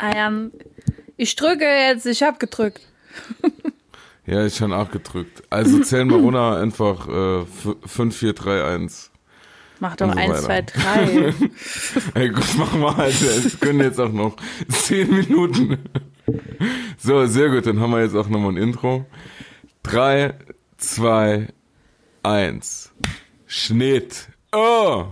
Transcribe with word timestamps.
Ja, 0.00 0.32
ich 1.16 1.36
drücke 1.36 1.64
jetzt, 1.64 2.06
ich 2.06 2.22
hab 2.22 2.40
gedrückt. 2.40 2.80
Ja, 4.26 4.46
ich 4.46 4.60
habe 4.62 4.76
auch 4.76 4.90
gedrückt. 4.90 5.42
Also 5.50 5.80
zählen 5.80 6.08
wir 6.08 6.18
runter 6.18 6.56
einfach 6.60 7.08
äh, 7.08 7.44
5, 7.86 8.16
4, 8.16 8.32
3, 8.32 8.64
1. 8.64 9.10
Mach 9.80 9.96
doch 9.96 10.12
so 10.12 10.18
1, 10.18 10.42
2, 10.42 10.48
weiter. 10.48 10.78
3. 10.78 11.34
Ey, 12.20 12.28
gut, 12.28 12.58
machen 12.58 12.80
wir 12.80 12.96
halt. 12.96 13.20
Es 13.20 13.58
können 13.58 13.80
jetzt 13.80 13.98
auch 13.98 14.12
noch 14.12 14.36
10 14.68 15.10
Minuten. 15.10 15.78
So, 16.98 17.26
sehr 17.26 17.48
gut. 17.48 17.66
Dann 17.66 17.80
haben 17.80 17.90
wir 17.90 18.02
jetzt 18.02 18.14
auch 18.14 18.28
nochmal 18.28 18.52
ein 18.52 18.56
Intro. 18.58 19.06
3, 19.82 20.34
2, 20.76 21.48
1. 22.22 22.92
Schnitt. 23.46 24.28
Oh! 24.52 25.06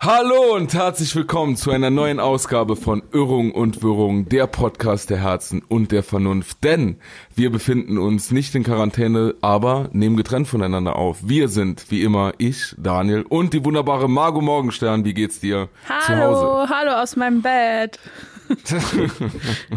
Hallo 0.00 0.54
und 0.54 0.74
herzlich 0.74 1.16
willkommen 1.16 1.56
zu 1.56 1.72
einer 1.72 1.90
neuen 1.90 2.20
Ausgabe 2.20 2.76
von 2.76 3.02
Irrung 3.12 3.50
und 3.50 3.82
Wirrung, 3.82 4.28
der 4.28 4.46
Podcast 4.46 5.10
der 5.10 5.18
Herzen 5.18 5.60
und 5.66 5.90
der 5.90 6.04
Vernunft. 6.04 6.62
Denn 6.62 7.00
wir 7.34 7.50
befinden 7.50 7.98
uns 7.98 8.30
nicht 8.30 8.54
in 8.54 8.62
Quarantäne, 8.62 9.34
aber 9.40 9.90
nehmen 9.92 10.16
getrennt 10.16 10.46
voneinander 10.46 10.94
auf. 10.94 11.18
Wir 11.24 11.48
sind, 11.48 11.90
wie 11.90 12.04
immer, 12.04 12.32
ich, 12.38 12.76
Daniel 12.78 13.22
und 13.28 13.54
die 13.54 13.64
wunderbare 13.64 14.08
Margot 14.08 14.44
Morgenstern. 14.44 15.04
Wie 15.04 15.14
geht's 15.14 15.40
dir 15.40 15.68
zu 16.06 16.16
Hause? 16.16 16.16
hallo, 16.16 16.68
hallo 16.68 16.92
aus 17.02 17.16
meinem 17.16 17.42
Bett. 17.42 17.98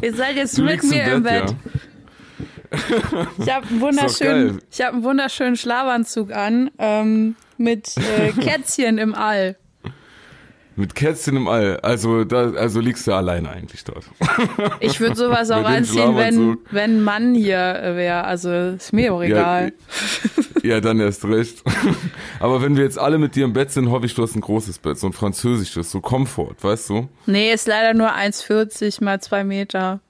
Ihr 0.03 0.13
seid 0.13 0.35
jetzt 0.35 0.55
Du 0.55 0.61
mit 0.61 0.83
mir 0.83 1.03
im 1.13 1.23
Bett. 1.23 1.55
ja. 2.69 2.77
Ich 3.39 3.51
habe 3.51 3.67
einen 3.67 4.61
ich 4.69 4.81
habe 4.81 4.93
einen 4.93 5.03
wunderschönen 5.03 5.57
Schlafanzug 5.57 6.31
an 6.31 6.69
ähm, 6.77 7.35
mit 7.57 7.95
äh, 7.97 8.31
Kätzchen 8.39 8.99
im 8.99 9.15
All. 9.15 9.57
Mit 10.75 10.95
Kätzchen 10.95 11.35
im 11.35 11.47
All. 11.47 11.79
Also, 11.81 12.23
da, 12.23 12.51
also 12.51 12.79
liegst 12.79 13.05
du 13.05 13.13
alleine 13.13 13.49
eigentlich 13.49 13.83
dort. 13.83 14.05
Ich 14.79 14.99
würde 14.99 15.15
sowas 15.15 15.51
auch 15.51 15.65
anziehen, 15.65 16.15
wenn 16.15 16.57
wenn 16.71 16.97
ein 16.97 17.03
Mann 17.03 17.35
hier 17.35 17.57
wäre. 17.57 18.23
Also 18.23 18.49
ist 18.49 18.93
mir 18.93 19.13
auch 19.13 19.21
egal. 19.21 19.73
Ja, 20.63 20.79
dann 20.79 20.99
erst 20.99 21.25
recht. 21.25 21.63
Aber 22.39 22.61
wenn 22.61 22.75
wir 22.75 22.83
jetzt 22.83 22.99
alle 22.99 23.17
mit 23.17 23.35
dir 23.35 23.45
im 23.45 23.53
Bett 23.53 23.71
sind, 23.71 23.89
hoffe 23.89 24.05
ich, 24.05 24.13
du 24.13 24.21
hast 24.21 24.35
ein 24.35 24.41
großes 24.41 24.77
Bett, 24.77 24.99
so 24.99 25.07
ein 25.07 25.13
französisches, 25.13 25.89
so 25.89 26.01
Komfort, 26.01 26.57
weißt 26.61 26.89
du? 26.89 27.09
Nee, 27.25 27.51
ist 27.51 27.67
leider 27.67 27.95
nur 27.95 28.13
1,40 28.13 29.03
mal 29.03 29.19
2 29.19 29.43
Meter. 29.43 30.01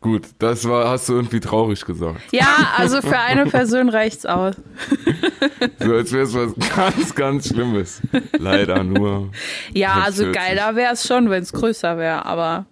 Gut, 0.00 0.28
das 0.38 0.66
war, 0.66 0.88
hast 0.88 1.10
du 1.10 1.12
irgendwie 1.14 1.40
traurig 1.40 1.84
gesagt. 1.84 2.20
Ja, 2.32 2.72
also 2.78 3.02
für 3.02 3.18
eine 3.18 3.44
Person 3.44 3.90
reicht's 3.90 4.24
aus. 4.24 4.54
So 5.78 5.92
als 5.92 6.12
wäre 6.12 6.22
es 6.24 6.34
was 6.34 6.54
ganz, 6.74 7.14
ganz 7.14 7.48
Schlimmes. 7.48 8.00
Leider 8.38 8.82
nur. 8.82 9.30
Ja, 9.74 10.00
also 10.02 10.24
1,40. 10.24 10.32
geiler 10.32 10.76
wäre 10.76 10.94
es 10.94 11.06
schon, 11.06 11.28
wenn 11.28 11.42
es 11.42 11.52
größer 11.52 11.98
wäre, 11.98 12.24
aber 12.24 12.64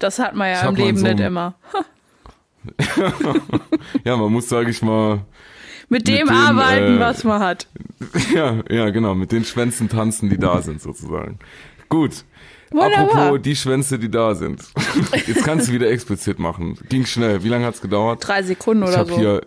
das 0.00 0.18
hat 0.18 0.34
man 0.34 0.50
ja 0.50 0.62
Ich 0.62 0.68
im 0.68 0.74
Leben 0.74 0.98
so 0.98 1.06
nicht 1.06 1.20
immer. 1.20 1.54
Ja, 4.04 4.16
man 4.16 4.32
muss, 4.32 4.48
sage 4.48 4.70
ich 4.70 4.82
mal, 4.82 5.24
Mit 5.88 6.06
dem, 6.06 6.26
dem, 6.26 6.28
arbeiten, 6.28 6.96
äh, 6.96 7.00
was 7.00 7.24
man 7.24 7.40
hat. 7.40 7.66
ja, 8.34 8.62
ja, 8.68 8.90
genau, 8.90 9.14
mit 9.14 9.32
den 9.32 9.44
Schwänzen 9.44 9.88
tanzen, 9.88 10.30
die 10.30 10.38
da 10.38 10.62
sind, 10.62 10.80
sozusagen. 10.80 11.38
Gut. 11.88 12.24
Wunderbar. 12.72 13.08
Apropos 13.14 13.42
die 13.42 13.56
Schwänze, 13.56 13.98
die 13.98 14.10
da 14.10 14.34
sind. 14.34 14.60
Jetzt 15.26 15.44
kannst 15.44 15.68
du 15.68 15.72
wieder 15.72 15.90
explizit 15.90 16.38
machen. 16.38 16.78
Ging 16.88 17.04
schnell. 17.06 17.42
Wie 17.44 17.48
lange 17.48 17.66
hat's 17.66 17.80
gedauert? 17.80 18.26
Drei 18.26 18.42
Sekunden 18.42 18.82
Ich 18.84 18.88
oder 18.90 18.98
habe 18.98 19.10
so. 19.10 19.16
hier, 19.18 19.42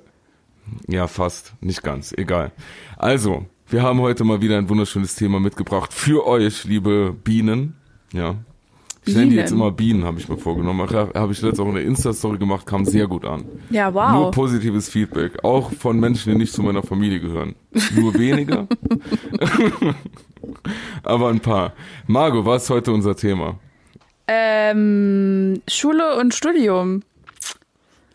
ja 0.88 1.08
fast, 1.08 1.54
nicht 1.62 1.84
ganz, 1.84 2.14
egal. 2.18 2.52
Also, 2.98 3.46
wir 3.68 3.82
haben 3.84 4.00
heute 4.02 4.24
mal 4.24 4.42
wieder 4.42 4.58
ein 4.58 4.70
wunderschönes 4.70 5.16
Thema 5.16 5.40
mitgebracht 5.40 5.94
für 5.94 6.26
euch, 6.28 6.64
liebe 6.66 7.14
Bienen. 7.24 7.76
Ja, 8.14 8.36
ich 9.08 9.16
nenne 9.16 9.30
die 9.30 9.36
jetzt 9.36 9.52
immer 9.52 9.72
Bienen, 9.72 10.04
habe 10.04 10.20
ich 10.20 10.28
mir 10.28 10.38
vorgenommen. 10.38 10.90
Habe 10.90 11.32
ich 11.32 11.42
letztes 11.42 11.60
auch 11.60 11.68
eine 11.68 11.82
Insta-Story 11.82 12.40
gemacht, 12.40 12.66
kam 12.66 12.86
sehr 12.86 13.08
gut 13.08 13.24
an. 13.26 13.46
ja, 13.70 13.92
Nur 13.92 14.02
wow. 14.02 14.32
positives 14.34 14.90
Feedback, 14.90 15.44
auch 15.44 15.72
von 15.74 16.00
Menschen, 16.00 16.32
die 16.34 16.38
nicht 16.40 16.54
zu 16.54 16.64
meiner 16.64 16.82
Familie 16.82 17.20
gehören. 17.20 17.54
Nur 17.96 18.16
wenige, 18.16 18.68
aber 21.04 21.30
ein 21.30 21.40
paar. 21.40 21.74
Margot, 22.08 22.46
was 22.46 22.64
ist 22.64 22.70
heute 22.70 22.92
unser 22.92 23.16
Thema? 23.16 23.58
Ähm, 24.28 25.62
Schule 25.68 26.16
und 26.18 26.34
Studium. 26.34 27.04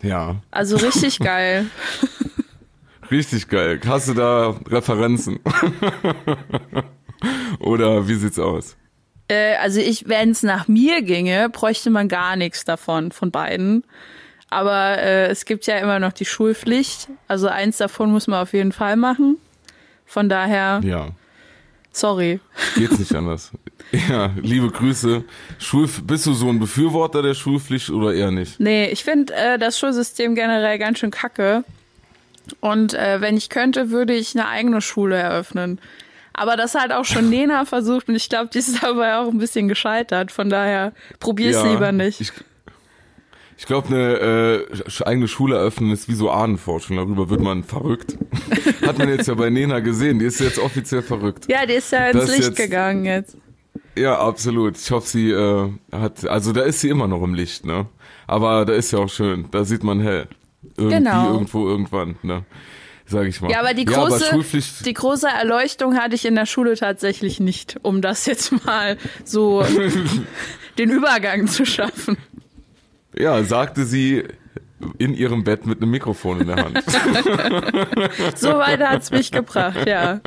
Ja, 0.03 0.37
Also 0.51 0.77
richtig 0.77 1.19
geil. 1.21 1.67
richtig 3.11 3.49
geil. 3.49 3.81
Hast 3.87 4.09
du 4.09 4.15
da 4.15 4.55
Referenzen? 4.69 5.39
Oder 7.61 8.09
wie 8.09 8.15
sieht's 8.15 8.39
aus? 8.39 8.77
Äh, 9.29 9.57
also 9.57 9.81
ich, 9.81 10.09
wenn 10.09 10.31
es 10.31 10.43
nach 10.43 10.69
mir 10.69 11.03
ginge, 11.03 11.49
bräuchte 11.51 11.91
man 11.91 12.09
gar 12.09 12.37
nichts 12.37 12.65
davon, 12.65 13.13
von 13.13 13.31
beiden. 13.31 13.85
Aber 14.49 14.99
äh, 14.99 15.29
es 15.29 15.45
gibt 15.45 15.67
ja 15.67 15.77
immer 15.79 16.01
noch 16.01 16.13
die 16.13 16.25
Schulpflicht. 16.25 17.09
Also 17.29 17.47
eins 17.49 17.77
davon 17.77 18.11
muss 18.11 18.27
man 18.27 18.41
auf 18.43 18.53
jeden 18.53 18.73
Fall 18.73 18.97
machen. 18.97 19.37
Von 20.07 20.29
daher, 20.29 20.81
Ja. 20.83 21.11
Sorry. 21.93 22.41
Geht's 22.77 22.99
nicht 22.99 23.15
anders. 23.15 23.51
Ja, 23.93 24.31
liebe 24.41 24.71
Grüße. 24.71 25.25
Schul 25.59 25.89
bist 26.05 26.27
du 26.27 26.33
so 26.33 26.49
ein 26.49 26.61
Befürworter 26.61 27.23
der 27.23 27.35
Schulpflicht 27.35 27.91
oder 27.91 28.15
eher 28.15 28.31
nicht? 28.31 28.61
Nee, 28.61 28.87
ich 28.91 29.03
finde 29.03 29.35
äh, 29.35 29.59
das 29.59 29.79
Schulsystem 29.79 30.35
generell 30.35 30.79
ganz 30.79 30.99
schön 31.01 31.11
kacke. 31.11 31.65
Und 32.61 32.95
äh, 32.95 33.21
wenn 33.21 33.37
ich 33.37 33.49
könnte, 33.49 33.91
würde 33.91 34.15
ich 34.15 34.35
eine 34.35 34.49
eigene 34.49 34.81
Schule 34.81 35.17
eröffnen. 35.17 35.81
Aber 36.33 36.57
das 36.57 36.75
hat 36.75 36.93
auch 36.93 37.05
schon 37.05 37.29
Nena 37.29 37.65
versucht 37.65 38.09
und 38.09 38.15
ich 38.15 38.29
glaube, 38.29 38.51
die 38.53 38.59
ist 38.59 38.83
dabei 38.83 39.17
auch 39.17 39.29
ein 39.29 39.39
bisschen 39.39 39.69
gescheitert. 39.69 40.33
Von 40.33 40.49
daher 40.51 40.93
probier's 41.19 41.57
Ja, 41.57 41.71
lieber 41.71 41.93
nicht. 41.93 42.21
Ich, 42.21 42.33
ich 43.61 43.67
glaube, 43.67 43.89
eine 43.89 44.65
äh, 44.65 45.05
eigene 45.05 45.29
Schule 45.29 45.57
eröffnen 45.57 45.91
ist 45.91 46.09
wie 46.09 46.15
so 46.15 46.31
Ahnenforschung. 46.31 46.97
Darüber 46.97 47.29
wird 47.29 47.43
man 47.43 47.63
verrückt. 47.63 48.17
Hat 48.87 48.97
man 48.97 49.11
jetzt 49.11 49.29
ja 49.29 49.35
bei 49.35 49.51
Nena 49.51 49.81
gesehen. 49.81 50.19
Die 50.19 50.25
ist 50.25 50.41
jetzt 50.41 50.59
offiziell 50.59 51.03
verrückt. 51.03 51.45
ja, 51.47 51.67
die 51.67 51.75
ist 51.75 51.93
ja 51.93 52.07
ins 52.07 52.21
Das 52.23 52.31
Licht 52.31 52.49
jetzt- 52.49 52.57
gegangen 52.57 53.05
jetzt. 53.05 53.37
Ja, 53.99 54.19
absolut. 54.19 54.79
Ich 54.79 54.91
hoffe, 54.91 55.07
sie 55.07 55.31
äh, 55.31 55.69
hat, 55.93 56.27
also 56.27 56.53
da 56.53 56.63
ist 56.63 56.81
sie 56.81 56.89
immer 56.89 57.07
noch 57.07 57.23
im 57.23 57.35
Licht, 57.35 57.67
ne? 57.67 57.85
Aber 58.27 58.65
da 58.65 58.73
ist 58.73 58.93
ja 58.93 59.01
auch 59.01 59.11
schön. 59.11 59.45
Da 59.51 59.65
sieht 59.65 59.85
man 59.85 60.01
hell. 60.01 60.27
Irgendwie, 60.79 60.97
Genau. 60.97 61.33
irgendwo, 61.35 61.69
irgendwann, 61.69 62.17
ne? 62.23 62.47
Sag 63.05 63.27
ich 63.27 63.43
mal. 63.43 63.51
Ja, 63.51 63.61
aber 63.61 63.75
die 63.75 63.85
ja, 63.85 63.99
aber 64.05 64.17
große, 64.19 64.85
die 64.87 64.95
große 64.95 65.27
Erleuchtung 65.29 65.97
hatte 65.97 66.15
ich 66.15 66.25
in 66.25 66.35
der 66.37 66.47
Schule 66.47 66.77
tatsächlich 66.77 67.41
nicht, 67.41 67.77
um 67.83 68.01
das 68.01 68.25
jetzt 68.25 68.65
mal 68.65 68.97
so 69.25 69.63
den 70.79 70.91
Übergang 70.91 71.47
zu 71.49 71.67
schaffen. 71.67 72.17
Ja, 73.21 73.43
sagte 73.45 73.85
sie 73.85 74.25
in 74.99 75.15
ihrem 75.15 75.45
Bett 75.45 75.67
mit 75.67 75.83
einem 75.83 75.91
Mikrofon 75.91 76.41
in 76.41 76.47
der 76.47 76.57
Hand. 76.57 76.83
So 78.37 78.49
weit 78.59 78.81
hat's 78.81 79.11
mich 79.11 79.31
gebracht, 79.31 79.87
ja. 79.87 80.21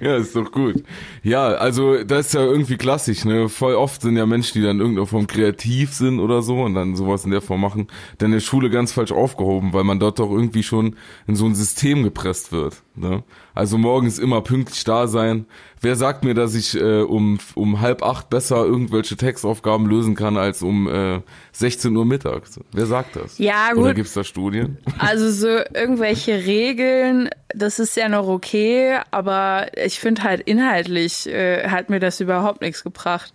Ja, 0.00 0.16
ist 0.16 0.34
doch 0.36 0.50
gut. 0.50 0.82
Ja, 1.22 1.46
also 1.46 2.02
das 2.04 2.26
ist 2.26 2.34
ja 2.34 2.42
irgendwie 2.44 2.76
klassisch, 2.76 3.24
ne? 3.24 3.48
Voll 3.48 3.74
oft 3.74 4.02
sind 4.02 4.16
ja 4.16 4.26
Menschen, 4.26 4.60
die 4.60 4.66
dann 4.66 4.76
in 4.76 4.80
irgendeiner 4.80 5.06
Form 5.06 5.26
kreativ 5.26 5.92
sind 5.94 6.20
oder 6.20 6.42
so 6.42 6.62
und 6.62 6.74
dann 6.74 6.96
sowas 6.96 7.24
in 7.24 7.30
der 7.30 7.40
Form 7.40 7.60
machen, 7.60 7.88
dann 8.18 8.26
in 8.26 8.32
der 8.32 8.40
Schule 8.40 8.70
ganz 8.70 8.92
falsch 8.92 9.12
aufgehoben, 9.12 9.72
weil 9.72 9.84
man 9.84 9.98
dort 9.98 10.18
doch 10.18 10.30
irgendwie 10.30 10.62
schon 10.62 10.96
in 11.26 11.36
so 11.36 11.46
ein 11.46 11.54
System 11.54 12.02
gepresst 12.02 12.52
wird. 12.52 12.82
Ne? 12.96 13.22
Also 13.54 13.78
morgens 13.78 14.18
immer 14.18 14.40
pünktlich 14.40 14.84
da 14.84 15.06
sein. 15.06 15.46
Wer 15.80 15.96
sagt 15.96 16.24
mir, 16.24 16.34
dass 16.34 16.54
ich 16.54 16.74
äh, 16.80 17.02
um, 17.02 17.38
um 17.54 17.80
halb 17.80 18.02
acht 18.02 18.30
besser 18.30 18.64
irgendwelche 18.64 19.16
Textaufgaben 19.16 19.86
lösen 19.86 20.14
kann 20.14 20.36
als 20.36 20.62
um 20.62 20.88
äh, 20.88 21.20
16 21.52 21.94
Uhr 21.94 22.04
mittags? 22.04 22.58
Wer 22.72 22.86
sagt 22.86 23.16
das? 23.16 23.38
Ja, 23.38 23.70
Oder 23.74 23.88
gut. 23.88 23.96
gibt's 23.96 24.14
da 24.14 24.24
Studien? 24.24 24.78
Also 24.98 25.30
so 25.30 25.48
irgendwelche 25.74 26.46
Regeln, 26.46 27.28
das 27.54 27.78
ist 27.78 27.96
ja 27.96 28.08
noch 28.08 28.26
okay, 28.26 28.98
aber 29.10 29.53
ich 29.76 30.00
finde 30.00 30.22
halt 30.22 30.40
inhaltlich 30.42 31.26
äh, 31.26 31.68
hat 31.68 31.90
mir 31.90 32.00
das 32.00 32.20
überhaupt 32.20 32.60
nichts 32.60 32.84
gebracht. 32.84 33.32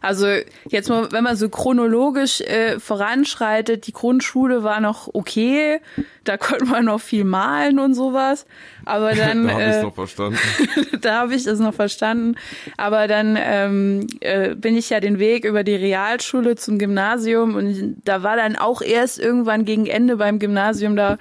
Also 0.00 0.26
jetzt 0.68 0.88
mal, 0.88 1.10
wenn 1.12 1.24
man 1.24 1.36
so 1.36 1.48
chronologisch 1.48 2.40
äh, 2.40 2.78
voranschreitet, 2.78 3.86
die 3.86 3.92
Grundschule 3.92 4.62
war 4.62 4.80
noch 4.80 5.08
okay, 5.12 5.80
da 6.24 6.36
konnte 6.36 6.66
man 6.66 6.84
noch 6.84 7.00
viel 7.00 7.24
malen 7.24 7.78
und 7.78 7.94
sowas, 7.94 8.46
aber 8.84 9.12
dann 9.14 9.46
da 9.46 9.52
habe 9.52 9.62
äh, 9.62 9.76
ich 9.76 9.82
noch 9.82 9.94
verstanden. 9.94 10.38
da 11.00 11.20
habe 11.20 11.34
ich 11.34 11.44
das 11.44 11.58
noch 11.58 11.74
verstanden. 11.74 12.36
Aber 12.76 13.08
dann 13.08 13.38
ähm, 13.40 14.06
äh, 14.20 14.54
bin 14.54 14.76
ich 14.76 14.90
ja 14.90 15.00
den 15.00 15.18
Weg 15.18 15.44
über 15.44 15.64
die 15.64 15.74
Realschule 15.74 16.56
zum 16.56 16.78
Gymnasium 16.78 17.54
und 17.54 17.96
da 18.04 18.22
war 18.22 18.36
dann 18.36 18.56
auch 18.56 18.82
erst 18.82 19.18
irgendwann 19.18 19.64
gegen 19.64 19.86
Ende 19.86 20.16
beim 20.16 20.38
Gymnasium 20.38 20.96
da 20.96 21.18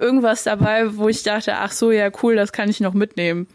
irgendwas 0.00 0.44
dabei, 0.44 0.96
wo 0.96 1.08
ich 1.08 1.22
dachte, 1.22 1.56
ach 1.56 1.72
so, 1.72 1.90
ja 1.90 2.10
cool, 2.22 2.34
das 2.34 2.52
kann 2.52 2.68
ich 2.70 2.80
noch 2.80 2.94
mitnehmen. 2.94 3.46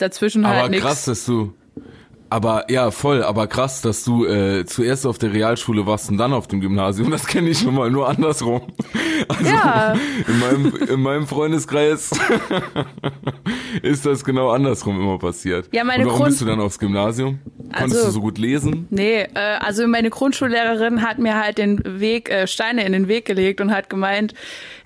Dazwischen 0.00 0.44
Aber 0.44 0.56
halt 0.62 0.72
krass, 0.72 1.06
nichts. 1.06 1.24
dass 1.24 1.24
du. 1.26 1.52
Aber 2.32 2.70
ja, 2.70 2.92
voll, 2.92 3.24
aber 3.24 3.48
krass, 3.48 3.82
dass 3.82 4.04
du 4.04 4.24
äh, 4.24 4.64
zuerst 4.64 5.04
auf 5.04 5.18
der 5.18 5.32
Realschule 5.32 5.84
warst 5.86 6.10
und 6.10 6.16
dann 6.16 6.32
auf 6.32 6.46
dem 6.46 6.60
Gymnasium. 6.60 7.10
Das 7.10 7.26
kenne 7.26 7.50
ich 7.50 7.58
schon 7.58 7.74
mal 7.74 7.90
nur 7.90 8.08
andersrum. 8.08 8.62
Also 9.28 9.44
Ja. 9.44 9.92
in 10.26 10.38
meinem, 10.38 10.76
in 10.76 11.00
meinem 11.02 11.26
Freundeskreis 11.26 12.10
ist 13.82 14.06
das 14.06 14.24
genau 14.24 14.50
andersrum 14.50 14.98
immer 15.00 15.18
passiert. 15.18 15.68
Ja, 15.72 15.84
meine 15.84 16.02
und 16.04 16.06
warum 16.08 16.18
Grund- 16.20 16.30
bist 16.30 16.40
du 16.40 16.46
dann 16.46 16.60
aufs 16.60 16.78
Gymnasium? 16.78 17.38
Konntest 17.72 17.96
Also- 17.96 18.06
du 18.06 18.12
so 18.12 18.20
gut 18.20 18.38
lesen? 18.38 18.86
Nee, 18.90 19.22
äh, 19.34 19.38
also 19.60 19.86
meine 19.86 20.10
Grundschullehrerin 20.10 21.02
hat 21.02 21.18
mir 21.18 21.42
halt 21.42 21.58
den 21.58 21.80
Weg, 22.00 22.30
äh, 22.30 22.46
Steine 22.46 22.84
in 22.84 22.92
den 22.92 23.08
Weg 23.08 23.24
gelegt 23.24 23.60
und 23.60 23.72
hat 23.72 23.88
gemeint, 23.90 24.34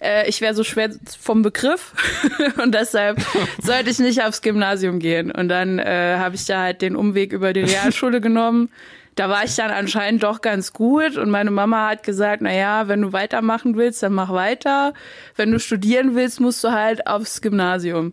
äh, 0.01 0.29
ich 0.29 0.41
wäre 0.41 0.55
so 0.55 0.65
schwer 0.65 0.91
vom 1.21 1.43
Begriff 1.43 1.93
und 2.63 2.75
deshalb 2.75 3.19
sollte 3.63 3.91
ich 3.91 3.99
nicht 3.99 4.23
aufs 4.23 4.43
Gymnasium 4.43 4.99
gehen. 4.99 5.31
Und 5.31 5.49
dann 5.49 5.79
äh, 5.79 6.17
habe 6.19 6.35
ich 6.35 6.45
da 6.45 6.63
halt 6.63 6.83
den 6.83 6.97
Umweg 6.97 7.33
über 7.33 7.53
die 7.53 7.63
Realschule 7.63 8.21
genommen. 8.21 8.71
Da 9.17 9.29
war 9.29 9.45
ich 9.45 9.55
dann 9.55 9.71
anscheinend 9.71 10.25
doch 10.25 10.41
ganz 10.41 10.73
gut 10.73 11.17
und 11.17 11.31
meine 11.31 11.53
Mama 11.53 11.89
hat 11.91 12.03
gesagt, 12.03 12.43
na 12.43 12.53
ja, 12.53 12.89
wenn 12.89 13.01
du 13.01 13.13
weitermachen 13.13 13.77
willst, 13.77 14.03
dann 14.03 14.13
mach 14.13 14.33
weiter. 14.33 14.93
Wenn 15.37 15.53
du 15.53 15.61
studieren 15.61 16.17
willst, 16.17 16.41
musst 16.41 16.65
du 16.65 16.73
halt 16.73 17.07
aufs 17.07 17.41
Gymnasium. 17.41 18.13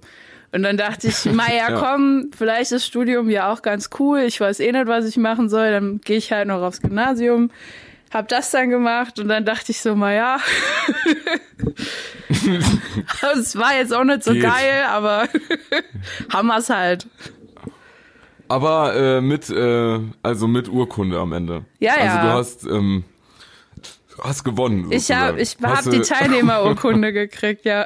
Und 0.53 0.63
dann 0.63 0.77
dachte 0.77 1.07
ich, 1.07 1.25
Maja, 1.33 1.69
Ja. 1.71 1.79
komm, 1.79 2.31
vielleicht 2.37 2.71
ist 2.71 2.85
Studium 2.85 3.29
ja 3.29 3.51
auch 3.51 3.61
ganz 3.61 3.89
cool. 3.99 4.19
Ich 4.21 4.39
weiß 4.41 4.59
eh 4.59 4.71
nicht, 4.71 4.87
was 4.87 5.05
ich 5.05 5.17
machen 5.17 5.49
soll. 5.49 5.71
Dann 5.71 6.01
gehe 6.01 6.17
ich 6.17 6.31
halt 6.31 6.47
noch 6.47 6.61
aufs 6.61 6.81
Gymnasium. 6.81 7.51
Hab 8.13 8.27
das 8.27 8.51
dann 8.51 8.69
gemacht 8.69 9.19
und 9.19 9.29
dann 9.29 9.45
dachte 9.45 9.71
ich 9.71 9.79
so, 9.79 9.95
Maja, 9.95 10.37
es 13.33 13.57
war 13.57 13.75
jetzt 13.77 13.93
auch 13.93 14.03
nicht 14.03 14.23
so 14.23 14.33
Geht. 14.33 14.43
geil, 14.43 14.83
aber 14.89 15.27
haben 16.33 16.47
wir's 16.47 16.69
halt. 16.69 17.07
Aber 18.49 18.93
äh, 18.95 19.21
mit, 19.21 19.49
äh, 19.49 19.99
also 20.23 20.47
mit 20.47 20.67
Urkunde 20.67 21.17
am 21.19 21.31
Ende. 21.31 21.63
Ja, 21.79 21.93
also 21.93 22.05
ja. 22.17 22.21
du 22.23 22.29
hast, 22.31 22.65
ähm, 22.65 23.05
hast 24.21 24.43
gewonnen. 24.43 24.91
Ich 24.91 25.11
habe 25.11 25.43
sozusagen. 25.43 25.73
ich 25.73 25.77
hab 25.85 25.91
die 25.91 26.01
Teilnehmerurkunde 26.01 27.11
gekriegt, 27.13 27.65
ja. 27.65 27.85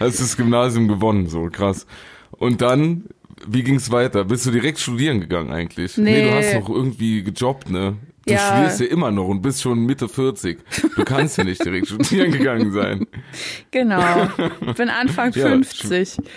hast 0.00 0.20
das 0.20 0.36
Gymnasium 0.36 0.88
gewonnen, 0.88 1.28
so 1.28 1.48
krass. 1.50 1.86
Und 2.30 2.62
dann, 2.62 3.04
wie 3.46 3.62
ging's 3.62 3.90
weiter? 3.90 4.24
Bist 4.24 4.46
du 4.46 4.50
direkt 4.50 4.78
studieren 4.78 5.20
gegangen 5.20 5.50
eigentlich? 5.52 5.96
Nee. 5.96 6.24
du 6.24 6.34
hast 6.34 6.54
noch 6.54 6.68
irgendwie 6.70 7.22
gejobbt, 7.22 7.70
ne? 7.70 7.96
Du 8.26 8.34
Ja. 8.34 8.38
studierst 8.38 8.80
ja 8.80 8.86
immer 8.86 9.10
noch 9.10 9.28
und 9.28 9.42
bist 9.42 9.62
schon 9.62 9.84
Mitte 9.86 10.08
40. 10.08 10.58
Du 10.94 11.04
kannst 11.04 11.38
ja 11.38 11.44
nicht 11.44 11.64
direkt 11.64 11.88
studieren 11.88 12.30
gegangen 12.32 12.70
sein. 12.72 13.06
Genau. 13.70 14.28
Bin 14.76 14.88
Anfang 14.90 15.32
Ja, 15.34 15.48
50. 15.48 16.18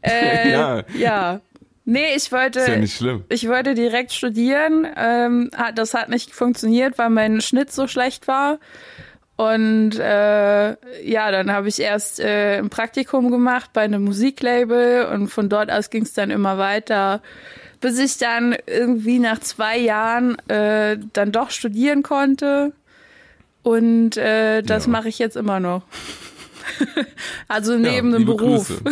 Äh, 0.00 0.52
Ja. 0.52 0.84
ja. 0.96 1.40
Nee, 1.90 2.14
ich 2.16 2.30
wollte. 2.32 2.58
Ist 2.60 2.68
ja 2.68 2.76
nicht 2.76 2.96
schlimm. 2.96 3.24
Ich 3.30 3.48
wollte 3.48 3.74
direkt 3.74 4.12
studieren. 4.12 4.86
Ähm, 4.94 5.50
das 5.74 5.94
hat 5.94 6.10
nicht 6.10 6.34
funktioniert, 6.34 6.98
weil 6.98 7.08
mein 7.08 7.40
Schnitt 7.40 7.72
so 7.72 7.86
schlecht 7.86 8.28
war. 8.28 8.58
Und 9.36 9.98
äh, 9.98 10.68
ja, 11.08 11.30
dann 11.30 11.50
habe 11.50 11.68
ich 11.68 11.80
erst 11.80 12.20
äh, 12.20 12.58
ein 12.58 12.68
Praktikum 12.68 13.30
gemacht 13.30 13.70
bei 13.72 13.82
einem 13.82 14.04
Musiklabel 14.04 15.06
und 15.06 15.28
von 15.28 15.48
dort 15.48 15.70
aus 15.70 15.88
ging 15.88 16.02
es 16.02 16.12
dann 16.12 16.30
immer 16.30 16.58
weiter, 16.58 17.22
bis 17.80 17.98
ich 17.98 18.18
dann 18.18 18.54
irgendwie 18.66 19.18
nach 19.18 19.38
zwei 19.40 19.78
Jahren 19.78 20.36
äh, 20.48 20.98
dann 21.14 21.32
doch 21.32 21.50
studieren 21.52 22.02
konnte. 22.02 22.72
Und 23.62 24.18
äh, 24.18 24.60
das 24.62 24.84
Ja. 24.86 24.92
mache 24.92 25.08
ich 25.08 25.18
jetzt 25.18 25.36
immer 25.36 25.58
noch. 25.60 25.84
also 27.48 27.76
neben 27.78 28.10
Ja, 28.12 28.18
dem 28.18 28.26
Beruf. 28.26 28.72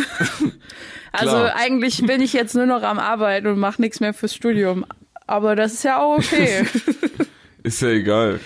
Also 1.19 1.35
Klar. 1.37 1.55
eigentlich 1.55 2.05
bin 2.05 2.21
ich 2.21 2.33
jetzt 2.33 2.55
nur 2.55 2.65
noch 2.65 2.83
am 2.83 2.99
Arbeiten 2.99 3.47
und 3.47 3.59
mache 3.59 3.81
nichts 3.81 3.99
mehr 3.99 4.13
fürs 4.13 4.33
Studium. 4.35 4.85
Aber 5.25 5.55
das 5.55 5.73
ist 5.73 5.83
ja 5.83 5.99
auch 6.01 6.17
okay. 6.17 6.65
Ist 7.63 7.81
ja 7.81 7.89
egal. 7.89 8.39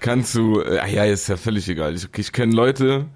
Kannst 0.00 0.34
du, 0.34 0.60
äh, 0.60 0.92
ja, 0.92 1.04
ist 1.04 1.28
ja 1.28 1.38
völlig 1.38 1.66
egal. 1.68 1.94
Ich, 1.94 2.06
ich 2.14 2.32
kenne 2.32 2.54
Leute, 2.54 3.06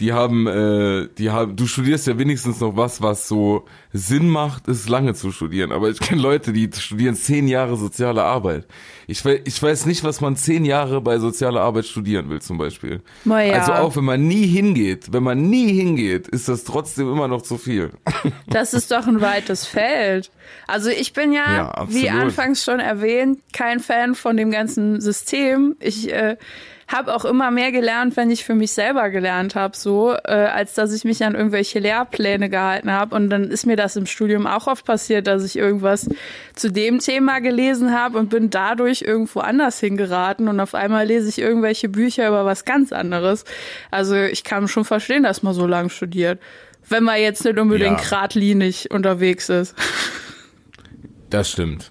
die 0.00 0.12
haben, 0.12 0.46
äh, 0.46 1.08
die 1.18 1.30
haben, 1.30 1.56
du 1.56 1.66
studierst 1.66 2.06
ja 2.06 2.18
wenigstens 2.18 2.60
noch 2.60 2.76
was, 2.76 3.02
was 3.02 3.28
so 3.28 3.64
Sinn 3.92 4.28
macht, 4.28 4.66
ist 4.68 4.88
lange 4.88 5.14
zu 5.14 5.30
studieren. 5.30 5.72
Aber 5.72 5.88
ich 5.88 6.00
kenne 6.00 6.20
Leute, 6.20 6.52
die 6.52 6.68
studieren 6.76 7.14
zehn 7.14 7.46
Jahre 7.48 7.76
soziale 7.76 8.22
Arbeit. 8.24 8.66
Ich 9.06 9.24
weiß, 9.24 9.40
ich 9.44 9.62
weiß 9.62 9.86
nicht, 9.86 10.02
was 10.02 10.20
man 10.20 10.36
zehn 10.36 10.64
Jahre 10.64 11.00
bei 11.00 11.18
sozialer 11.18 11.60
Arbeit 11.60 11.86
studieren 11.86 12.28
will, 12.30 12.40
zum 12.40 12.58
Beispiel. 12.58 13.02
Ja. 13.24 13.60
Also 13.60 13.72
auch 13.72 13.96
wenn 13.96 14.04
man 14.04 14.26
nie 14.26 14.46
hingeht, 14.46 15.12
wenn 15.12 15.22
man 15.22 15.48
nie 15.48 15.72
hingeht, 15.72 16.26
ist 16.28 16.48
das 16.48 16.64
trotzdem 16.64 17.10
immer 17.10 17.28
noch 17.28 17.42
zu 17.42 17.58
viel. 17.58 17.90
Das 18.46 18.74
ist 18.74 18.90
doch 18.90 19.06
ein 19.06 19.20
weites 19.20 19.66
Feld. 19.66 20.30
Also 20.66 20.90
ich 20.90 21.12
bin 21.12 21.32
ja, 21.32 21.56
Ja, 21.56 21.86
wie 21.88 22.08
anfangs 22.08 22.64
schon 22.64 22.80
erwähnt, 22.80 23.40
kein 23.52 23.80
Fan 23.80 24.14
von 24.14 24.36
dem 24.36 24.50
ganzen 24.50 25.00
System. 25.00 25.76
Ich 25.80 26.12
äh, 26.12 26.36
habe 26.88 27.14
auch 27.14 27.24
immer 27.24 27.50
mehr 27.50 27.72
gelernt, 27.72 28.16
wenn 28.16 28.30
ich 28.30 28.44
für 28.44 28.54
mich 28.54 28.72
selber 28.72 29.10
gelernt 29.10 29.54
habe, 29.54 29.76
so, 29.76 30.12
äh, 30.12 30.32
als 30.32 30.74
dass 30.74 30.92
ich 30.92 31.04
mich 31.04 31.24
an 31.24 31.34
irgendwelche 31.34 31.78
Lehrpläne 31.78 32.50
gehalten 32.50 32.90
habe. 32.92 33.14
Und 33.16 33.30
dann 33.30 33.44
ist 33.44 33.66
mir 33.66 33.76
das 33.76 33.96
im 33.96 34.06
Studium 34.06 34.46
auch 34.46 34.66
oft 34.66 34.84
passiert, 34.84 35.26
dass 35.26 35.44
ich 35.44 35.56
irgendwas 35.56 36.08
zu 36.54 36.70
dem 36.70 36.98
Thema 36.98 37.40
gelesen 37.40 37.98
habe 37.98 38.18
und 38.18 38.30
bin 38.30 38.50
dadurch 38.50 39.02
irgendwo 39.02 39.40
anders 39.40 39.80
hingeraten 39.80 40.48
und 40.48 40.60
auf 40.60 40.74
einmal 40.74 41.06
lese 41.06 41.28
ich 41.28 41.38
irgendwelche 41.38 41.88
Bücher 41.88 42.28
über 42.28 42.44
was 42.44 42.64
ganz 42.64 42.92
anderes. 42.92 43.44
Also 43.90 44.16
ich 44.16 44.44
kann 44.44 44.68
schon 44.68 44.84
verstehen, 44.84 45.22
dass 45.22 45.42
man 45.42 45.54
so 45.54 45.66
lange 45.66 45.90
studiert. 45.90 46.38
Wenn 46.88 47.02
man 47.02 47.18
jetzt 47.20 47.44
nicht 47.44 47.58
unbedingt 47.58 47.98
Ja. 48.00 48.04
geradlinig 48.10 48.90
unterwegs 48.90 49.48
ist. 49.48 49.74
Das 51.30 51.50
stimmt. 51.50 51.90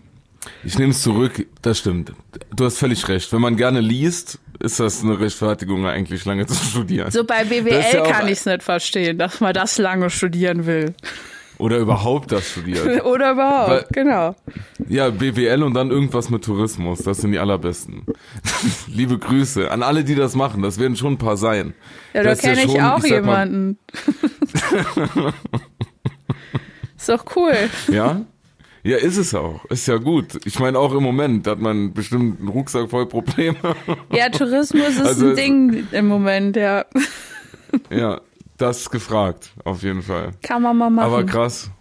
Ich 0.64 0.78
nehme 0.78 0.92
es 0.92 1.02
zurück, 1.02 1.46
das 1.62 1.80
stimmt. 1.80 2.14
Du 2.56 2.66
hast 2.66 2.78
völlig 2.78 3.08
recht. 3.08 3.32
Wenn 3.34 3.42
man 3.42 3.56
gerne 3.58 3.80
liest, 3.82 4.40
ist 4.60 4.80
das 4.80 5.04
eine 5.04 5.20
Rechtfertigung, 5.20 5.86
eigentlich 5.86 6.26
lange 6.26 6.46
zu 6.48 6.56
studieren. 6.56 7.12
So 7.12 7.24
bei 7.24 7.44
BWL 7.44 7.84
ja 7.94 8.02
kann 8.04 8.28
ich 8.28 8.40
es 8.40 8.46
nicht 8.46 8.64
verstehen, 8.64 9.18
dass 9.18 9.40
man 9.42 9.54
das 9.54 9.78
lange 9.78 10.10
studieren 10.10 10.66
will. 10.66 10.94
Oder 11.60 11.78
überhaupt 11.78 12.32
das 12.32 12.50
studiert. 12.50 13.06
Oder 13.06 13.32
überhaupt, 13.34 13.70
Weil- 13.70 13.86
genau. 13.92 14.36
Ja, 14.90 15.10
BWL 15.12 15.64
und 15.64 15.76
dann 15.76 15.92
irgendwas 15.92 16.30
mit 16.30 16.44
Tourismus. 16.44 17.00
Das 17.04 17.20
sind 17.20 17.32
die 17.32 17.40
allerbesten. 17.40 18.06
Liebe 18.88 19.18
Grüße 19.20 19.70
an 19.72 19.84
alle, 19.84 20.04
die 20.04 20.16
das 20.16 20.36
machen. 20.36 20.62
Das 20.64 20.80
werden 20.80 20.98
schon 20.98 21.14
ein 21.14 21.18
paar 21.18 21.38
sein. 21.38 21.74
Ja, 22.14 22.24
da 22.24 22.32
ist 22.32 22.44
ja 22.44 22.54
kenne 22.54 22.66
ich 22.74 22.82
auch 22.82 22.98
ich 23.04 23.12
sag 23.12 23.24
mal- 23.26 23.48
jemanden. 23.48 23.78
ist 26.98 27.10
doch 27.10 27.26
cool. 27.36 27.54
Ja? 27.90 28.22
Ja, 28.84 28.98
ist 28.98 29.18
es 29.18 29.34
auch. 29.34 29.64
Ist 29.66 29.88
ja 29.88 29.96
gut. 29.98 30.46
Ich 30.46 30.60
meine, 30.60 30.78
auch 30.78 30.94
im 30.94 31.04
Moment 31.04 31.48
hat 31.48 31.60
man 31.60 31.94
bestimmt 31.94 32.40
einen 32.40 32.50
Rucksack 32.50 32.90
voll 32.90 33.06
Probleme. 33.06 33.56
Ja, 34.12 34.30
Tourismus 34.30 34.90
ist 34.90 35.02
Also- 35.02 35.30
ein 35.30 35.36
Ding 35.36 35.88
im 35.92 36.08
Moment, 36.08 36.56
ja. 36.58 36.86
ja, 37.90 38.20
das 38.58 38.82
ist 38.82 38.90
gefragt, 38.92 39.52
auf 39.64 39.84
jeden 39.84 40.02
Fall. 40.02 40.32
Kann 40.44 40.62
man 40.62 40.78
mal 40.78 40.90
machen. 40.90 41.06
Aber 41.06 41.24
krass. 41.24 41.72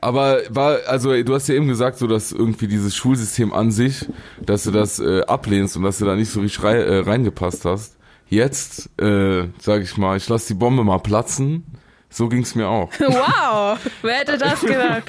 Aber 0.00 0.40
war, 0.50 0.78
also 0.88 1.20
du 1.22 1.34
hast 1.34 1.48
ja 1.48 1.54
eben 1.54 1.68
gesagt, 1.68 1.98
so 1.98 2.06
dass 2.08 2.32
irgendwie 2.32 2.66
dieses 2.66 2.96
Schulsystem 2.96 3.52
an 3.52 3.70
sich, 3.70 4.06
dass 4.44 4.64
du 4.64 4.70
das 4.72 4.98
äh, 4.98 5.22
ablehnst 5.22 5.76
und 5.76 5.84
dass 5.84 5.98
du 5.98 6.04
da 6.04 6.16
nicht 6.16 6.30
so 6.30 6.40
richtig 6.40 6.62
rei 6.64 6.76
äh, 6.78 6.98
reingepasst 7.00 7.64
hast. 7.64 7.96
Jetzt, 8.28 8.90
äh, 9.00 9.48
sag 9.60 9.82
ich 9.82 9.96
mal, 9.98 10.16
ich 10.16 10.28
lass 10.28 10.46
die 10.46 10.54
Bombe 10.54 10.82
mal 10.84 10.98
platzen. 10.98 11.66
So 12.12 12.28
ging's 12.28 12.54
mir 12.54 12.68
auch. 12.68 12.90
Wow, 13.00 13.78
wer 14.02 14.14
hätte 14.14 14.36
das 14.38 14.60
gedacht? 14.60 15.04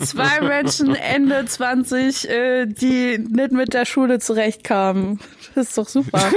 Zwei 0.00 0.40
Menschen 0.40 0.94
Ende 0.94 1.44
20, 1.44 2.28
äh, 2.28 2.66
die 2.66 3.18
nicht 3.18 3.52
mit 3.52 3.74
der 3.74 3.84
Schule 3.84 4.18
zurechtkamen. 4.18 5.20
Das 5.54 5.68
ist 5.68 5.78
doch 5.78 5.88
super. 5.88 6.20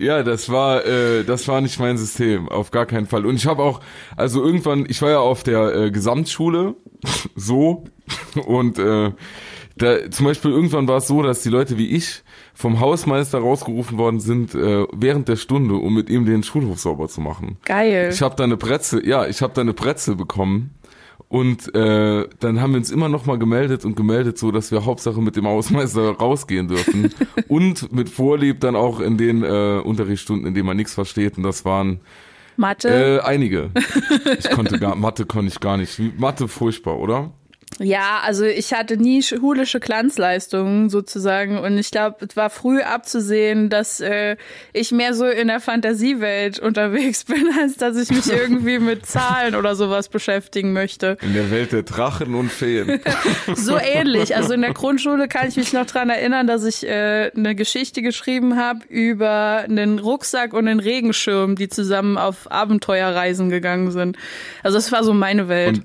Ja, 0.00 0.22
das 0.22 0.48
war, 0.48 0.86
äh, 0.86 1.24
das 1.24 1.46
war 1.46 1.60
nicht 1.60 1.78
mein 1.78 1.98
System, 1.98 2.48
auf 2.48 2.70
gar 2.70 2.86
keinen 2.86 3.06
Fall. 3.06 3.26
Und 3.26 3.36
ich 3.36 3.44
habe 3.44 3.62
auch, 3.62 3.80
also 4.16 4.42
irgendwann, 4.42 4.86
ich 4.88 5.02
war 5.02 5.10
ja 5.10 5.18
auf 5.18 5.42
der 5.42 5.74
äh, 5.74 5.90
Gesamtschule, 5.90 6.74
so, 7.36 7.84
und 8.46 8.78
äh, 8.78 9.12
da, 9.80 10.10
zum 10.10 10.26
Beispiel 10.26 10.50
irgendwann 10.50 10.86
war 10.88 10.98
es 10.98 11.06
so, 11.06 11.22
dass 11.22 11.42
die 11.42 11.48
Leute 11.48 11.78
wie 11.78 11.88
ich 11.88 12.22
vom 12.54 12.80
Hausmeister 12.80 13.38
rausgerufen 13.38 13.96
worden 13.98 14.20
sind 14.20 14.54
äh, 14.54 14.86
während 14.92 15.28
der 15.28 15.36
Stunde, 15.36 15.74
um 15.74 15.94
mit 15.94 16.10
ihm 16.10 16.26
den 16.26 16.42
Schulhof 16.42 16.78
sauber 16.78 17.08
zu 17.08 17.20
machen. 17.20 17.56
Geil. 17.64 18.10
Ich 18.12 18.20
habe 18.20 18.36
da 18.36 18.44
eine 18.44 18.56
Brezel, 18.56 19.06
ja, 19.06 19.26
ich 19.26 19.40
habe 19.40 19.54
da 19.54 19.62
eine 19.62 19.72
Brezel 19.72 20.16
bekommen 20.16 20.74
und 21.28 21.74
äh, 21.74 22.28
dann 22.40 22.60
haben 22.60 22.72
wir 22.72 22.78
uns 22.78 22.90
immer 22.90 23.08
noch 23.08 23.24
mal 23.24 23.38
gemeldet 23.38 23.84
und 23.84 23.96
gemeldet, 23.96 24.36
so 24.36 24.50
dass 24.50 24.70
wir 24.70 24.84
Hauptsache 24.84 25.22
mit 25.22 25.36
dem 25.36 25.46
Hausmeister 25.46 26.10
rausgehen 26.20 26.68
dürfen 26.68 27.14
und 27.48 27.90
mit 27.92 28.10
Vorlieb 28.10 28.60
dann 28.60 28.76
auch 28.76 29.00
in 29.00 29.16
den 29.16 29.42
äh, 29.42 29.80
Unterrichtsstunden, 29.82 30.46
in 30.46 30.54
denen 30.54 30.66
man 30.66 30.76
nichts 30.76 30.92
versteht 30.92 31.38
und 31.38 31.42
das 31.44 31.64
waren 31.64 32.00
Mathe? 32.56 32.88
äh, 32.88 33.20
einige. 33.20 33.70
Ich 34.38 34.50
konnte 34.50 34.78
gar 34.78 34.94
Mathe 34.94 35.24
konnte 35.24 35.48
ich 35.48 35.60
gar 35.60 35.78
nicht. 35.78 35.98
Mathe 36.18 36.48
furchtbar, 36.48 36.98
oder? 36.98 37.32
Ja, 37.78 38.20
also 38.22 38.44
ich 38.44 38.74
hatte 38.74 38.98
nie 38.98 39.22
schulische 39.22 39.80
Glanzleistungen 39.80 40.90
sozusagen 40.90 41.58
und 41.58 41.78
ich 41.78 41.90
glaube, 41.90 42.26
es 42.28 42.36
war 42.36 42.50
früh 42.50 42.82
abzusehen, 42.82 43.70
dass 43.70 44.00
äh, 44.00 44.36
ich 44.74 44.92
mehr 44.92 45.14
so 45.14 45.24
in 45.24 45.48
der 45.48 45.60
Fantasiewelt 45.60 46.58
unterwegs 46.58 47.24
bin, 47.24 47.48
als 47.58 47.76
dass 47.76 47.96
ich 47.96 48.10
mich 48.10 48.30
irgendwie 48.32 48.78
mit 48.78 49.06
Zahlen 49.06 49.54
oder 49.54 49.76
sowas 49.76 50.08
beschäftigen 50.08 50.72
möchte. 50.74 51.16
In 51.22 51.32
der 51.32 51.50
Welt 51.50 51.72
der 51.72 51.82
Drachen 51.82 52.34
und 52.34 52.50
Feen. 52.50 53.00
So 53.54 53.78
ähnlich. 53.78 54.36
Also 54.36 54.52
in 54.52 54.60
der 54.60 54.72
Grundschule 54.72 55.28
kann 55.28 55.48
ich 55.48 55.56
mich 55.56 55.72
noch 55.72 55.86
dran 55.86 56.10
erinnern, 56.10 56.46
dass 56.46 56.64
ich 56.64 56.86
äh, 56.86 57.30
eine 57.34 57.54
Geschichte 57.54 58.02
geschrieben 58.02 58.56
habe 58.56 58.80
über 58.88 59.64
einen 59.64 59.98
Rucksack 59.98 60.52
und 60.52 60.68
einen 60.68 60.80
Regenschirm, 60.80 61.56
die 61.56 61.68
zusammen 61.68 62.18
auf 62.18 62.50
Abenteuerreisen 62.50 63.50
gegangen 63.50 63.90
sind. 63.90 64.16
Also 64.62 64.78
das 64.78 64.92
war 64.92 65.04
so 65.04 65.14
meine 65.14 65.48
Welt. 65.48 65.78
Und 65.78 65.84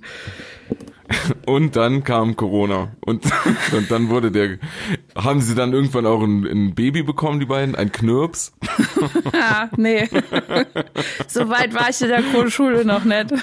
Und 1.45 1.75
dann 1.75 2.03
kam 2.03 2.35
Corona. 2.35 2.91
Und, 3.05 3.25
und 3.71 3.91
dann 3.91 4.09
wurde 4.09 4.31
der, 4.31 4.57
haben 5.15 5.41
sie 5.41 5.55
dann 5.55 5.73
irgendwann 5.73 6.05
auch 6.05 6.21
ein, 6.21 6.45
ein 6.45 6.75
Baby 6.75 7.03
bekommen, 7.03 7.39
die 7.39 7.45
beiden? 7.45 7.75
Ein 7.75 7.91
Knirps? 7.91 8.53
Ah, 9.33 9.69
nee. 9.77 10.07
so 11.27 11.49
weit 11.49 11.73
war 11.73 11.89
ich 11.89 12.01
in 12.01 12.07
der 12.07 12.21
Grundschule 12.21 12.85
noch 12.85 13.03
nicht. 13.03 13.33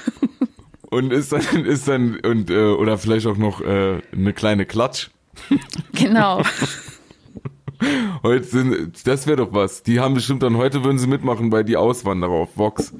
Und 0.89 1.13
ist 1.13 1.31
dann, 1.31 1.65
ist 1.65 1.87
dann, 1.87 2.19
und, 2.19 2.49
äh, 2.49 2.71
oder 2.71 2.97
vielleicht 2.97 3.27
auch 3.27 3.37
noch 3.37 3.61
äh, 3.61 4.01
eine 4.11 4.33
kleine 4.33 4.65
Klatsch. 4.65 5.09
Genau. 5.93 6.41
Heute 8.23 8.43
sind, 8.45 9.05
das 9.07 9.27
wäre 9.27 9.37
doch 9.37 9.49
was. 9.53 9.83
Die 9.83 9.99
haben 9.99 10.13
bestimmt 10.13 10.43
dann, 10.43 10.57
heute 10.57 10.83
würden 10.83 10.97
sie 10.99 11.07
mitmachen 11.07 11.49
bei 11.49 11.63
die 11.63 11.75
Auswanderer 11.77 12.31
auf 12.31 12.49
Vox. 12.57 12.93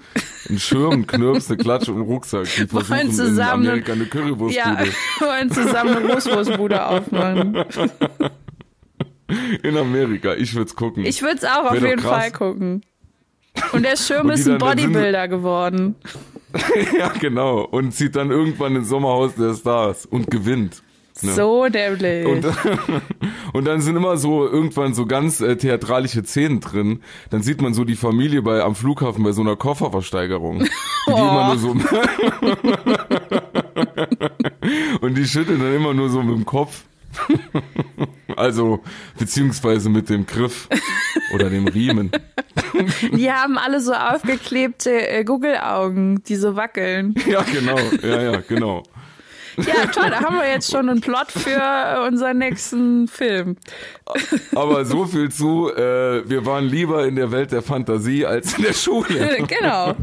Ein 0.49 0.59
Schirm, 0.59 1.07
Knirps, 1.07 1.49
eine 1.49 1.57
Klatsche 1.57 1.91
und 1.93 1.99
ein 2.01 2.05
Rucksack. 2.05 2.43
Die 2.45 2.67
versuchen 2.67 2.89
Wollen 2.97 3.11
zusammen- 3.11 3.63
in 3.63 3.69
Amerika 3.69 3.93
eine 3.93 4.05
Currywurstbude. 4.05 4.55
Ja, 4.55 4.79
wollen 5.27 5.51
zusammen 5.51 5.95
eine 5.95 6.07
Großwurstbude 6.07 6.85
aufmachen. 6.85 7.57
In 9.63 9.77
Amerika, 9.77 10.33
ich 10.35 10.53
würd's 10.53 10.75
gucken. 10.75 11.05
Ich 11.05 11.21
würde 11.21 11.37
es 11.37 11.43
auch 11.45 11.65
auf 11.65 11.73
Wär 11.73 11.79
doch 11.81 11.87
jeden 11.87 12.01
krass. 12.01 12.11
Fall 12.21 12.31
gucken. 12.31 12.83
Und 13.71 13.83
der 13.83 13.95
Schirm 13.95 14.27
Und 14.27 14.33
ist 14.33 14.47
ein 14.47 14.57
Bodybuilder 14.57 15.27
geworden. 15.27 15.95
ja, 16.97 17.07
genau. 17.19 17.61
Und 17.61 17.93
zieht 17.93 18.15
dann 18.15 18.29
irgendwann 18.31 18.75
ins 18.75 18.89
Sommerhaus 18.89 19.33
der 19.35 19.53
Stars 19.55 20.05
und 20.05 20.29
gewinnt. 20.29 20.83
Ne? 21.22 21.34
So 21.34 21.67
dämlich. 21.70 22.25
Und, 22.25 22.46
und 23.53 23.65
dann 23.65 23.82
sind 23.82 23.96
immer 23.96 24.17
so 24.17 24.48
irgendwann 24.48 24.93
so 24.93 25.05
ganz 25.05 25.41
äh, 25.41 25.55
theatralische 25.55 26.24
Szenen 26.24 26.60
drin. 26.60 27.01
Dann 27.29 27.43
sieht 27.43 27.62
man 27.62 27.74
so 27.74 27.84
die 27.84 27.96
Familie 27.96 28.41
bei 28.41 28.63
am 28.63 28.75
Flughafen 28.75 29.24
bei 29.24 29.32
so 29.32 29.41
einer 29.41 29.55
Kofferversteigerung. 29.55 30.60
Die, 30.60 30.70
die 31.08 31.12
immer 31.12 31.48
nur 31.48 31.58
so 31.58 31.70
und 35.01 35.17
die 35.17 35.25
schütteln 35.25 35.60
dann 35.60 35.75
immer 35.75 35.93
nur 35.93 36.10
so 36.10 36.24
mit 36.24 36.36
dem 36.36 36.46
Kopf. 36.46 36.84
Also, 38.36 38.82
beziehungsweise 39.20 39.89
mit 39.89 40.10
dem 40.10 40.25
Griff 40.25 40.67
oder 41.36 41.50
dem 41.50 41.67
Riemen. 41.67 42.12
Die 43.12 43.32
haben 43.32 43.58
alle 43.58 43.79
so 43.79 43.93
aufgeklebte 43.93 45.08
äh, 45.08 45.24
Google-Augen, 45.24 46.24
die 46.24 46.36
so 46.36 46.55
wackeln. 46.55 47.15
Ja, 47.27 47.43
genau. 47.43 47.77
Ja, 48.01 48.22
ja, 48.22 48.41
genau. 48.41 48.84
Ja, 49.57 49.86
toll, 49.88 50.10
da 50.10 50.22
haben 50.22 50.36
wir 50.38 50.48
jetzt 50.50 50.72
schon 50.72 50.89
einen 50.89 51.01
Plot 51.01 51.31
für 51.31 52.05
unseren 52.07 52.38
nächsten 52.39 53.07
Film. 53.07 53.57
Aber 54.55 54.86
so 54.86 55.05
viel 55.05 55.29
zu, 55.31 55.69
äh, 55.74 56.27
wir 56.29 56.45
waren 56.45 56.65
lieber 56.65 57.05
in 57.05 57.15
der 57.15 57.31
Welt 57.31 57.51
der 57.51 57.62
Fantasie 57.62 58.25
als 58.25 58.57
in 58.57 58.63
der 58.63 58.74
Schule. 58.74 59.38
genau. 59.48 59.95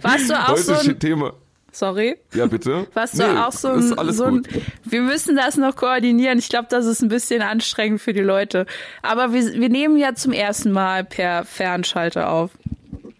Warst 0.00 0.30
du 0.30 0.34
auch 0.34 0.48
Heute 0.48 0.62
so 0.62 0.72
ein, 0.74 0.98
Thema. 0.98 1.32
sorry, 1.70 2.16
Ja, 2.34 2.46
bitte. 2.46 2.86
warst 2.94 3.18
du 3.18 3.22
Nee, 3.22 3.38
auch 3.38 3.52
so 3.52 3.70
ist 3.72 3.92
ein, 3.92 3.98
alles 3.98 4.16
so 4.16 4.24
ein, 4.24 4.36
gut. 4.42 4.48
wir 4.84 5.02
müssen 5.02 5.36
das 5.36 5.56
noch 5.56 5.76
koordinieren. 5.76 6.38
Ich 6.38 6.48
glaube, 6.48 6.66
das 6.70 6.86
ist 6.86 7.02
ein 7.02 7.08
bisschen 7.08 7.42
anstrengend 7.42 8.00
für 8.00 8.12
die 8.12 8.20
Leute. 8.20 8.66
Aber 9.02 9.32
wir, 9.32 9.42
wir 9.54 9.68
nehmen 9.68 9.96
ja 9.96 10.14
zum 10.14 10.32
ersten 10.32 10.72
Mal 10.72 11.04
per 11.04 11.44
Fernschalter 11.44 12.30
auf. 12.30 12.50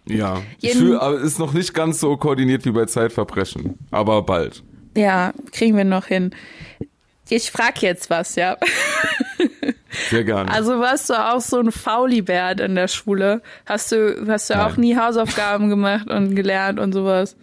Ja. 0.06 0.42
Ich 0.60 0.74
fühl, 0.76 0.98
aber 0.98 1.20
ist 1.20 1.38
noch 1.38 1.52
nicht 1.52 1.74
ganz 1.74 2.00
so 2.00 2.16
koordiniert 2.16 2.64
wie 2.64 2.72
bei 2.72 2.86
Zeitverbrechen. 2.86 3.78
Aber 3.90 4.22
bald. 4.22 4.62
Ja, 4.94 5.32
kriegen 5.52 5.76
wir 5.76 5.84
noch 5.84 6.06
hin. 6.06 6.34
Ich 7.28 7.50
frag 7.50 7.80
jetzt 7.82 8.10
was, 8.10 8.34
ja. 8.34 8.58
Sehr 10.10 10.24
gerne. 10.24 10.50
Also 10.50 10.78
warst 10.80 11.10
du 11.10 11.14
auch 11.14 11.40
so 11.40 11.58
ein 11.58 11.72
Faulibert 11.72 12.60
in 12.60 12.74
der 12.74 12.88
Schule? 12.88 13.42
Hast 13.66 13.92
du, 13.92 14.26
hast 14.26 14.50
du 14.50 14.60
auch 14.60 14.76
nie 14.76 14.96
Hausaufgaben 14.96 15.68
gemacht 15.68 16.10
und 16.10 16.34
gelernt 16.34 16.78
und 16.78 16.92
sowas? 16.92 17.36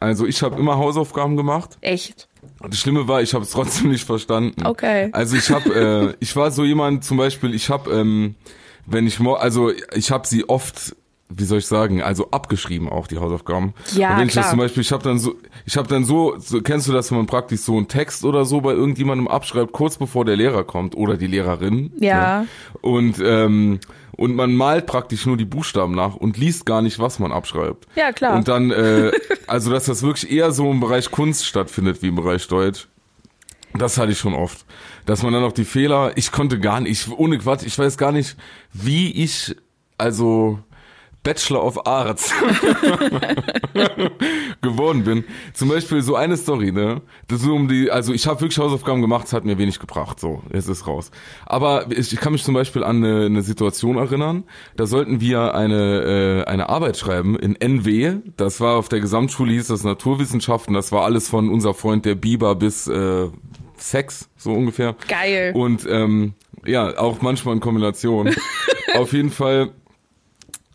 Also 0.00 0.26
ich 0.26 0.42
habe 0.42 0.58
immer 0.58 0.76
Hausaufgaben 0.78 1.36
gemacht. 1.36 1.76
Echt? 1.80 2.28
Das 2.60 2.78
Schlimme 2.78 3.08
war, 3.08 3.22
ich 3.22 3.34
habe 3.34 3.44
es 3.44 3.50
trotzdem 3.50 3.90
nicht 3.90 4.04
verstanden. 4.04 4.64
Okay. 4.64 5.08
Also 5.12 5.36
ich 5.36 5.50
habe, 5.50 5.74
äh, 5.74 6.14
ich 6.20 6.34
war 6.36 6.50
so 6.50 6.64
jemand, 6.64 7.04
zum 7.04 7.16
Beispiel, 7.16 7.54
ich 7.54 7.68
habe, 7.70 7.90
ähm, 7.90 8.34
wenn 8.86 9.06
ich, 9.06 9.20
also 9.20 9.72
ich 9.94 10.10
habe 10.10 10.26
sie 10.26 10.48
oft, 10.48 10.96
wie 11.28 11.44
soll 11.44 11.58
ich 11.58 11.66
sagen, 11.66 12.02
also 12.02 12.30
abgeschrieben 12.30 12.88
auch 12.88 13.06
die 13.06 13.18
Hausaufgaben. 13.18 13.74
Ja, 13.94 14.12
Und 14.12 14.20
wenn 14.20 14.28
ich 14.28 14.34
das 14.34 14.44
klar. 14.44 14.50
zum 14.50 14.58
Beispiel, 14.60 14.80
ich 14.80 14.92
habe 14.92 15.02
dann 15.02 15.18
so, 15.18 15.34
ich 15.66 15.76
habe 15.76 15.88
dann 15.88 16.04
so, 16.04 16.36
so, 16.38 16.62
kennst 16.62 16.88
du 16.88 16.92
das, 16.92 17.10
wenn 17.10 17.18
man 17.18 17.26
praktisch 17.26 17.60
so 17.60 17.76
einen 17.76 17.88
Text 17.88 18.24
oder 18.24 18.44
so 18.44 18.60
bei 18.60 18.72
irgendjemandem 18.72 19.28
abschreibt, 19.28 19.72
kurz 19.72 19.98
bevor 19.98 20.24
der 20.24 20.36
Lehrer 20.36 20.64
kommt 20.64 20.96
oder 20.96 21.16
die 21.16 21.26
Lehrerin. 21.26 21.92
Ja. 22.00 22.40
Ne? 22.40 22.48
Und 22.80 23.20
ähm, 23.22 23.80
und 24.12 24.34
man 24.34 24.52
malt 24.56 24.86
praktisch 24.86 25.26
nur 25.26 25.36
die 25.36 25.44
Buchstaben 25.44 25.94
nach 25.94 26.16
und 26.16 26.36
liest 26.38 26.66
gar 26.66 26.82
nicht, 26.82 26.98
was 26.98 27.20
man 27.20 27.30
abschreibt. 27.30 27.86
Ja, 27.94 28.10
klar. 28.10 28.34
Und 28.34 28.48
dann, 28.48 28.72
äh, 28.72 29.12
also 29.46 29.70
dass 29.70 29.84
das 29.84 30.02
wirklich 30.02 30.32
eher 30.32 30.50
so 30.50 30.68
im 30.72 30.80
Bereich 30.80 31.12
Kunst 31.12 31.46
stattfindet 31.46 32.02
wie 32.02 32.08
im 32.08 32.16
Bereich 32.16 32.48
Deutsch. 32.48 32.88
Das 33.74 33.96
hatte 33.96 34.10
ich 34.10 34.18
schon 34.18 34.34
oft. 34.34 34.66
Dass 35.06 35.22
man 35.22 35.32
dann 35.32 35.44
auch 35.44 35.52
die 35.52 35.64
Fehler, 35.64 36.12
ich 36.16 36.32
konnte 36.32 36.58
gar 36.58 36.80
nicht, 36.80 37.06
ich, 37.06 37.16
ohne 37.16 37.38
Quatsch, 37.38 37.62
ich 37.64 37.78
weiß 37.78 37.96
gar 37.96 38.10
nicht, 38.10 38.36
wie 38.72 39.12
ich, 39.12 39.54
also 39.98 40.58
Bachelor 41.28 41.62
of 41.62 41.86
Arts 41.86 42.32
geworden 44.62 45.04
bin. 45.04 45.24
Zum 45.52 45.68
Beispiel 45.68 46.00
so 46.00 46.16
eine 46.16 46.38
Story, 46.38 46.72
ne? 46.72 47.02
Das 47.26 47.42
so 47.42 47.54
um 47.54 47.68
die, 47.68 47.90
also 47.90 48.14
ich 48.14 48.26
habe 48.26 48.40
wirklich 48.40 48.56
Hausaufgaben 48.56 49.02
gemacht, 49.02 49.26
es 49.26 49.34
hat 49.34 49.44
mir 49.44 49.58
wenig 49.58 49.78
gebracht, 49.78 50.18
so, 50.18 50.42
jetzt 50.54 50.68
ist 50.68 50.86
raus. 50.86 51.10
Aber 51.44 51.90
ich, 51.90 52.14
ich 52.14 52.18
kann 52.18 52.32
mich 52.32 52.44
zum 52.44 52.54
Beispiel 52.54 52.82
an 52.82 53.04
eine, 53.04 53.26
eine 53.26 53.42
Situation 53.42 53.98
erinnern, 53.98 54.44
da 54.76 54.86
sollten 54.86 55.20
wir 55.20 55.54
eine, 55.54 56.44
äh, 56.46 56.50
eine 56.50 56.70
Arbeit 56.70 56.96
schreiben 56.96 57.38
in 57.38 57.56
NW, 57.56 58.20
das 58.38 58.62
war 58.62 58.76
auf 58.76 58.88
der 58.88 59.00
Gesamtschule, 59.00 59.52
hieß 59.52 59.66
das 59.66 59.84
Naturwissenschaften, 59.84 60.72
das 60.72 60.92
war 60.92 61.04
alles 61.04 61.28
von 61.28 61.50
unser 61.50 61.74
Freund 61.74 62.06
der 62.06 62.14
Biber 62.14 62.54
bis 62.54 62.86
äh, 62.86 63.28
Sex, 63.76 64.30
so 64.38 64.52
ungefähr. 64.52 64.96
Geil. 65.06 65.52
Und 65.54 65.86
ähm, 65.90 66.32
ja, 66.64 66.96
auch 66.96 67.20
manchmal 67.20 67.56
in 67.56 67.60
Kombination. 67.60 68.34
Auf 68.94 69.12
jeden 69.12 69.30
Fall 69.30 69.72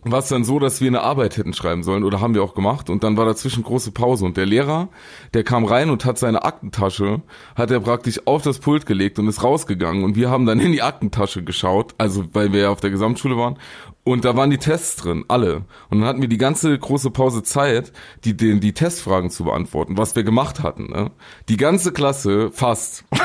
war 0.05 0.19
es 0.19 0.27
dann 0.27 0.43
so, 0.43 0.59
dass 0.59 0.81
wir 0.81 0.87
eine 0.87 1.01
Arbeit 1.01 1.37
hätten 1.37 1.53
schreiben 1.53 1.83
sollen 1.83 2.03
oder 2.03 2.21
haben 2.21 2.35
wir 2.35 2.43
auch 2.43 2.55
gemacht 2.55 2.89
und 2.89 3.03
dann 3.03 3.17
war 3.17 3.25
dazwischen 3.25 3.63
große 3.63 3.91
Pause 3.91 4.25
und 4.25 4.37
der 4.37 4.45
Lehrer, 4.45 4.89
der 5.33 5.43
kam 5.43 5.65
rein 5.65 5.89
und 5.89 6.05
hat 6.05 6.17
seine 6.17 6.43
Aktentasche, 6.43 7.21
hat 7.55 7.71
er 7.71 7.79
praktisch 7.79 8.21
auf 8.25 8.41
das 8.41 8.59
Pult 8.59 8.85
gelegt 8.85 9.19
und 9.19 9.27
ist 9.27 9.43
rausgegangen 9.43 10.03
und 10.03 10.15
wir 10.15 10.29
haben 10.29 10.45
dann 10.45 10.59
in 10.59 10.71
die 10.71 10.81
Aktentasche 10.81 11.43
geschaut, 11.43 11.93
also 11.97 12.25
weil 12.33 12.53
wir 12.53 12.61
ja 12.61 12.69
auf 12.69 12.81
der 12.81 12.91
Gesamtschule 12.91 13.37
waren 13.37 13.57
und 14.03 14.25
da 14.25 14.35
waren 14.35 14.49
die 14.49 14.57
Tests 14.57 14.97
drin, 14.97 15.23
alle. 15.29 15.63
Und 15.89 15.99
dann 15.99 16.05
hatten 16.05 16.21
wir 16.21 16.27
die 16.27 16.37
ganze 16.37 16.77
große 16.77 17.11
Pause 17.11 17.43
Zeit, 17.43 17.93
die, 18.25 18.35
die, 18.35 18.59
die 18.59 18.73
Testfragen 18.73 19.29
zu 19.29 19.45
beantworten, 19.45 19.97
was 19.97 20.15
wir 20.15 20.23
gemacht 20.23 20.61
hatten. 20.61 20.87
Ne? 20.87 21.11
Die 21.47 21.55
ganze 21.55 21.93
Klasse, 21.93 22.51
fast, 22.51 23.05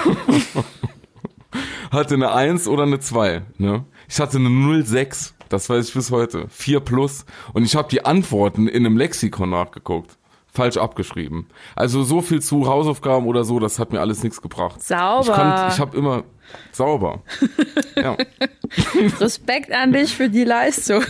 hatte 1.90 2.14
eine 2.14 2.32
1 2.32 2.68
oder 2.68 2.84
eine 2.84 3.00
2. 3.00 3.42
Ne? 3.58 3.84
Ich 4.08 4.20
hatte 4.20 4.38
eine 4.38 4.84
06, 4.84 5.34
das 5.48 5.68
weiß 5.68 5.88
ich 5.88 5.94
bis 5.94 6.10
heute. 6.10 6.46
4 6.48 6.80
plus. 6.80 7.24
Und 7.52 7.64
ich 7.64 7.76
habe 7.76 7.88
die 7.88 8.04
Antworten 8.04 8.68
in 8.68 8.84
einem 8.86 8.96
Lexikon 8.96 9.50
nachgeguckt. 9.50 10.16
Falsch 10.50 10.76
abgeschrieben. 10.78 11.46
Also 11.76 12.02
so 12.02 12.20
viel 12.22 12.40
zu 12.42 12.66
Hausaufgaben 12.66 13.26
oder 13.26 13.44
so, 13.44 13.58
das 13.60 13.78
hat 13.78 13.92
mir 13.92 14.00
alles 14.00 14.22
nichts 14.24 14.40
gebracht. 14.42 14.82
Sauber. 14.82 15.20
Ich, 15.20 15.32
konnt- 15.32 15.72
ich 15.74 15.78
habe 15.78 15.96
immer 15.96 16.24
sauber. 16.72 17.22
ja. 17.96 18.16
Respekt 19.20 19.70
an 19.72 19.92
dich 19.92 20.14
für 20.16 20.28
die 20.28 20.44
Leistung. 20.44 21.02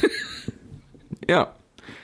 ja. 1.28 1.52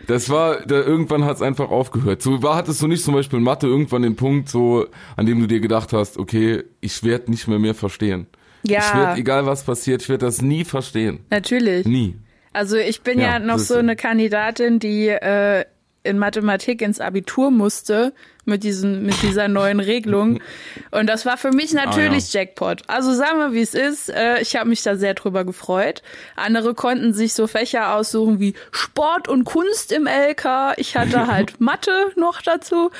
Das 0.06 0.28
war, 0.28 0.60
da 0.66 0.74
irgendwann 0.82 1.24
hat 1.24 1.36
es 1.36 1.42
einfach 1.42 1.70
aufgehört. 1.70 2.20
So 2.20 2.42
war, 2.42 2.56
hattest 2.56 2.82
du 2.82 2.86
nicht 2.88 3.02
zum 3.02 3.14
Beispiel 3.14 3.38
in 3.38 3.42
Mathe 3.44 3.66
irgendwann 3.66 4.02
den 4.02 4.16
Punkt, 4.16 4.50
so, 4.50 4.86
an 5.16 5.24
dem 5.24 5.40
du 5.40 5.46
dir 5.46 5.60
gedacht 5.60 5.94
hast, 5.94 6.18
okay, 6.18 6.62
ich 6.82 7.02
werde 7.02 7.30
nicht 7.30 7.48
mehr 7.48 7.58
mehr 7.58 7.74
verstehen. 7.74 8.26
Ja. 8.66 8.80
Ich 8.80 8.94
werde, 8.94 9.20
egal 9.20 9.46
was 9.46 9.64
passiert, 9.64 10.02
ich 10.02 10.08
werde 10.10 10.26
das 10.26 10.42
nie 10.42 10.64
verstehen. 10.64 11.20
Natürlich. 11.30 11.86
Nie. 11.86 12.16
Also 12.54 12.76
ich 12.76 13.02
bin 13.02 13.20
ja, 13.20 13.32
Ja, 13.32 13.38
noch 13.38 13.58
so 13.58 13.74
eine 13.74 13.96
Kandidatin, 13.96 14.78
die 14.78 15.08
äh, 15.08 15.64
in 16.04 16.18
Mathematik 16.18 16.82
ins 16.82 17.00
Abitur 17.00 17.50
musste 17.50 18.12
mit 18.44 18.62
diesen 18.62 19.04
mit 19.06 19.22
dieser 19.22 19.48
neuen 19.48 19.80
Regelung 19.80 20.40
und 20.90 21.06
das 21.06 21.24
war 21.24 21.38
für 21.38 21.50
mich 21.50 21.72
natürlich 21.72 22.32
Jackpot. 22.32 22.82
Also 22.88 23.14
sagen 23.14 23.38
wir 23.38 23.52
wie 23.54 23.62
es 23.62 23.74
ist, 23.74 24.10
äh, 24.10 24.38
ich 24.40 24.54
habe 24.54 24.68
mich 24.68 24.82
da 24.82 24.96
sehr 24.96 25.14
drüber 25.14 25.44
gefreut. 25.44 26.02
Andere 26.36 26.74
konnten 26.74 27.14
sich 27.14 27.32
so 27.32 27.46
Fächer 27.46 27.94
aussuchen 27.94 28.38
wie 28.38 28.54
Sport 28.70 29.28
und 29.28 29.44
Kunst 29.44 29.92
im 29.92 30.06
LK. 30.06 30.74
Ich 30.76 30.96
hatte 30.96 31.26
halt 31.32 31.60
Mathe 31.60 32.12
noch 32.16 32.42
dazu. 32.42 32.90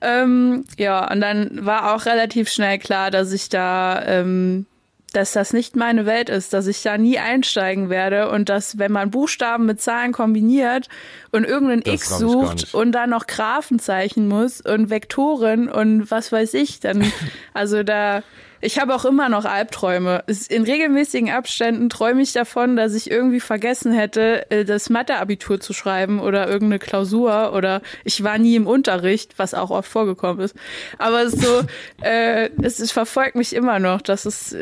Ähm, 0.00 0.64
ja, 0.78 1.10
und 1.12 1.20
dann 1.20 1.64
war 1.64 1.94
auch 1.94 2.06
relativ 2.06 2.50
schnell 2.50 2.78
klar, 2.78 3.10
dass 3.10 3.32
ich 3.32 3.50
da 3.50 4.02
ähm, 4.04 4.66
dass 5.16 5.32
das 5.32 5.54
nicht 5.54 5.76
meine 5.76 6.04
Welt 6.04 6.28
ist, 6.28 6.52
dass 6.52 6.66
ich 6.66 6.82
da 6.82 6.98
nie 6.98 7.18
einsteigen 7.18 7.88
werde 7.88 8.28
und 8.30 8.50
dass, 8.50 8.78
wenn 8.78 8.92
man 8.92 9.10
Buchstaben 9.10 9.64
mit 9.64 9.80
Zahlen 9.80 10.12
kombiniert 10.12 10.88
und 11.32 11.44
irgendein 11.44 11.80
Das 11.80 11.94
X 11.94 12.18
sucht 12.18 12.74
und 12.74 12.92
dann 12.92 13.10
noch 13.10 13.26
Graphen 13.26 13.78
zeichnen 13.78 14.28
muss 14.28 14.60
und 14.60 14.90
Vektoren 14.90 15.70
und 15.70 16.10
was 16.10 16.32
weiß 16.32 16.52
ich, 16.54 16.80
dann, 16.80 17.10
also 17.54 17.82
da, 17.82 18.22
Ich 18.60 18.78
habe 18.78 18.94
auch 18.94 19.04
immer 19.04 19.28
noch 19.28 19.44
Albträume. 19.44 20.24
In 20.48 20.64
regelmäßigen 20.64 21.30
Abständen 21.30 21.88
träume 21.88 22.22
ich 22.22 22.32
davon, 22.32 22.76
dass 22.76 22.94
ich 22.94 23.10
irgendwie 23.10 23.40
vergessen 23.40 23.92
hätte, 23.92 24.50
äh, 24.50 24.64
das 24.64 24.90
Matheabitur 24.90 25.60
zu 25.60 25.72
schreiben 25.72 26.20
oder 26.20 26.46
irgendeine 26.46 26.78
Klausur 26.78 27.52
oder 27.54 27.80
ich 28.04 28.22
war 28.22 28.38
nie 28.38 28.56
im 28.56 28.66
Unterricht, 28.66 29.38
was 29.38 29.54
auch 29.54 29.70
oft 29.70 29.90
vorgekommen 29.90 30.40
ist. 30.40 30.56
Aber 30.98 31.22
es 31.22 31.34
ist 31.34 31.42
so, 31.42 31.62
äh, 32.02 32.50
es, 32.62 32.80
es 32.80 32.92
verfolgt 32.92 33.36
mich 33.36 33.54
immer 33.54 33.78
noch. 33.78 34.02
Das 34.02 34.26
ist 34.26 34.54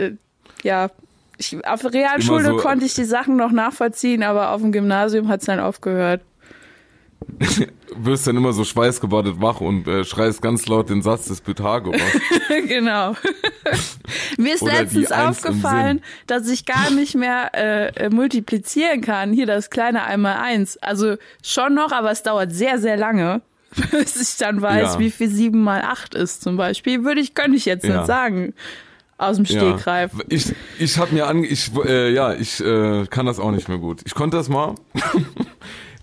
ja 0.65 0.91
ich, 1.39 1.67
auf 1.67 1.85
Realschule 1.85 2.51
so, 2.51 2.57
konnte 2.57 2.85
ich 2.85 2.95
die 2.95 3.05
Sachen 3.05 3.37
noch 3.37 3.51
nachvollziehen, 3.51 4.23
aber 4.23 4.51
auf 4.51 4.61
dem 4.61 4.73
Gymnasium 4.73 5.29
hat 5.29 5.41
es 5.41 5.47
dann 5.47 5.61
aufgehört. 5.61 6.21
wirst 7.97 8.27
dann 8.27 8.37
immer 8.37 8.53
so 8.53 8.65
schweißgebadet 8.65 9.41
wach 9.41 9.61
und 9.61 9.87
äh, 9.87 10.05
schreist 10.05 10.43
ganz 10.43 10.67
laut 10.67 10.91
den 10.91 11.03
Satz 11.03 11.27
des 11.27 11.41
Pythagoras. 11.41 12.01
genau. 12.69 13.15
Mir 14.37 14.55
ist 14.55 14.63
Oder 14.63 14.83
letztens 14.83 15.13
aufgefallen, 15.13 16.03
dass 16.27 16.49
ich 16.49 16.67
gar 16.67 16.91
nicht 16.91 17.15
mehr 17.15 17.51
äh, 17.55 18.11
multiplizieren 18.11 19.01
kann. 19.01 19.33
Hier 19.33 19.47
das 19.47 19.71
kleine 19.71 20.05
einmal 20.05 20.37
eins. 20.37 20.77
Also 20.79 21.17
schon 21.43 21.75
noch, 21.75 21.93
aber 21.93 22.11
es 22.11 22.23
dauert 22.23 22.53
sehr, 22.53 22.79
sehr 22.79 22.97
lange, 22.97 23.41
bis 23.91 24.21
ich 24.21 24.37
dann 24.37 24.61
weiß, 24.61 24.95
ja. 24.95 24.99
wie 24.99 25.11
viel 25.11 25.29
sieben 25.29 25.63
mal 25.63 25.83
acht 25.83 26.15
ist 26.15 26.43
zum 26.43 26.57
Beispiel. 26.57 27.05
Würde 27.05 27.21
ich, 27.21 27.35
könnte 27.35 27.57
ich 27.57 27.65
jetzt 27.65 27.85
ja. 27.85 27.97
nicht 27.97 28.07
sagen 28.07 28.55
aus 29.19 29.37
dem 29.37 29.47
Stegreif. 29.47 30.13
Ja. 30.15 30.25
Ich, 30.29 30.55
ich 30.79 30.99
habe 30.99 31.15
mir 31.15 31.27
an, 31.27 31.45
ich, 31.45 31.71
äh, 31.85 32.13
ja, 32.13 32.35
ich 32.35 32.61
äh, 32.61 33.07
kann 33.07 33.27
das 33.27 33.39
auch 33.39 33.51
nicht 33.51 33.69
mehr 33.69 33.79
gut. 33.79 34.03
Ich 34.05 34.15
konnte 34.15 34.37
das 34.37 34.49
mal. 34.49 34.75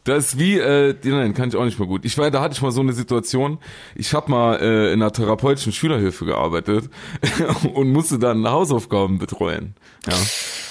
Das 0.04 0.34
ist 0.34 0.40
wie, 0.40 0.58
äh, 0.58 0.96
nein, 1.04 1.36
kann 1.36 1.50
ich 1.50 1.56
auch 1.56 1.64
nicht 1.64 1.78
mehr 1.78 1.88
gut. 1.88 2.06
Ich 2.06 2.18
war, 2.18 2.32
da 2.32 2.42
hatte 2.42 2.56
ich 2.56 2.62
mal 2.64 2.72
so 2.72 2.82
eine 2.82 2.94
Situation. 2.94 3.60
Ich 3.94 4.16
habe 4.16 4.32
mal 4.32 4.56
äh, 4.60 4.94
in 4.94 5.02
einer 5.02 5.14
therapeutischen 5.14 5.74
Schülerhilfe 5.74 6.26
gearbeitet 6.26 6.90
und 7.74 7.92
musste 7.92 8.18
dann 8.18 8.48
Hausaufgaben 8.48 9.20
betreuen. 9.20 9.76
Ja. 10.08 10.16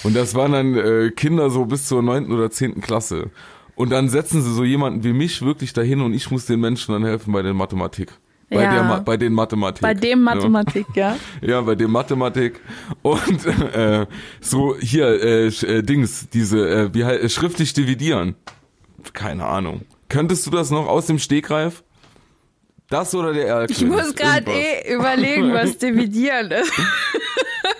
Und 0.02 0.16
das 0.16 0.35
waren 0.35 0.52
dann 0.52 0.75
äh, 0.75 1.11
Kinder 1.12 1.49
so 1.50 1.64
bis 1.64 1.87
zur 1.87 2.02
neunten 2.02 2.32
oder 2.32 2.50
zehnten 2.50 2.80
Klasse. 2.80 3.30
Und 3.76 3.90
dann 3.90 4.09
setzen 4.09 4.42
sie 4.42 4.52
so 4.52 4.64
jemanden 4.64 5.04
wie 5.04 5.12
mich 5.12 5.42
wirklich 5.42 5.73
dahin 5.73 6.00
und 6.00 6.12
ich 6.12 6.30
muss 6.32 6.47
den 6.47 6.59
Menschen 6.59 6.92
dann 6.92 7.04
helfen 7.04 7.32
bei 7.32 7.42
der 7.42 7.54
Mathematik. 7.54 8.12
Bei, 8.50 8.64
ja. 8.64 8.73
der, 8.73 9.00
bei 9.02 9.16
den 9.16 9.33
Mathematik. 9.33 9.80
Bei 9.80 9.95
dem 9.95 10.23
Mathematik, 10.23 10.87
ja. 10.95 11.16
Ja, 11.40 11.49
ja 11.49 11.61
bei 11.61 11.76
dem 11.76 11.92
Mathematik. 11.92 12.61
Und 13.02 13.47
äh, 13.47 14.07
so 14.40 14.76
hier, 14.76 15.07
äh, 15.23 15.47
äh, 15.47 15.83
Dings, 15.83 16.28
diese, 16.30 16.69
äh, 16.69 16.95
wie 16.95 17.04
halt, 17.04 17.30
schriftlich 17.30 17.75
dividieren. 17.75 18.35
Keine 19.12 19.47
Ahnung. 19.47 19.83
Könntest 20.09 20.47
du 20.47 20.50
das 20.50 20.73
noch 20.73 20.88
aus 20.88 21.07
dem 21.07 21.21
Stegreif? 21.21 21.85
Das 22.88 23.14
oder 23.14 23.33
der 23.33 23.47
Erlkönig? 23.47 23.83
Ich 23.83 23.88
muss 23.88 24.14
gerade 24.16 24.50
eh 24.50 24.95
überlegen, 24.95 25.52
was 25.54 25.78
dividieren 25.78 26.50
ist. 26.50 26.73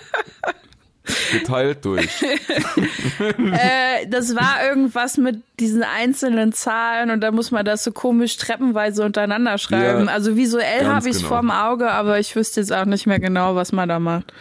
Geteilt 1.33 1.85
durch. 1.85 2.09
äh, 2.23 4.07
das 4.09 4.35
war 4.35 4.65
irgendwas 4.69 5.17
mit 5.17 5.43
diesen 5.59 5.83
einzelnen 5.83 6.53
Zahlen 6.53 7.11
und 7.11 7.21
da 7.21 7.31
muss 7.31 7.51
man 7.51 7.65
das 7.65 7.85
so 7.85 7.93
komisch 7.93 8.37
treppenweise 8.37 9.05
untereinander 9.05 9.59
schreiben. 9.59 10.07
Ja, 10.07 10.13
also 10.13 10.37
visuell 10.37 10.87
habe 10.87 11.09
ich 11.09 11.17
es 11.17 11.23
genau. 11.23 11.29
vorm 11.29 11.51
Auge, 11.51 11.91
aber 11.91 12.19
ich 12.19 12.35
wüsste 12.37 12.61
jetzt 12.61 12.73
auch 12.73 12.85
nicht 12.85 13.07
mehr 13.07 13.21
genau, 13.21 13.55
was 13.55 13.73
man 13.73 13.89
da 13.89 13.99
macht. 13.99 14.33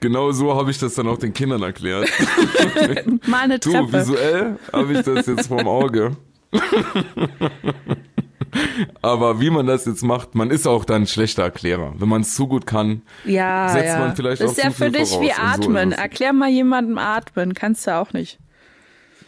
Genau 0.00 0.32
so 0.32 0.56
habe 0.56 0.70
ich 0.70 0.78
das 0.78 0.94
dann 0.94 1.06
auch 1.06 1.18
den 1.18 1.32
Kindern 1.32 1.62
erklärt. 1.62 2.08
Mal 3.26 3.42
eine 3.42 3.60
Treppe. 3.60 3.86
Du, 3.86 3.92
visuell 3.92 4.58
habe 4.72 4.92
ich 4.94 5.02
das 5.02 5.26
jetzt 5.26 5.46
vorm 5.46 5.68
Auge. 5.68 6.16
Aber 9.02 9.40
wie 9.40 9.50
man 9.50 9.66
das 9.66 9.84
jetzt 9.86 10.02
macht, 10.02 10.34
man 10.34 10.50
ist 10.50 10.66
auch 10.66 10.84
dann 10.84 11.02
ein 11.02 11.06
schlechter 11.06 11.42
Erklärer. 11.42 11.94
Wenn 11.96 12.08
man 12.08 12.22
es 12.22 12.34
zu 12.34 12.46
gut 12.46 12.66
kann, 12.66 13.02
ja, 13.24 13.68
setzt 13.70 13.86
ja. 13.86 13.98
man 13.98 14.16
vielleicht 14.16 14.42
das 14.42 14.50
auch 14.50 14.56
ist 14.56 14.62
ja 14.62 14.70
zu 14.70 14.76
für 14.76 14.84
viel 14.84 14.92
dich 14.92 15.08
voraus. 15.08 15.24
wie 15.24 15.32
Atmen. 15.32 15.90
So 15.90 15.96
Erklär 15.96 16.32
mal 16.32 16.50
jemandem 16.50 16.98
Atmen, 16.98 17.54
kannst 17.54 17.86
du 17.86 17.96
auch 17.96 18.12
nicht. 18.12 18.38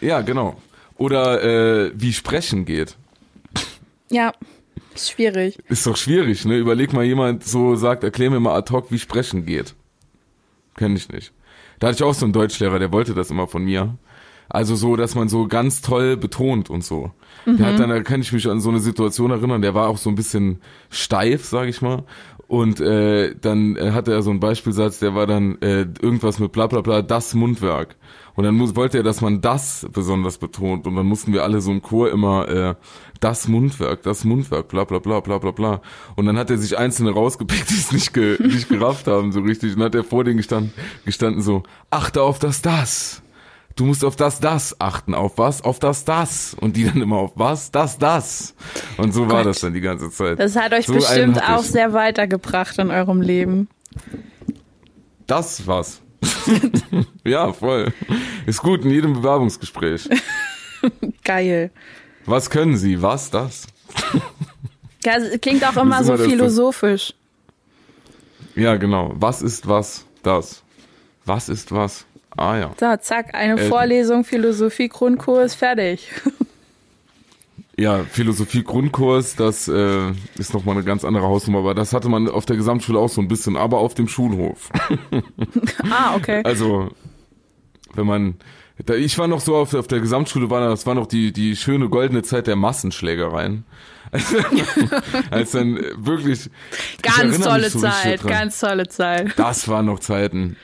Ja, 0.00 0.20
genau. 0.20 0.56
Oder 0.96 1.42
äh, 1.42 1.92
wie 1.94 2.12
Sprechen 2.12 2.64
geht. 2.64 2.96
Ja, 4.10 4.32
ist 4.94 5.10
schwierig. 5.10 5.58
Ist 5.68 5.86
doch 5.86 5.96
schwierig, 5.96 6.44
ne? 6.44 6.56
Überleg 6.56 6.92
mal, 6.92 7.04
jemand 7.04 7.44
so 7.44 7.74
sagt, 7.74 8.04
erklär 8.04 8.30
mir 8.30 8.40
mal 8.40 8.56
ad 8.56 8.72
hoc, 8.72 8.90
wie 8.90 8.98
Sprechen 8.98 9.44
geht. 9.44 9.74
Kenn 10.76 10.94
ich 10.94 11.08
nicht. 11.08 11.32
Da 11.78 11.88
hatte 11.88 11.96
ich 11.96 12.02
auch 12.02 12.14
so 12.14 12.26
einen 12.26 12.32
Deutschlehrer, 12.32 12.78
der 12.78 12.92
wollte 12.92 13.14
das 13.14 13.30
immer 13.30 13.48
von 13.48 13.64
mir. 13.64 13.96
Also 14.48 14.76
so, 14.76 14.94
dass 14.96 15.14
man 15.14 15.28
so 15.28 15.48
ganz 15.48 15.80
toll 15.80 16.16
betont 16.16 16.70
und 16.70 16.84
so. 16.84 17.10
Mhm. 17.46 17.56
Der 17.56 17.66
hat 17.66 17.74
mhm. 17.74 17.78
dann, 17.78 17.90
da 17.90 18.02
kann 18.02 18.20
ich 18.20 18.32
mich 18.32 18.48
an 18.48 18.60
so 18.60 18.70
eine 18.70 18.80
Situation 18.80 19.30
erinnern, 19.30 19.62
der 19.62 19.74
war 19.74 19.88
auch 19.88 19.98
so 19.98 20.10
ein 20.10 20.14
bisschen 20.14 20.60
steif, 20.90 21.44
sag 21.44 21.68
ich 21.68 21.82
mal. 21.82 22.04
Und 22.46 22.80
äh, 22.80 23.34
dann 23.40 23.76
äh, 23.76 23.92
hatte 23.92 24.12
er 24.12 24.22
so 24.22 24.30
einen 24.30 24.40
Beispielsatz, 24.40 24.98
der 24.98 25.14
war 25.14 25.26
dann 25.26 25.60
äh, 25.62 25.86
irgendwas 26.00 26.38
mit 26.38 26.52
bla 26.52 26.66
bla 26.66 26.82
bla, 26.82 27.02
das 27.02 27.34
Mundwerk. 27.34 27.96
Und 28.34 28.44
dann 28.44 28.54
muss, 28.54 28.76
wollte 28.76 28.98
er, 28.98 29.02
dass 29.02 29.20
man 29.20 29.40
das 29.40 29.86
besonders 29.92 30.38
betont. 30.38 30.86
Und 30.86 30.96
dann 30.96 31.06
mussten 31.06 31.32
wir 31.32 31.42
alle 31.42 31.60
so 31.60 31.70
im 31.70 31.80
Chor 31.80 32.10
immer 32.10 32.48
äh, 32.48 32.74
das 33.20 33.48
Mundwerk, 33.48 34.02
das 34.02 34.24
Mundwerk, 34.24 34.68
bla 34.68 34.84
bla 34.84 34.98
bla 34.98 35.20
bla 35.20 35.38
bla 35.38 35.52
bla. 35.52 35.80
Und 36.16 36.26
dann 36.26 36.36
hat 36.36 36.50
er 36.50 36.58
sich 36.58 36.76
einzelne 36.76 37.12
rausgepickt, 37.12 37.70
die 37.70 37.74
es 37.74 37.92
nicht, 37.92 38.12
ge, 38.12 38.36
nicht 38.42 38.68
gerafft 38.68 39.06
haben, 39.06 39.32
so 39.32 39.40
richtig. 39.40 39.72
Und 39.72 39.78
dann 39.78 39.86
hat 39.86 39.94
er 39.94 40.04
vor 40.04 40.24
denen 40.24 40.36
gestanden, 40.36 40.72
gestanden 41.04 41.42
so, 41.42 41.62
achte 41.90 42.22
auf 42.22 42.38
das 42.38 42.60
das 42.60 43.23
du 43.76 43.84
musst 43.84 44.04
auf 44.04 44.16
das, 44.16 44.40
das 44.40 44.80
achten. 44.80 45.14
Auf 45.14 45.38
was? 45.38 45.62
Auf 45.62 45.78
das, 45.78 46.04
das. 46.04 46.56
Und 46.60 46.76
die 46.76 46.84
dann 46.84 47.00
immer 47.00 47.16
auf 47.16 47.32
was? 47.34 47.70
Das, 47.70 47.98
das. 47.98 48.54
Und 48.96 49.12
so 49.12 49.28
war 49.28 49.44
das 49.44 49.60
dann 49.60 49.74
die 49.74 49.80
ganze 49.80 50.10
Zeit. 50.10 50.38
Das 50.38 50.56
hat 50.56 50.72
euch 50.72 50.86
so 50.86 50.94
bestimmt 50.94 51.42
auch 51.42 51.62
ich. 51.62 51.70
sehr 51.70 51.92
weitergebracht 51.92 52.78
in 52.78 52.90
eurem 52.90 53.20
Leben. 53.20 53.68
Das 55.26 55.66
was. 55.66 56.00
ja, 57.24 57.52
voll. 57.52 57.92
Ist 58.46 58.62
gut 58.62 58.84
in 58.84 58.90
jedem 58.90 59.14
Bewerbungsgespräch. 59.14 60.08
Geil. 61.24 61.70
Was 62.26 62.48
können 62.50 62.76
Sie? 62.76 63.02
Was? 63.02 63.30
Das? 63.30 63.66
Ja, 65.04 65.18
klingt 65.38 65.64
auch 65.64 65.76
immer 65.76 66.02
so 66.02 66.16
philosophisch. 66.16 67.14
Ja, 68.56 68.76
genau. 68.76 69.12
Was 69.16 69.42
ist 69.42 69.68
was? 69.68 70.06
Das. 70.22 70.62
Was 71.26 71.48
ist 71.48 71.72
was? 71.72 72.06
Ah 72.36 72.56
ja. 72.56 72.70
So, 72.78 72.96
zack, 73.00 73.34
eine 73.34 73.60
äh, 73.60 73.68
Vorlesung, 73.68 74.24
Philosophie, 74.24 74.88
Grundkurs, 74.88 75.54
fertig. 75.54 76.08
Ja, 77.76 78.04
Philosophie 78.04 78.62
Grundkurs, 78.62 79.34
das 79.34 79.66
äh, 79.66 80.12
ist 80.38 80.54
nochmal 80.54 80.76
eine 80.76 80.84
ganz 80.84 81.04
andere 81.04 81.24
Hausnummer, 81.24 81.58
aber 81.58 81.74
das 81.74 81.92
hatte 81.92 82.08
man 82.08 82.28
auf 82.28 82.46
der 82.46 82.56
Gesamtschule 82.56 82.98
auch 82.98 83.08
so 83.08 83.20
ein 83.20 83.26
bisschen, 83.26 83.56
aber 83.56 83.78
auf 83.78 83.94
dem 83.94 84.06
Schulhof. 84.06 84.70
ah, 85.90 86.14
okay. 86.14 86.42
Also, 86.44 86.90
wenn 87.94 88.06
man, 88.06 88.34
da, 88.86 88.94
ich 88.94 89.18
war 89.18 89.26
noch 89.26 89.40
so 89.40 89.56
auf, 89.56 89.74
auf 89.74 89.88
der 89.88 89.98
Gesamtschule, 89.98 90.50
war 90.50 90.68
das 90.68 90.86
war 90.86 90.94
noch 90.94 91.06
die, 91.06 91.32
die 91.32 91.56
schöne 91.56 91.88
goldene 91.88 92.22
Zeit 92.22 92.46
der 92.46 92.54
Massenschlägereien. 92.56 93.64
Als 95.30 95.50
dann 95.50 95.76
wirklich. 95.96 96.48
Ganz 97.02 97.40
tolle 97.40 97.70
so 97.70 97.80
Zeit, 97.80 98.24
ganz 98.24 98.60
tolle 98.60 98.86
Zeit. 98.86 99.32
Das 99.36 99.66
waren 99.66 99.86
noch 99.86 99.98
Zeiten. 99.98 100.56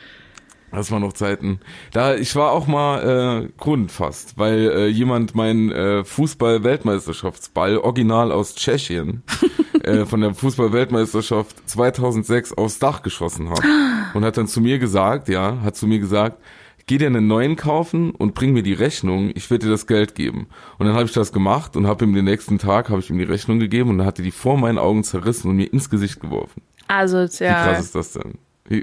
Das 0.72 0.90
waren 0.90 1.02
noch 1.02 1.12
Zeiten. 1.12 1.60
Da 1.92 2.14
ich 2.14 2.36
war 2.36 2.52
auch 2.52 2.66
mal 2.66 3.44
äh, 3.44 3.48
Grund 3.58 3.90
fast, 3.90 4.38
weil 4.38 4.70
äh, 4.70 4.86
jemand 4.86 5.34
meinen 5.34 5.72
äh, 5.72 6.04
Fußball-Weltmeisterschaftsball 6.04 7.78
original 7.78 8.30
aus 8.30 8.54
Tschechien 8.54 9.22
äh, 9.82 10.04
von 10.04 10.20
der 10.20 10.34
Fußball-Weltmeisterschaft 10.34 11.68
2006 11.68 12.52
aufs 12.52 12.78
Dach 12.78 13.02
geschossen 13.02 13.50
hat 13.50 13.62
und 14.14 14.24
hat 14.24 14.36
dann 14.36 14.46
zu 14.46 14.60
mir 14.60 14.78
gesagt, 14.78 15.28
ja, 15.28 15.58
hat 15.62 15.76
zu 15.76 15.86
mir 15.86 15.98
gesagt, 15.98 16.38
geh 16.86 16.98
dir 16.98 17.06
einen 17.06 17.26
neuen 17.26 17.56
kaufen 17.56 18.10
und 18.12 18.34
bring 18.34 18.52
mir 18.52 18.62
die 18.62 18.72
Rechnung, 18.72 19.30
ich 19.34 19.50
werde 19.50 19.66
dir 19.66 19.72
das 19.72 19.86
Geld 19.86 20.14
geben. 20.14 20.48
Und 20.78 20.86
dann 20.86 20.94
habe 20.94 21.04
ich 21.04 21.12
das 21.12 21.32
gemacht 21.32 21.76
und 21.76 21.86
habe 21.86 22.04
ihm 22.04 22.14
den 22.14 22.24
nächsten 22.24 22.58
Tag 22.58 22.90
habe 22.90 23.00
ich 23.00 23.10
ihm 23.10 23.18
die 23.18 23.24
Rechnung 23.24 23.58
gegeben 23.58 23.90
und 23.90 23.98
dann 23.98 24.06
hatte 24.06 24.22
die 24.22 24.30
vor 24.30 24.56
meinen 24.56 24.78
Augen 24.78 25.04
zerrissen 25.04 25.50
und 25.50 25.56
mir 25.56 25.72
ins 25.72 25.90
Gesicht 25.90 26.20
geworfen. 26.20 26.62
Also 26.88 27.18
ja. 27.18 27.28
Wie 27.28 27.68
krass 27.68 27.80
ist 27.80 27.94
das 27.94 28.12
denn? 28.12 28.38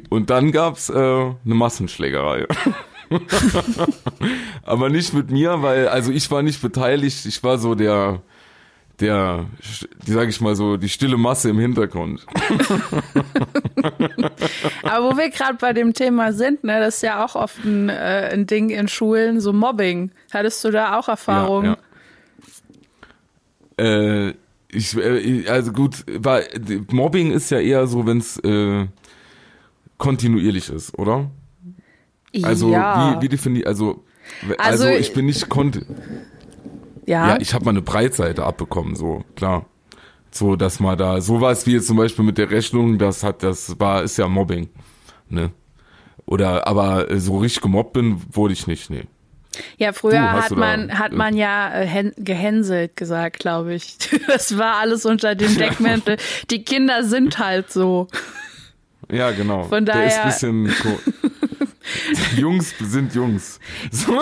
Und 0.10 0.30
dann 0.30 0.52
gab's 0.52 0.90
äh, 0.90 0.94
eine 0.94 1.36
Massenschlägerei. 1.46 2.46
Aber 4.64 4.90
nicht 4.90 5.14
mit 5.14 5.32
mir, 5.32 5.62
weil, 5.62 5.88
also 5.88 6.12
ich 6.12 6.30
war 6.30 6.42
nicht 6.42 6.62
beteiligt, 6.62 7.26
ich 7.26 7.42
war 7.42 7.58
so 7.58 7.74
der, 7.74 8.22
der, 9.00 9.46
die 10.06 10.12
sage 10.12 10.30
ich 10.30 10.42
mal 10.42 10.56
so, 10.56 10.76
die 10.76 10.90
stille 10.90 11.16
Masse 11.16 11.50
im 11.50 11.60
Hintergrund. 11.60 12.26
Aber 14.84 15.12
wo 15.12 15.18
wir 15.18 15.30
gerade 15.30 15.58
bei 15.60 15.72
dem 15.72 15.94
Thema 15.94 16.34
sind, 16.34 16.66
ne, 16.66 16.80
das 16.80 16.96
ist 16.96 17.04
ja 17.04 17.24
auch 17.24 17.36
oft 17.36 17.64
ein, 17.64 17.88
äh, 17.88 18.30
ein 18.34 18.46
Ding 18.46 18.70
in 18.70 18.90
Schulen, 18.90 19.40
so 19.40 19.54
Mobbing. 19.54 20.12
Hattest 20.34 20.64
du 20.66 20.72
da 20.72 21.00
auch 21.00 21.08
Erfahrungen? 21.08 21.78
Ja, 23.80 23.86
ja. 23.86 24.28
Äh, 24.30 24.34
ich, 24.70 24.98
äh, 24.98 25.48
also 25.48 25.72
gut, 25.72 26.04
war, 26.08 26.42
Mobbing 26.92 27.32
ist 27.32 27.52
ja 27.52 27.60
eher 27.60 27.88
so, 27.88 28.06
wenn's 28.06 28.38
äh, 28.40 28.88
kontinuierlich 29.98 30.70
ist, 30.70 30.98
oder? 30.98 31.32
Also 32.44 32.72
ja. 32.72 33.18
wie, 33.18 33.24
wie 33.24 33.30
definiert, 33.30 33.68
also, 33.68 34.04
also, 34.58 34.86
also 34.86 34.88
ich 34.90 35.14
bin 35.14 35.26
nicht 35.26 35.50
kont 35.50 35.86
ja. 37.06 37.30
ja, 37.30 37.38
ich 37.40 37.54
habe 37.54 37.66
mal 37.66 37.72
eine 37.72 37.82
Breitseite 37.82 38.44
abbekommen, 38.44 38.96
so 38.96 39.24
klar, 39.36 39.66
so 40.30 40.56
dass 40.56 40.80
mal 40.80 40.98
da 40.98 41.22
sowas 41.22 41.66
wie 41.66 41.74
jetzt 41.74 41.88
zum 41.88 41.98
Beispiel 41.98 42.26
mit 42.26 42.38
der 42.38 42.52
Rechnung, 42.52 42.98
das 42.98 43.24
hat, 43.24 43.44
das 43.44 43.80
war, 43.80 44.04
ist 44.04 44.18
ja 44.18 44.28
Mobbing, 44.28 44.70
ne? 45.30 45.52
Oder 46.26 46.68
aber 46.68 47.10
äh, 47.10 47.20
so 47.20 47.38
richtig 47.38 47.62
gemobbt 47.62 47.94
bin, 47.94 48.22
wurde 48.30 48.54
ich 48.54 48.68
nicht, 48.68 48.90
nee. 48.90 49.06
Ja, 49.78 49.94
früher 49.94 50.34
hat 50.34 50.52
man, 50.52 51.00
hat 51.00 51.14
man 51.14 51.36
ja 51.36 51.74
äh, 51.74 52.12
gehänselt 52.18 52.96
gesagt, 52.96 53.40
glaube 53.40 53.74
ich. 53.74 53.98
Das 54.28 54.58
war 54.58 54.76
alles 54.76 55.06
unter 55.06 55.36
dem 55.36 55.56
Deckmantel. 55.58 56.18
Die 56.52 56.64
Kinder 56.64 57.04
sind 57.06 57.40
halt 57.40 57.72
so. 57.72 58.08
Ja, 59.12 59.32
genau. 59.32 59.64
Von 59.64 59.86
daher. 59.86 60.08
Der 60.08 60.28
ist 60.28 60.44
ein 60.44 60.64
bisschen. 60.64 60.98
Jungs 62.38 62.74
sind 62.80 63.16
Jungs. 63.16 63.60
So. 63.92 64.20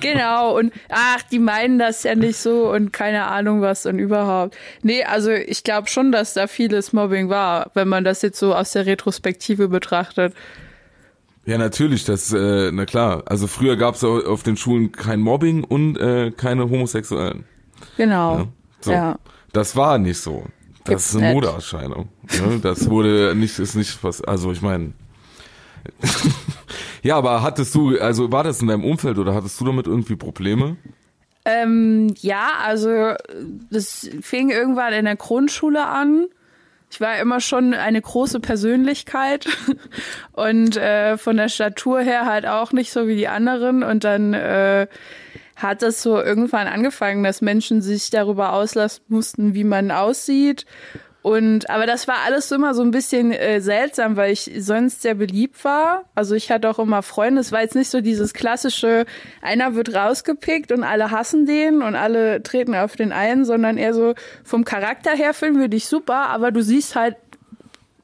Genau, 0.00 0.56
und 0.58 0.72
ach, 0.88 1.22
die 1.30 1.38
meinen 1.38 1.78
das 1.78 2.02
ja 2.02 2.14
nicht 2.14 2.38
so 2.38 2.70
und 2.72 2.92
keine 2.92 3.26
Ahnung 3.26 3.60
was 3.60 3.86
und 3.86 3.98
überhaupt. 3.98 4.56
Nee, 4.82 5.04
also 5.04 5.30
ich 5.30 5.62
glaube 5.64 5.88
schon, 5.88 6.12
dass 6.12 6.34
da 6.34 6.46
vieles 6.46 6.92
Mobbing 6.92 7.28
war, 7.28 7.70
wenn 7.74 7.88
man 7.88 8.04
das 8.04 8.22
jetzt 8.22 8.38
so 8.38 8.54
aus 8.54 8.72
der 8.72 8.86
Retrospektive 8.86 9.68
betrachtet. 9.68 10.34
Ja, 11.44 11.58
natürlich, 11.58 12.04
das, 12.04 12.32
äh, 12.32 12.70
na 12.72 12.86
klar. 12.86 13.24
Also 13.26 13.46
früher 13.46 13.76
gab 13.76 13.96
es 13.96 14.04
auf 14.04 14.42
den 14.42 14.56
Schulen 14.56 14.92
kein 14.92 15.20
Mobbing 15.20 15.64
und 15.64 15.98
äh, 15.98 16.30
keine 16.30 16.70
Homosexuellen. 16.70 17.44
Genau. 17.96 18.38
Ja, 18.38 18.48
so. 18.80 18.92
ja. 18.92 19.18
Das 19.52 19.76
war 19.76 19.98
nicht 19.98 20.18
so. 20.18 20.46
Das 20.84 21.06
ist 21.06 21.16
eine. 21.16 21.32
Modeerscheinung. 21.32 22.08
Ne? 22.22 22.60
Das 22.60 22.88
wurde 22.90 23.34
nicht, 23.34 23.58
ist 23.58 23.74
nicht 23.74 24.02
was, 24.02 24.22
also 24.22 24.52
ich 24.52 24.62
meine. 24.62 24.92
ja, 27.02 27.16
aber 27.16 27.42
hattest 27.42 27.74
du, 27.74 27.98
also 27.98 28.30
war 28.32 28.44
das 28.44 28.60
in 28.60 28.68
deinem 28.68 28.84
Umfeld 28.84 29.18
oder 29.18 29.34
hattest 29.34 29.60
du 29.60 29.64
damit 29.64 29.86
irgendwie 29.86 30.16
Probleme? 30.16 30.76
Ähm, 31.44 32.14
ja, 32.20 32.50
also 32.64 33.14
das 33.70 34.08
fing 34.20 34.50
irgendwann 34.50 34.92
in 34.92 35.04
der 35.04 35.16
Grundschule 35.16 35.86
an. 35.86 36.26
Ich 36.90 37.00
war 37.00 37.18
immer 37.18 37.40
schon 37.40 37.74
eine 37.74 38.00
große 38.00 38.38
Persönlichkeit 38.38 39.48
und 40.32 40.76
äh, 40.76 41.16
von 41.16 41.36
der 41.36 41.48
Statur 41.48 42.00
her 42.00 42.26
halt 42.26 42.46
auch 42.46 42.72
nicht 42.72 42.92
so 42.92 43.08
wie 43.08 43.16
die 43.16 43.28
anderen. 43.28 43.82
Und 43.82 44.04
dann 44.04 44.34
äh, 44.34 44.86
hat 45.62 45.82
es 45.82 46.02
so 46.02 46.20
irgendwann 46.20 46.66
angefangen, 46.66 47.22
dass 47.22 47.40
Menschen 47.40 47.82
sich 47.82 48.10
darüber 48.10 48.52
auslassen 48.52 49.04
mussten, 49.08 49.54
wie 49.54 49.64
man 49.64 49.90
aussieht 49.90 50.66
und 51.22 51.70
aber 51.70 51.86
das 51.86 52.08
war 52.08 52.16
alles 52.26 52.50
immer 52.50 52.74
so 52.74 52.82
ein 52.82 52.90
bisschen 52.90 53.30
äh, 53.30 53.60
seltsam, 53.60 54.16
weil 54.16 54.32
ich 54.32 54.50
sonst 54.58 55.02
sehr 55.02 55.14
beliebt 55.14 55.64
war. 55.64 56.04
Also 56.16 56.34
ich 56.34 56.50
hatte 56.50 56.68
auch 56.68 56.80
immer 56.80 57.02
Freunde. 57.02 57.40
Es 57.40 57.52
war 57.52 57.62
jetzt 57.62 57.76
nicht 57.76 57.90
so 57.90 58.00
dieses 58.00 58.34
klassische, 58.34 59.06
einer 59.40 59.76
wird 59.76 59.94
rausgepickt 59.94 60.72
und 60.72 60.82
alle 60.82 61.12
hassen 61.12 61.46
den 61.46 61.80
und 61.82 61.94
alle 61.94 62.42
treten 62.42 62.74
auf 62.74 62.96
den 62.96 63.12
ein, 63.12 63.44
sondern 63.44 63.78
eher 63.78 63.94
so 63.94 64.14
vom 64.42 64.64
Charakter 64.64 65.12
her 65.12 65.32
finden 65.32 65.60
wir 65.60 65.68
dich 65.68 65.86
super, 65.86 66.26
aber 66.28 66.50
du 66.50 66.60
siehst 66.60 66.96
halt 66.96 67.16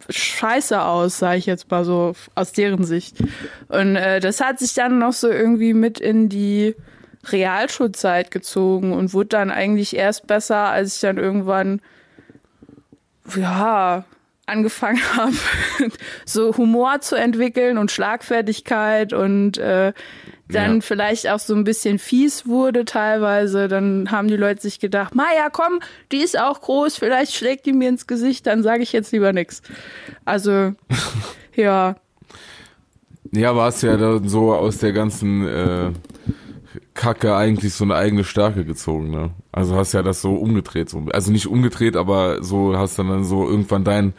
scheiße 0.09 0.81
aus, 0.81 1.19
sage 1.19 1.39
ich 1.39 1.47
jetzt 1.47 1.71
mal 1.71 1.85
so 1.85 2.15
aus 2.37 2.53
deren 2.53 2.85
Sicht. 2.85 3.17
Und 3.67 3.97
äh, 3.97 4.21
das 4.21 4.41
hat 4.41 4.61
sich 4.61 4.75
dann 4.75 4.99
noch 4.99 5.13
so 5.13 5.29
irgendwie 5.29 5.75
mit 5.75 5.99
in 5.99 6.29
die 6.29 6.77
Realschulzeit 7.25 8.31
gezogen 8.31 8.93
und 8.93 9.13
wurde 9.13 9.29
dann 9.29 9.51
eigentlich 9.51 9.97
erst 9.97 10.27
besser, 10.27 10.69
als 10.69 10.97
ich 10.97 11.01
dann 11.01 11.19
irgendwann 11.19 11.81
ja, 13.37 14.05
angefangen 14.47 15.01
habe, 15.17 15.35
so 16.25 16.57
Humor 16.57 17.01
zu 17.01 17.17
entwickeln 17.17 17.79
und 17.79 17.91
Schlagfertigkeit 17.91 19.13
und 19.13 19.59
äh, 19.59 19.93
dann 20.51 20.77
ja. 20.77 20.81
vielleicht 20.81 21.29
auch 21.29 21.39
so 21.39 21.55
ein 21.55 21.65
bisschen 21.65 21.99
fies 21.99 22.47
wurde 22.47 22.87
teilweise, 22.87 23.69
dann 23.69 24.11
haben 24.11 24.29
die 24.29 24.37
Leute 24.37 24.63
sich 24.63 24.81
gedacht, 24.81 25.15
Maja, 25.15 25.51
komm, 25.53 25.81
die 26.11 26.23
ist 26.23 26.39
auch 26.39 26.63
groß, 26.63 26.97
vielleicht 26.97 27.35
schlägt 27.35 27.67
die 27.67 27.73
mir 27.73 27.91
ins 27.91 28.07
Gesicht, 28.07 28.47
dann 28.47 28.63
sage 28.63 28.83
ich 28.83 28.93
jetzt 28.93 29.13
lieber 29.13 29.33
nix. 29.33 29.61
Also, 30.25 30.73
ja. 31.55 31.97
Ja, 33.33 33.55
war 33.55 33.69
es 33.69 33.83
ja 33.83 33.99
dann 33.99 34.27
so 34.27 34.55
aus 34.55 34.79
der 34.79 34.93
ganzen 34.93 35.47
äh, 35.47 35.91
Kacke 36.99 37.37
eigentlich 37.37 37.75
so 37.75 37.85
eine 37.85 37.95
eigene 37.95 38.25
Stärke 38.25 38.65
gezogen, 38.65 39.11
ne? 39.11 39.31
Also 39.53 39.77
hast 39.77 39.93
ja 39.93 40.03
das 40.03 40.21
so 40.21 40.35
umgedreht, 40.35 40.91
so. 40.91 41.05
Also 41.13 41.31
nicht 41.31 41.47
umgedreht, 41.47 41.95
aber 41.97 42.43
so 42.43 42.77
hast 42.77 42.99
dann, 42.99 43.09
dann 43.09 43.23
so 43.23 43.49
irgendwann 43.49 43.85
dein 43.85 44.15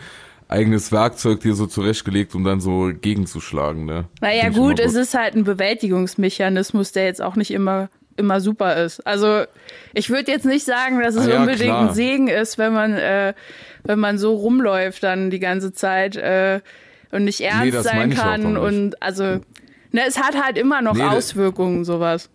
eigenes 0.47 0.93
Werkzeug 0.93 1.41
dir 1.41 1.55
so 1.55 1.67
zurechtgelegt, 1.67 2.35
um 2.35 2.45
dann 2.45 2.61
so 2.61 2.89
gegenzuschlagen, 2.99 3.83
ne? 3.83 4.05
Naja, 4.21 4.47
gut, 4.47 4.55
gut, 4.55 4.79
es 4.79 4.95
ist 4.95 5.13
halt 5.13 5.35
ein 5.35 5.43
Bewältigungsmechanismus, 5.43 6.93
der 6.93 7.03
jetzt 7.03 7.21
auch 7.21 7.35
nicht 7.35 7.51
immer 7.51 7.89
immer 8.15 8.41
super 8.41 8.75
ist. 8.83 9.05
Also 9.05 9.43
ich 9.93 10.09
würde 10.09 10.31
jetzt 10.31 10.45
nicht 10.45 10.65
sagen, 10.65 11.01
dass 11.01 11.15
es 11.15 11.27
ah, 11.27 11.31
ja, 11.31 11.39
unbedingt 11.39 11.69
klar. 11.69 11.89
ein 11.89 11.93
Segen 11.93 12.27
ist, 12.27 12.57
wenn 12.57 12.73
man 12.73 12.93
äh, 12.93 13.33
wenn 13.83 13.99
man 13.99 14.17
so 14.17 14.35
rumläuft 14.35 15.03
dann 15.03 15.29
die 15.29 15.39
ganze 15.39 15.73
Zeit 15.73 16.15
äh, 16.15 16.61
und 17.11 17.25
nicht 17.25 17.41
ernst 17.41 17.73
nee, 17.73 17.81
sein 17.81 18.13
kann 18.13 18.57
und 18.57 19.01
also 19.01 19.23
ne, 19.91 20.01
es 20.07 20.21
hat 20.21 20.41
halt 20.41 20.57
immer 20.57 20.81
noch 20.81 20.95
nee, 20.95 21.03
Auswirkungen 21.03 21.83
sowas. 21.85 22.29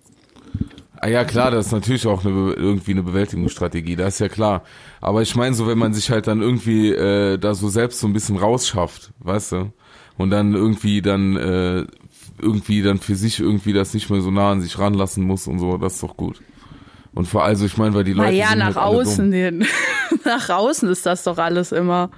Ah 1.05 1.09
ja, 1.09 1.25
klar, 1.27 1.51
das 1.51 1.67
ist 1.67 1.73
natürlich 1.73 2.07
auch 2.07 2.25
eine, 2.25 2.55
irgendwie 2.55 2.93
eine 2.93 3.03
Bewältigungsstrategie, 3.03 3.95
das 3.95 4.14
ist 4.14 4.21
ja 4.21 4.31
klar. 4.31 4.62
Aber 5.03 5.21
ich 5.21 5.37
meine 5.37 5.55
so, 5.55 5.67
wenn 5.67 5.77
man 5.77 5.93
sich 5.93 6.11
halt 6.11 6.27
dann 6.27 6.40
irgendwie 6.40 6.93
äh, 6.93 7.37
da 7.37 7.53
so 7.53 7.69
selbst 7.69 8.01
so 8.01 8.07
ein 8.07 8.14
bisschen 8.14 8.38
rausschafft, 8.38 9.12
weißt 9.19 9.53
du? 9.53 9.73
Und 10.17 10.31
dann 10.31 10.55
irgendwie 10.55 11.03
dann 11.03 11.37
äh, 11.37 11.85
irgendwie 12.40 12.81
dann 12.81 13.01
für 13.01 13.17
sich 13.17 13.38
irgendwie 13.38 13.75
das 13.75 13.93
nicht 13.93 14.09
mehr 14.09 14.23
so 14.23 14.31
nah 14.31 14.53
an 14.53 14.62
sich 14.62 14.79
ranlassen 14.79 15.25
muss 15.25 15.47
und 15.47 15.59
so, 15.59 15.77
das 15.77 15.97
ist 15.97 16.03
doch 16.03 16.17
gut. 16.17 16.40
Und 17.12 17.29
vor 17.29 17.43
allem, 17.43 17.51
also 17.51 17.67
ich 17.67 17.77
meine, 17.77 17.95
weil 17.95 18.05
die 18.05 18.14
Leute. 18.14 18.31
Na 18.31 18.35
ja, 18.35 18.57
nach 18.57 18.75
halt 18.75 18.79
außen 18.79 19.31
hin. 19.31 19.67
nach 20.25 20.49
außen 20.49 20.88
ist 20.88 21.05
das 21.05 21.23
doch 21.25 21.37
alles 21.37 21.73
immer. 21.73 22.09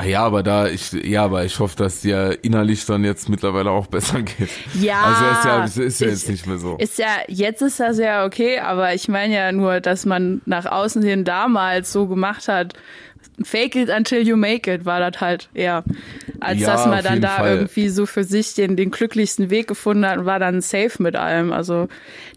Ah 0.00 0.04
ja, 0.06 0.24
aber 0.24 0.42
da 0.42 0.66
ich 0.66 0.92
ja, 0.92 1.24
aber 1.24 1.44
ich 1.44 1.58
hoffe, 1.58 1.76
dass 1.76 2.00
dir 2.00 2.38
innerlich 2.40 2.86
dann 2.86 3.04
jetzt 3.04 3.28
mittlerweile 3.28 3.70
auch 3.70 3.86
besser 3.86 4.22
geht. 4.22 4.48
Ja. 4.80 5.02
Also 5.02 5.24
ist 5.26 5.44
ja 5.44 5.64
ist, 5.64 5.76
ist 5.76 6.00
ja 6.00 6.06
jetzt 6.06 6.28
nicht 6.30 6.46
mehr 6.46 6.56
so. 6.56 6.78
Ist 6.78 6.98
ja 6.98 7.18
jetzt 7.28 7.60
ist 7.60 7.80
das 7.80 7.98
ja 7.98 8.24
okay, 8.24 8.60
aber 8.60 8.94
ich 8.94 9.08
meine 9.08 9.34
ja 9.34 9.52
nur, 9.52 9.80
dass 9.80 10.06
man 10.06 10.40
nach 10.46 10.64
außen 10.64 11.02
hin 11.02 11.24
damals 11.24 11.92
so 11.92 12.06
gemacht 12.06 12.48
hat, 12.48 12.72
Fake 13.42 13.76
it 13.76 13.88
until 13.88 14.26
you 14.26 14.36
make 14.36 14.70
it 14.72 14.84
war 14.84 15.00
das 15.00 15.20
halt 15.20 15.48
eher. 15.54 15.84
Als 16.40 16.60
ja, 16.60 16.72
dass 16.72 16.86
man 16.86 17.02
dann 17.02 17.20
da 17.20 17.36
Fall. 17.36 17.54
irgendwie 17.54 17.88
so 17.88 18.06
für 18.06 18.24
sich 18.24 18.54
den, 18.54 18.76
den 18.76 18.90
glücklichsten 18.90 19.50
Weg 19.50 19.66
gefunden 19.66 20.06
hat 20.06 20.18
und 20.18 20.26
war 20.26 20.38
dann 20.38 20.60
safe 20.60 21.02
mit 21.02 21.16
allem. 21.16 21.52
Also 21.52 21.88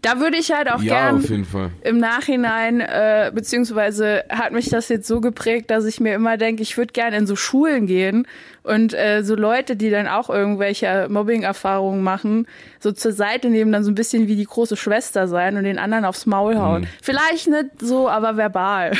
da 0.02 0.20
würde 0.20 0.36
ich 0.36 0.52
halt 0.52 0.70
auch 0.70 0.82
ja, 0.82 1.10
gern 1.10 1.46
im 1.82 1.98
Nachhinein, 1.98 2.80
äh, 2.80 3.30
beziehungsweise 3.34 4.24
hat 4.28 4.52
mich 4.52 4.68
das 4.68 4.88
jetzt 4.88 5.06
so 5.06 5.20
geprägt, 5.20 5.70
dass 5.70 5.84
ich 5.84 6.00
mir 6.00 6.14
immer 6.14 6.36
denke, 6.36 6.62
ich 6.62 6.76
würde 6.76 6.92
gern 6.92 7.12
in 7.14 7.26
so 7.26 7.36
Schulen 7.36 7.86
gehen 7.86 8.26
und 8.64 8.94
äh, 8.94 9.22
so 9.22 9.34
Leute, 9.34 9.76
die 9.76 9.90
dann 9.90 10.08
auch 10.08 10.30
irgendwelche 10.30 11.06
Mobbing-Erfahrungen 11.10 12.02
machen, 12.02 12.46
so 12.80 12.92
zur 12.92 13.12
Seite 13.12 13.50
nehmen, 13.50 13.70
dann 13.70 13.84
so 13.84 13.90
ein 13.90 13.94
bisschen 13.94 14.26
wie 14.26 14.36
die 14.36 14.46
große 14.46 14.76
Schwester 14.76 15.28
sein 15.28 15.56
und 15.58 15.64
den 15.64 15.78
anderen 15.78 16.06
aufs 16.06 16.24
Maul 16.24 16.56
hauen. 16.58 16.82
Mhm. 16.82 16.88
Vielleicht 17.02 17.46
nicht 17.46 17.66
so, 17.78 18.08
aber 18.08 18.38
verbal. 18.38 18.92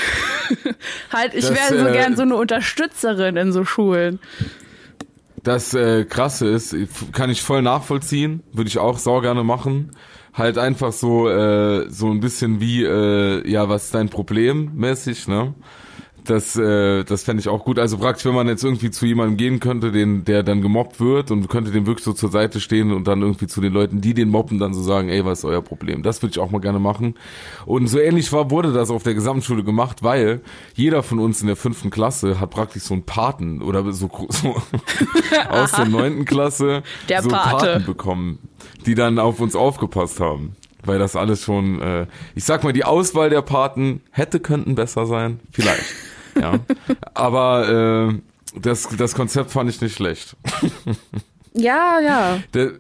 halt, 1.12 1.34
ich 1.34 1.48
wäre 1.48 1.78
so 1.78 1.88
äh, 1.88 1.92
gern 1.92 2.14
so 2.14 2.22
eine 2.22 2.36
Unterstützerin 2.36 3.36
in 3.36 3.52
so 3.52 3.64
Schulen. 3.64 4.20
Das 5.42 5.72
äh, 5.72 6.04
Krasse 6.04 6.46
ist, 6.48 6.76
kann 7.12 7.30
ich 7.30 7.42
voll 7.42 7.62
nachvollziehen, 7.62 8.42
würde 8.52 8.68
ich 8.68 8.78
auch 8.78 8.98
sau 8.98 9.22
gerne 9.22 9.44
machen. 9.44 9.92
Halt 10.34 10.58
einfach 10.58 10.92
so, 10.92 11.28
äh, 11.28 11.88
so 11.88 12.10
ein 12.10 12.20
bisschen 12.20 12.60
wie, 12.60 12.82
äh, 12.82 13.48
ja, 13.48 13.68
was 13.68 13.84
ist 13.84 13.94
dein 13.94 14.10
Problem 14.10 14.72
mäßig, 14.74 15.26
ne? 15.26 15.54
Das, 16.24 16.56
äh, 16.56 17.04
das 17.04 17.24
fände 17.24 17.40
ich 17.40 17.48
auch 17.48 17.64
gut. 17.64 17.78
Also 17.78 17.98
praktisch, 17.98 18.24
wenn 18.24 18.34
man 18.34 18.48
jetzt 18.48 18.64
irgendwie 18.64 18.90
zu 18.90 19.04
jemandem 19.04 19.36
gehen 19.36 19.60
könnte, 19.60 19.92
den, 19.92 20.24
der 20.24 20.42
dann 20.42 20.62
gemobbt 20.62 20.98
wird 20.98 21.30
und 21.30 21.48
könnte 21.48 21.70
dem 21.70 21.86
wirklich 21.86 22.04
so 22.04 22.14
zur 22.14 22.30
Seite 22.30 22.60
stehen 22.60 22.92
und 22.92 23.06
dann 23.06 23.20
irgendwie 23.20 23.46
zu 23.46 23.60
den 23.60 23.72
Leuten, 23.72 24.00
die 24.00 24.14
den 24.14 24.30
mobben, 24.30 24.58
dann 24.58 24.72
so 24.72 24.82
sagen, 24.82 25.10
ey, 25.10 25.24
was 25.24 25.40
ist 25.40 25.44
euer 25.44 25.60
Problem? 25.60 26.02
Das 26.02 26.22
würde 26.22 26.30
ich 26.32 26.38
auch 26.38 26.50
mal 26.50 26.60
gerne 26.60 26.78
machen. 26.78 27.14
Und 27.66 27.88
so 27.88 27.98
ähnlich 27.98 28.32
war, 28.32 28.50
wurde 28.50 28.72
das 28.72 28.90
auf 28.90 29.02
der 29.02 29.14
Gesamtschule 29.14 29.64
gemacht, 29.64 30.02
weil 30.02 30.40
jeder 30.74 31.02
von 31.02 31.18
uns 31.18 31.42
in 31.42 31.46
der 31.46 31.56
fünften 31.56 31.90
Klasse 31.90 32.40
hat 32.40 32.50
praktisch 32.50 32.84
so 32.84 32.94
einen 32.94 33.04
Paten 33.04 33.60
oder 33.60 33.92
so, 33.92 34.10
so 34.30 34.56
aus 35.50 35.72
der 35.72 35.86
neunten 35.86 36.24
Klasse 36.24 36.82
der 37.10 37.22
so 37.22 37.28
Pate. 37.28 37.66
Paten 37.66 37.84
bekommen, 37.84 38.38
die 38.86 38.94
dann 38.94 39.18
auf 39.18 39.40
uns 39.40 39.54
aufgepasst 39.54 40.20
haben 40.20 40.56
weil 40.86 40.98
das 40.98 41.16
alles 41.16 41.42
schon, 41.42 41.80
äh, 41.80 42.06
ich 42.34 42.44
sag 42.44 42.62
mal, 42.62 42.72
die 42.74 42.84
Auswahl 42.84 43.30
der 43.30 43.40
Paten 43.40 44.02
hätte, 44.10 44.38
könnten 44.40 44.74
besser 44.74 45.06
sein, 45.06 45.40
vielleicht. 45.50 45.82
Ja. 46.40 46.60
Aber 47.14 48.10
äh, 48.12 48.60
das, 48.60 48.88
das 48.96 49.14
Konzept 49.14 49.50
fand 49.50 49.70
ich 49.70 49.80
nicht 49.80 49.94
schlecht. 49.94 50.36
ja, 51.54 52.00
ja. 52.00 52.38
Der, 52.52 52.72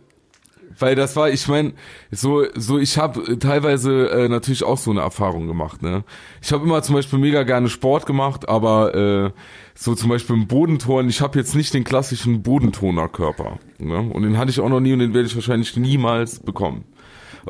weil 0.78 0.94
das 0.94 1.16
war, 1.16 1.30
ich 1.30 1.46
meine, 1.48 1.72
so, 2.10 2.44
so 2.54 2.78
ich 2.78 2.98
habe 2.98 3.38
teilweise 3.38 4.10
äh, 4.10 4.28
natürlich 4.28 4.64
auch 4.64 4.78
so 4.78 4.90
eine 4.90 5.00
Erfahrung 5.00 5.46
gemacht. 5.46 5.82
Ne, 5.82 6.04
ich 6.42 6.52
habe 6.52 6.64
immer 6.64 6.82
zum 6.82 6.96
Beispiel 6.96 7.18
mega 7.18 7.42
gerne 7.42 7.68
Sport 7.68 8.06
gemacht, 8.06 8.48
aber 8.48 8.94
äh, 8.94 9.30
so 9.74 9.94
zum 9.94 10.10
Beispiel 10.10 10.36
im 10.36 10.46
Bodenturnen, 10.46 11.10
ich 11.10 11.20
habe 11.20 11.38
jetzt 11.38 11.54
nicht 11.54 11.74
den 11.74 11.84
klassischen 11.84 12.42
Bodentonerkörper. 12.42 13.58
Ne? 13.78 13.98
Und 13.98 14.22
den 14.22 14.38
hatte 14.38 14.50
ich 14.50 14.60
auch 14.60 14.68
noch 14.68 14.80
nie 14.80 14.92
und 14.92 15.00
den 15.00 15.14
werde 15.14 15.26
ich 15.26 15.34
wahrscheinlich 15.34 15.76
niemals 15.76 16.40
bekommen. 16.40 16.84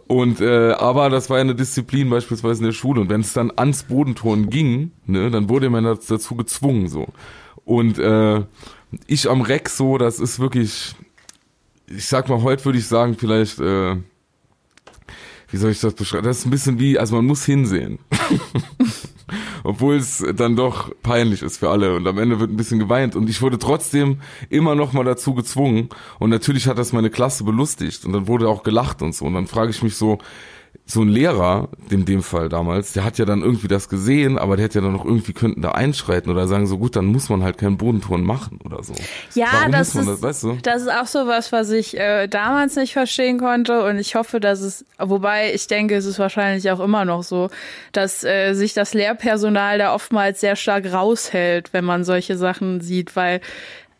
Und 0.06 0.40
äh, 0.40 0.72
aber 0.72 1.08
das 1.10 1.30
war 1.30 1.38
eine 1.38 1.54
Disziplin 1.54 2.10
beispielsweise 2.10 2.60
in 2.60 2.66
der 2.66 2.72
Schule 2.72 3.00
und 3.00 3.10
wenn 3.10 3.20
es 3.20 3.32
dann 3.32 3.52
ans 3.56 3.84
Bodenturnen 3.84 4.50
ging, 4.50 4.90
ne, 5.06 5.30
dann 5.30 5.48
wurde 5.48 5.70
man 5.70 5.84
dazu 5.84 6.34
gezwungen 6.34 6.88
so. 6.88 7.08
Und 7.64 7.98
äh, 7.98 8.42
ich 9.06 9.28
am 9.28 9.40
Reck 9.40 9.68
so, 9.68 9.98
das 9.98 10.20
ist 10.20 10.38
wirklich, 10.38 10.94
ich 11.86 12.06
sag 12.06 12.28
mal, 12.28 12.42
heute 12.42 12.64
würde 12.64 12.78
ich 12.78 12.86
sagen, 12.86 13.16
vielleicht, 13.18 13.58
äh, 13.60 13.96
wie 15.50 15.56
soll 15.56 15.70
ich 15.70 15.80
das 15.80 15.94
beschreiben? 15.94 16.24
Das 16.24 16.38
ist 16.38 16.46
ein 16.46 16.50
bisschen 16.50 16.78
wie, 16.78 16.98
also 16.98 17.16
man 17.16 17.26
muss 17.26 17.44
hinsehen. 17.44 17.98
Obwohl 19.64 19.96
es 19.96 20.22
dann 20.36 20.56
doch 20.56 20.92
peinlich 21.02 21.42
ist 21.42 21.56
für 21.56 21.70
alle. 21.70 21.96
Und 21.96 22.06
am 22.06 22.18
Ende 22.18 22.38
wird 22.38 22.50
ein 22.50 22.56
bisschen 22.56 22.78
geweint. 22.78 23.16
Und 23.16 23.28
ich 23.30 23.40
wurde 23.42 23.58
trotzdem 23.58 24.20
immer 24.50 24.74
noch 24.74 24.92
mal 24.92 25.04
dazu 25.04 25.34
gezwungen. 25.34 25.88
Und 26.18 26.30
natürlich 26.30 26.68
hat 26.68 26.78
das 26.78 26.92
meine 26.92 27.10
Klasse 27.10 27.44
belustigt. 27.44 28.04
Und 28.04 28.12
dann 28.12 28.28
wurde 28.28 28.48
auch 28.48 28.62
gelacht 28.62 29.00
und 29.00 29.14
so. 29.14 29.24
Und 29.24 29.34
dann 29.34 29.46
frage 29.46 29.70
ich 29.70 29.82
mich 29.82 29.96
so, 29.96 30.18
so 30.86 31.00
ein 31.00 31.08
Lehrer, 31.08 31.68
in 31.88 32.04
dem 32.04 32.22
Fall 32.22 32.48
damals, 32.50 32.92
der 32.92 33.04
hat 33.04 33.16
ja 33.16 33.24
dann 33.24 33.40
irgendwie 33.40 33.68
das 33.68 33.88
gesehen, 33.88 34.38
aber 34.38 34.56
der 34.56 34.66
hätte 34.66 34.80
ja 34.80 34.84
dann 34.84 34.92
noch 34.92 35.04
irgendwie 35.04 35.32
könnten 35.32 35.62
da 35.62 35.72
einschreiten 35.72 36.30
oder 36.30 36.46
sagen 36.46 36.66
so 36.66 36.76
gut, 36.76 36.94
dann 36.94 37.06
muss 37.06 37.30
man 37.30 37.42
halt 37.42 37.56
keinen 37.56 37.78
Bodenton 37.78 38.22
machen 38.22 38.58
oder 38.64 38.82
so. 38.82 38.92
Ja, 39.34 39.48
Warum 39.52 39.72
das 39.72 39.94
ist, 39.94 40.06
das, 40.06 40.22
weißt 40.22 40.42
du? 40.42 40.58
das 40.62 40.82
ist 40.82 40.92
auch 40.92 41.06
so 41.06 41.26
was, 41.26 41.52
was 41.52 41.70
ich 41.70 41.98
äh, 41.98 42.26
damals 42.26 42.76
nicht 42.76 42.92
verstehen 42.92 43.38
konnte 43.38 43.82
und 43.84 43.98
ich 43.98 44.14
hoffe, 44.14 44.40
dass 44.40 44.60
es, 44.60 44.84
wobei 44.98 45.54
ich 45.54 45.66
denke, 45.66 45.96
es 45.96 46.04
ist 46.04 46.18
wahrscheinlich 46.18 46.70
auch 46.70 46.80
immer 46.80 47.06
noch 47.06 47.22
so, 47.22 47.48
dass 47.92 48.22
äh, 48.22 48.52
sich 48.52 48.74
das 48.74 48.92
Lehrpersonal 48.92 49.78
da 49.78 49.94
oftmals 49.94 50.40
sehr 50.40 50.56
stark 50.56 50.92
raushält, 50.92 51.72
wenn 51.72 51.84
man 51.84 52.04
solche 52.04 52.36
Sachen 52.36 52.82
sieht, 52.82 53.16
weil 53.16 53.40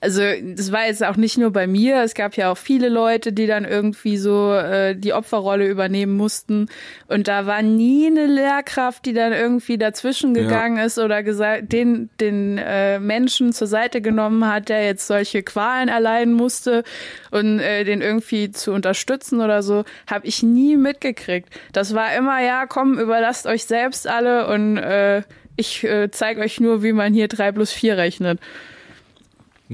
also 0.05 0.21
das 0.43 0.71
war 0.71 0.87
jetzt 0.87 1.03
auch 1.03 1.17
nicht 1.17 1.39
nur 1.39 1.51
bei 1.51 1.67
mir, 1.67 2.03
es 2.03 2.13
gab 2.13 2.37
ja 2.37 2.53
auch 2.53 2.59
viele 2.59 2.91
Leute, 2.91 3.33
die 3.33 3.47
dann 3.47 3.65
irgendwie 3.65 4.19
so 4.19 4.53
äh, 4.53 4.95
die 4.95 5.15
Opferrolle 5.15 5.67
übernehmen 5.67 6.15
mussten 6.15 6.69
und 7.09 7.27
da 7.27 7.47
war 7.47 7.63
nie 7.63 8.09
eine 8.09 8.27
Lehrkraft, 8.27 9.07
die 9.07 9.15
dann 9.15 9.33
irgendwie 9.33 9.79
dazwischen 9.79 10.35
gegangen 10.35 10.77
ja. 10.77 10.85
ist 10.85 10.99
oder 10.99 11.23
gesagt, 11.23 11.73
den 11.73 12.11
den 12.21 12.59
äh, 12.59 12.99
Menschen 12.99 13.55
zur 13.55 13.67
Seite 13.67 14.03
genommen 14.03 14.47
hat, 14.47 14.69
der 14.69 14.85
jetzt 14.85 15.07
solche 15.07 15.43
Qualen 15.43 15.89
erleiden 15.89 16.35
musste 16.35 16.85
und 17.31 17.61
äh, 17.61 17.85
den 17.85 18.03
irgendwie 18.03 18.51
zu 18.51 18.73
unterstützen 18.73 19.41
oder 19.41 19.63
so, 19.63 19.85
habe 20.07 20.27
ich 20.27 20.43
nie 20.43 20.77
mitgekriegt. 20.77 21.49
Das 21.73 21.95
war 21.95 22.15
immer 22.15 22.43
ja, 22.43 22.67
komm, 22.67 22.99
überlasst 22.99 23.47
euch 23.47 23.65
selbst 23.65 24.07
alle 24.07 24.49
und 24.49 24.77
äh, 24.77 25.23
ich 25.57 25.83
äh, 25.83 26.11
zeige 26.11 26.43
euch 26.43 26.61
nur, 26.61 26.83
wie 26.83 26.93
man 26.93 27.15
hier 27.15 27.29
drei 27.29 27.53
plus 27.53 27.73
vier 27.73 27.97
rechnet. 27.97 28.39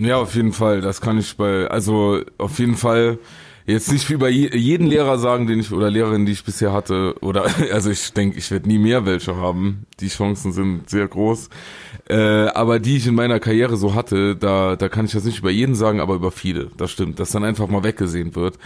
Ja, 0.01 0.17
auf 0.17 0.35
jeden 0.35 0.53
Fall. 0.53 0.81
Das 0.81 1.01
kann 1.01 1.19
ich 1.19 1.37
bei, 1.37 1.67
also 1.67 2.21
auf 2.39 2.59
jeden 2.59 2.77
Fall 2.77 3.19
jetzt 3.67 3.93
nicht 3.93 4.09
wie 4.09 4.17
bei 4.17 4.31
je, 4.31 4.57
jeden 4.57 4.87
Lehrer 4.87 5.19
sagen, 5.19 5.47
den 5.47 5.61
ich 5.61 5.71
oder 5.73 5.91
Lehrerin, 5.91 6.25
die 6.25 6.33
ich 6.33 6.43
bisher 6.43 6.73
hatte, 6.73 7.15
oder 7.21 7.45
also 7.73 7.91
ich 7.91 8.13
denke, 8.15 8.39
ich 8.39 8.51
werde 8.51 8.67
nie 8.67 8.79
mehr 8.79 9.05
welche 9.05 9.37
haben. 9.37 9.87
Die 10.01 10.09
Chancen 10.09 10.53
sind 10.53 10.89
sehr 10.89 11.07
groß. 11.07 11.51
Äh, 12.09 12.17
aber 12.17 12.79
die 12.79 12.97
ich 12.97 13.07
in 13.07 13.15
meiner 13.15 13.41
Karriere 13.41 13.77
so 13.77 13.95
hatte, 13.95 14.37
da, 14.37 14.75
da 14.75 14.89
kann 14.89 15.05
ich 15.05 15.13
das 15.13 15.25
nicht 15.25 15.39
über 15.39 15.51
jeden 15.51 15.75
sagen, 15.75 16.01
aber 16.01 16.15
über 16.15 16.31
viele. 16.31 16.71
Das 16.79 16.91
stimmt, 16.91 17.21
dass 17.21 17.31
dann 17.31 17.45
einfach 17.45 17.69
mal 17.69 17.85
weggesehen 17.85 18.35
wird. 18.35 18.59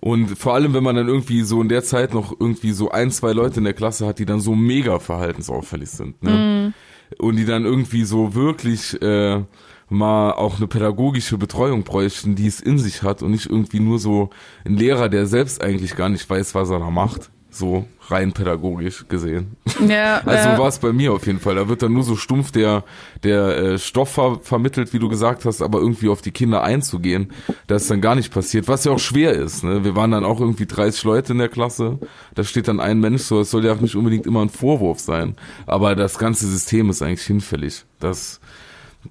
Und 0.00 0.38
vor 0.38 0.54
allem, 0.54 0.72
wenn 0.72 0.84
man 0.84 0.96
dann 0.96 1.08
irgendwie 1.08 1.42
so 1.42 1.60
in 1.60 1.68
der 1.68 1.84
Zeit 1.84 2.14
noch 2.14 2.32
irgendwie 2.38 2.72
so 2.72 2.90
ein, 2.90 3.10
zwei 3.10 3.32
Leute 3.32 3.58
in 3.58 3.64
der 3.64 3.74
Klasse 3.74 4.06
hat, 4.06 4.18
die 4.18 4.26
dann 4.26 4.40
so 4.40 4.54
mega 4.54 5.00
verhaltensauffällig 5.00 5.90
sind. 5.90 6.22
Ne? 6.22 6.72
Mm. 7.20 7.22
Und 7.22 7.36
die 7.36 7.44
dann 7.44 7.64
irgendwie 7.64 8.04
so 8.04 8.34
wirklich 8.34 9.00
äh, 9.02 9.42
mal 9.88 10.32
auch 10.32 10.56
eine 10.56 10.66
pädagogische 10.66 11.38
Betreuung 11.38 11.82
bräuchten, 11.82 12.34
die 12.34 12.46
es 12.46 12.60
in 12.60 12.78
sich 12.78 13.02
hat 13.02 13.22
und 13.22 13.30
nicht 13.30 13.46
irgendwie 13.46 13.80
nur 13.80 13.98
so 13.98 14.30
ein 14.64 14.76
Lehrer, 14.76 15.08
der 15.08 15.26
selbst 15.26 15.62
eigentlich 15.62 15.96
gar 15.96 16.08
nicht 16.08 16.28
weiß, 16.28 16.54
was 16.54 16.70
er 16.70 16.78
da 16.78 16.90
macht. 16.90 17.30
So 17.50 17.86
rein 18.08 18.32
pädagogisch 18.32 19.06
gesehen. 19.08 19.56
Ja, 19.86 20.18
also 20.24 20.48
ja. 20.50 20.58
war 20.58 20.68
es 20.68 20.78
bei 20.78 20.92
mir 20.92 21.12
auf 21.12 21.26
jeden 21.26 21.40
Fall. 21.40 21.54
Da 21.54 21.68
wird 21.68 21.82
dann 21.82 21.92
nur 21.92 22.02
so 22.02 22.14
stumpf 22.14 22.52
der, 22.52 22.84
der 23.22 23.56
äh, 23.56 23.78
Stoff 23.78 24.10
ver 24.10 24.38
vermittelt, 24.42 24.92
wie 24.92 24.98
du 24.98 25.08
gesagt 25.08 25.44
hast, 25.44 25.62
aber 25.62 25.78
irgendwie 25.78 26.08
auf 26.08 26.20
die 26.20 26.30
Kinder 26.30 26.62
einzugehen, 26.62 27.32
das 27.66 27.82
ist 27.82 27.90
dann 27.90 28.00
gar 28.00 28.14
nicht 28.14 28.32
passiert, 28.32 28.68
was 28.68 28.84
ja 28.84 28.92
auch 28.92 28.98
schwer 28.98 29.32
ist. 29.32 29.64
Ne? 29.64 29.82
Wir 29.82 29.96
waren 29.96 30.10
dann 30.10 30.24
auch 30.24 30.40
irgendwie 30.40 30.66
30 30.66 31.04
Leute 31.04 31.32
in 31.32 31.38
der 31.38 31.48
Klasse, 31.48 31.98
da 32.34 32.44
steht 32.44 32.68
dann 32.68 32.80
ein 32.80 33.00
Mensch 33.00 33.22
so, 33.22 33.40
es 33.40 33.50
soll 33.50 33.64
ja 33.64 33.72
auch 33.72 33.80
nicht 33.80 33.96
unbedingt 33.96 34.26
immer 34.26 34.42
ein 34.42 34.50
Vorwurf 34.50 35.00
sein, 35.00 35.36
aber 35.66 35.94
das 35.94 36.18
ganze 36.18 36.46
System 36.46 36.90
ist 36.90 37.02
eigentlich 37.02 37.26
hinfällig. 37.26 37.84
Das 37.98 38.40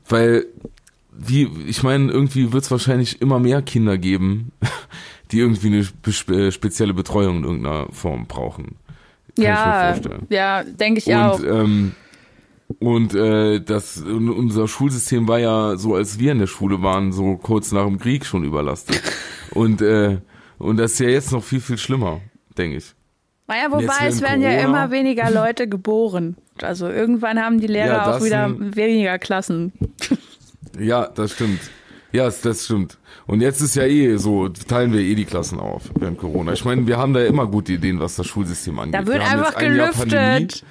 weil, 0.08 0.46
wie, 1.12 1.50
ich 1.68 1.84
meine, 1.84 2.12
irgendwie 2.12 2.54
wird 2.54 2.64
es 2.64 2.72
wahrscheinlich 2.72 3.22
immer 3.22 3.40
mehr 3.40 3.62
Kinder 3.62 3.98
geben, 3.98 4.52
die 5.32 5.40
irgendwie 5.40 5.68
eine 5.68 6.38
äh, 6.38 6.52
spezielle 6.52 6.94
Betreuung 6.94 7.38
in 7.38 7.44
irgendeiner 7.44 7.88
Form 7.92 8.28
brauchen. 8.28 8.76
Kann 9.36 9.46
ja, 9.46 10.00
ja, 10.30 10.64
denke 10.64 11.00
ich 11.00 11.08
und, 11.08 11.16
auch. 11.16 11.44
Ähm, 11.44 11.92
und 12.80 13.14
äh, 13.14 13.62
das 13.62 13.98
unser 14.02 14.68
Schulsystem 14.68 15.28
war 15.28 15.40
ja 15.40 15.78
so, 15.78 15.96
als 15.96 16.20
wir 16.20 16.32
in 16.32 16.40
der 16.40 16.48
Schule 16.48 16.82
waren, 16.82 17.12
so 17.12 17.38
kurz 17.38 17.72
nach 17.72 17.86
dem 17.86 18.00
Krieg 18.00 18.26
schon 18.26 18.44
überlastet. 18.44 19.02
und 19.52 19.82
äh, 19.82 20.18
und 20.58 20.78
das 20.78 20.94
ist 20.94 21.00
ja 21.00 21.10
jetzt 21.10 21.32
noch 21.32 21.44
viel 21.44 21.62
viel 21.62 21.78
schlimmer, 21.78 22.20
denke 22.58 22.78
ich. 22.78 22.97
Naja, 23.48 23.72
wobei 23.72 24.08
es 24.08 24.22
werden 24.22 24.42
Corona, 24.42 24.60
ja 24.60 24.66
immer 24.66 24.92
weniger 24.92 25.32
Leute 25.32 25.68
geboren. 25.68 26.36
Also 26.62 26.90
irgendwann 26.90 27.40
haben 27.40 27.60
die 27.60 27.68
Lehrer 27.68 27.88
ja, 27.88 28.16
auch 28.16 28.24
wieder 28.24 28.46
ein, 28.46 28.76
weniger 28.76 29.18
Klassen. 29.20 29.72
Ja, 30.78 31.08
das 31.08 31.32
stimmt. 31.34 31.62
Ja, 32.12 32.30
das 32.30 32.66
stimmt. 32.66 32.98
Und 33.26 33.42
jetzt 33.42 33.62
ist 33.62 33.76
ja 33.76 33.84
eh 33.84 34.18
so, 34.18 34.48
teilen 34.50 34.94
wir 34.94 35.02
eh 35.02 35.16
die 35.16 35.26
Klassen 35.26 35.60
auf 35.60 35.84
während 35.96 36.18
Corona. 36.18 36.54
Ich 36.54 36.66
meine, 36.66 36.88
wir 36.88 36.98
haben 36.98 37.14
da 37.14 37.20
ja 37.20 37.28
immer 37.28 37.46
gute 37.48 37.74
Ideen, 37.74 38.00
was 38.00 38.16
das 38.16 38.28
Schulsystem 38.28 38.80
angeht. 38.80 38.96
Da 38.96 39.06
wird 39.06 39.20
wir 39.20 39.30
einfach 39.30 39.56
gelüftet. 39.56 40.64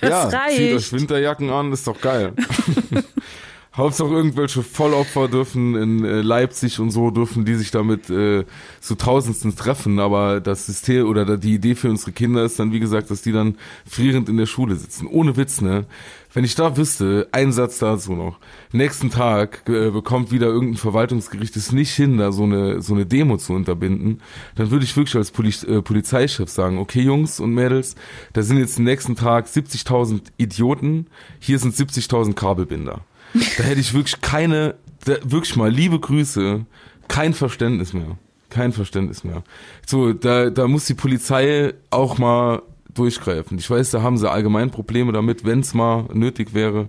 Das 0.00 0.10
ja, 0.10 0.28
reicht. 0.28 0.56
zieht 0.56 0.74
euch 0.74 0.92
Winterjacken 0.92 1.50
an, 1.50 1.72
ist 1.72 1.86
doch 1.86 2.00
geil. 2.00 2.32
Hauptsache 3.76 4.08
irgendwelche 4.08 4.64
Vollopfer 4.64 5.28
dürfen 5.28 5.76
in 5.76 6.04
äh, 6.04 6.22
Leipzig 6.22 6.80
und 6.80 6.90
so 6.90 7.12
dürfen 7.12 7.44
die 7.44 7.54
sich 7.54 7.70
damit 7.70 8.10
äh, 8.10 8.44
zu 8.80 8.96
Tausendsten 8.96 9.54
treffen, 9.54 10.00
aber 10.00 10.40
das 10.40 10.66
System 10.66 11.06
oder 11.06 11.38
die 11.38 11.54
Idee 11.54 11.76
für 11.76 11.88
unsere 11.88 12.10
Kinder 12.10 12.44
ist 12.44 12.58
dann 12.58 12.72
wie 12.72 12.80
gesagt, 12.80 13.12
dass 13.12 13.22
die 13.22 13.30
dann 13.30 13.58
frierend 13.88 14.28
in 14.28 14.38
der 14.38 14.46
Schule 14.46 14.74
sitzen. 14.74 15.06
Ohne 15.06 15.36
Witz, 15.36 15.60
ne? 15.60 15.86
Wenn 16.32 16.44
ich 16.44 16.56
da 16.56 16.76
wüsste, 16.76 17.28
ein 17.30 17.52
Satz 17.52 17.78
dazu 17.78 18.14
noch. 18.14 18.38
Nächsten 18.72 19.10
Tag 19.10 19.68
äh, 19.68 19.90
bekommt 19.90 20.32
wieder 20.32 20.48
irgendein 20.48 20.76
Verwaltungsgericht 20.76 21.54
es 21.54 21.70
nicht 21.70 21.92
hin, 21.92 22.18
da 22.18 22.32
so 22.32 22.44
eine 22.44 22.82
so 22.82 22.94
eine 22.94 23.06
Demo 23.06 23.36
zu 23.36 23.52
unterbinden, 23.52 24.20
dann 24.56 24.72
würde 24.72 24.84
ich 24.84 24.96
wirklich 24.96 25.14
als 25.14 25.30
Poli 25.30 25.54
äh, 25.68 25.80
Polizeichef 25.80 26.50
sagen, 26.50 26.78
okay 26.78 27.02
Jungs 27.02 27.38
und 27.38 27.54
Mädels, 27.54 27.94
da 28.32 28.42
sind 28.42 28.58
jetzt 28.58 28.80
nächsten 28.80 29.14
Tag 29.14 29.46
70.000 29.46 30.22
Idioten, 30.38 31.06
hier 31.38 31.60
sind 31.60 31.74
70.000 31.74 32.34
Kabelbinder. 32.34 33.04
Da 33.34 33.64
hätte 33.64 33.80
ich 33.80 33.94
wirklich 33.94 34.20
keine, 34.20 34.74
da, 35.04 35.16
wirklich 35.22 35.56
mal 35.56 35.70
liebe 35.70 35.98
Grüße, 35.98 36.64
kein 37.08 37.34
Verständnis 37.34 37.92
mehr. 37.92 38.18
Kein 38.48 38.72
Verständnis 38.72 39.22
mehr. 39.22 39.44
So, 39.86 40.12
da, 40.12 40.50
da 40.50 40.66
muss 40.66 40.86
die 40.86 40.94
Polizei 40.94 41.74
auch 41.90 42.18
mal 42.18 42.62
durchgreifen. 42.92 43.58
Ich 43.58 43.70
weiß, 43.70 43.90
da 43.90 44.02
haben 44.02 44.18
sie 44.18 44.28
allgemein 44.28 44.70
Probleme 44.70 45.12
damit, 45.12 45.44
wenn 45.44 45.60
es 45.60 45.74
mal 45.74 46.06
nötig 46.12 46.52
wäre. 46.52 46.88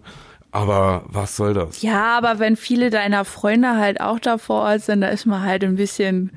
Aber 0.51 1.05
was 1.07 1.37
soll 1.37 1.53
das? 1.53 1.81
Ja, 1.81 2.17
aber 2.17 2.39
wenn 2.39 2.57
viele 2.57 2.89
deiner 2.89 3.23
Freunde 3.23 3.77
halt 3.77 4.01
auch 4.01 4.19
da 4.19 4.37
vor 4.37 4.63
Ort 4.63 4.81
sind, 4.81 5.01
da 5.01 5.07
ist 5.07 5.25
man 5.25 5.43
halt 5.43 5.63
ein 5.63 5.75
bisschen, 5.75 6.31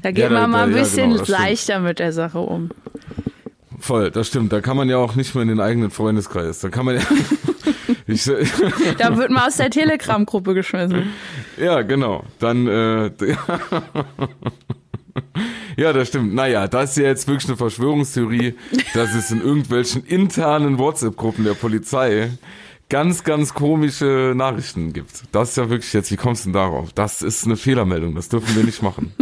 da 0.00 0.10
geht 0.10 0.24
ja, 0.24 0.28
da, 0.30 0.40
man 0.40 0.50
mal 0.50 0.64
ein 0.64 0.72
da, 0.72 0.78
bisschen 0.78 1.10
ja, 1.10 1.18
genau, 1.18 1.38
leichter 1.38 1.74
stimmt. 1.74 1.84
mit 1.86 1.98
der 1.98 2.12
Sache 2.12 2.38
um. 2.38 2.70
Voll, 3.78 4.10
das 4.10 4.28
stimmt. 4.28 4.52
Da 4.52 4.62
kann 4.62 4.76
man 4.76 4.88
ja 4.88 4.96
auch 4.96 5.16
nicht 5.16 5.34
mehr 5.34 5.42
in 5.42 5.48
den 5.48 5.60
eigenen 5.60 5.90
Freundeskreis. 5.90 6.60
Da 6.60 6.70
kann 6.70 6.86
man 6.86 6.96
ja. 6.96 7.02
Ich, 8.06 8.24
da 8.98 9.16
wird 9.16 9.30
man 9.30 9.48
aus 9.48 9.56
der 9.56 9.70
Telegram-Gruppe 9.70 10.54
geschmissen. 10.54 11.12
Ja, 11.56 11.82
genau. 11.82 12.24
Dann, 12.38 12.66
äh, 12.68 13.10
ja, 15.76 15.92
das 15.92 16.08
stimmt. 16.08 16.34
Naja, 16.34 16.68
das 16.68 16.90
ist 16.90 16.96
ja 16.98 17.04
jetzt 17.04 17.26
wirklich 17.26 17.48
eine 17.48 17.56
Verschwörungstheorie, 17.56 18.54
dass 18.94 19.14
es 19.14 19.30
in 19.30 19.40
irgendwelchen 19.40 20.04
internen 20.04 20.78
WhatsApp-Gruppen 20.78 21.44
der 21.44 21.54
Polizei 21.54 22.30
ganz, 22.88 23.24
ganz 23.24 23.54
komische 23.54 24.34
Nachrichten 24.36 24.92
gibt. 24.92 25.24
Das 25.32 25.50
ist 25.50 25.56
ja 25.56 25.68
wirklich 25.68 25.92
jetzt, 25.92 26.10
wie 26.12 26.16
kommst 26.16 26.44
du 26.44 26.50
denn 26.50 26.54
darauf? 26.54 26.92
Das 26.92 27.22
ist 27.22 27.44
eine 27.44 27.56
Fehlermeldung, 27.56 28.14
das 28.14 28.28
dürfen 28.28 28.54
wir 28.54 28.62
nicht 28.62 28.82
machen. 28.82 29.12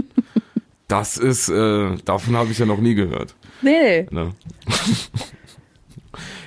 Das 0.88 1.16
ist, 1.16 1.48
äh, 1.48 1.96
davon 2.04 2.36
habe 2.36 2.50
ich 2.50 2.58
ja 2.58 2.66
noch 2.66 2.80
nie 2.80 2.94
gehört. 2.94 3.34
Nee. 3.62 4.06
Ne? 4.10 4.34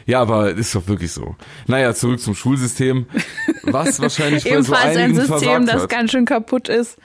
Ja, 0.08 0.22
aber 0.22 0.52
ist 0.52 0.74
doch 0.74 0.88
wirklich 0.88 1.12
so. 1.12 1.36
Naja, 1.67 1.93
zurück 1.93 2.22
zum 2.22 2.34
Schulsystem. 2.34 3.06
Was 3.63 4.00
wahrscheinlich 4.02 4.46
bei 4.46 4.62
so 4.62 4.74
einigen 4.74 5.20
ein 5.20 5.28
System, 5.28 5.65
das 5.65 5.84
hat. 5.84 5.89
ganz 5.89 6.12
schön 6.12 6.26
kaputt 6.26 6.70
ist. 6.70 6.98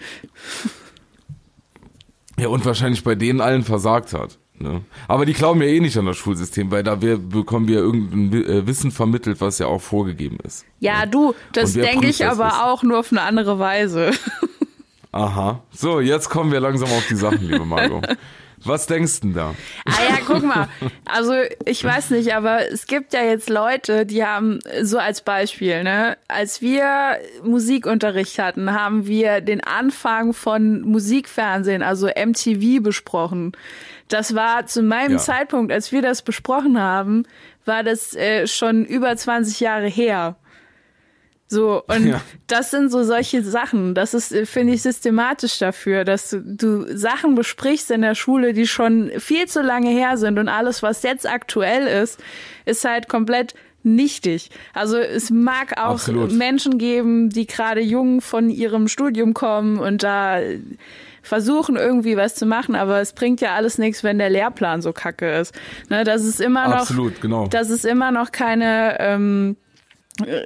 Ja, 2.38 2.48
und 2.48 2.64
wahrscheinlich 2.64 3.02
bei 3.02 3.16
denen 3.16 3.40
allen 3.40 3.64
versagt 3.64 4.12
hat. 4.12 4.38
Ne? 4.56 4.82
Aber 5.08 5.26
die 5.26 5.32
glauben 5.32 5.60
ja 5.60 5.66
eh 5.66 5.80
nicht 5.80 5.98
an 5.98 6.06
das 6.06 6.16
Schulsystem, 6.16 6.70
weil 6.70 6.84
da 6.84 7.02
wir, 7.02 7.18
bekommen 7.18 7.66
wir 7.66 7.78
irgendein 7.78 8.44
äh, 8.44 8.66
Wissen 8.68 8.92
vermittelt, 8.92 9.40
was 9.40 9.58
ja 9.58 9.66
auch 9.66 9.82
vorgegeben 9.82 10.38
ist. 10.44 10.64
Ja, 10.78 11.00
ne? 11.00 11.10
du, 11.10 11.34
das 11.52 11.72
denke 11.72 12.06
ich 12.06 12.24
aber 12.24 12.46
Wissen? 12.46 12.60
auch 12.60 12.82
nur 12.84 13.00
auf 13.00 13.10
eine 13.10 13.22
andere 13.22 13.58
Weise. 13.58 14.12
Aha. 15.10 15.60
So, 15.72 15.98
jetzt 15.98 16.30
kommen 16.30 16.52
wir 16.52 16.60
langsam 16.60 16.88
auf 16.90 17.06
die 17.08 17.16
Sachen, 17.16 17.48
liebe 17.48 17.64
Margot. 17.64 18.06
Was 18.64 18.87
denkst 18.87 19.20
du 19.20 19.29
denn 19.29 19.35
da? 19.35 19.55
Ah 19.87 20.03
ja, 20.09 20.18
guck 20.27 20.42
mal. 20.42 20.68
Also 21.05 21.35
ich 21.64 21.83
weiß 21.83 22.11
nicht, 22.11 22.35
aber 22.35 22.70
es 22.70 22.87
gibt 22.87 23.12
ja 23.12 23.22
jetzt 23.22 23.48
Leute, 23.51 24.07
die 24.07 24.25
haben 24.25 24.61
so 24.83 24.98
als 24.98 25.20
Beispiel, 25.22 25.83
ne, 25.83 26.16
als 26.29 26.61
wir 26.61 27.18
Musikunterricht 27.42 28.38
hatten, 28.38 28.72
haben 28.72 29.07
wir 29.07 29.40
den 29.40 29.62
Anfang 29.62 30.33
von 30.33 30.83
Musikfernsehen, 30.83 31.83
also 31.83 32.07
MTV 32.09 32.83
besprochen. 32.83 33.53
Das 34.09 34.35
war 34.35 34.66
zu 34.66 34.83
meinem 34.83 35.12
Ja. 35.12 35.18
Zeitpunkt, 35.18 35.72
als 35.72 35.90
wir 35.92 36.03
das 36.03 36.22
besprochen 36.22 36.81
haben, 36.81 37.25
war 37.64 37.83
das 37.83 38.14
äh, 38.14 38.46
schon 38.46 38.85
über 38.85 39.16
20 39.16 39.61
Jahre 39.61 39.87
her. 39.87 40.37
So, 41.52 41.82
und 41.86 42.06
Ja. 42.06 42.22
das 42.46 42.70
sind 42.70 42.90
so 42.90 43.02
solche 43.02 43.42
Sachen. 43.42 43.94
Das 43.94 44.14
ist, 44.14 44.32
äh, 44.32 44.46
finde 44.46 44.72
ich, 44.72 44.80
systematisch 44.80 45.58
dafür, 45.58 46.04
dass 46.04 46.30
du, 46.30 46.40
du 46.42 46.96
Sachen 46.96 47.34
besprichst 47.34 47.90
in 47.90 48.00
der 48.00 48.14
Schule, 48.14 48.54
die 48.54 48.66
schon 48.66 49.10
viel 49.18 49.46
zu 49.46 49.60
lange 49.60 49.90
her 49.90 50.16
sind 50.16 50.38
und 50.38 50.48
alles, 50.48 50.82
was 50.82 51.02
jetzt 51.02 51.28
aktuell 51.28 51.86
ist, 52.02 52.18
ist 52.64 52.86
halt 52.86 53.06
komplett 53.06 53.52
nichtig. 53.82 54.48
Also 54.72 54.96
es 54.96 55.28
mag 55.30 55.76
auch 55.76 55.90
Absolut. 55.96 56.32
Menschen 56.32 56.78
geben, 56.78 57.28
die 57.28 57.46
gerade 57.46 57.82
jung 57.82 58.22
von 58.22 58.48
ihrem 58.48 58.88
Studium 58.88 59.34
kommen 59.34 59.78
und 59.78 60.02
da 60.02 60.38
versuchen 61.20 61.76
irgendwie 61.76 62.16
was 62.16 62.34
zu 62.34 62.46
machen, 62.46 62.74
aber 62.74 63.00
es 63.02 63.12
bringt 63.12 63.42
ja 63.42 63.54
alles 63.54 63.76
nichts, 63.76 64.02
wenn 64.02 64.16
der 64.16 64.30
Lehrplan 64.30 64.80
so 64.80 64.94
kacke 64.94 65.30
ist. 65.38 65.54
Ne, 65.90 66.04
das 66.04 66.24
ist 66.24 66.40
immer 66.40 66.66
noch, 66.68 66.76
Absolut, 66.80 67.20
genau. 67.20 67.46
dass 67.48 67.68
es 67.68 67.84
immer 67.84 68.10
noch 68.10 68.32
keine 68.32 68.96
ähm, 69.00 69.56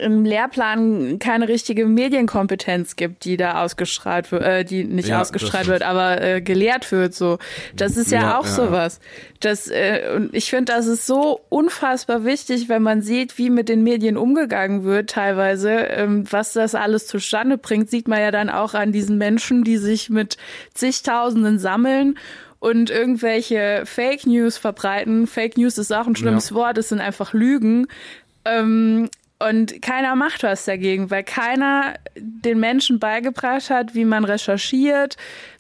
im 0.01 0.25
Lehrplan 0.25 1.19
keine 1.19 1.49
richtige 1.49 1.87
Medienkompetenz 1.87 2.95
gibt, 2.95 3.25
die 3.25 3.37
da 3.37 3.65
ausgestrahlt 3.65 4.31
wird, 4.31 4.43
äh, 4.45 4.65
die 4.65 4.85
nicht 4.85 5.09
Ja, 5.09 5.21
ausgestrahlt 5.21 5.67
wird, 5.67 5.83
aber 5.83 6.23
äh, 6.23 6.41
gelehrt 6.41 6.93
wird. 6.93 7.15
So, 7.15 7.39
das 7.75 7.97
ist 7.97 8.13
ja, 8.13 8.21
Ja, 8.23 8.39
auch 8.39 8.45
ja, 8.45 8.53
sowas. 8.53 9.01
Das 9.41 9.67
äh, 9.69 10.13
und 10.15 10.33
ich 10.33 10.51
finde, 10.51 10.73
das 10.73 10.87
ist 10.87 11.05
so 11.05 11.41
unfassbar 11.49 12.25
wichtig, 12.25 12.69
wenn 12.69 12.83
man 12.83 13.03
sieht, 13.03 13.39
wie 13.39 13.51
mit 13.51 13.69
den 13.69 13.83
Medien 13.83 14.17
umgegangen 14.17 14.85
wird, 14.85 15.11
teilweise, 15.11 15.71
ähm, 15.71 16.25
was 16.31 16.53
das 16.53 16.77
alles 16.77 17.09
zustande 17.09 17.59
bringt, 17.59 17.91
sieht 17.91 18.07
man 18.07 18.21
ja 18.21 18.31
dann 18.31 18.51
auch 18.51 18.75
an 18.75 18.93
diesen 18.93 19.19
Menschen, 19.19 19.65
die 19.65 19.79
sich 19.79 20.11
mit 20.11 20.37
zigtausenden 20.75 21.59
sammeln 21.59 22.19
und 22.61 22.89
irgendwelche 22.91 23.83
Fake 23.85 24.27
News 24.29 24.59
verbreiten. 24.59 25.27
Fake 25.27 25.59
News 25.59 25.77
ist 25.77 25.93
auch 25.93 26.07
ein 26.07 26.15
schlimmes 26.15 26.55
Wort, 26.55 26.79
es 26.79 26.91
sind 26.91 27.01
einfach 27.01 27.33
Lügen. 27.33 27.89
Ähm, 28.45 29.11
und 29.39 29.83
keiner 29.83 30.15
macht 30.17 30.43
was 30.43 30.65
dagegen, 30.65 31.11
weil 31.11 31.23
keiner 31.25 31.95
den 32.17 32.59
Menschen 32.59 32.99
beigebracht 32.99 33.69
hat, 33.71 33.95
wie 33.95 34.05
man 34.07 34.25
recherchiert, 34.25 35.17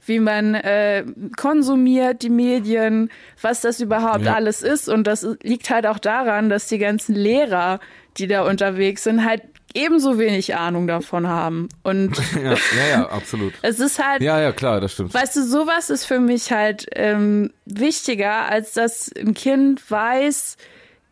wie 0.06 0.18
man 0.18 0.54
äh, 0.54 1.04
konsumiert 1.36 2.22
die 2.22 2.30
Medien, 2.30 3.10
was 3.42 3.60
das 3.60 3.80
überhaupt 3.80 4.24
Ja. 4.24 4.34
alles 4.34 4.62
ist. 4.62 4.88
Und 4.88 5.06
das 5.06 5.26
liegt 5.42 5.68
halt 5.70 5.86
auch 5.86 5.98
daran, 5.98 6.48
dass 6.48 6.68
die 6.68 6.78
ganzen 6.78 7.14
Lehrer, 7.14 7.80
die 8.16 8.26
da 8.26 8.42
unterwegs 8.48 9.04
sind, 9.04 9.24
halt 9.24 9.42
ebenso 9.74 10.18
wenig 10.18 10.54
Ahnung 10.56 10.86
davon 10.86 11.26
haben. 11.28 11.68
Und 11.82 12.16
Ja, 12.34 12.52
ja, 12.52 12.86
ja, 12.90 13.06
absolut. 13.10 13.52
es 13.60 13.78
ist 13.78 14.02
halt 14.02 14.22
Ja, 14.22 14.40
ja, 14.40 14.52
klar, 14.52 14.80
das 14.80 14.92
stimmt. 14.94 15.12
Weißt 15.12 15.36
du, 15.36 15.42
sowas 15.44 15.90
ist 15.90 16.06
für 16.06 16.18
mich 16.20 16.50
halt 16.50 16.86
ähm, 16.94 17.52
wichtiger, 17.66 18.48
als 18.48 18.72
dass 18.72 19.10
ein 19.18 19.34
Kind 19.34 19.90
weiß, 19.90 20.56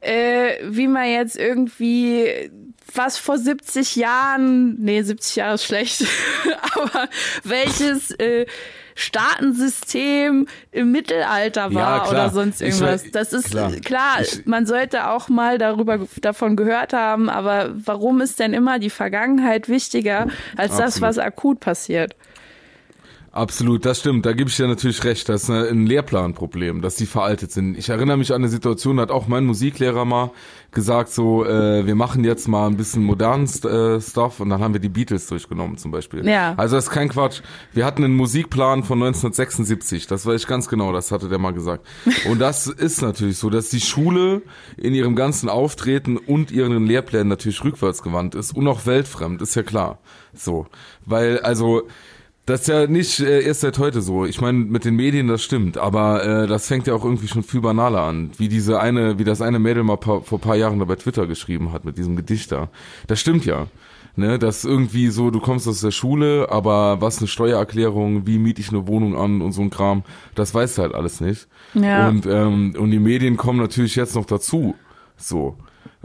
äh, 0.05 0.59
wie 0.65 0.89
man 0.89 1.09
jetzt 1.11 1.37
irgendwie 1.37 2.51
was 2.95 3.19
vor 3.19 3.39
70 3.39 3.97
Jahren, 3.97 4.77
nee, 4.81 5.03
70 5.03 5.37
Jahre 5.37 5.55
ist 5.55 5.65
schlecht, 5.65 6.05
aber 6.75 7.09
welches 7.43 8.13
äh, 8.13 8.47
Staatensystem 8.95 10.47
im 10.71 10.93
Mittelalter 10.93 11.69
Ja, 11.71 11.75
war 11.75 12.03
klar. 12.05 12.11
oder 12.11 12.31
sonst 12.31 12.61
Ich 12.63 12.69
irgendwas. 12.75 13.05
weiß- 13.07 13.11
das 13.13 13.33
ist 13.33 13.51
klar. 13.51 13.73
klar, 13.85 14.21
Ich- 14.23 14.47
man 14.47 14.67
sollte 14.67 15.09
auch 15.11 15.29
mal 15.29 15.59
darüber 15.59 16.07
davon 16.21 16.57
gehört 16.57 16.93
haben, 16.93 17.29
aber 17.29 17.71
warum 17.75 18.21
ist 18.21 18.39
denn 18.39 18.53
immer 18.55 18.79
die 18.79 18.91
Vergangenheit 18.91 19.69
wichtiger 19.69 20.29
als 20.57 20.77
das, 20.77 20.97
Absolut. 20.97 21.09
was 21.09 21.19
akut 21.19 21.61
passiert? 21.61 22.15
Absolut, 23.35 23.85
das 23.85 23.99
stimmt. 23.99 24.27
Da 24.27 24.33
gebe 24.33 24.49
ich 24.49 24.57
dir 24.57 24.69
natürlich 24.69 25.03
recht. 25.03 25.29
Das 25.29 25.43
ist 25.43 25.51
ein 25.51 25.87
Lehrplanproblem, 25.87 26.83
dass 26.83 26.95
die 26.95 27.07
veraltet 27.07 27.51
sind. 27.51 27.77
Ich 27.77 27.89
erinnere 27.89 28.17
mich 28.17 28.33
an 28.33 28.43
eine 28.43 28.49
Situation, 28.49 28.99
da 28.99 29.03
hat 29.03 29.11
auch 29.11 29.27
mein 29.27 29.45
Musiklehrer 29.45 30.05
mal 30.05 30.31
gesagt, 30.71 31.11
so, 31.11 31.45
äh, 31.45 31.85
wir 31.85 31.97
machen 31.97 32.23
jetzt 32.23 32.47
mal 32.47 32.69
ein 32.69 32.77
bisschen 32.77 33.03
modernen 33.03 33.47
äh, 33.47 34.01
Stuff 34.01 34.39
und 34.39 34.51
dann 34.51 34.61
haben 34.61 34.73
wir 34.73 34.81
die 34.81 34.89
Beatles 34.89 35.27
durchgenommen 35.27 35.79
zum 35.79 35.91
Beispiel. 35.91 36.25
Ja. 36.29 36.55
Also 36.57 36.77
das 36.77 36.85
ist 36.85 36.91
kein 36.91 37.09
Quatsch. 37.09 37.41
Wir 37.73 37.85
hatten 37.85 38.05
einen 38.05 38.15
Musikplan 38.15 38.85
von 38.85 39.03
1976, 39.03 40.07
das 40.07 40.27
weiß 40.27 40.43
ich 40.43 40.47
ganz 40.47 40.69
genau, 40.69 40.93
das 40.93 41.11
hatte 41.11 41.29
der 41.29 41.39
mal 41.39 41.53
gesagt. 41.53 41.85
Und 42.31 42.39
das 42.39 42.69
ist 42.69 43.03
natürlich 43.03 43.39
so, 43.39 43.51
dass 43.51 43.69
die 43.69 43.81
Schule 43.81 44.43
in 44.77 44.95
ihrem 44.95 45.17
ganzen 45.17 45.49
Auftreten 45.49 46.19
und 46.19 46.53
ihren 46.53 46.87
Lehrplänen 46.87 47.29
natürlich 47.29 47.65
rückwärtsgewandt 47.65 48.37
ist 48.37 48.57
und 48.57 48.69
auch 48.69 48.87
weltfremd, 48.87 49.43
ist 49.43 49.57
ja 49.57 49.65
klar. 49.65 49.99
So, 50.35 50.67
weil 51.05 51.41
also 51.41 51.83
das 52.47 52.63
ist 52.63 52.67
ja 52.69 52.87
nicht 52.87 53.21
äh, 53.21 53.43
erst 53.43 53.61
seit 53.61 53.79
heute 53.79 54.03
so. 54.03 54.27
Ich 54.27 54.41
meine, 54.41 54.59
mit 54.59 54.85
den 54.85 54.97
Medien, 54.97 55.29
das 55.29 55.43
stimmt, 55.43 55.79
aber 55.79 56.25
äh, 56.25 56.47
das 56.47 56.67
fängt 56.67 56.87
ja 56.87 56.95
auch 56.95 57.05
irgendwie 57.05 57.29
schon 57.29 57.43
viel 57.43 57.63
banaler 57.63 58.03
an. 58.03 58.33
Wie 58.37 58.49
diese 58.49 58.81
eine, 58.81 59.19
wie 59.19 59.25
das 59.25 59.41
eine 59.41 59.59
Mädel 59.59 59.83
mal 59.83 59.97
paar, 59.97 60.23
vor 60.23 60.41
paar 60.41 60.57
Jahren 60.57 60.79
da 60.79 60.85
bei 60.85 60.97
Twitter 60.97 61.27
geschrieben 61.27 61.73
hat 61.73 61.85
mit 61.85 61.97
diesem 61.97 62.17
Gedicht 62.17 62.53
da. 62.53 62.69
Das 63.07 63.21
stimmt 63.21 63.47
ja. 63.47 63.67
Ne, 64.17 64.39
dass 64.39 64.65
irgendwie 64.65 65.09
so, 65.09 65.33
du 65.33 65.41
kommst 65.41 65.67
aus 65.67 65.81
der 65.81 65.91
Schule, 65.91 66.47
aber 66.49 67.01
was 67.01 67.19
eine 67.19 67.27
Steuererklärung, 67.27 68.29
wie 68.29 68.39
miete 68.39 68.61
ich 68.61 68.69
eine 68.69 68.87
Wohnung 68.87 69.17
an 69.17 69.43
und 69.43 69.51
so 69.51 69.61
ein 69.61 69.71
Kram, 69.71 70.05
das 70.37 70.55
weißt 70.55 70.79
du 70.79 70.83
halt 70.83 70.95
alles 70.95 71.21
nicht. 71.21 71.49
Ja. 71.75 72.09
Und, 72.09 72.25
ähm, 72.25 72.77
und 72.79 72.93
die 72.93 73.01
Medien 73.01 73.37
kommen 73.37 73.59
natürlich 73.59 73.97
jetzt 73.97 74.15
noch 74.15 74.25
dazu. 74.25 74.77
So. 75.17 75.57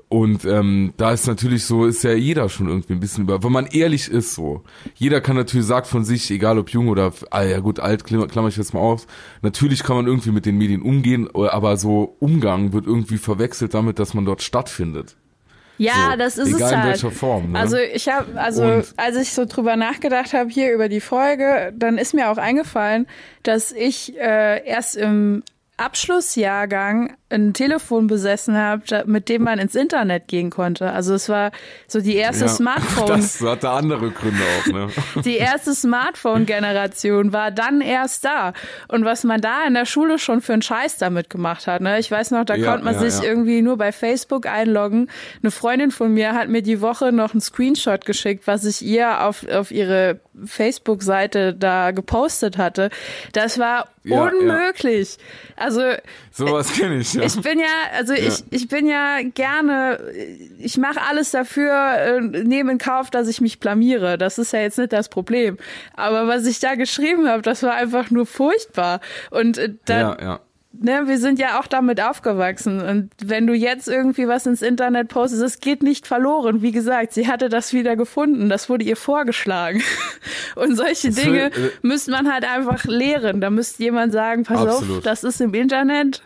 Und 0.08 0.46
ähm, 0.46 0.94
da 0.98 1.12
ist 1.12 1.28
natürlich 1.28 1.66
so, 1.66 1.86
ist 1.86 2.04
ja 2.04 2.14
jeder 2.14 2.48
schon 2.50 2.68
irgendwie 2.70 2.94
ein 2.94 3.00
bisschen 3.00 3.24
über, 3.26 3.44
wenn 3.44 3.52
man 3.52 3.66
ehrlich 3.68 4.10
ist 4.10 4.34
so. 4.34 4.64
Jeder 4.96 5.22
kann 5.22 5.36
natürlich 5.36 5.68
sagt 5.68 5.88
von 5.88 6.06
sich, 6.06 6.30
egal 6.32 6.58
ob 6.58 6.70
jung 6.70 6.88
oder, 6.88 7.12
ah 7.32 7.44
ja 7.44 7.60
gut, 7.60 7.80
alt, 7.80 8.04
klammer, 8.06 8.28
klammer 8.28 8.48
ich 8.48 8.58
jetzt 8.58 8.74
mal 8.74 8.80
aus. 8.80 9.08
Natürlich 9.42 9.84
kann 9.84 9.96
man 9.98 10.08
irgendwie 10.08 10.32
mit 10.32 10.46
den 10.46 10.58
Medien 10.58 10.82
umgehen, 10.82 11.28
aber 11.36 11.78
so 11.78 12.16
Umgang 12.20 12.72
wird 12.74 12.86
irgendwie 12.86 13.18
verwechselt 13.18 13.74
damit, 13.74 14.00
dass 14.00 14.14
man 14.14 14.26
dort 14.26 14.42
stattfindet. 14.42 15.16
Ja, 15.78 16.10
So, 16.12 16.18
das 16.18 16.38
ist 16.38 16.48
egal 16.50 16.62
es 16.62 16.72
in 16.72 16.78
halt. 16.78 16.88
welcher 16.90 17.12
Form, 17.12 17.52
ne? 17.54 17.60
Also 17.60 17.78
ich 17.78 18.10
habe, 18.10 18.40
also 18.40 18.64
Und- 18.66 18.94
als 18.98 19.16
ich 19.16 19.32
so 19.32 19.46
drüber 19.46 19.78
nachgedacht 19.78 20.34
habe 20.34 20.50
hier 20.50 20.74
über 20.74 20.90
die 20.90 21.00
Folge, 21.00 21.72
dann 21.78 21.98
ist 21.98 22.14
mir 22.14 22.30
auch 22.32 22.38
eingefallen, 22.38 23.08
dass 23.44 23.72
ich 23.72 24.18
äh, 24.20 24.68
erst 24.68 24.98
im 24.98 25.42
Abschlussjahrgang 25.80 27.16
ein 27.32 27.54
Telefon 27.54 28.08
besessen 28.08 28.58
habe, 28.58 28.82
da- 28.88 29.04
mit 29.06 29.30
dem 29.30 29.44
man 29.44 29.60
ins 29.60 29.76
Internet 29.76 30.28
gehen 30.28 30.50
konnte. 30.50 30.92
Also 30.92 31.14
es 31.14 31.30
war 31.30 31.52
so 31.88 32.02
die 32.02 32.16
erste 32.16 32.46
Ja, 32.46 32.50
Smartphone. 32.50 33.08
Das 33.22 33.40
hatte 33.42 33.70
andere 33.70 34.10
Gründe 34.12 34.42
auch, 34.44 34.66
ne? 34.74 34.88
Die 35.24 35.38
erste 35.38 35.76
Smartphone-Generation 35.76 37.32
war 37.34 37.52
dann 37.52 37.82
erst 37.82 38.26
da. 38.26 38.54
Und 38.88 39.06
was 39.06 39.24
man 39.24 39.42
da 39.42 39.66
in 39.68 39.74
der 39.76 39.86
Schule 39.86 40.18
schon 40.20 40.42
für 40.42 40.54
einen 40.54 40.62
Scheiß 40.64 40.98
damit 40.98 41.30
gemacht 41.30 41.68
hat, 41.68 41.82
ne? 41.82 42.00
Ich 42.00 42.10
weiß 42.10 42.32
noch, 42.32 42.46
da 42.46 42.56
Ja, 42.56 42.72
konnte 42.72 42.86
man 42.86 42.96
ja, 42.96 43.08
sich 43.10 43.24
irgendwie 43.24 43.62
nur 43.62 43.78
bei 43.78 43.92
Facebook 43.92 44.48
einloggen. 44.48 45.10
Eine 45.44 45.52
Freundin 45.52 45.92
von 45.92 46.14
mir 46.14 46.34
hat 46.34 46.50
mir 46.50 46.62
die 46.64 46.82
Woche 46.82 47.12
noch 47.12 47.34
einen 47.34 47.42
Screenshot 47.42 48.06
geschickt, 48.06 48.48
was 48.48 48.66
ich 48.66 48.82
ihr 48.82 49.24
auf, 49.24 49.48
auf 49.48 49.72
ihre 49.72 50.20
Facebook-Seite 50.46 51.54
da 51.54 51.92
gepostet 51.92 52.58
hatte. 52.58 52.90
Das 53.34 53.60
war 53.60 53.88
Ja, 54.04 54.16
ja. 54.16 54.32
unmöglich. 54.32 55.18
Also 55.56 55.82
Sowas 56.32 56.74
kenne 56.74 57.00
ich, 57.00 57.14
ja. 57.14 57.24
ich 57.24 57.42
bin 57.42 57.60
ja, 57.60 57.66
also 57.98 58.14
ich, 58.14 58.44
ich 58.50 58.68
bin 58.68 58.88
ja 58.88 59.20
gerne, 59.34 60.00
ich 60.58 60.78
mache 60.78 61.02
alles 61.10 61.32
dafür, 61.32 61.72
äh, 61.98 62.22
nehme 62.22 62.72
in 62.72 62.78
Kauf, 62.78 63.10
dass 63.10 63.28
ich 63.28 63.42
mich 63.42 63.60
blamiere. 63.60 64.18
Das 64.18 64.38
ist 64.38 64.54
ja 64.54 64.62
jetzt 64.62 64.78
nicht 64.78 64.94
das 64.94 65.10
Problem. 65.10 65.58
Aber 65.96 66.28
was 66.28 66.46
ich 66.46 66.60
da 66.60 66.76
geschrieben 66.76 67.28
habe, 67.28 67.42
das 67.42 67.64
war 67.64 67.74
einfach 67.74 68.10
nur 68.10 68.26
furchtbar. 68.26 69.02
Und 69.32 69.58
äh, 69.58 69.74
da, 69.86 70.00
ja, 70.00 70.18
ja. 70.22 70.40
Ne, 70.72 71.04
wir 71.08 71.18
sind 71.18 71.40
ja 71.40 71.60
auch 71.60 71.68
damit 71.68 72.02
aufgewachsen. 72.02 72.82
Und 72.82 73.12
wenn 73.24 73.48
du 73.48 73.54
jetzt 73.54 73.88
irgendwie 73.88 74.28
was 74.28 74.46
ins 74.46 74.62
Internet 74.62 75.10
postest, 75.10 75.42
es 75.42 75.60
geht 75.60 75.84
nicht 75.84 76.08
verloren. 76.08 76.62
Wie 76.62 76.72
gesagt, 76.72 77.14
sie 77.14 77.28
hatte 77.28 77.50
das 77.50 77.74
wieder 77.74 77.96
gefunden. 77.96 78.50
Das 78.50 78.70
wurde 78.70 78.86
ihr 78.86 78.98
vorgeschlagen. 78.98 79.82
Und 80.56 80.76
solche 80.76 81.12
Dinge 81.12 81.52
äh, 81.52 81.72
müsste 81.82 82.12
man 82.12 82.32
halt 82.32 82.46
einfach 82.46 82.86
lehren. 82.86 83.42
Da 83.42 83.50
müsste 83.50 83.84
jemand 83.84 84.14
sagen, 84.14 84.44
pass 84.44 84.62
auf, 84.62 84.82
Absolut. 84.82 85.06
das 85.06 85.24
ist 85.24 85.42
im 85.42 85.54
Internet. 85.54 86.24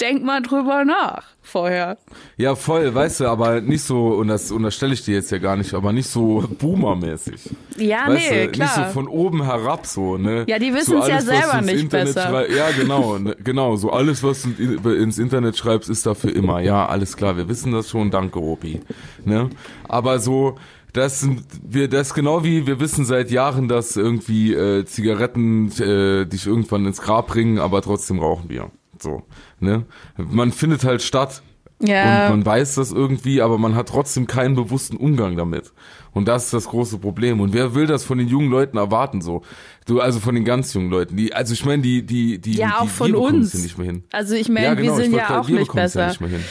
Denk 0.00 0.24
mal 0.24 0.40
drüber 0.40 0.84
nach 0.84 1.24
vorher. 1.42 1.98
Ja, 2.36 2.54
voll, 2.54 2.94
weißt 2.94 3.20
du, 3.20 3.26
aber 3.26 3.60
nicht 3.60 3.82
so, 3.82 4.08
und 4.08 4.28
das 4.28 4.50
unterstelle 4.50 4.94
ich 4.94 5.04
dir 5.04 5.14
jetzt 5.14 5.30
ja 5.30 5.38
gar 5.38 5.56
nicht, 5.56 5.74
aber 5.74 5.92
nicht 5.92 6.08
so 6.08 6.44
boomermäßig. 6.58 7.40
Ja, 7.76 8.08
weißt 8.08 8.30
nee, 8.30 8.46
du, 8.46 8.52
klar. 8.52 8.78
nicht 8.78 8.86
so 8.88 8.92
von 8.92 9.08
oben 9.08 9.44
herab 9.44 9.84
so, 9.86 10.16
ne? 10.16 10.44
Ja, 10.48 10.58
die 10.58 10.70
so 10.70 10.76
wissen's 10.76 11.06
ja 11.08 11.14
alles, 11.16 11.28
was 11.28 11.38
selber 11.38 11.60
nicht 11.62 11.80
Internet 11.82 12.14
besser. 12.14 12.50
Ja, 12.50 12.70
genau, 12.70 13.18
genau, 13.44 13.76
so 13.76 13.90
alles, 13.90 14.22
was 14.22 14.42
du 14.42 14.50
in- 14.58 15.02
ins 15.02 15.18
Internet 15.18 15.56
schreibst, 15.56 15.90
ist 15.90 16.06
dafür 16.06 16.34
immer. 16.34 16.60
Ja, 16.60 16.86
alles 16.86 17.16
klar, 17.16 17.36
wir 17.36 17.48
wissen 17.48 17.72
das 17.72 17.90
schon, 17.90 18.10
danke, 18.10 18.40
Opi. 18.40 18.80
Ne? 19.24 19.50
Aber 19.88 20.18
so, 20.18 20.56
Das 20.92 21.24
wir 21.62 21.86
das 21.88 22.14
genau 22.14 22.42
wie 22.42 22.66
wir 22.66 22.80
wissen 22.80 23.04
seit 23.04 23.30
Jahren, 23.30 23.68
dass 23.68 23.96
irgendwie 23.96 24.52
äh, 24.54 24.84
Zigaretten 24.84 25.70
äh, 25.80 26.26
dich 26.26 26.48
irgendwann 26.48 26.84
ins 26.84 27.00
Grab 27.00 27.28
bringen, 27.28 27.60
aber 27.60 27.80
trotzdem 27.80 28.18
rauchen 28.18 28.48
wir. 28.50 28.70
So, 29.00 29.22
ne? 29.58 29.84
Man 30.16 30.52
findet 30.52 30.84
halt 30.84 31.02
statt 31.02 31.42
Ja. 31.82 32.26
und 32.26 32.30
man 32.30 32.46
weiß 32.46 32.74
das 32.76 32.92
irgendwie, 32.92 33.40
aber 33.42 33.56
man 33.58 33.74
hat 33.74 33.88
trotzdem 33.88 34.26
keinen 34.26 34.54
bewussten 34.54 34.96
Umgang 34.96 35.36
damit. 35.36 35.72
Und 36.12 36.26
das 36.28 36.46
ist 36.46 36.54
das 36.54 36.66
große 36.68 36.98
Problem. 36.98 37.40
Und 37.40 37.52
wer 37.52 37.74
will 37.74 37.86
das 37.86 38.04
von 38.04 38.18
den 38.18 38.26
jungen 38.28 38.50
Leuten 38.50 38.76
erwarten 38.76 39.20
so? 39.20 39.42
Du 39.86 40.00
also 40.00 40.18
von 40.20 40.34
den 40.34 40.44
ganz 40.44 40.74
jungen 40.74 40.90
Leuten, 40.90 41.16
die 41.16 41.32
also 41.32 41.54
ich 41.54 41.64
meine, 41.64 41.82
die 41.82 42.04
die 42.04 42.38
die 42.40 42.54
Ja, 42.56 42.66
die, 42.68 42.74
auch 42.74 42.82
die 42.82 42.88
von 42.88 43.14
uns. 43.14 43.52
ja 43.54 43.60
nicht 43.60 43.78
mehr 43.78 43.86
hin. 43.86 44.04
Also 44.12 44.34
ich 44.34 44.48
meine, 44.48 44.66
ja, 44.66 44.74
genau, 44.74 44.96
wir 44.96 45.02
sind 45.04 45.14
ja 45.14 45.40
auch 45.40 45.48
nicht 45.48 45.72
besser. 45.72 46.00
Ja 46.02 46.08
nicht 46.08 46.20
mehr 46.20 46.30
hin. 46.30 46.44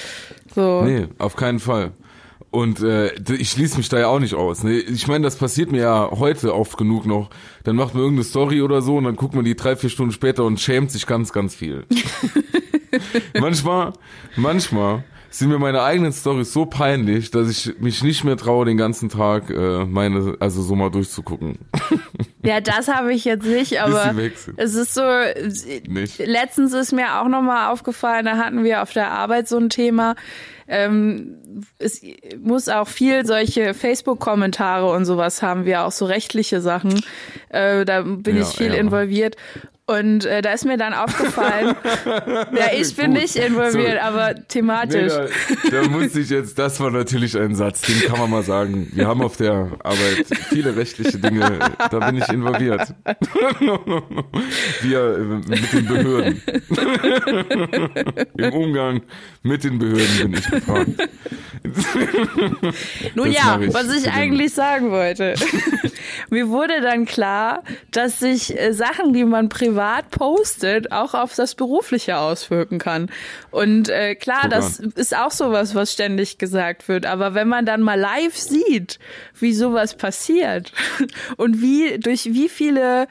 So. 0.56 0.82
Nee, 0.84 1.08
auf 1.20 1.36
keinen 1.36 1.60
Fall. 1.60 1.91
Und 2.52 2.82
äh, 2.82 3.14
ich 3.34 3.52
schließe 3.52 3.78
mich 3.78 3.89
da 3.89 4.00
ja 4.00 4.08
auch 4.08 4.20
nicht 4.20 4.34
aus. 4.34 4.64
Ne? 4.64 4.80
Ich 4.80 5.08
meine, 5.08 5.24
das 5.24 5.36
passiert 5.36 5.72
mir 5.72 5.82
ja 5.82 6.10
heute 6.12 6.56
oft 6.56 6.78
genug 6.78 7.06
noch. 7.06 7.30
Dann 7.64 7.76
macht 7.76 7.93
man 7.93 8.02
irgendeine 8.02 8.24
Story 8.24 8.62
oder 8.62 8.82
so 8.82 8.97
und 8.97 9.04
dann 9.04 9.16
guckt 9.16 9.36
man 9.36 9.45
die 9.45 9.56
drei, 9.56 9.76
vier 9.76 9.89
Stunden 9.89 10.12
später 10.12 10.43
und 10.45 10.60
schämt 10.60 10.91
sich 10.91 11.06
ganz, 11.06 11.32
ganz 11.32 11.54
viel. 11.54 11.86
manchmal, 13.39 13.93
manchmal 14.36 15.04
sind 15.30 15.50
mir 15.50 15.60
meine 15.60 15.84
eigenen 15.84 16.12
Stories 16.12 16.52
so 16.52 16.66
peinlich, 16.66 17.30
dass 17.30 17.50
ich 17.50 17.80
mich 17.80 18.04
nicht 18.04 18.24
mehr 18.24 18.36
traue, 18.36 18.66
den 18.66 18.78
ganzen 18.78 19.10
Tag 19.10 19.50
äh, 19.52 19.86
meine, 19.86 20.36
also 20.39 20.62
so 20.62 20.76
mal 20.76 20.89
durchzugucken. 20.89 21.60
Ja, 22.41 22.62
das 22.62 22.88
habe 22.88 23.14
ich 23.14 23.26
jetzt 23.26 23.45
nicht, 23.45 23.82
aber 23.82 24.16
es 24.56 24.74
ist 24.74 24.93
so, 24.93 25.02
Nicht. 25.88 26.20
letztens 26.20 26.74
ist 26.74 26.93
mir 26.93 27.20
auch 27.20 27.28
nochmal 27.28 27.70
aufgefallen, 27.70 28.24
da 28.24 28.38
hatten 28.38 28.64
wir 28.64 28.82
auf 28.82 28.93
der 28.93 29.12
Arbeit 29.12 29.50
so 29.50 29.58
ein 29.58 29.70
Thema, 29.70 30.16
ähm, 30.70 31.38
es 31.80 32.01
muss 32.41 32.70
auch 32.70 32.88
viel 32.88 33.26
solche 33.26 33.74
Facebook-Kommentare 33.74 34.89
und 34.91 35.05
sowas 35.05 35.41
haben 35.41 35.65
wir, 35.65 35.84
auch 35.84 35.91
so 35.91 36.05
rechtliche 36.05 36.61
Sachen, 36.61 37.03
äh, 37.49 37.86
da 37.86 38.01
bin 38.01 38.38
Ja, 38.38 38.43
ich 38.43 38.49
viel 38.49 38.74
ja. 38.74 38.76
involviert. 38.76 39.36
Und 39.90 40.24
äh, 40.26 40.44
da 40.44 40.54
ist 40.54 40.66
mir 40.66 40.78
dann 40.78 40.94
aufgefallen, 40.94 41.76
ja, 42.16 42.68
ich 42.80 42.96
bin 42.96 43.08
Gut. 43.08 43.22
nicht 43.22 43.36
involviert, 43.36 43.98
So. 44.00 44.08
aber 44.08 44.34
Nee, 44.36 44.42
thematisch. 44.48 45.12
da, 45.14 45.82
da 45.82 45.88
musste 45.88 46.20
ich 46.20 46.30
jetzt, 46.30 46.60
das 46.60 46.80
war 46.80 46.92
natürlich 46.92 47.36
ein 47.36 47.56
Satz, 47.56 47.82
den 47.82 48.00
kann 48.02 48.20
man 48.20 48.30
mal 48.30 48.44
sagen. 48.44 48.88
Wir 48.94 49.08
haben 49.08 49.24
auf 49.24 49.38
der 49.38 49.72
Arbeit 49.84 50.28
viele 50.50 50.76
rechtliche 50.76 51.18
Dinge, 51.18 51.58
da 51.90 52.00
bin 52.08 52.18
ich 52.18 52.30
involviert. 52.30 52.94
Wir 54.84 55.00
äh, 55.00 55.22
mit 55.24 55.74
den 55.74 55.86
Behörden. 55.88 56.42
Im 58.38 58.54
Umgang 58.54 59.02
mit 59.42 59.64
den 59.64 59.80
Behörden 59.80 60.18
bin 60.22 60.34
ich 60.36 60.52
gefragt. 60.52 60.90
Nun 63.16 63.26
Das 63.28 63.36
ja, 63.36 63.60
ich 63.60 63.74
was 63.74 63.92
ich 63.92 64.12
eigentlich 64.12 64.54
sagen 64.54 64.92
wollte. 64.92 65.34
Mir 66.30 66.48
wurde 66.50 66.80
dann 66.82 67.06
klar, 67.06 67.64
dass 67.92 68.20
sich 68.20 68.56
äh, 68.58 68.72
Sachen, 68.72 69.14
die 69.14 69.26
man 69.26 69.50
privat 69.50 69.79
postet, 70.10 70.92
auch 70.92 71.14
auf 71.14 71.36
das 71.36 71.56
Berufliche 71.56 72.18
auswirken 72.18 72.80
kann. 72.80 73.10
Und 73.52 73.90
äh, 73.90 74.16
klar, 74.16 74.42
Guck 74.44 74.52
das 74.52 74.80
ist 74.80 75.16
auch 75.16 75.32
sowas, 75.32 75.76
was 75.76 75.94
ständig 75.94 76.38
gesagt 76.38 76.88
wird. 76.88 77.06
Aber 77.06 77.34
wenn 77.34 77.48
man 77.48 77.66
dann 77.66 77.82
mal 77.82 78.00
live 78.00 78.36
sieht, 78.38 79.00
wie 79.40 79.54
sowas 79.54 79.96
passiert 79.96 80.74
und 81.38 81.62
wie 81.62 81.98
durch 82.00 82.26
wie 82.34 82.50
viele, 82.50 83.08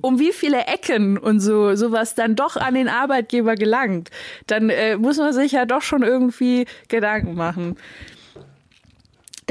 um 0.00 0.18
wie 0.18 0.32
viele 0.32 0.66
Ecken 0.66 1.18
und 1.18 1.40
so 1.40 1.74
sowas 1.74 2.14
dann 2.14 2.36
doch 2.36 2.56
an 2.56 2.74
den 2.74 2.88
Arbeitgeber 2.88 3.54
gelangt, 3.54 4.10
dann 4.46 4.70
äh, 4.70 4.96
muss 4.96 5.16
man 5.16 5.32
sich 5.32 5.52
ja 5.52 5.64
doch 5.64 5.82
schon 5.82 6.02
irgendwie 6.02 6.66
Gedanken 6.88 7.34
machen. 7.34 7.76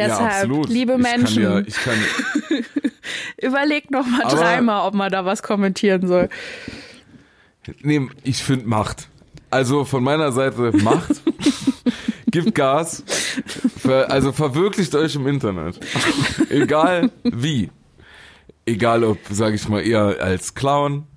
Deshalb, 0.07 0.49
ja, 0.51 0.61
liebe 0.67 0.93
ich 0.93 0.99
Menschen, 0.99 1.43
ja, 1.43 1.61
kann, 1.61 1.99
überlegt 3.41 3.91
noch 3.91 4.05
mal 4.05 4.23
Aber- 4.23 4.35
dreimal, 4.35 4.87
ob 4.87 4.93
man 4.93 5.11
da 5.11 5.25
was 5.25 5.43
kommentieren 5.43 6.07
soll. 6.07 6.29
nee, 7.81 8.07
ich 8.23 8.43
finde 8.43 8.67
Macht. 8.67 9.07
Also 9.49 9.85
von 9.85 10.03
meiner 10.03 10.31
Seite 10.31 10.71
Macht. 10.83 11.21
Gibt 12.31 12.53
Gas. 12.53 13.03
Ver, 13.79 14.11
also 14.11 14.31
verwirklicht 14.31 14.93
euch 14.93 15.15
im 15.15 15.25
Internet. 15.25 15.79
Egal 16.49 17.09
wie. 17.23 17.71
Egal 18.67 19.03
ob, 19.03 19.17
sage 19.31 19.55
ich 19.55 19.67
mal, 19.67 19.81
eher 19.81 20.17
als 20.21 20.53
Clown 20.53 21.07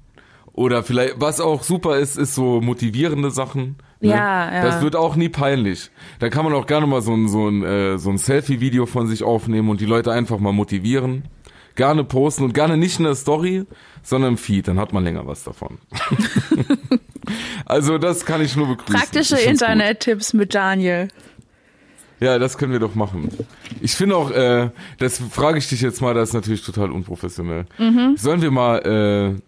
oder 0.55 0.83
vielleicht, 0.83 1.21
was 1.21 1.39
auch 1.41 1.63
super 1.65 1.99
ist, 1.99 2.17
ist 2.17 2.35
so 2.35 2.63
motivierende 2.63 3.31
Sachen. 3.31 3.77
Ne? 4.03 4.11
Ja, 4.11 4.53
ja. 4.53 4.65
Das 4.65 4.83
wird 4.83 4.97
auch 4.97 5.15
nie 5.15 5.29
peinlich. 5.29 5.91
Da 6.19 6.29
kann 6.29 6.45
man 6.45 6.55
auch 6.55 6.67
gerne 6.67 6.87
mal 6.87 7.03
so 7.03 7.15
ein, 7.15 7.29
so 7.29 7.49
ein, 7.49 7.63
äh, 7.63 7.99
so 7.99 8.11
ein 8.11 8.19
Selfie-Video 8.19 8.87
von 8.87 9.07
sich 9.07 9.23
aufnehmen 9.23 9.69
und 9.69 9.81
die 9.81 9.87
Leute 9.87 10.13
einfach 10.13 10.39
mal 10.39 10.53
motivieren. 10.53 11.25
Gerne 11.77 12.05
posten 12.05 12.45
und 12.45 12.53
gerne 12.53 12.77
nicht 12.77 12.99
in 12.99 13.05
der 13.05 13.15
Story, 13.15 13.65
sondern 14.03 14.33
im 14.33 14.39
Feed, 14.39 14.69
dann 14.69 14.79
hat 14.79 14.93
man 14.93 15.05
länger 15.05 15.27
was 15.27 15.45
davon. 15.45 15.79
also 17.65 17.97
das 17.97 18.27
kann 18.27 18.43
ich 18.43 18.57
nur 18.57 18.67
begrüßen. 18.67 18.95
Praktische. 18.95 19.39
Internettipps 19.39 20.35
mit 20.35 20.55
Daniel. 20.55 21.09
Ja, 22.21 22.39
das 22.39 22.59
können 22.59 22.73
wir 22.73 22.79
doch 22.79 22.95
machen. 22.95 23.31
Ich 23.81 23.97
finde 23.97 24.17
auch, 24.17 24.31
äh, 24.31 24.71
das 24.99 25.19
frage 25.19 25.59
ich 25.59 25.69
dich 25.69 25.81
jetzt 25.81 26.01
mal, 26.01 26.15
das 26.15 26.29
ist 26.29 26.35
natürlich 26.35 26.63
total 26.63 26.91
unprofessionell. 26.93 27.67
Mhm. 27.79 28.17
Sollen 28.17 28.43
wir 28.43 28.51
mal, 28.51 28.79
äh, 28.79 29.41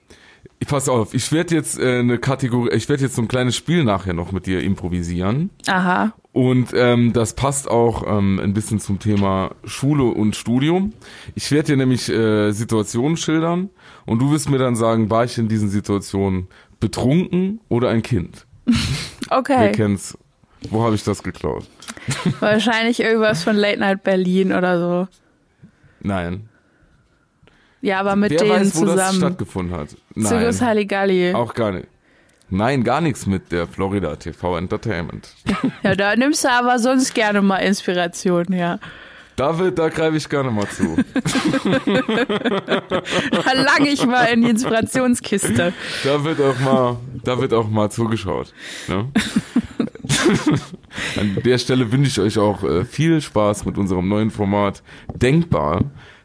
pass 0.67 0.89
auf, 0.89 1.15
ich 1.15 1.31
werde 1.33 1.55
jetzt 1.55 1.79
äh, 1.79 1.99
eine 2.01 2.19
Kategorie, 2.19 2.71
ich 2.75 2.89
werde 2.89 3.03
jetzt 3.03 3.17
so 3.17 3.23
ein 3.23 3.29
kleines 3.29 3.57
Spiel 3.57 3.85
nachher 3.85 4.13
noch 4.13 4.31
mit 4.33 4.47
dir 4.47 4.63
improvisieren. 4.63 5.51
Aha. 5.67 6.13
Und 6.33 6.69
ähm, 6.75 7.13
das 7.13 7.35
passt 7.35 7.69
auch 7.71 8.05
ähm, 8.07 8.41
ein 8.43 8.55
bisschen 8.55 8.81
zum 8.81 8.99
Thema 8.99 9.53
Schule 9.65 10.05
und 10.05 10.35
Studium. 10.37 10.93
Ich 11.35 11.51
werde 11.53 11.69
dir 11.73 11.77
nämlich 11.77 12.09
äh, 12.09 12.51
Situationen 12.53 13.17
schildern 13.17 13.71
und 14.07 14.21
du 14.21 14.31
wirst 14.33 14.51
mir 14.51 14.59
dann 14.59 14.75
sagen, 14.77 15.11
war 15.11 15.25
ich 15.25 15.39
in 15.39 15.49
diesen 15.49 15.69
Situationen 15.69 16.49
betrunken 16.81 17.61
oder 17.69 17.89
ein 17.91 18.03
Kind? 18.03 18.47
Wer 18.67 19.39
Okay. 19.39 19.73
kennt's? 19.73 20.19
Wo 20.71 20.83
habe 20.83 20.95
ich 20.95 21.05
das 21.05 21.23
geklaut? 21.23 21.67
Wahrscheinlich 22.41 23.01
irgendwas 23.01 23.43
von 23.45 23.55
Late 23.57 23.81
Night 23.81 24.03
Berlin 24.03 24.53
oder 24.53 24.79
so. 24.79 25.09
Nein. 26.01 26.49
Ja, 27.85 28.01
aber 28.01 28.17
mit 28.17 28.31
Wer 28.31 28.39
denen 28.39 28.51
weiß, 28.51 28.77
wo 28.77 28.87
das 28.87 28.93
zusammen. 28.95 29.19
stattgefunden 29.19 29.77
hat? 29.79 29.91
Zirkus 29.91 30.61
Nein, 30.61 30.69
Halligalli. 30.69 31.35
auch 31.35 31.53
gar 31.53 31.71
nicht. 31.73 31.87
Nein, 32.49 32.83
gar 32.83 33.03
nichts 33.03 33.27
mit 33.27 33.53
der 33.53 33.67
Florida 33.67 34.17
TV 34.17 34.57
Entertainment. 34.57 35.29
Ja, 35.83 35.95
da 35.95 36.17
nimmst 36.17 36.45
du 36.45 36.51
aber 36.51 36.79
sonst 36.79 37.15
gerne 37.15 37.43
mal 37.43 37.59
Inspiration, 37.59 38.47
ja. 38.53 38.79
David, 39.37 39.79
da 39.79 39.91
greife 39.91 40.17
ich 40.17 40.27
gerne 40.29 40.51
mal 40.51 40.67
zu. 40.69 40.97
Da 43.45 43.53
lang 43.53 43.85
ich 43.85 44.07
mal 44.07 44.25
in 44.27 44.43
die 44.43 44.49
Inspirationskiste. 44.51 45.73
Da 46.05 46.25
wird 46.25 46.41
auch 46.41 46.59
mal, 46.61 46.97
da 47.23 47.39
wird 47.39 47.53
auch 47.53 47.69
mal 47.69 47.91
zugeschaut. 47.91 48.55
Ne? 48.89 49.11
An 51.21 51.39
der 51.45 51.59
Stelle 51.59 51.91
wünsche 51.93 52.09
ich 52.09 52.19
euch 52.21 52.39
auch 52.39 52.63
äh, 52.65 52.85
viel 52.85 53.21
Spaß 53.21 53.67
mit 53.67 53.77
unserem 53.77 54.09
neuen 54.09 54.31
Format 54.31 54.83
Denkbar, 55.15 55.83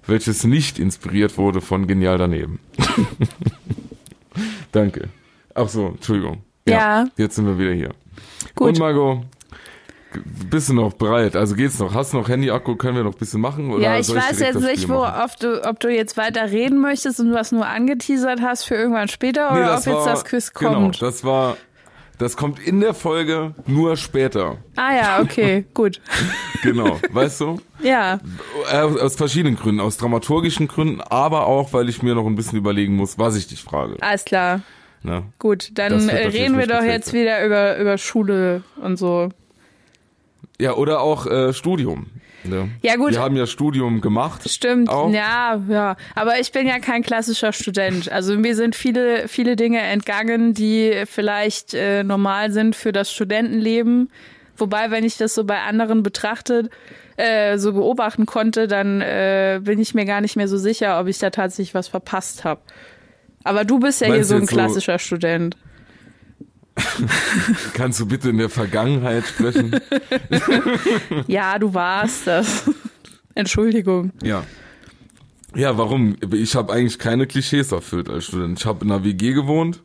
welches 0.09 0.43
nicht 0.43 0.79
inspiriert 0.79 1.37
wurde 1.37 1.61
von 1.61 1.87
Genial 1.87 2.17
daneben. 2.17 2.59
Danke. 4.71 5.09
Ach 5.55 5.67
so, 5.69 5.87
Entschuldigung. 5.87 6.43
Ja. 6.67 7.05
Jetzt 7.17 7.35
sind 7.35 7.45
wir 7.45 7.57
wieder 7.57 7.73
hier. 7.73 7.89
Gut. 8.55 8.69
Und 8.69 8.79
Margot, 8.79 9.21
bist 10.49 10.69
du 10.69 10.73
noch 10.73 10.93
bereit? 10.93 11.35
Also 11.35 11.55
geht's 11.55 11.79
noch? 11.79 11.93
Hast 11.93 12.13
du 12.13 12.17
noch 12.17 12.29
Handy-Akku? 12.29 12.75
Können 12.75 12.97
wir 12.97 13.03
noch 13.03 13.13
ein 13.13 13.17
bisschen 13.17 13.41
machen? 13.41 13.71
Oder 13.71 13.83
Ja, 13.83 13.99
ich 13.99 14.07
soll 14.07 14.17
weiß 14.17 14.39
jetzt 14.39 14.59
nicht, 14.61 14.89
wo, 14.89 15.03
ob, 15.05 15.37
du, 15.39 15.63
ob 15.67 15.79
du 15.79 15.89
jetzt 15.89 16.17
weiter 16.17 16.49
reden 16.51 16.79
möchtest 16.79 17.19
und 17.19 17.33
was 17.33 17.51
nur 17.51 17.65
angeteasert 17.65 18.41
hast 18.41 18.63
für 18.65 18.75
irgendwann 18.75 19.07
später 19.07 19.51
oder 19.51 19.77
ob 19.77 19.85
jetzt 19.85 20.05
das 20.05 20.25
Quiz 20.25 20.53
Genau, 20.53 20.73
kommt. 20.73 21.01
das 21.01 21.23
war, 21.23 21.57
das 22.19 22.37
kommt 22.37 22.59
in 22.59 22.79
der 22.81 22.93
Folge 22.93 23.55
nur 23.65 23.97
später. 23.97 24.57
Ah 24.75 24.93
ja, 24.95 25.21
okay, 25.21 25.65
gut. 25.73 25.99
Genau, 26.61 26.99
weißt 27.11 27.41
du? 27.41 27.61
Ja, 27.81 28.19
Aus 28.71 29.15
verschiedenen 29.15 29.55
Gründen, 29.55 29.81
aus 29.81 29.97
dramaturgischen 29.97 30.67
Gründen, 30.67 31.01
aber 31.01 31.47
auch, 31.47 31.73
weil 31.73 31.89
ich 31.89 32.03
mir 32.03 32.13
noch 32.13 32.27
ein 32.27 32.35
bisschen 32.35 32.57
überlegen 32.59 32.95
muss, 32.95 33.17
was 33.17 33.35
ich 33.35 33.47
dich 33.47 33.63
frage. 33.63 33.95
alles 34.01 34.25
klar. 34.25 34.61
Ne? 35.01 35.23
Gut, 35.39 35.71
dann 35.75 36.09
äh, 36.09 36.27
reden 36.27 36.57
wir 36.57 36.67
doch 36.67 36.83
jetzt 36.83 37.13
wieder 37.13 37.45
über, 37.45 37.77
über 37.77 37.97
Schule 37.97 38.63
und 38.81 38.97
so. 38.97 39.29
Ja, 40.59 40.73
oder 40.73 40.99
auch 40.99 41.25
äh, 41.25 41.53
Studium. 41.53 42.07
Ne? 42.43 42.69
Ja, 42.81 42.95
gut. 42.95 43.11
Wir 43.11 43.19
haben 43.19 43.35
ja 43.35 43.45
Studium 43.47 44.01
gemacht. 44.01 44.49
Stimmt, 44.49 44.89
Auch? 44.89 45.11
ja, 45.11 45.61
ja. 45.67 45.95
Aber 46.15 46.39
ich 46.39 46.51
bin 46.51 46.67
ja 46.67 46.79
kein 46.79 47.03
klassischer 47.03 47.51
Student. 47.53 48.11
Also 48.11 48.37
mir 48.37 48.55
sind 48.55 48.75
viele, 48.75 49.27
viele 49.27 49.55
Dinge 49.55 49.79
entgangen, 49.81 50.53
die 50.53 51.03
vielleicht 51.05 51.73
äh, 51.73 52.03
normal 52.03 52.51
sind 52.51 52.75
für 52.75 52.91
das 52.91 53.11
Studentenleben. 53.11 54.09
Wobei, 54.57 54.91
wenn 54.91 55.03
ich 55.03 55.17
das 55.17 55.35
so 55.35 55.43
bei 55.43 55.59
anderen 55.61 56.03
betrachtet, 56.03 56.69
äh, 57.17 57.57
so 57.57 57.73
beobachten 57.73 58.25
konnte, 58.25 58.67
dann 58.67 59.01
äh, 59.01 59.59
bin 59.63 59.79
ich 59.79 59.93
mir 59.93 60.05
gar 60.05 60.21
nicht 60.21 60.35
mehr 60.35 60.47
so 60.47 60.57
sicher, 60.57 60.99
ob 60.99 61.07
ich 61.07 61.17
da 61.19 61.29
tatsächlich 61.29 61.73
was 61.73 61.87
verpasst 61.89 62.43
habe. 62.45 62.61
Aber 63.43 63.63
du 63.65 63.79
bist 63.79 64.01
ja 64.01 64.07
hier 64.07 64.15
Meinst 64.15 64.29
so 64.29 64.35
du 64.35 64.39
ein 64.39 64.43
jetzt 64.43 64.49
so- 64.51 64.55
klassischer 64.55 64.99
Student. 64.99 65.55
Kannst 67.73 67.99
du 67.99 68.05
bitte 68.05 68.29
in 68.29 68.37
der 68.37 68.49
Vergangenheit 68.49 69.25
sprechen? 69.25 69.79
Ja, 71.27 71.57
du 71.59 71.73
warst 71.73 72.27
das. 72.27 72.69
Entschuldigung. 73.35 74.11
Ja. 74.23 74.43
Ja, 75.55 75.77
warum? 75.77 76.15
Ich 76.33 76.55
habe 76.55 76.71
eigentlich 76.73 76.99
keine 76.99 77.25
Klischees 77.27 77.71
erfüllt 77.71 78.09
als 78.09 78.25
Student. 78.25 78.59
Ich 78.59 78.65
habe 78.65 78.85
in 78.85 78.91
einer 78.91 79.03
WG 79.03 79.33
gewohnt 79.33 79.81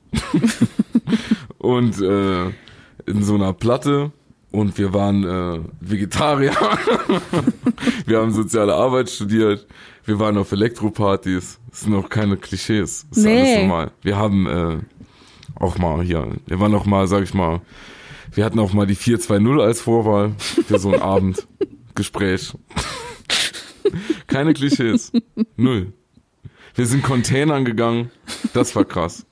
und 1.59 2.01
äh, 2.01 2.45
in 3.07 3.23
so 3.23 3.35
einer 3.35 3.53
Platte 3.55 4.13
und 4.51 4.77
wir 4.79 4.93
waren 4.93 5.25
äh, 5.25 5.61
Vegetarier. 5.81 6.53
wir 8.07 8.19
haben 8.19 8.33
soziale 8.33 8.75
Arbeit 8.75 9.11
studiert. 9.11 9.67
Wir 10.05 10.19
waren 10.19 10.37
auf 10.37 10.53
Elektropartys. 10.53 11.59
Das 11.71 11.81
sind 11.81 11.95
auch 11.95 12.09
keine 12.11 12.37
Klischees. 12.37 13.07
Das 13.09 13.19
ist 13.19 13.25
Nee. 13.25 13.41
alles 13.41 13.63
normal. 13.63 13.91
Wir 14.03 14.17
haben 14.17 14.47
äh, 14.47 14.79
auch 15.65 15.79
mal 15.79 16.03
hier, 16.03 16.29
wir 16.47 16.61
waren 16.61 16.75
auch 16.75 16.85
mal, 16.85 17.07
sag 17.07 17.23
ich 17.23 17.35
mal, 17.35 17.61
wir 18.33 18.45
hatten 18.45 18.59
auch 18.59 18.73
mal 18.73 18.87
die 18.87 18.95
420 18.95 19.61
als 19.63 19.81
Vorwahl 19.81 20.33
für 20.39 20.79
so 20.79 20.93
ein 20.93 21.03
Abendgespräch. 21.95 22.53
Keine 24.27 24.55
Klischees. 24.55 25.13
Null. 25.57 25.93
Wir 26.75 26.87
sind 26.87 27.03
Containern 27.03 27.65
gegangen. 27.65 28.11
Das 28.53 28.75
war 28.75 28.85
krass. 28.85 29.27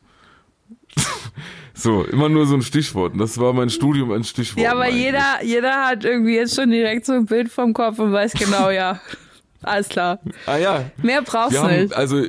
So, 1.75 2.05
immer 2.05 2.29
nur 2.29 2.47
so 2.47 2.55
ein 2.55 2.63
Stichwort. 2.63 3.15
Und 3.15 3.19
Das 3.19 3.39
war 3.39 3.53
mein 3.53 3.69
Studium 3.71 4.13
ein 4.13 4.23
Stichwort. 4.23 4.63
Ja, 4.63 4.73
aber 4.73 4.83
eigentlich. 4.83 5.05
jeder, 5.07 5.43
jeder 5.43 5.87
hat 5.87 6.05
irgendwie 6.05 6.37
jetzt 6.37 6.55
schon 6.55 6.71
direkt 6.71 7.07
so 7.07 7.13
ein 7.13 7.27
Bild 7.27 7.51
vom 7.51 7.73
Kopf 7.73 7.99
und 7.99 8.13
weiß 8.13 8.35
genau, 8.35 8.71
ja. 8.71 9.01
Alles 9.63 9.89
klar. 9.89 10.21
Ah 10.47 10.59
ja. 10.59 10.85
Mehr 11.03 11.23
brauchst 11.23 11.55
du 11.57 11.63
haben, 11.63 11.83
nicht. 11.83 11.95
also, 11.95 12.25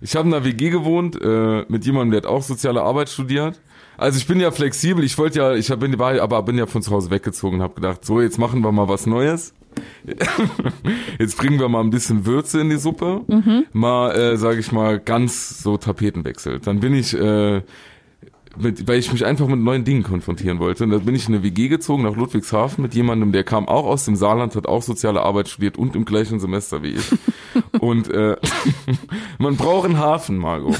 ich 0.00 0.16
habe 0.16 0.28
in 0.28 0.34
einer 0.34 0.44
WG 0.44 0.70
gewohnt 0.70 1.20
äh, 1.20 1.64
mit 1.68 1.84
jemandem, 1.84 2.12
der 2.12 2.22
hat 2.22 2.26
auch 2.26 2.42
soziale 2.42 2.82
Arbeit 2.82 3.08
studiert. 3.08 3.60
Also 3.96 4.18
ich 4.18 4.26
bin 4.26 4.38
ja 4.38 4.50
flexibel. 4.50 5.02
Ich 5.04 5.18
wollte 5.18 5.40
ja, 5.40 5.54
ich 5.54 5.68
bin, 5.76 5.98
war, 5.98 6.20
aber 6.20 6.42
bin 6.44 6.56
ja 6.56 6.66
von 6.66 6.82
zu 6.82 6.92
Hause 6.92 7.10
weggezogen 7.10 7.56
und 7.56 7.62
habe 7.62 7.74
gedacht, 7.74 8.04
so 8.04 8.20
jetzt 8.20 8.38
machen 8.38 8.62
wir 8.62 8.70
mal 8.70 8.88
was 8.88 9.06
Neues. 9.06 9.54
Jetzt 11.18 11.36
bringen 11.36 11.60
wir 11.60 11.68
mal 11.68 11.80
ein 11.80 11.90
bisschen 11.90 12.26
Würze 12.26 12.60
in 12.60 12.70
die 12.70 12.78
Suppe. 12.78 13.22
Mhm. 13.28 13.66
Mal, 13.72 14.10
äh, 14.12 14.36
sage 14.36 14.58
ich 14.58 14.72
mal, 14.72 14.98
ganz 14.98 15.62
so 15.62 15.76
Tapetenwechsel. 15.76 16.58
Dann 16.58 16.80
bin 16.80 16.94
ich, 16.94 17.14
äh, 17.14 17.62
mit, 18.62 18.86
weil 18.88 18.98
ich 18.98 19.12
mich 19.12 19.24
einfach 19.24 19.46
mit 19.46 19.58
neuen 19.60 19.84
Dingen 19.84 20.02
konfrontieren 20.02 20.58
wollte. 20.58 20.84
Und 20.84 20.90
dann 20.90 21.04
bin 21.04 21.14
ich 21.14 21.28
in 21.28 21.34
eine 21.34 21.42
WG 21.44 21.68
gezogen 21.68 22.02
nach 22.02 22.16
Ludwigshafen 22.16 22.82
mit 22.82 22.94
jemandem, 22.94 23.32
der 23.32 23.44
kam 23.44 23.68
auch 23.68 23.86
aus 23.86 24.04
dem 24.04 24.16
Saarland, 24.16 24.54
hat 24.56 24.66
auch 24.66 24.82
soziale 24.82 25.22
Arbeit 25.22 25.48
studiert 25.48 25.76
und 25.78 25.94
im 25.96 26.04
gleichen 26.04 26.40
Semester 26.40 26.82
wie 26.82 26.92
ich. 26.94 27.10
Und 27.80 28.08
äh, 28.10 28.36
man 29.38 29.56
braucht 29.56 29.86
einen 29.86 29.98
Hafen, 29.98 30.38
Margot. 30.38 30.76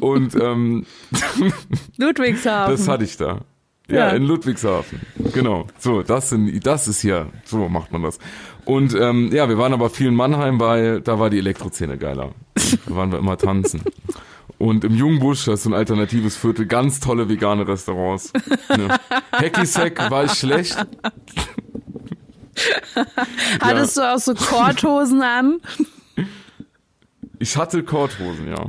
Und 0.00 0.34
ähm, 0.34 0.84
Ludwigshafen. 1.96 2.72
das 2.76 2.88
hatte 2.88 3.04
ich 3.04 3.16
da. 3.16 3.40
Ja, 3.88 3.96
Ja. 3.96 4.10
in 4.10 4.22
Ludwigshafen. 4.24 5.00
Genau. 5.32 5.66
So, 5.78 6.02
das 6.02 6.28
sind, 6.30 6.64
das 6.66 6.88
ist 6.88 7.00
hier, 7.00 7.26
so 7.44 7.68
macht 7.68 7.92
man 7.92 8.02
das. 8.02 8.18
Und 8.64 8.94
ähm, 8.94 9.30
ja, 9.32 9.48
wir 9.48 9.58
waren 9.58 9.72
aber 9.72 9.90
viel 9.90 10.08
in 10.08 10.14
Mannheim, 10.14 10.60
weil 10.60 11.00
da 11.00 11.18
war 11.18 11.30
die 11.30 11.38
Elektroszene 11.38 11.98
geiler. 11.98 12.30
Da 12.86 12.94
waren 12.96 13.10
wir 13.12 13.18
immer 13.18 13.36
tanzen. 13.36 13.82
Und 14.62 14.84
im 14.84 14.94
Jungbusch, 14.94 15.46
das 15.46 15.54
ist 15.54 15.62
so 15.64 15.70
ein 15.70 15.74
alternatives 15.74 16.36
Viertel, 16.36 16.66
ganz 16.66 17.00
tolle 17.00 17.28
vegane 17.28 17.66
Restaurants. 17.66 18.32
Ne. 18.68 18.96
Hacky 19.32 19.66
Sack 19.66 20.08
war 20.08 20.24
ich 20.24 20.34
schlecht. 20.34 20.76
Hattest 23.60 23.96
du 23.96 24.02
auch 24.02 24.18
so 24.18 24.34
Korthosen 24.34 25.20
an? 25.20 25.60
Ich 27.40 27.56
hatte 27.56 27.82
Korthosen, 27.82 28.46
ja. 28.46 28.68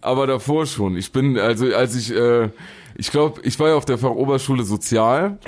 Aber 0.00 0.26
davor 0.26 0.64
schon. 0.64 0.96
Ich 0.96 1.12
bin, 1.12 1.38
also 1.38 1.66
als 1.66 1.94
ich, 1.96 2.14
äh, 2.14 2.48
ich 2.96 3.10
glaube, 3.10 3.42
ich 3.42 3.60
war 3.60 3.68
ja 3.68 3.74
auf 3.74 3.84
der 3.84 3.98
Fachoberschule 3.98 4.64
Sozial. 4.64 5.38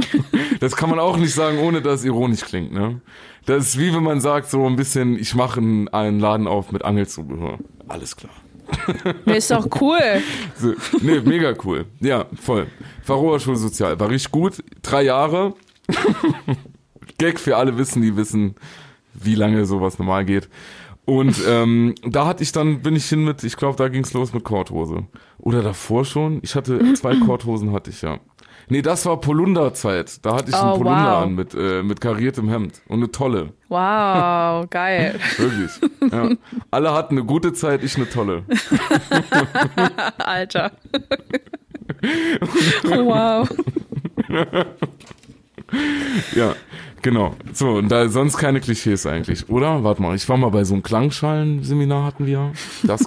das 0.60 0.76
kann 0.76 0.90
man 0.90 0.98
auch 0.98 1.16
nicht 1.16 1.32
sagen, 1.32 1.60
ohne 1.60 1.80
dass 1.80 2.00
es 2.00 2.04
ironisch 2.04 2.42
klingt, 2.42 2.74
ne? 2.74 3.00
Das 3.46 3.68
ist 3.68 3.78
wie 3.78 3.94
wenn 3.94 4.02
man 4.02 4.20
sagt, 4.20 4.50
so 4.50 4.66
ein 4.66 4.76
bisschen, 4.76 5.18
ich 5.18 5.34
mache 5.34 5.60
einen 5.60 6.20
Laden 6.20 6.46
auf 6.46 6.72
mit 6.72 6.84
Angelzubehör. 6.84 7.58
Alles 7.88 8.16
klar. 8.16 8.43
Ist 9.26 9.50
doch 9.50 9.66
cool. 9.80 9.98
So, 10.56 10.74
nee, 11.00 11.20
mega 11.20 11.54
cool. 11.64 11.86
Ja, 12.00 12.26
voll. 12.40 12.66
Fachoberschule 13.02 13.56
Sozial. 13.56 13.98
War 13.98 14.10
richtig 14.10 14.30
gut. 14.30 14.62
Drei 14.82 15.02
Jahre. 15.02 15.54
Gag 17.18 17.38
für 17.38 17.56
alle 17.56 17.76
wissen, 17.78 18.02
die 18.02 18.16
wissen, 18.16 18.54
wie 19.12 19.34
lange 19.34 19.64
sowas 19.66 19.98
normal 19.98 20.24
geht. 20.24 20.48
Und 21.06 21.36
ähm, 21.46 21.94
da 22.02 22.26
hatte 22.26 22.42
ich 22.42 22.52
dann, 22.52 22.80
bin 22.80 22.96
ich 22.96 23.06
hin 23.06 23.24
mit, 23.24 23.44
ich 23.44 23.56
glaube, 23.56 23.76
da 23.76 23.88
ging's 23.88 24.14
los 24.14 24.32
mit 24.32 24.42
Korthose. 24.42 25.04
Oder 25.38 25.62
davor 25.62 26.04
schon? 26.04 26.40
Ich 26.42 26.54
hatte, 26.54 26.94
zwei 26.94 27.16
Korthosen 27.26 27.72
hatte 27.72 27.90
ich 27.90 28.02
ja. 28.02 28.18
Nee, 28.68 28.82
das 28.82 29.04
war 29.06 29.20
Polunder-Zeit. 29.20 30.24
Da 30.24 30.36
hatte 30.36 30.50
ich 30.50 30.56
Oh, 30.56 30.60
einen 30.60 30.72
Polunder 30.82 31.12
wow. 31.16 31.22
an 31.22 31.34
mit, 31.34 31.54
äh, 31.54 31.82
mit 31.82 32.00
kariertem 32.00 32.48
Hemd. 32.48 32.80
Und 32.88 32.98
eine 32.98 33.10
tolle. 33.10 33.52
Wow, 33.68 34.66
geil. 34.70 35.18
Wirklich. 35.36 35.70
Ja. 36.12 36.30
Alle 36.70 36.92
hatten 36.92 37.16
eine 37.18 37.26
gute 37.26 37.52
Zeit, 37.52 37.82
ich 37.84 37.96
eine 37.96 38.08
tolle. 38.08 38.44
Alter. 40.18 40.72
wow. 42.84 43.48
Ja, 46.34 46.54
genau. 47.04 47.36
So, 47.52 47.74
und 47.74 47.88
da 47.90 48.08
sonst 48.08 48.36
keine 48.38 48.60
Klischees 48.60 49.06
eigentlich, 49.06 49.48
oder? 49.48 49.84
Warte 49.84 50.02
mal, 50.02 50.16
ich 50.16 50.28
war 50.28 50.36
mal 50.36 50.48
bei 50.50 50.64
so 50.64 50.74
einem 50.74 50.82
Klangschalen-Seminar 50.82 52.04
hatten 52.04 52.26
wir. 52.26 52.52
Das 52.82 53.06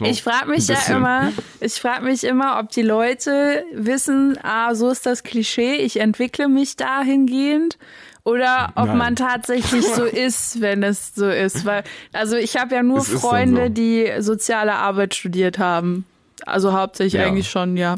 noch. 0.00 0.06
Ich 0.08 0.22
frage 0.22 0.50
mich 0.50 0.68
ja 0.68 0.76
immer, 0.94 1.32
ich 1.60 1.74
frage 1.74 2.04
mich 2.04 2.24
immer, 2.24 2.58
ob 2.60 2.68
die 2.70 2.82
Leute 2.82 3.64
wissen, 3.72 4.38
ah, 4.42 4.74
so 4.74 4.90
ist 4.90 5.06
das 5.06 5.22
Klischee, 5.22 5.76
ich 5.76 5.98
entwickle 6.00 6.48
mich 6.48 6.76
dahingehend. 6.76 7.78
Oder 8.24 8.72
ob 8.74 8.86
Nein. 8.86 8.98
man 8.98 9.16
tatsächlich 9.16 9.84
so 9.86 10.04
ist, 10.26 10.60
wenn 10.62 10.82
es 10.82 11.14
so 11.14 11.28
ist. 11.28 11.66
Weil, 11.66 11.84
also 12.14 12.36
ich 12.36 12.56
habe 12.56 12.74
ja 12.74 12.82
nur 12.82 12.98
Es 12.98 13.08
Freunde, 13.10 13.64
so. 13.64 13.68
die 13.68 14.10
soziale 14.20 14.74
Arbeit 14.76 15.14
studiert 15.14 15.58
haben. 15.58 16.06
Also 16.46 16.72
hauptsächlich 16.72 17.20
Ja. 17.20 17.26
eigentlich 17.28 17.50
schon, 17.50 17.76
ja. 17.76 17.96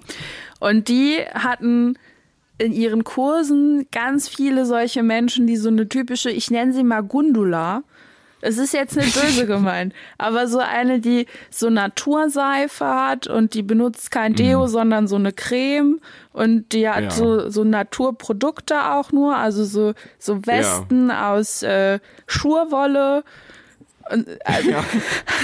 Und 0.58 0.88
die 0.88 1.18
hatten 1.34 1.96
in 2.58 2.72
ihren 2.72 3.04
Kursen 3.04 3.86
ganz 3.92 4.28
viele 4.28 4.64
solche 4.66 5.02
Menschen, 5.02 5.46
die 5.46 5.56
so 5.56 5.68
eine 5.68 5.88
typische, 5.88 6.30
ich 6.30 6.50
nenne 6.50 6.72
sie 6.72 6.84
mal 6.84 7.02
Gundula. 7.02 7.82
Es 8.42 8.58
ist 8.58 8.74
jetzt 8.74 8.96
nicht 8.96 9.18
böse 9.20 9.46
gemeint, 9.54 9.94
aber 10.18 10.46
so 10.46 10.58
eine, 10.58 11.00
die 11.00 11.26
so 11.50 11.70
Naturseife 11.70 12.84
hat 12.86 13.26
und 13.26 13.54
die 13.54 13.62
benutzt 13.62 14.10
kein 14.10 14.34
Deo, 14.34 14.66
sondern 14.66 15.08
so 15.08 15.16
eine 15.16 15.32
Creme 15.32 16.00
und 16.32 16.72
die 16.72 16.88
hat 16.88 16.98
Mhm. 16.98 17.04
Ja. 17.04 17.10
so, 17.10 17.50
so 17.50 17.64
Naturprodukte 17.64 18.92
auch 18.92 19.10
nur, 19.10 19.36
also 19.36 19.64
so, 19.64 19.94
so 20.18 20.46
Westen 20.46 21.10
aus 21.10 21.62
äh, 21.62 21.98
Schurwolle. 22.26 23.24
Und, 24.10 24.28
äh, 24.28 24.36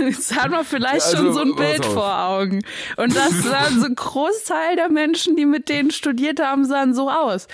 Jetzt 0.04 0.36
hat 0.36 0.50
man 0.50 0.64
vielleicht 0.64 1.12
Ja, 1.12 1.16
schon 1.18 1.28
also, 1.28 1.38
so 1.38 1.40
ein 1.42 1.56
Bild 1.56 1.84
auf. 1.86 1.92
vor 1.94 2.18
Augen. 2.28 2.62
Und 2.96 3.16
das 3.16 3.44
waren 3.50 3.80
so 3.80 3.86
ein 3.86 3.94
Großteil 3.94 4.76
der 4.76 4.88
Menschen, 4.90 5.36
die 5.36 5.46
mit 5.46 5.68
denen 5.68 5.90
studiert 5.90 6.40
haben, 6.40 6.64
sahen 6.64 6.94
so 6.94 7.10
aus. 7.10 7.48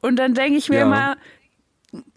Und 0.00 0.16
dann 0.16 0.34
denke 0.34 0.56
ich 0.58 0.68
mir 0.68 0.78
Ja. 0.80 0.86
immer, 0.86 1.16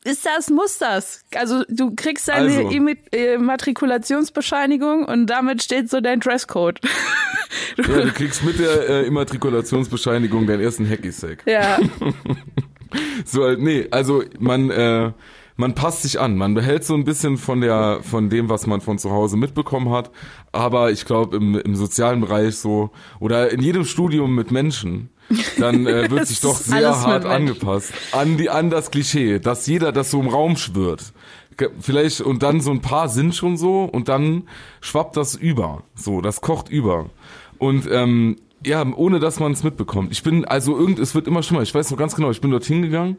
ist 0.03 0.25
das, 0.25 0.49
muss 0.49 0.77
das? 0.77 1.23
Also 1.35 1.63
du 1.69 1.93
kriegst 1.95 2.27
deine 2.27 2.47
Also. 2.57 2.69
Imi- 2.69 2.97
äh, 3.13 3.35
Immatrikulationsbescheinigung 3.35 5.05
und 5.05 5.27
damit 5.27 5.63
steht 5.63 5.89
so 5.89 6.01
dein 6.01 6.19
Dresscode. 6.19 6.79
Ja, 7.77 7.83
du 8.01 8.11
kriegst 8.13 8.43
mit 8.45 8.59
der 8.59 8.89
äh, 8.89 9.03
Immatrikulationsbescheinigung 9.07 10.47
deinen 10.47 10.61
ersten 10.61 10.89
Hacky-Sack. 10.89 11.43
ja, 11.45 11.79
So, 13.25 13.45
äh, 13.45 13.57
nee, 13.57 13.87
also 13.91 14.23
man, 14.39 14.69
äh, 14.69 15.11
man 15.61 15.75
passt 15.75 16.01
sich 16.01 16.19
an. 16.19 16.37
Man 16.37 16.55
behält 16.55 16.83
so 16.83 16.95
ein 16.95 17.03
bisschen 17.03 17.37
von 17.37 17.61
der, 17.61 17.99
von 18.01 18.29
dem, 18.29 18.49
was 18.49 18.65
man 18.65 18.81
von 18.81 18.97
zu 18.97 19.11
Hause 19.11 19.37
mitbekommen 19.37 19.91
hat. 19.91 20.09
Aber 20.51 20.91
ich 20.91 21.05
glaube, 21.05 21.37
im, 21.37 21.55
im 21.55 21.75
sozialen 21.75 22.19
Bereich 22.19 22.57
so, 22.57 22.89
oder 23.19 23.51
in 23.51 23.61
jedem 23.61 23.85
Studium 23.85 24.33
mit 24.33 24.49
Menschen, 24.49 25.09
dann 25.59 25.85
äh, 25.85 26.09
wird 26.11 26.27
sich 26.27 26.41
doch 26.41 26.57
sehr 26.57 26.99
hart 26.99 27.25
angepasst. 27.25 27.93
An 28.11 28.37
die, 28.37 28.49
an 28.49 28.71
das 28.71 28.89
Klischee, 28.89 29.37
dass 29.37 29.67
jeder 29.67 29.91
das 29.91 30.09
so 30.09 30.19
im 30.19 30.29
Raum 30.29 30.57
schwirrt. 30.57 31.13
Vielleicht, 31.79 32.21
und 32.21 32.41
dann 32.41 32.59
so 32.59 32.71
ein 32.71 32.81
paar 32.81 33.07
sind 33.07 33.35
schon 33.35 33.55
so, 33.55 33.83
und 33.83 34.09
dann 34.09 34.49
schwappt 34.81 35.15
das 35.15 35.35
über. 35.35 35.83
So, 35.93 36.21
das 36.21 36.41
kocht 36.41 36.69
über. 36.69 37.11
Und, 37.59 37.87
ähm, 37.91 38.37
ja, 38.65 38.83
ohne 38.95 39.19
dass 39.19 39.39
man 39.39 39.51
es 39.51 39.63
mitbekommt. 39.63 40.11
Ich 40.11 40.23
bin, 40.23 40.45
also 40.45 40.77
irgend, 40.77 40.99
es 40.99 41.13
wird 41.13 41.27
immer 41.27 41.43
schlimmer. 41.43 41.63
Ich 41.63 41.73
weiß 41.73 41.91
noch 41.91 41.97
ganz 41.97 42.15
genau, 42.15 42.31
ich 42.31 42.41
bin 42.41 42.51
dorthin 42.51 42.81
gegangen 42.81 43.17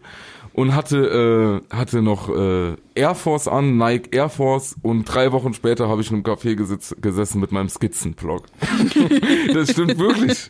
und 0.54 0.74
hatte, 0.74 1.62
äh, 1.70 1.74
hatte 1.74 2.02
noch 2.02 2.28
äh, 2.28 2.76
Air 2.94 3.14
Force 3.14 3.48
an, 3.48 3.78
Nike 3.78 4.14
Air 4.14 4.28
Force 4.28 4.76
und 4.82 5.04
drei 5.04 5.32
Wochen 5.32 5.54
später 5.54 5.88
habe 5.88 6.02
ich 6.02 6.10
in 6.10 6.16
einem 6.16 6.24
Café 6.24 6.54
gesitz, 6.54 6.94
gesessen 7.00 7.40
mit 7.40 7.52
meinem 7.52 7.68
Skizzenblock. 7.68 8.44
das 9.54 9.70
stimmt 9.70 9.98
wirklich. 9.98 10.48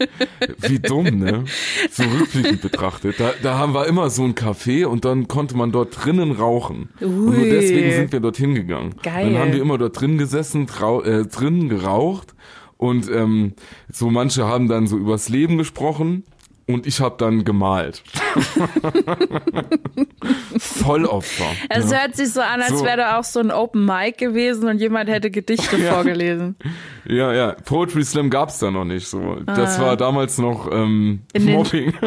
Wie 0.60 0.80
dumm, 0.80 1.18
ne? 1.18 1.44
So 1.90 2.02
rückblickend 2.02 2.62
betrachtet. 2.62 3.20
Da, 3.20 3.32
da 3.42 3.58
haben 3.58 3.74
wir 3.74 3.86
immer 3.86 4.10
so 4.10 4.24
ein 4.24 4.34
Café 4.34 4.86
und 4.86 5.04
dann 5.04 5.28
konnte 5.28 5.56
man 5.56 5.70
dort 5.70 6.04
drinnen 6.04 6.32
rauchen. 6.32 6.90
Und 7.00 7.26
nur 7.26 7.38
Ui. 7.38 7.50
deswegen 7.50 7.92
sind 7.92 8.12
wir 8.12 8.20
dorthin 8.20 8.54
gegangen. 8.54 8.94
Geil. 9.02 9.32
Dann 9.32 9.40
haben 9.40 9.52
wir 9.52 9.60
immer 9.60 9.78
dort 9.78 10.00
drin 10.00 10.18
gesessen, 10.18 10.66
äh, 11.04 11.24
drin 11.26 11.68
geraucht 11.68 12.34
und 12.76 13.08
ähm, 13.08 13.52
so 13.92 14.10
manche 14.10 14.44
haben 14.44 14.66
dann 14.66 14.88
so 14.88 14.96
übers 14.96 15.28
Leben 15.28 15.56
gesprochen 15.56 16.24
und 16.66 16.86
ich 16.86 17.00
habe 17.00 17.16
dann 17.18 17.44
gemalt. 17.44 18.02
Vollopfer. 20.58 21.50
Es 21.68 21.90
ja. 21.90 22.00
hört 22.00 22.16
sich 22.16 22.32
so 22.32 22.40
an, 22.40 22.62
als 22.62 22.78
so. 22.78 22.84
wäre 22.84 22.96
da 22.98 23.18
auch 23.18 23.24
so 23.24 23.40
ein 23.40 23.50
Open 23.50 23.84
Mic 23.84 24.18
gewesen 24.18 24.68
und 24.68 24.78
jemand 24.78 25.10
hätte 25.10 25.30
Gedichte 25.30 25.76
ja. 25.82 25.92
vorgelesen. 25.94 26.56
Ja, 27.04 27.32
ja. 27.32 27.56
Poetry 27.64 28.04
Slam 28.04 28.30
gab's 28.30 28.58
da 28.60 28.70
noch 28.70 28.84
nicht. 28.84 29.08
So, 29.08 29.38
ah. 29.46 29.54
das 29.54 29.80
war 29.80 29.96
damals 29.96 30.38
noch 30.38 30.70
ähm, 30.70 31.22
Mobbing. 31.38 31.94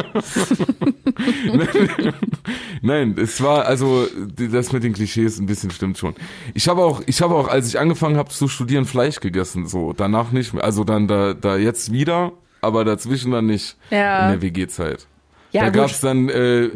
Nein, 2.82 3.16
es 3.18 3.42
war 3.44 3.66
also 3.66 4.08
das 4.38 4.72
mit 4.72 4.84
den 4.84 4.94
Klischees 4.94 5.40
ein 5.40 5.48
bisschen 5.48 5.72
stimmt 5.72 5.98
schon. 5.98 6.16
Ich 6.54 6.68
habe 6.70 6.84
auch, 6.84 7.02
ich 7.06 7.22
habe 7.22 7.36
auch, 7.36 7.48
als 7.48 7.68
ich 7.68 7.80
angefangen 7.80 8.18
habe 8.18 8.30
zu 8.30 8.48
studieren, 8.48 8.86
Fleisch 8.86 9.20
gegessen. 9.20 9.68
So 9.68 9.94
danach 9.94 10.32
nicht 10.32 10.54
mehr. 10.54 10.64
Also 10.64 10.84
dann 10.84 11.08
da, 11.08 11.34
da 11.34 11.58
jetzt 11.58 11.92
wieder 11.92 12.32
aber 12.62 12.86
dazwischen 12.86 13.32
dann 13.32 13.48
nicht 13.48 13.76
ja. 13.90 14.26
in 14.26 14.40
der 14.40 14.42
WG-Zeit. 14.42 15.08
Ja, 15.52 15.62
da 15.62 15.68
gut. 15.68 15.76
gab's 15.76 16.02
dann 16.02 16.30
äh, 16.30 16.70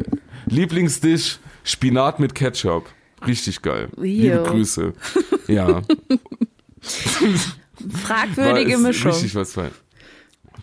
Lieblingsdish 0.46 1.38
Spinat 1.64 2.20
mit 2.20 2.34
Ketchup. 2.34 2.86
Richtig 3.26 3.60
geil. 3.62 3.88
Ew. 3.96 4.02
Liebe 4.02 4.42
Grüße. 4.46 4.92
Ja. 5.48 5.82
Fragwürdige 8.04 8.78
Mischung. 8.78 9.10
Richtig 9.10 9.34
was 9.34 9.52
fein. 9.52 9.72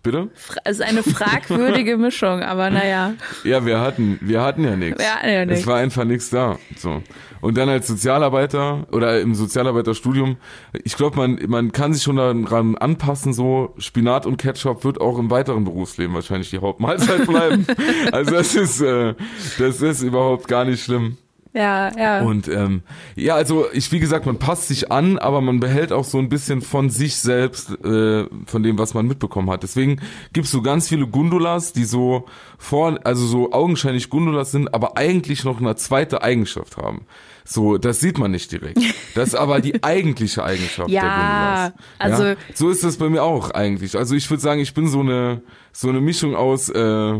Bitte? 0.07 0.29
Es 0.63 0.79
ist 0.79 0.85
eine 0.85 1.03
fragwürdige 1.03 1.97
Mischung, 1.97 2.41
aber 2.41 2.69
naja. 2.69 3.13
Ja, 3.43 3.65
wir 3.65 3.81
hatten, 3.81 4.17
wir 4.21 4.41
hatten 4.41 4.63
ja 4.63 4.77
nichts. 4.77 4.99
Wir 4.99 5.13
hatten 5.13 5.29
ja 5.29 5.43
nichts. 5.43 5.61
Es 5.61 5.67
war 5.67 5.75
einfach 5.75 6.05
nichts 6.05 6.29
da. 6.29 6.57
So. 6.77 7.03
Und 7.41 7.57
dann 7.57 7.67
als 7.67 7.87
Sozialarbeiter 7.87 8.87
oder 8.93 9.19
im 9.19 9.35
Sozialarbeiterstudium, 9.35 10.37
ich 10.85 10.95
glaube, 10.95 11.17
man, 11.17 11.39
man 11.47 11.73
kann 11.73 11.93
sich 11.93 12.03
schon 12.03 12.15
daran 12.15 12.77
anpassen, 12.77 13.33
so 13.33 13.75
Spinat 13.79 14.25
und 14.25 14.37
Ketchup 14.37 14.85
wird 14.85 15.01
auch 15.01 15.19
im 15.19 15.29
weiteren 15.29 15.65
Berufsleben 15.65 16.15
wahrscheinlich 16.15 16.51
die 16.51 16.59
Hauptmahlzeit 16.59 17.27
bleiben. 17.27 17.67
also 18.13 18.31
das 18.31 18.55
ist, 18.55 18.79
äh, 18.79 19.13
das 19.59 19.81
ist 19.81 20.03
überhaupt 20.03 20.47
gar 20.47 20.63
nicht 20.63 20.81
schlimm. 20.81 21.17
Ja, 21.57 21.91
ja. 21.97 22.21
Und 22.21 22.47
ähm, 22.47 22.83
ja, 23.15 23.33
also 23.33 23.65
ich, 23.73 23.91
wie 23.91 23.99
gesagt, 23.99 24.27
man 24.27 24.37
passt 24.37 24.67
sich 24.67 24.91
an, 24.91 25.17
aber 25.17 25.41
man 25.41 25.59
behält 25.59 25.91
auch 25.91 26.03
so 26.03 26.19
ein 26.19 26.29
bisschen 26.29 26.61
von 26.61 26.91
sich 26.91 27.15
selbst, 27.15 27.71
äh, 27.83 28.25
von 28.45 28.61
dem, 28.61 28.77
was 28.77 28.93
man 28.93 29.07
mitbekommen 29.07 29.49
hat. 29.49 29.63
Deswegen 29.63 29.99
gibt's 30.33 30.51
so 30.51 30.61
ganz 30.61 30.87
viele 30.87 31.07
Gundulas, 31.07 31.73
die 31.73 31.85
so 31.85 32.25
vor, 32.59 32.99
also 33.03 33.25
so 33.25 33.53
augenscheinlich 33.53 34.11
Gundulas 34.11 34.51
sind, 34.51 34.71
aber 34.71 34.97
eigentlich 34.97 35.43
noch 35.45 35.59
eine 35.59 35.75
zweite 35.75 36.21
Eigenschaft 36.21 36.77
haben. 36.77 37.07
So, 37.43 37.79
das 37.79 38.01
sieht 38.01 38.19
man 38.19 38.29
nicht 38.29 38.51
direkt. 38.51 38.77
Das 39.15 39.29
ist 39.29 39.35
aber 39.35 39.59
die 39.59 39.81
eigentliche 39.83 40.43
Eigenschaft 40.43 40.89
ja, 40.89 41.01
der 41.01 41.09
Gundulas. 41.09 41.73
Also 41.97 42.23
ja, 42.23 42.35
so 42.53 42.69
ist 42.69 42.83
das 42.83 42.97
bei 42.97 43.09
mir 43.09 43.23
auch 43.23 43.49
eigentlich. 43.49 43.97
Also 43.97 44.13
ich 44.13 44.29
würde 44.29 44.43
sagen, 44.43 44.61
ich 44.61 44.75
bin 44.75 44.87
so 44.87 44.99
eine 44.99 45.41
so 45.71 45.89
eine 45.89 46.01
Mischung 46.01 46.35
aus 46.35 46.69
äh, 46.69 47.13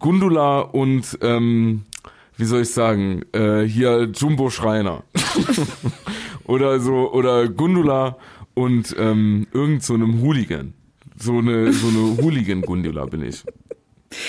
Gundula 0.00 0.60
und 0.60 1.18
ähm, 1.20 1.84
wie 2.36 2.44
soll 2.44 2.62
ich 2.62 2.72
sagen, 2.72 3.22
äh, 3.32 3.62
hier 3.62 4.10
Jumbo 4.14 4.50
Schreiner. 4.50 5.04
oder 6.44 6.80
so, 6.80 7.12
oder 7.12 7.48
Gundula 7.48 8.16
und 8.54 8.94
ähm, 8.98 9.46
irgend 9.52 9.82
so 9.82 9.94
einem 9.94 10.20
Hooligan. 10.22 10.74
So 11.16 11.38
eine, 11.38 11.72
so 11.72 11.88
eine 11.88 12.22
Hooligan-Gundula 12.22 13.06
bin 13.06 13.22
ich. 13.22 13.44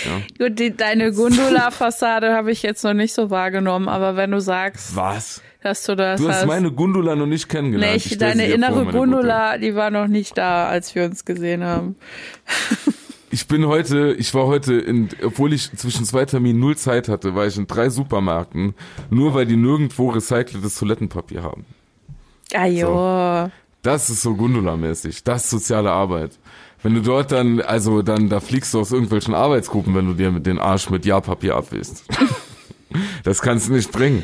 Ja. 0.06 0.22
Gut, 0.48 0.60
die, 0.60 0.76
deine 0.76 1.12
Gundula-Fassade 1.12 2.34
habe 2.34 2.52
ich 2.52 2.62
jetzt 2.62 2.84
noch 2.84 2.94
nicht 2.94 3.14
so 3.14 3.30
wahrgenommen, 3.30 3.90
aber 3.90 4.16
wenn 4.16 4.32
du 4.32 4.40
sagst. 4.40 4.96
Was? 4.96 5.42
Dass 5.62 5.84
du 5.86 5.96
das 5.96 6.20
Du 6.20 6.28
hast, 6.28 6.42
hast 6.42 6.46
meine 6.46 6.72
Gundula 6.72 7.16
noch 7.16 7.26
nicht 7.26 7.48
kennengelernt. 7.48 7.94
Nicht, 7.94 8.22
deine 8.22 8.48
innere 8.48 8.86
Gundula, 8.86 9.58
die 9.58 9.76
war 9.76 9.92
noch 9.92 10.08
nicht 10.08 10.38
da, 10.38 10.68
als 10.68 10.94
wir 10.94 11.06
uns 11.06 11.26
gesehen 11.26 11.64
haben. 11.64 11.96
Ich 13.34 13.48
bin 13.48 13.66
heute, 13.66 14.14
ich 14.14 14.32
war 14.36 14.46
heute 14.46 14.76
in, 14.76 15.10
obwohl 15.24 15.54
ich 15.54 15.76
zwischen 15.76 16.06
zwei 16.06 16.24
Terminen 16.24 16.60
null 16.60 16.78
Zeit 16.78 17.08
hatte, 17.08 17.34
war 17.34 17.48
ich 17.48 17.58
in 17.58 17.66
drei 17.66 17.90
Supermärkten, 17.90 18.76
nur 19.10 19.34
weil 19.34 19.48
die 19.48 19.56
nirgendwo 19.56 20.12
recyceltes 20.12 20.76
Toilettenpapier 20.76 21.42
haben. 21.42 21.66
Ajo. 22.54 22.86
So. 22.86 23.52
Das 23.82 24.12
ist 24.12 24.22
so 24.22 24.36
Gundula-mäßig. 24.36 25.24
Das 25.24 25.46
ist 25.46 25.50
soziale 25.50 25.90
Arbeit. 25.90 26.38
Wenn 26.84 26.94
du 26.94 27.02
dort 27.02 27.32
dann, 27.32 27.60
also 27.60 28.04
dann, 28.04 28.30
da 28.30 28.40
fliegst 28.40 28.72
du 28.76 28.82
aus 28.82 28.92
irgendwelchen 28.92 29.34
Arbeitsgruppen, 29.34 29.96
wenn 29.96 30.06
du 30.06 30.14
dir 30.14 30.30
mit 30.30 30.46
den 30.46 30.60
Arsch 30.60 30.92
mit 30.92 31.04
Ja-Papier 31.04 31.56
abwählst. 31.56 32.06
das 33.24 33.42
kannst 33.42 33.68
du 33.68 33.74
nicht 33.74 33.92
bringen. 33.92 34.24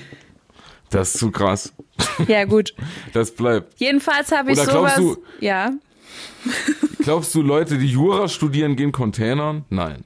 Das 0.92 1.16
ist 1.16 1.20
zu 1.20 1.32
krass. 1.32 1.74
Ja, 2.28 2.46
gut. 2.46 2.76
Das 3.14 3.32
bleibt. 3.32 3.74
Jedenfalls 3.80 4.32
habe 4.32 4.52
ich 4.52 4.60
Oder 4.60 4.72
sowas. 4.72 4.96
Du, 4.98 5.18
ja. 5.40 5.72
Glaubst 7.00 7.34
du, 7.36 7.42
Leute, 7.42 7.78
die 7.78 7.88
Jura 7.88 8.28
studieren, 8.28 8.76
gehen 8.76 8.92
Containern? 8.92 9.66
Nein. 9.70 10.04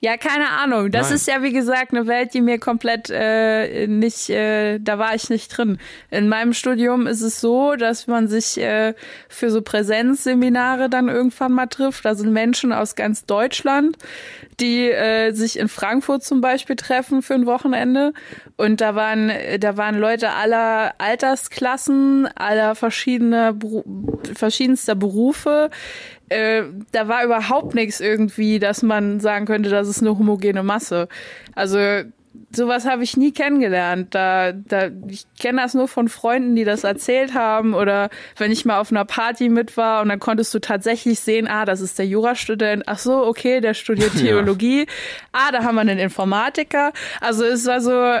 Ja, 0.00 0.16
keine 0.16 0.50
Ahnung. 0.50 0.92
Das 0.92 1.08
Nein. 1.08 1.16
ist 1.16 1.26
ja 1.26 1.42
wie 1.42 1.52
gesagt 1.52 1.92
eine 1.92 2.06
Welt, 2.06 2.32
die 2.32 2.40
mir 2.40 2.60
komplett 2.60 3.10
äh, 3.10 3.88
nicht, 3.88 4.30
äh, 4.30 4.78
da 4.78 4.98
war 4.98 5.16
ich 5.16 5.28
nicht 5.28 5.48
drin. 5.48 5.78
In 6.10 6.28
meinem 6.28 6.52
Studium 6.52 7.08
ist 7.08 7.20
es 7.20 7.40
so, 7.40 7.74
dass 7.74 8.06
man 8.06 8.28
sich 8.28 8.58
äh, 8.58 8.94
für 9.28 9.50
so 9.50 9.60
Präsenzseminare 9.60 10.88
dann 10.88 11.08
irgendwann 11.08 11.52
mal 11.52 11.66
trifft. 11.66 12.04
Da 12.04 12.14
sind 12.14 12.32
Menschen 12.32 12.72
aus 12.72 12.94
ganz 12.94 13.24
Deutschland, 13.24 13.96
die 14.60 14.88
äh, 14.88 15.32
sich 15.32 15.58
in 15.58 15.68
Frankfurt 15.68 16.22
zum 16.22 16.40
Beispiel 16.40 16.76
treffen 16.76 17.20
für 17.20 17.34
ein 17.34 17.46
Wochenende. 17.46 18.12
Und 18.58 18.80
da 18.82 18.94
waren, 18.94 19.32
da 19.60 19.76
waren 19.78 19.98
Leute 19.98 20.30
aller 20.30 20.92
Altersklassen, 20.98 22.28
aller 22.34 22.74
verschiedener, 22.74 23.54
verschiedenster 24.34 24.94
Berufe 24.94 25.70
äh, 26.28 26.64
da 26.92 27.08
war 27.08 27.24
überhaupt 27.24 27.74
nichts 27.74 28.00
irgendwie, 28.00 28.58
dass 28.58 28.82
man 28.82 29.20
sagen 29.20 29.46
könnte, 29.46 29.70
das 29.70 29.88
ist 29.88 30.02
eine 30.02 30.18
homogene 30.18 30.62
Masse. 30.62 31.08
Also 31.54 31.78
sowas 32.54 32.86
habe 32.86 33.02
ich 33.02 33.16
nie 33.16 33.32
kennengelernt. 33.32 34.14
Da, 34.14 34.52
da, 34.52 34.88
ich 35.08 35.26
kenne 35.38 35.62
das 35.62 35.74
nur 35.74 35.88
von 35.88 36.08
Freunden, 36.08 36.56
die 36.56 36.64
das 36.64 36.84
erzählt 36.84 37.34
haben 37.34 37.74
oder 37.74 38.10
wenn 38.36 38.52
ich 38.52 38.64
mal 38.64 38.80
auf 38.80 38.90
einer 38.90 39.04
Party 39.04 39.48
mit 39.48 39.76
war 39.76 40.02
und 40.02 40.08
dann 40.08 40.18
konntest 40.18 40.54
du 40.54 40.58
tatsächlich 40.58 41.20
sehen, 41.20 41.46
ah, 41.46 41.64
das 41.64 41.80
ist 41.80 41.98
der 41.98 42.06
Jurastudent. 42.06 42.84
Ach 42.86 42.98
so, 42.98 43.24
okay, 43.26 43.60
der 43.60 43.74
studiert 43.74 44.12
Theologie. 44.18 44.80
Ja. 44.80 44.86
Ah, 45.32 45.52
da 45.52 45.64
haben 45.64 45.74
wir 45.76 45.82
einen 45.82 45.98
Informatiker. 45.98 46.92
Also 47.20 47.44
es 47.44 47.66
war 47.66 47.80
so, 47.80 48.18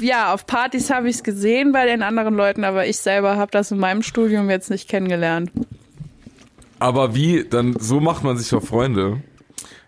ja, 0.00 0.32
auf 0.32 0.46
Partys 0.46 0.90
habe 0.90 1.08
ich 1.08 1.16
es 1.16 1.22
gesehen 1.22 1.72
bei 1.72 1.86
den 1.86 2.02
anderen 2.02 2.34
Leuten, 2.34 2.64
aber 2.64 2.86
ich 2.86 2.96
selber 2.98 3.36
habe 3.36 3.50
das 3.50 3.70
in 3.70 3.78
meinem 3.78 4.02
Studium 4.02 4.48
jetzt 4.50 4.70
nicht 4.70 4.88
kennengelernt. 4.88 5.50
Aber 6.78 7.14
wie, 7.14 7.44
dann, 7.48 7.76
so 7.78 8.00
macht 8.00 8.24
man 8.24 8.36
sich 8.36 8.48
doch 8.48 8.62
Freunde. 8.62 9.22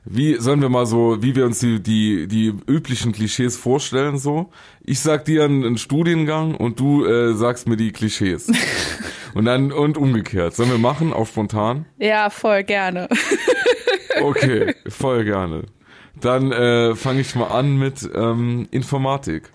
Wie, 0.09 0.37
sollen 0.37 0.61
wir 0.63 0.69
mal 0.69 0.87
so, 0.87 1.21
wie 1.21 1.35
wir 1.35 1.45
uns 1.45 1.59
die, 1.59 1.83
die, 1.83 2.29
die 2.29 2.55
üblichen 2.69 3.11
Klischees 3.11 3.57
vorstellen, 3.57 4.19
so? 4.19 4.51
Ich 4.85 5.01
sag 5.01 5.25
dir 5.25 5.45
einen, 5.45 5.65
einen 5.65 5.79
Studiengang 5.79 6.55
und 6.55 6.79
du 6.79 7.05
äh, 7.05 7.35
sagst 7.35 7.69
mir 7.69 7.77
die 7.77 7.91
Klischees. 7.91 8.47
und 9.35 9.47
dann, 9.47 9.73
und 9.73 9.99
umgekehrt. 9.99 10.55
Sollen 10.55 10.71
wir 10.71 10.79
machen, 10.79 11.13
auch 11.13 11.27
spontan? 11.27 11.87
Ja, 11.99 12.31
voll 12.31 12.63
gerne. 12.63 13.09
okay, 14.23 14.77
voll 14.89 15.25
gerne. 15.25 15.65
Dann 16.21 16.53
äh, 16.53 16.95
fange 16.95 17.21
ich 17.21 17.35
mal 17.35 17.49
an 17.49 17.77
mit 17.77 18.09
ähm, 18.15 18.69
Informatik. 18.71 19.51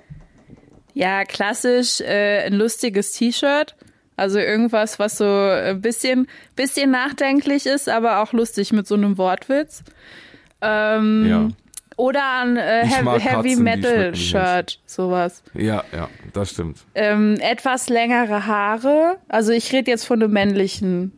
Ja, 0.93 1.23
klassisch 1.23 2.01
äh, 2.01 2.45
ein 2.45 2.53
lustiges 2.53 3.13
T-Shirt 3.13 3.75
also 4.17 4.37
irgendwas, 4.37 4.99
was 4.99 5.17
so 5.17 5.25
ein 5.25 5.81
bisschen, 5.81 6.27
bisschen 6.55 6.91
nachdenklich 6.91 7.65
ist, 7.65 7.89
aber 7.89 8.21
auch 8.21 8.33
lustig 8.33 8.71
mit 8.71 8.85
so 8.85 8.93
einem 8.93 9.17
Wortwitz. 9.17 9.83
Ähm, 10.61 11.27
ja. 11.29 11.49
Oder 11.97 12.41
ein 12.41 12.57
äh, 12.57 12.83
Heavy, 12.85 13.19
Heavy 13.19 13.55
Metal 13.57 14.15
Shirt, 14.15 14.79
sowas. 14.85 15.43
Ja, 15.53 15.83
ja, 15.91 16.09
das 16.33 16.51
stimmt. 16.51 16.79
Ähm, 16.95 17.37
etwas 17.39 17.89
längere 17.89 18.47
Haare. 18.47 19.17
Also 19.27 19.51
ich 19.51 19.71
rede 19.71 19.91
jetzt 19.91 20.05
von 20.05 20.21
einem 20.21 20.31
männlichen. 20.31 21.11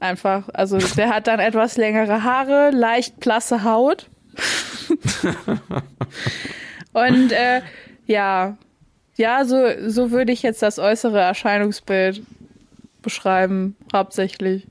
Einfach. 0.00 0.48
Also 0.52 0.78
der 0.96 1.10
hat 1.10 1.26
dann 1.26 1.38
etwas 1.38 1.76
längere 1.76 2.24
Haare, 2.24 2.70
leicht 2.70 3.20
blasse 3.20 3.62
Haut. 3.62 4.08
Und 6.92 7.32
äh, 7.32 7.62
ja, 8.06 8.56
ja, 9.16 9.44
so, 9.44 9.64
so 9.86 10.10
würde 10.10 10.32
ich 10.32 10.42
jetzt 10.42 10.62
das 10.62 10.78
äußere 10.78 11.20
Erscheinungsbild 11.20 12.22
beschreiben, 13.02 13.76
hauptsächlich. 13.92 14.66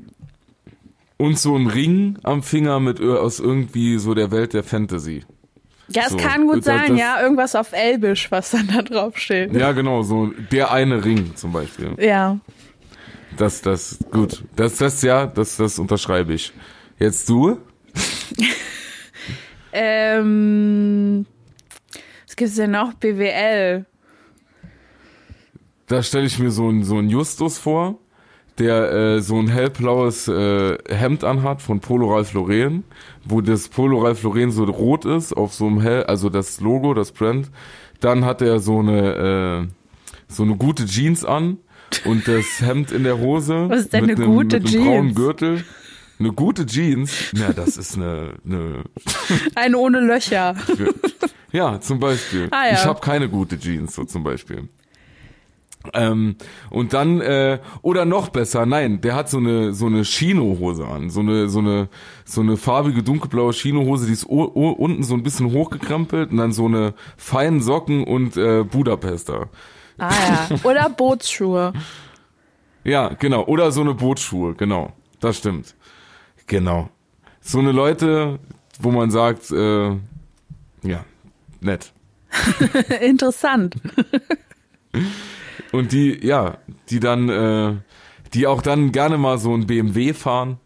Und 1.24 1.40
so 1.40 1.56
ein 1.56 1.68
Ring 1.68 2.18
am 2.24 2.44
Finger 2.44 2.82
mit 2.82 3.00
aus 3.00 3.40
irgendwie 3.40 3.98
so 3.98 4.14
der 4.14 4.30
Welt 4.32 4.52
der 4.52 4.62
Fantasy. 4.62 5.24
Ja, 5.88 6.02
es 6.08 6.10
so, 6.10 6.18
kann 6.18 6.48
gut 6.48 6.66
sein, 6.66 6.98
ja, 6.98 7.22
irgendwas 7.22 7.56
auf 7.56 7.72
Elbisch, 7.72 8.30
was 8.30 8.52
dann 8.52 8.68
da 8.68 8.82
drauf 8.82 9.18
steht. 9.18 9.56
Ja, 9.56 9.72
genau, 9.72 10.04
so 10.04 10.34
der 10.52 10.74
eine 10.74 11.06
Ring 11.06 11.34
zum 11.38 11.54
Beispiel. 11.54 11.96
Ja. 11.98 12.40
Das, 13.38 13.62
das, 13.62 14.00
gut. 14.12 14.44
Das, 14.58 14.76
das, 14.76 15.02
ja, 15.02 15.26
das, 15.26 15.56
das 15.56 15.80
unterschreibe 15.80 16.34
ich. 16.34 16.52
Jetzt 17.00 17.30
du? 17.30 17.58
ähm, 19.72 21.26
was 22.28 22.36
gibt's 22.36 22.56
denn 22.56 22.72
noch? 22.72 22.96
BWL. 22.96 23.86
Da 25.88 26.04
stelle 26.04 26.26
ich 26.26 26.38
mir 26.38 26.52
so 26.52 26.68
einen 26.68 26.84
so 26.84 26.98
einen 26.98 27.10
Justus 27.10 27.60
vor, 27.60 27.98
der 28.60 28.92
äh, 28.92 29.22
so 29.22 29.40
ein 29.40 29.48
hellblaues 29.48 30.28
äh, 30.28 30.78
Hemd 30.88 31.24
anhat 31.24 31.62
von 31.62 31.80
Polo 31.80 32.14
Ralph 32.14 32.34
Lauren, 32.34 32.84
wo 33.26 33.42
das 33.42 33.68
Polo 33.68 34.00
Ralph 34.00 34.24
Lauren 34.24 34.52
so 34.52 34.64
rot 34.66 35.06
ist, 35.06 35.34
auf 35.34 35.54
so 35.54 35.68
einem 35.68 35.82
hell, 35.82 36.04
also 36.04 36.30
das 36.30 36.60
Logo, 36.60 36.94
das 36.94 37.12
Brand. 37.12 37.50
Dann 38.00 38.26
hat 38.26 38.42
er 38.42 38.60
so 38.60 38.80
eine, 38.80 39.68
äh, 39.68 39.74
so 40.28 40.44
eine 40.44 40.56
gute 40.56 40.86
Jeans 40.86 41.26
an 41.26 41.58
und 42.06 42.28
das 42.28 42.46
Hemd 42.60 42.92
in 42.92 43.04
der 43.04 43.18
Hose. 43.20 43.70
Was 43.70 43.82
ist 43.82 43.94
denn 43.94 44.06
mit 44.06 44.18
eine 44.18 44.26
einem, 44.26 44.36
gute 44.36 44.60
mit 44.60 44.68
einem 44.74 44.84
braunen 44.84 45.04
Jeans? 45.08 45.16
Gürtel. 45.16 45.64
Eine 46.20 46.32
gute 46.32 46.66
Jeans, 46.68 47.32
ja, 47.34 47.52
das 47.52 47.76
ist 47.76 47.96
eine, 47.96 48.36
eine 48.46 48.84
Ein 49.56 49.74
ohne 49.74 50.00
Löcher. 50.00 50.56
ja, 51.52 51.82
zum 51.82 52.00
Beispiel. 52.00 52.48
Ah, 52.52 52.68
ja. 52.68 52.74
Ich 52.74 52.86
habe 52.86 53.02
keine 53.02 53.28
gute 53.30 53.60
Jeans, 53.60 53.96
so 53.96 54.06
zum 54.06 54.24
Beispiel. 54.24 54.70
Ähm, 55.94 56.36
und 56.70 56.94
dann, 56.94 57.20
äh, 57.20 57.60
oder 57.82 58.06
noch 58.06 58.30
besser, 58.30 58.66
nein, 58.66 59.02
der 59.02 59.16
hat 59.16 59.30
so 59.30 59.38
eine 59.38 59.74
so 59.74 59.88
eine 59.88 60.04
Chino-Hose 60.04 60.88
an, 60.88 61.10
so 61.10 61.20
eine 61.20 61.50
so 61.50 61.60
eine 61.60 61.90
so 62.24 62.42
eine 62.42 62.56
farbige 62.56 63.04
dunkelblaue 63.04 63.52
Chino-Hose, 63.52 64.08
die 64.08 64.14
ist 64.14 64.24
unten 64.24 65.04
so 65.04 65.14
ein 65.14 65.24
bisschen 65.24 65.52
hochgekrempelt 65.52 66.32
und 66.32 66.38
dann 66.38 66.54
so 66.54 66.66
eine 66.66 66.94
feinen 67.18 67.62
Socken 67.62 68.04
und 68.06 68.38
äh, 68.38 68.64
Budapester. 68.64 69.50
Ah 69.98 70.12
ja. 70.50 70.58
Oder 70.64 70.90
Bootsschuhe. 70.90 71.74
Ja, 72.84 73.10
genau. 73.10 73.46
Oder 73.46 73.72
so 73.72 73.82
eine 73.82 73.94
Bootsschuhe, 73.94 74.56
genau. 74.56 74.94
Das 75.20 75.38
stimmt. 75.38 75.76
Genau. 76.48 76.90
So 77.42 77.60
eine 77.60 77.72
Leute, 77.72 78.40
wo 78.80 78.92
man 78.92 79.12
sagt, 79.12 79.52
äh, 79.52 79.90
ja, 80.84 81.06
nett. 81.62 81.92
Interessant. 83.02 83.76
Und 85.74 85.92
die, 85.92 86.26
ja, 86.26 86.60
die 86.90 87.00
dann, 87.00 87.30
äh, 87.30 87.76
die 88.34 88.46
auch 88.48 88.62
dann 88.62 88.92
gerne 88.92 89.18
mal 89.18 89.40
so 89.40 89.54
ein 89.54 89.66
BMW 89.66 90.14
fahren. 90.14 90.60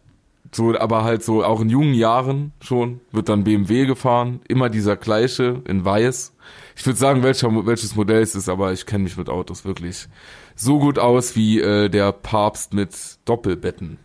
So, 0.52 0.78
aber 0.78 1.04
halt 1.04 1.24
so 1.24 1.44
auch 1.44 1.62
in 1.62 1.70
jungen 1.70 1.94
Jahren 1.94 2.52
schon 2.62 3.00
wird 3.12 3.30
dann 3.30 3.44
BMW 3.44 3.86
gefahren. 3.86 4.42
Immer 4.48 4.70
dieser 4.70 4.98
gleiche 4.98 5.62
in 5.66 5.84
weiß. 5.84 6.36
Ich 6.76 6.86
würde 6.86 7.00
sagen, 7.00 7.24
welcher, 7.24 7.50
welches 7.66 7.96
Modell 7.96 8.22
es 8.22 8.36
ist, 8.36 8.50
aber 8.50 8.74
ich 8.74 8.86
kenne 8.86 9.06
mich 9.06 9.18
mit 9.18 9.30
Autos 9.30 9.66
wirklich 9.66 10.08
so 10.56 10.80
gut 10.80 11.00
aus 11.00 11.36
wie 11.36 11.62
äh, 11.62 11.90
der 11.90 12.12
Papst 12.12 12.74
mit 12.74 12.94
Doppelbetten. 13.26 13.98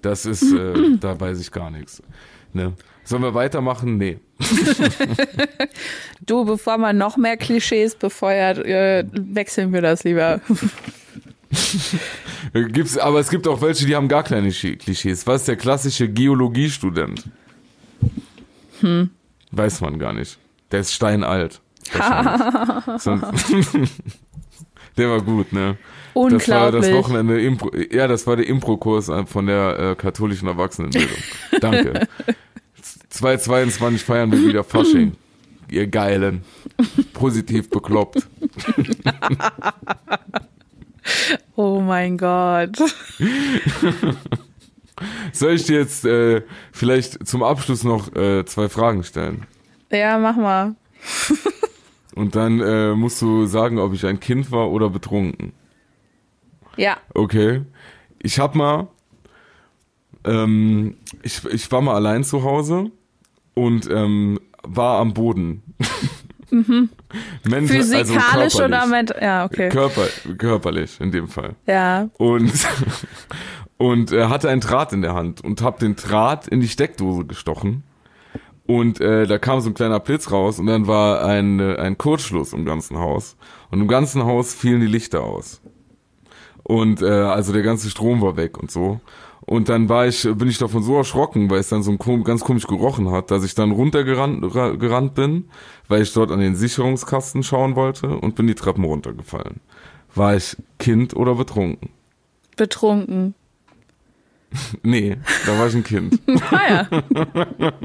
Das 0.00 0.26
ist, 0.26 0.52
äh, 0.52 0.96
da 1.00 1.18
weiß 1.18 1.40
ich 1.40 1.50
gar 1.50 1.70
nichts. 1.70 2.02
Ne? 2.52 2.74
Sollen 3.10 3.22
wir 3.24 3.34
weitermachen? 3.34 3.98
Nee. 3.98 4.20
Du, 6.20 6.44
bevor 6.44 6.78
man 6.78 6.96
noch 6.96 7.16
mehr 7.16 7.36
Klischees 7.36 7.96
befeuert, 7.96 8.58
äh, 8.58 9.04
wechseln 9.10 9.72
wir 9.72 9.80
das 9.80 10.04
lieber. 10.04 10.40
Gibt's, 12.52 12.96
aber 12.96 13.18
es 13.18 13.30
gibt 13.30 13.48
auch 13.48 13.62
welche, 13.62 13.84
die 13.86 13.96
haben 13.96 14.06
gar 14.06 14.22
keine 14.22 14.50
Klischees. 14.50 15.26
Was 15.26 15.40
ist 15.40 15.48
der 15.48 15.56
klassische 15.56 16.08
Geologiestudent? 16.08 17.24
Hm. 18.78 19.10
Weiß 19.50 19.80
man 19.80 19.98
gar 19.98 20.12
nicht. 20.12 20.38
Der 20.70 20.80
ist 20.80 20.92
steinalt. 20.92 21.60
der 24.96 25.10
war 25.10 25.20
gut, 25.22 25.52
ne? 25.52 25.78
Das 26.14 26.48
war 26.48 26.70
das 26.70 26.86
Unglaublich. 26.86 26.94
Wochenende 26.94 27.40
Impro. 27.40 27.72
Ja, 27.90 28.06
das 28.06 28.26
war 28.28 28.36
der 28.36 28.46
Impro-Kurs 28.46 29.10
von 29.26 29.46
der 29.46 29.78
äh, 29.78 29.94
katholischen 29.96 30.46
Erwachsenenbildung. 30.46 31.18
Danke. 31.60 32.06
2022 33.10 34.04
feiern 34.04 34.32
wir 34.32 34.42
wieder 34.46 34.64
Fasching. 34.64 35.16
Ihr 35.70 35.86
Geilen. 35.86 36.44
Positiv 37.12 37.70
bekloppt. 37.70 38.26
Oh 41.56 41.80
mein 41.80 42.16
Gott. 42.16 42.78
Soll 45.32 45.52
ich 45.52 45.64
dir 45.64 45.78
jetzt 45.78 46.04
äh, 46.04 46.42
vielleicht 46.72 47.26
zum 47.26 47.42
Abschluss 47.42 47.84
noch 47.84 48.14
äh, 48.14 48.44
zwei 48.44 48.68
Fragen 48.68 49.02
stellen? 49.02 49.46
Ja, 49.90 50.18
mach 50.18 50.36
mal. 50.36 50.74
Und 52.14 52.34
dann 52.34 52.60
äh, 52.60 52.94
musst 52.94 53.20
du 53.22 53.46
sagen, 53.46 53.78
ob 53.78 53.92
ich 53.92 54.06
ein 54.06 54.20
Kind 54.20 54.50
war 54.52 54.70
oder 54.70 54.90
betrunken. 54.90 55.52
Ja. 56.76 56.96
Okay. 57.14 57.62
Ich 58.18 58.38
hab 58.38 58.54
mal, 58.54 58.88
ähm, 60.24 60.96
ich, 61.22 61.44
ich 61.46 61.70
war 61.72 61.80
mal 61.80 61.94
allein 61.94 62.24
zu 62.24 62.42
Hause 62.42 62.90
und 63.54 63.88
ähm, 63.90 64.38
war 64.62 65.00
am 65.00 65.14
Boden. 65.14 65.62
Mental, 66.50 66.88
also 67.54 67.74
Physikalisch 67.74 68.54
körperlich. 68.54 68.56
oder 68.56 68.86
ment 68.86 69.14
Ja, 69.20 69.44
okay. 69.44 69.68
Körper, 69.68 70.06
körperlich 70.36 71.00
in 71.00 71.12
dem 71.12 71.28
Fall. 71.28 71.54
Ja. 71.66 72.08
Und, 72.18 72.52
und 73.76 74.12
äh, 74.12 74.26
hatte 74.26 74.48
einen 74.48 74.60
Draht 74.60 74.92
in 74.92 75.02
der 75.02 75.14
Hand 75.14 75.42
und 75.42 75.62
hab 75.62 75.78
den 75.78 75.96
Draht 75.96 76.48
in 76.48 76.60
die 76.60 76.68
Steckdose 76.68 77.24
gestochen. 77.24 77.84
Und 78.66 79.00
äh, 79.00 79.26
da 79.26 79.38
kam 79.38 79.60
so 79.60 79.70
ein 79.70 79.74
kleiner 79.74 79.98
Blitz 79.98 80.30
raus 80.30 80.60
und 80.60 80.66
dann 80.66 80.86
war 80.86 81.24
ein, 81.24 81.58
äh, 81.58 81.76
ein 81.76 81.98
Kurzschluss 81.98 82.52
im 82.52 82.64
ganzen 82.64 82.98
Haus. 82.98 83.36
Und 83.70 83.80
im 83.80 83.88
ganzen 83.88 84.24
Haus 84.24 84.54
fielen 84.54 84.80
die 84.80 84.86
Lichter 84.86 85.22
aus. 85.22 85.60
Und 86.62 87.02
äh, 87.02 87.06
also 87.06 87.52
der 87.52 87.62
ganze 87.62 87.90
Strom 87.90 88.20
war 88.22 88.36
weg 88.36 88.58
und 88.58 88.70
so. 88.70 89.00
Und 89.50 89.68
dann 89.68 89.88
war 89.88 90.06
ich, 90.06 90.22
bin 90.36 90.46
ich 90.46 90.58
davon 90.58 90.84
so 90.84 90.96
erschrocken, 90.96 91.50
weil 91.50 91.58
es 91.58 91.68
dann 91.70 91.82
so 91.82 91.90
ein 91.90 92.22
ganz 92.22 92.42
komisch 92.44 92.68
gerochen 92.68 93.10
hat, 93.10 93.32
dass 93.32 93.42
ich 93.42 93.56
dann 93.56 93.72
runtergerannt 93.72 94.54
ra- 94.54 94.76
gerannt 94.76 95.14
bin, 95.16 95.46
weil 95.88 96.02
ich 96.02 96.12
dort 96.12 96.30
an 96.30 96.38
den 96.38 96.54
Sicherungskasten 96.54 97.42
schauen 97.42 97.74
wollte 97.74 98.06
und 98.16 98.36
bin 98.36 98.46
die 98.46 98.54
Treppen 98.54 98.84
runtergefallen. 98.84 99.58
War 100.14 100.36
ich 100.36 100.56
Kind 100.78 101.16
oder 101.16 101.34
betrunken? 101.34 101.90
Betrunken. 102.56 103.34
Nee, 104.84 105.16
da 105.46 105.58
war 105.58 105.66
ich 105.66 105.74
ein 105.74 105.82
Kind. 105.84 106.20
Ah 106.52 106.68
ja. 106.68 106.88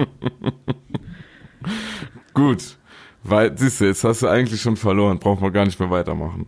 Gut. 2.36 2.78
Weil, 3.24 3.58
siehst 3.58 3.82
du, 3.82 3.86
jetzt 3.86 4.04
hast 4.04 4.22
du 4.22 4.28
eigentlich 4.28 4.62
schon 4.62 4.78
verloren. 4.78 5.18
Brauchen 5.18 5.42
wir 5.42 5.50
gar 5.50 5.66
nicht 5.66 5.80
mehr 5.80 5.90
weitermachen. 5.90 6.46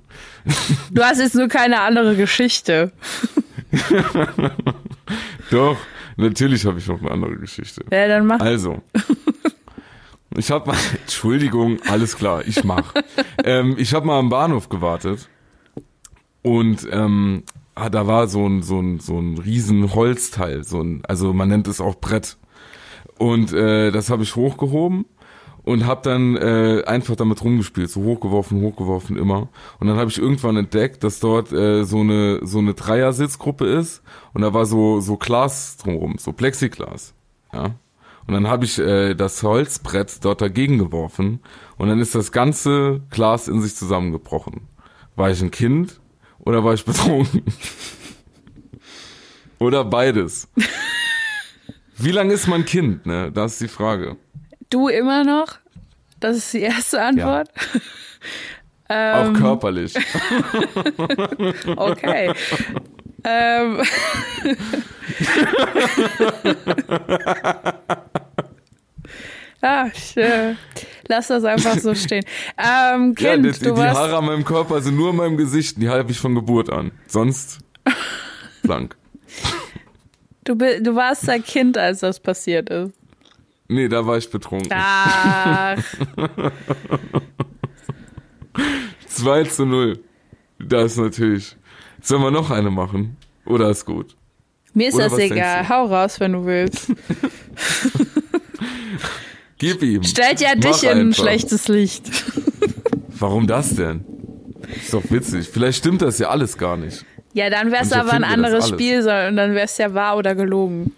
Du 0.92 1.02
hast 1.04 1.18
jetzt 1.20 1.34
nur 1.34 1.48
keine 1.48 1.82
andere 1.82 2.16
Geschichte. 2.16 2.92
Doch, 5.52 5.78
natürlich 6.16 6.66
habe 6.66 6.80
ich 6.80 6.88
noch 6.88 7.00
eine 7.02 7.12
andere 7.12 7.38
Geschichte. 7.38 7.84
Ja, 7.92 8.08
dann 8.08 8.26
mach. 8.26 8.40
Also. 8.40 8.82
Ich 10.36 10.52
habe 10.52 10.68
mal, 10.68 10.78
Entschuldigung, 11.02 11.80
alles 11.90 12.16
klar, 12.16 12.44
ich 12.46 12.64
mach. 12.64 12.94
ähm, 13.44 13.76
ich 13.80 13.96
habe 13.96 14.06
mal 14.06 14.20
am 14.20 14.30
Bahnhof 14.30 14.70
gewartet 14.70 15.30
und 16.44 16.88
ähm, 16.92 17.44
ah, 17.74 17.90
da 17.90 18.06
war 18.06 18.28
so 18.28 18.46
ein 18.46 18.62
so 18.62 18.80
ein 18.80 19.00
so 19.00 19.18
ein 19.18 19.40
riesen 19.40 19.96
Holzteil, 19.96 20.64
so 20.64 20.82
ein, 20.82 21.02
also 21.08 21.34
man 21.34 21.48
nennt 21.48 21.68
es 21.68 21.82
auch 21.82 21.96
Brett. 21.96 22.38
Und 23.18 23.52
äh, 23.52 23.90
das 23.90 24.12
habe 24.12 24.22
ich 24.22 24.36
hochgehoben 24.36 25.06
und 25.68 25.86
habe 25.86 26.00
dann 26.02 26.38
äh, 26.38 26.84
einfach 26.86 27.18
damit 27.18 27.44
rumgespielt, 27.44 27.90
so 27.90 28.02
hochgeworfen, 28.02 28.62
hochgeworfen 28.62 29.18
immer. 29.18 29.50
Und 29.82 29.88
dann 29.88 29.98
habe 29.98 30.10
ich 30.10 30.18
irgendwann 30.18 30.56
entdeckt, 30.56 31.04
dass 31.04 31.20
dort 31.20 31.52
äh, 31.52 31.84
so 31.84 32.00
eine 32.00 32.40
so 32.42 32.60
eine 32.60 32.74
Dreiersitzgruppe 32.74 33.66
ist 33.66 34.02
und 34.34 34.44
da 34.44 34.54
war 34.54 34.66
so 34.66 35.02
so 35.02 35.18
Glas 35.18 35.76
drumherum, 35.76 36.20
so 36.20 36.32
Plexiglas. 36.32 37.14
Ja. 37.52 37.76
Und 38.28 38.34
dann 38.34 38.48
habe 38.48 38.64
ich 38.64 38.80
äh, 38.80 39.14
das 39.14 39.44
Holzbrett 39.44 40.24
dort 40.24 40.40
dagegen 40.40 40.78
geworfen 40.78 41.42
und 41.78 41.90
dann 41.90 42.00
ist 42.00 42.16
das 42.16 42.32
ganze 42.32 43.02
Glas 43.10 43.50
in 43.50 43.62
sich 43.62 43.76
zusammengebrochen. 43.76 44.70
War 45.18 45.32
ich 45.32 45.42
ein 45.42 45.52
Kind 45.52 46.00
oder 46.40 46.64
war 46.64 46.76
ich 46.76 46.86
betrunken? 46.86 47.44
oder 49.60 49.84
beides? 49.84 50.48
Wie 51.98 52.12
lange 52.12 52.32
ist 52.32 52.48
man 52.48 52.64
Kind, 52.64 53.06
ne? 53.06 53.34
Das 53.34 53.54
ist 53.54 53.62
die 53.62 53.68
Frage. 53.68 54.16
Du 54.70 54.88
immer 54.90 55.24
noch? 55.24 55.58
Das 56.20 56.36
ist 56.38 56.54
die 56.54 56.62
erste 56.62 57.02
Antwort. 57.02 57.50
Auch 58.90 59.26
Ähm, 59.26 59.34
körperlich. 59.34 59.94
Okay. 61.76 62.32
ähm. 63.26 63.82
ah, 69.62 69.88
ich, 69.94 70.16
äh, 70.18 70.56
lass 71.08 71.28
das 71.28 71.44
einfach 71.44 71.78
so 71.80 71.94
stehen. 71.96 72.24
Ähm, 72.58 73.14
ja, 73.20 73.34
kind, 73.34 73.46
die, 73.46 73.52
die 73.52 73.66
du 73.66 73.76
warst, 73.76 74.00
Haare 74.00 74.18
an 74.18 74.26
meinem 74.26 74.46
Körper 74.46 74.82
sind 74.82 74.96
nur 74.96 75.10
an 75.10 75.18
meinem 75.18 75.36
Gesicht, 75.38 75.82
die 75.82 75.90
habe 75.90 76.10
ich 76.12 76.20
von 76.20 76.34
Geburt 76.36 76.70
an. 76.72 76.92
Sonst 77.08 77.60
blank. 78.64 78.96
du, 80.46 80.56
du 80.56 80.96
warst 80.96 81.30
ein 81.30 81.44
Kind, 81.44 81.78
als 81.78 82.00
das 82.00 82.20
passiert 82.22 82.70
ist. 82.70 82.94
Nee, 83.70 83.88
da 83.88 84.06
war 84.06 84.18
ich 84.18 84.30
betrunken. 84.30 84.70
Ach, 84.74 85.78
2 89.08 89.44
zu 89.44 89.66
0. 89.66 90.00
Das 90.60 90.94
ist 90.94 90.98
natürlich. 90.98 91.56
Sollen 92.02 92.22
wir 92.22 92.32
noch 92.32 92.50
eine 92.52 92.72
machen? 92.72 93.18
Oder 93.46 93.70
ist 93.70 93.86
gut? 93.86 94.16
mir 94.78 94.90
ist 94.90 94.96
Oder 94.96 95.10
das 95.10 95.20
egal. 95.20 95.68
Hau 95.68 95.86
raus, 95.86 96.20
wenn 96.20 96.34
du 96.34 96.46
willst. 96.46 96.92
Gib 99.58 99.82
ihm. 99.82 100.04
Stellt 100.04 100.40
ja 100.40 100.50
Mach 100.56 100.80
dich 100.80 100.84
in 100.84 101.00
ein 101.00 101.14
schlechtes 101.14 101.68
Licht. 101.68 102.10
Warum 103.20 103.48
das 103.48 103.76
denn? 103.76 104.06
Ist 104.76 104.94
doch 104.94 105.04
witzig. 105.10 105.50
Vielleicht 105.52 105.80
stimmt 105.80 106.04
das 106.04 106.20
ja 106.20 106.30
alles 106.30 106.58
gar 106.58 106.78
nicht. 106.78 107.04
Ja, 107.34 107.50
dann 107.50 107.72
wäre 107.72 107.84
es 107.84 107.92
aber 107.92 108.14
ein 108.14 108.24
anderes 108.24 108.70
Spiel, 108.70 109.02
sondern 109.02 109.36
dann 109.36 109.56
wäre 109.56 109.66
es 109.66 109.78
ja 109.80 109.94
wahr 109.96 110.16
oder 110.18 110.36
gelogen. 110.36 110.94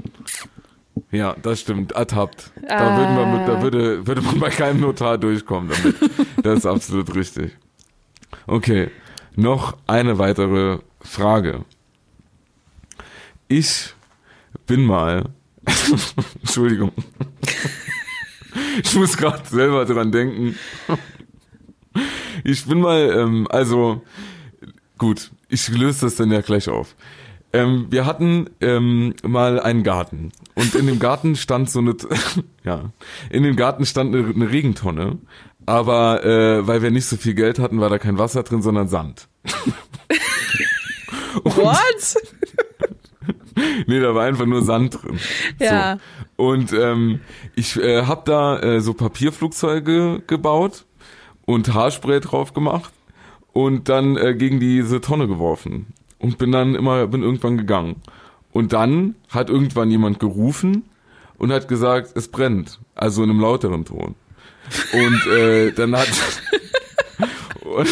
Ja, 1.11 1.35
das 1.41 1.61
stimmt. 1.61 1.93
Ertappt. 1.93 2.51
Da, 2.67 2.75
ah. 2.75 2.97
würden 2.97 3.15
wir 3.17 3.39
mit, 3.39 3.47
da 3.47 3.61
würde, 3.61 4.07
würde 4.07 4.21
man 4.21 4.39
bei 4.39 4.49
keinem 4.49 4.81
Notar 4.81 5.17
durchkommen 5.17 5.69
damit. 5.69 5.95
das 6.43 6.59
ist 6.59 6.65
absolut 6.65 7.15
richtig. 7.15 7.55
Okay, 8.45 8.91
noch 9.35 9.77
eine 9.87 10.19
weitere 10.19 10.79
Frage. 11.01 11.65
Ich 13.47 13.95
bin 14.67 14.85
mal. 14.85 15.25
Entschuldigung. 16.41 16.91
ich 18.83 18.95
muss 18.95 19.17
gerade 19.17 19.47
selber 19.47 19.85
dran 19.85 20.11
denken. 20.11 20.55
Ich 22.43 22.65
bin 22.65 22.81
mal, 22.81 23.11
ähm, 23.17 23.47
also 23.49 24.03
gut, 24.97 25.31
ich 25.49 25.67
löse 25.69 26.01
das 26.01 26.15
dann 26.15 26.31
ja 26.31 26.41
gleich 26.41 26.69
auf. 26.69 26.95
Ähm, 27.51 27.87
wir 27.89 28.05
hatten 28.05 28.49
ähm, 28.61 29.15
mal 29.23 29.59
einen 29.59 29.83
Garten 29.83 30.31
und 30.53 30.75
in 30.75 30.85
dem 30.85 30.99
Garten 30.99 31.35
stand 31.35 31.69
so 31.69 31.79
eine, 31.79 31.95
ja, 32.63 32.91
in 33.31 33.43
dem 33.43 33.55
Garten 33.55 33.85
stand 33.85 34.15
eine, 34.15 34.27
eine 34.27 34.51
Regentonne, 34.51 35.17
aber 35.65 36.23
äh, 36.23 36.67
weil 36.67 36.83
wir 36.83 36.91
nicht 36.91 37.05
so 37.05 37.17
viel 37.17 37.33
Geld 37.33 37.57
hatten, 37.57 37.79
war 37.79 37.89
da 37.89 37.97
kein 37.97 38.19
Wasser 38.19 38.43
drin, 38.43 38.61
sondern 38.61 38.87
Sand. 38.87 39.27
What? 41.43 42.15
nee, 43.87 43.99
da 43.99 44.13
war 44.13 44.25
einfach 44.25 44.45
nur 44.45 44.61
Sand 44.61 45.01
drin. 45.01 45.19
Ja. 45.59 45.97
So. 46.37 46.43
Und 46.43 46.71
ähm, 46.73 47.21
ich 47.55 47.77
äh, 47.77 48.03
habe 48.03 48.21
da 48.25 48.59
äh, 48.59 48.81
so 48.81 48.93
Papierflugzeuge 48.93 50.21
gebaut 50.27 50.85
und 51.45 51.73
Haarspray 51.73 52.19
drauf 52.19 52.53
gemacht 52.53 52.93
und 53.53 53.89
dann 53.89 54.17
äh, 54.17 54.35
gegen 54.35 54.59
diese 54.59 55.01
Tonne 55.01 55.27
geworfen 55.27 55.87
und 56.19 56.37
bin 56.37 56.51
dann 56.51 56.75
immer 56.75 57.07
bin 57.07 57.23
irgendwann 57.23 57.57
gegangen. 57.57 57.95
Und 58.51 58.73
dann 58.73 59.15
hat 59.29 59.49
irgendwann 59.49 59.89
jemand 59.89 60.19
gerufen 60.19 60.83
und 61.37 61.51
hat 61.51 61.67
gesagt, 61.67 62.11
es 62.15 62.27
brennt, 62.27 62.79
also 62.95 63.23
in 63.23 63.29
einem 63.29 63.39
lauteren 63.39 63.85
Ton. 63.85 64.15
Und 64.93 65.27
äh, 65.31 65.71
dann 65.71 65.95
hat 65.95 66.09
und, 67.61 67.87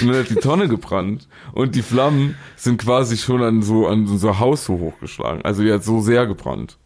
und 0.00 0.06
dann 0.06 0.16
hat 0.16 0.30
die 0.30 0.36
Tonne 0.36 0.68
gebrannt 0.68 1.28
und 1.52 1.74
die 1.74 1.82
Flammen 1.82 2.36
sind 2.56 2.80
quasi 2.80 3.16
schon 3.16 3.42
an 3.42 3.62
so 3.62 3.86
an 3.86 4.06
unser 4.06 4.38
Haus 4.38 4.64
so 4.64 4.78
hochgeschlagen. 4.78 5.42
Also 5.44 5.62
die 5.62 5.72
hat 5.72 5.82
so 5.82 6.00
sehr 6.00 6.26
gebrannt. 6.26 6.76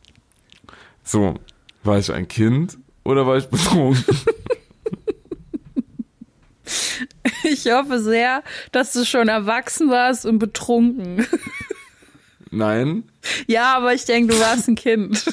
So, 1.03 1.35
war 1.83 1.99
ich 1.99 2.13
ein 2.13 2.29
Kind 2.29 2.79
oder 3.05 3.27
war 3.27 3.37
ich 3.37 3.49
betrunken? 3.49 4.05
Ich 7.45 7.71
hoffe 7.71 8.01
sehr, 8.01 8.43
dass 8.73 8.93
du 8.93 9.05
schon 9.05 9.29
erwachsen 9.29 9.91
warst 9.91 10.27
und 10.27 10.39
betrunken. 10.39 11.27
Nein. 12.51 13.05
Ja, 13.47 13.77
aber 13.77 13.95
ich 13.95 14.05
denke, 14.05 14.35
du 14.35 14.41
warst 14.41 14.69
ein 14.69 14.75
Kind. 14.75 15.25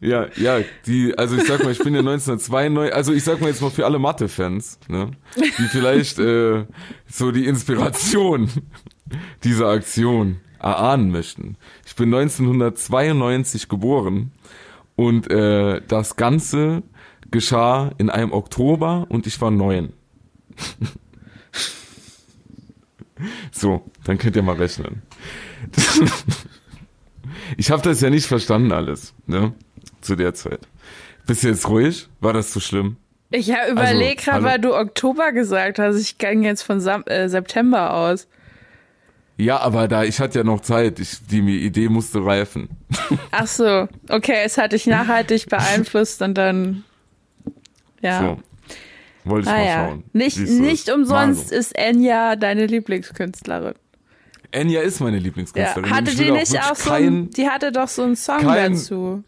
Ja, 0.00 0.28
ja, 0.36 0.60
die, 0.86 1.16
also 1.18 1.36
ich 1.36 1.46
sag 1.46 1.62
mal, 1.62 1.72
ich 1.72 1.78
bin 1.78 1.92
ja 1.94 2.00
1992, 2.00 2.94
also 2.94 3.12
ich 3.12 3.22
sag 3.22 3.40
mal 3.40 3.48
jetzt 3.48 3.60
mal 3.60 3.70
für 3.70 3.84
alle 3.84 3.98
Mathe-Fans, 3.98 4.78
ne, 4.88 5.10
die 5.36 5.68
vielleicht 5.70 6.18
äh, 6.18 6.64
so 7.06 7.32
die 7.32 7.44
Inspiration 7.44 8.48
dieser 9.44 9.68
Aktion 9.68 10.40
erahnen 10.58 11.10
möchten. 11.10 11.56
Ich 11.86 11.94
bin 11.96 12.14
1992 12.14 13.68
geboren 13.68 14.32
und 14.96 15.30
äh, 15.30 15.82
das 15.86 16.16
Ganze 16.16 16.82
geschah 17.30 17.92
in 17.98 18.08
einem 18.08 18.32
Oktober 18.32 19.06
und 19.10 19.26
ich 19.26 19.38
war 19.42 19.50
neun. 19.50 19.92
So, 23.52 23.84
dann 24.04 24.18
könnt 24.18 24.36
ihr 24.36 24.42
mal 24.42 24.56
rechnen. 24.56 25.02
ich 27.56 27.70
habe 27.70 27.82
das 27.82 28.00
ja 28.00 28.10
nicht 28.10 28.26
verstanden 28.26 28.72
alles, 28.72 29.14
ne? 29.26 29.52
Zu 30.00 30.16
der 30.16 30.34
Zeit. 30.34 30.60
Bist 31.26 31.42
du 31.42 31.48
jetzt 31.48 31.68
ruhig? 31.68 32.08
War 32.20 32.32
das 32.32 32.50
zu 32.50 32.60
schlimm? 32.60 32.96
Ich 33.30 33.52
habe 33.52 33.70
überlegt 33.70 34.26
also, 34.26 34.30
gerade, 34.30 34.44
weil 34.44 34.58
du 34.58 34.74
Oktober 34.74 35.32
gesagt 35.32 35.78
hast. 35.78 35.96
Ich 36.00 36.18
ging 36.18 36.42
jetzt 36.42 36.62
von 36.62 36.80
Sam 36.80 37.04
äh, 37.06 37.28
September 37.28 37.94
aus. 37.94 38.26
Ja, 39.36 39.58
aber 39.58 39.88
da 39.88 40.04
ich 40.04 40.20
hatte 40.20 40.40
ja 40.40 40.44
noch 40.44 40.60
Zeit. 40.60 40.98
Ich, 40.98 41.26
die 41.26 41.38
Idee 41.64 41.88
musste 41.88 42.24
reifen. 42.24 42.68
Ach 43.30 43.46
so, 43.46 43.88
okay, 44.08 44.42
es 44.44 44.58
hat 44.58 44.72
dich 44.72 44.86
nachhaltig 44.86 45.48
beeinflusst 45.48 46.20
und 46.22 46.34
dann 46.34 46.84
ja. 48.02 48.20
So. 48.20 48.38
Wollte 49.24 49.48
ich 49.48 49.54
ah, 49.54 49.56
mal 49.56 49.66
ja. 49.66 49.88
schauen. 49.88 50.04
Nicht, 50.12 50.38
nicht 50.38 50.90
umsonst 50.90 51.52
ist 51.52 51.76
Enya 51.76 52.36
deine 52.36 52.66
Lieblingskünstlerin. 52.66 53.74
Enya 54.50 54.80
ist 54.80 55.00
meine 55.00 55.18
Lieblingskünstlerin. 55.18 55.88
Ja. 55.88 55.96
Hatte 55.96 56.14
die 56.16 56.30
nicht 56.30 56.58
auch 56.60 56.74
so 56.74 56.90
ein, 56.90 57.30
die 57.30 57.48
hatte 57.48 57.72
doch 57.72 57.88
so 57.88 58.02
einen 58.02 58.16
Song 58.16 58.40
kein, 58.40 58.72
dazu. 58.72 59.22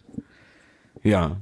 Ja. 1.03 1.37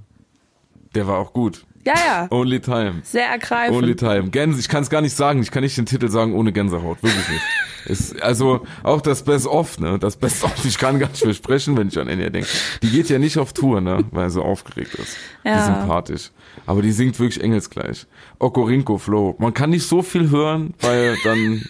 Der 0.94 1.06
war 1.06 1.18
auch 1.18 1.32
gut. 1.32 1.64
Ja, 1.86 1.94
ja. 1.94 2.26
Only 2.30 2.60
Time. 2.60 3.00
Sehr 3.04 3.26
ergreifend. 3.26 3.76
Only 3.76 3.96
Time. 3.96 4.30
Gänse, 4.30 4.60
ich 4.60 4.68
kann 4.68 4.82
es 4.82 4.90
gar 4.90 5.00
nicht 5.00 5.16
sagen. 5.16 5.40
Ich 5.42 5.50
kann 5.50 5.62
nicht 5.62 5.76
den 5.78 5.86
Titel 5.86 6.08
sagen 6.08 6.34
ohne 6.34 6.52
Gänsehaut. 6.52 7.02
Wirklich 7.02 7.28
nicht. 7.28 7.42
Ist, 7.86 8.20
also 8.20 8.66
auch 8.82 9.00
das 9.00 9.24
Best 9.24 9.46
of, 9.46 9.78
ne? 9.80 9.98
Das 9.98 10.16
Best 10.16 10.44
of, 10.44 10.64
ich 10.66 10.76
kann 10.76 10.98
gar 10.98 11.08
nicht 11.08 11.24
mehr 11.24 11.32
sprechen, 11.32 11.78
wenn 11.78 11.88
ich 11.88 11.98
an 11.98 12.08
Enya 12.08 12.28
denke. 12.28 12.48
Die 12.82 12.90
geht 12.90 13.08
ja 13.08 13.18
nicht 13.18 13.38
auf 13.38 13.54
Tour, 13.54 13.80
ne? 13.80 14.04
Weil 14.10 14.28
sie 14.28 14.34
so 14.34 14.42
aufgeregt 14.42 14.94
ist. 14.96 15.16
Ja. 15.44 15.54
Die 15.54 15.58
ist 15.60 15.66
sympathisch. 15.78 16.30
Aber 16.66 16.82
die 16.82 16.92
singt 16.92 17.18
wirklich 17.18 17.42
engelsgleich. 17.42 18.06
Okorinko 18.38 18.98
Flow. 18.98 19.34
Man 19.38 19.54
kann 19.54 19.70
nicht 19.70 19.86
so 19.86 20.02
viel 20.02 20.28
hören, 20.28 20.74
weil 20.80 21.16
dann 21.24 21.64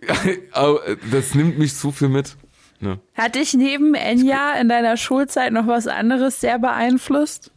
das 1.12 1.34
nimmt 1.34 1.58
mich 1.58 1.76
zu 1.76 1.92
viel 1.92 2.08
mit. 2.08 2.36
Ne? 2.80 2.98
Hat 3.14 3.36
dich 3.36 3.54
neben 3.54 3.94
Enya 3.94 4.54
in 4.60 4.68
deiner 4.68 4.96
Schulzeit 4.96 5.52
noch 5.52 5.66
was 5.66 5.86
anderes 5.86 6.40
sehr 6.40 6.58
beeinflusst? 6.58 7.50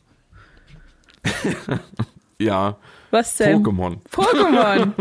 ja. 2.39 2.77
Was 3.11 3.37
denn? 3.37 3.63
Pokémon. 3.63 3.97
Pokémon. 4.11 4.93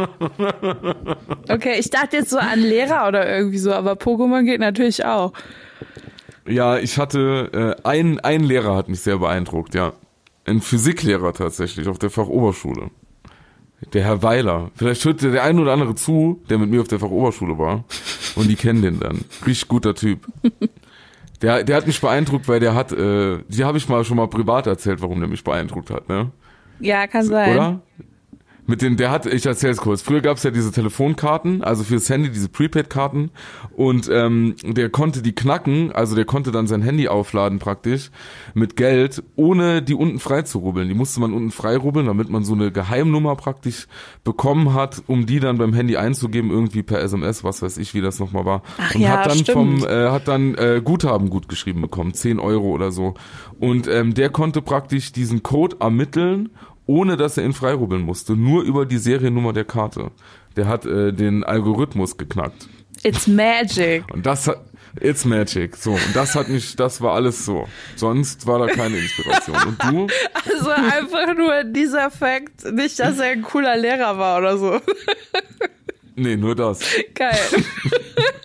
Okay, 1.51 1.76
ich 1.79 1.91
dachte 1.91 2.18
jetzt 2.18 2.31
so 2.31 2.39
an 2.39 2.61
Lehrer 2.61 3.09
oder 3.09 3.29
irgendwie 3.29 3.59
so, 3.59 3.72
aber 3.72 3.93
Pokémon 3.93 4.45
geht 4.45 4.61
natürlich 4.61 5.05
auch. 5.05 5.33
Ja, 6.47 6.79
ich 6.79 6.99
hatte 6.99 7.76
äh, 7.85 7.89
ein, 7.89 8.20
ein 8.20 8.43
Lehrer 8.43 8.76
hat 8.76 8.89
mich 8.89 9.01
sehr 9.01 9.18
beeindruckt, 9.18 9.74
ja. 9.74 9.93
Ein 10.45 10.61
Physiklehrer 10.62 11.35
tatsächlich 11.35 11.89
auf 11.89 11.99
der 11.99 12.11
Fachoberschule. 12.11 12.91
Der 13.93 14.05
Herr 14.05 14.22
Weiler. 14.22 14.70
Vielleicht 14.74 15.05
hört 15.05 15.22
der 15.22 15.43
ein 15.43 15.59
oder 15.59 15.72
andere 15.72 15.95
zu, 15.95 16.43
der 16.49 16.59
mit 16.59 16.70
mir 16.70 16.81
auf 16.81 16.89
der 16.89 16.99
Fachoberschule 16.99 17.59
war. 17.59 17.85
Und 18.35 18.49
die 18.49 18.57
kennen 18.57 18.83
den 18.83 18.99
dann. 18.99 19.24
Richtig 19.47 19.68
guter 19.68 19.95
Typ. 19.95 20.26
Der, 21.43 21.62
der 21.62 21.76
hat 21.76 21.86
mich 21.86 22.01
beeindruckt, 22.01 22.49
weil 22.49 22.61
der 22.61 22.74
hat, 22.74 22.93
äh, 22.93 23.39
die 23.49 23.64
habe 23.64 23.78
ich 23.78 23.89
mal 23.89 24.05
schon 24.05 24.16
mal 24.16 24.26
privat 24.28 24.66
erzählt, 24.66 25.01
warum 25.01 25.20
der 25.20 25.28
mich 25.28 25.45
beeindruckt 25.45 25.91
hat, 25.91 26.09
ne? 26.09 26.30
Ja, 26.80 27.07
kann 27.07 27.24
sein. 27.24 27.55
Oder? 27.55 27.80
Mit 28.69 28.83
den, 28.83 28.99
der 28.99 29.11
hat, 29.11 29.25
ich 29.25 29.47
erzähl's 29.47 29.79
kurz. 29.79 30.03
Früher 30.03 30.21
gab's 30.21 30.43
ja 30.43 30.51
diese 30.51 30.71
Telefonkarten, 30.71 31.64
also 31.64 31.85
fürs 31.85 32.11
Handy 32.11 32.29
diese 32.29 32.51
Prepaid-Karten 32.51 33.31
und 33.75 34.11
ähm, 34.12 34.57
der 34.62 34.91
konnte 34.91 35.23
die 35.23 35.35
knacken, 35.35 35.91
also 35.91 36.14
der 36.14 36.27
konnte 36.27 36.53
dann 36.53 36.66
sein 36.66 36.83
Handy 36.83 37.09
aufladen 37.09 37.61
praktisch 37.61 38.11
mit 38.53 38.77
Geld, 38.77 39.23
ohne 39.37 39.81
die 39.81 39.95
unten 39.95 40.19
frei 40.19 40.43
zu 40.43 40.59
rubbeln. 40.59 40.87
Die 40.87 40.95
musste 40.95 41.19
man 41.19 41.33
unten 41.33 41.51
frei 41.51 41.79
rubbeln, 41.79 42.05
damit 42.05 42.29
man 42.29 42.45
so 42.45 42.53
eine 42.53 42.71
Geheimnummer 42.71 43.37
praktisch 43.37 43.87
bekommen 44.23 44.75
hat, 44.75 45.03
um 45.07 45.25
die 45.25 45.41
dann 45.41 45.57
beim 45.57 45.73
Handy 45.73 45.97
einzugeben, 45.97 46.51
irgendwie 46.51 46.83
per 46.83 47.01
SMS, 47.01 47.45
was 47.45 47.62
weiß 47.62 47.79
ich, 47.79 47.95
wie 47.95 48.03
das 48.03 48.19
nochmal 48.19 48.45
war. 48.45 48.62
Ach 48.77 48.95
und 48.95 49.01
ja, 49.01 49.12
hat 49.12 49.31
dann 49.31 49.39
stimmt. 49.39 49.49
vom, 49.49 49.87
äh, 49.87 50.11
hat 50.11 50.29
dann 50.29 50.55
äh, 50.57 50.83
Guthaben 50.85 51.31
gut 51.31 51.49
geschrieben 51.49 51.81
bekommen, 51.81 52.12
10 52.12 52.39
Euro 52.39 52.66
oder 52.66 52.93
so. 52.93 53.14
Und 53.59 53.89
ähm, 53.89 54.12
der 54.12 54.29
konnte 54.29 54.61
praktisch 54.61 55.11
diesen 55.11 55.43
Code 55.43 55.79
ermitteln 55.81 56.51
ohne 56.89 57.16
dass 57.16 57.36
er 57.36 57.45
ihn 57.45 57.53
freirubbeln 57.53 58.03
musste, 58.03 58.34
nur 58.34 58.62
über 58.62 58.86
die 58.86 58.99
Seriennummer 58.99 59.53
der 59.53 59.64
Karte. 59.64 60.11
Der 60.57 60.66
hat 60.66 60.86
äh, 60.86 61.12
den 61.12 61.45
Algorithmus 61.45 62.16
geknackt. 62.16 62.66
It's 63.05 63.28
magic. 63.28 64.03
Und 64.12 64.26
das 64.26 64.49
hat 64.49 64.64
It's 65.01 65.24
magic. 65.24 65.76
So, 65.76 65.93
und 65.93 66.14
das 66.14 66.34
hat 66.34 66.49
mich, 66.49 66.74
das 66.74 67.01
war 67.01 67.12
alles 67.14 67.45
so. 67.45 67.68
Sonst 67.95 68.47
war 68.47 68.59
da 68.59 68.66
keine 68.66 68.97
Inspiration. 68.97 69.57
Und 69.66 69.82
du? 69.84 70.07
Also 70.51 70.70
einfach 70.70 71.36
nur 71.36 71.62
dieser 71.64 72.11
Fakt, 72.11 72.64
nicht, 72.72 72.99
dass 72.99 73.18
er 73.18 73.30
ein 73.30 73.43
cooler 73.43 73.76
Lehrer 73.76 74.18
war 74.18 74.39
oder 74.39 74.57
so. 74.57 74.80
Nee, 76.16 76.36
nur 76.36 76.57
das. 76.57 76.80
Geil. 77.14 77.39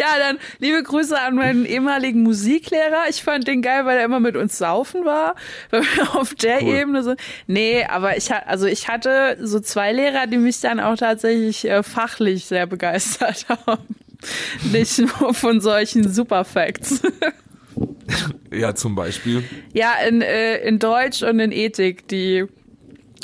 ja, 0.00 0.18
dann 0.18 0.38
liebe 0.60 0.82
Grüße 0.82 1.18
an 1.20 1.34
meinen 1.34 1.66
ehemaligen 1.66 2.22
Musiklehrer. 2.22 3.04
Ich 3.10 3.22
fand 3.22 3.46
den 3.46 3.60
geil, 3.60 3.84
weil 3.84 3.98
er 3.98 4.04
immer 4.04 4.18
mit 4.18 4.34
uns 4.34 4.56
saufen 4.56 5.04
war. 5.04 5.34
Weil 5.70 5.82
wir 5.82 6.16
auf 6.16 6.34
der 6.34 6.62
cool. 6.62 6.74
Ebene 6.74 7.02
so. 7.02 7.14
Nee, 7.46 7.84
aber 7.84 8.16
ich 8.16 8.30
hatte, 8.32 8.46
also 8.46 8.66
ich 8.66 8.88
hatte 8.88 9.36
so 9.40 9.60
zwei 9.60 9.92
Lehrer, 9.92 10.26
die 10.26 10.38
mich 10.38 10.60
dann 10.60 10.80
auch 10.80 10.96
tatsächlich 10.96 11.68
äh, 11.68 11.82
fachlich 11.82 12.46
sehr 12.46 12.66
begeistert 12.66 13.46
haben. 13.66 13.94
Nicht 14.72 14.98
nur 14.98 15.34
von 15.34 15.60
solchen 15.60 16.10
Superfacts. 16.10 17.02
ja, 18.50 18.74
zum 18.74 18.94
Beispiel. 18.94 19.44
Ja, 19.72 19.94
in, 20.06 20.22
äh, 20.22 20.58
in 20.58 20.78
Deutsch 20.78 21.22
und 21.22 21.40
in 21.40 21.52
Ethik, 21.52 22.08
die 22.08 22.46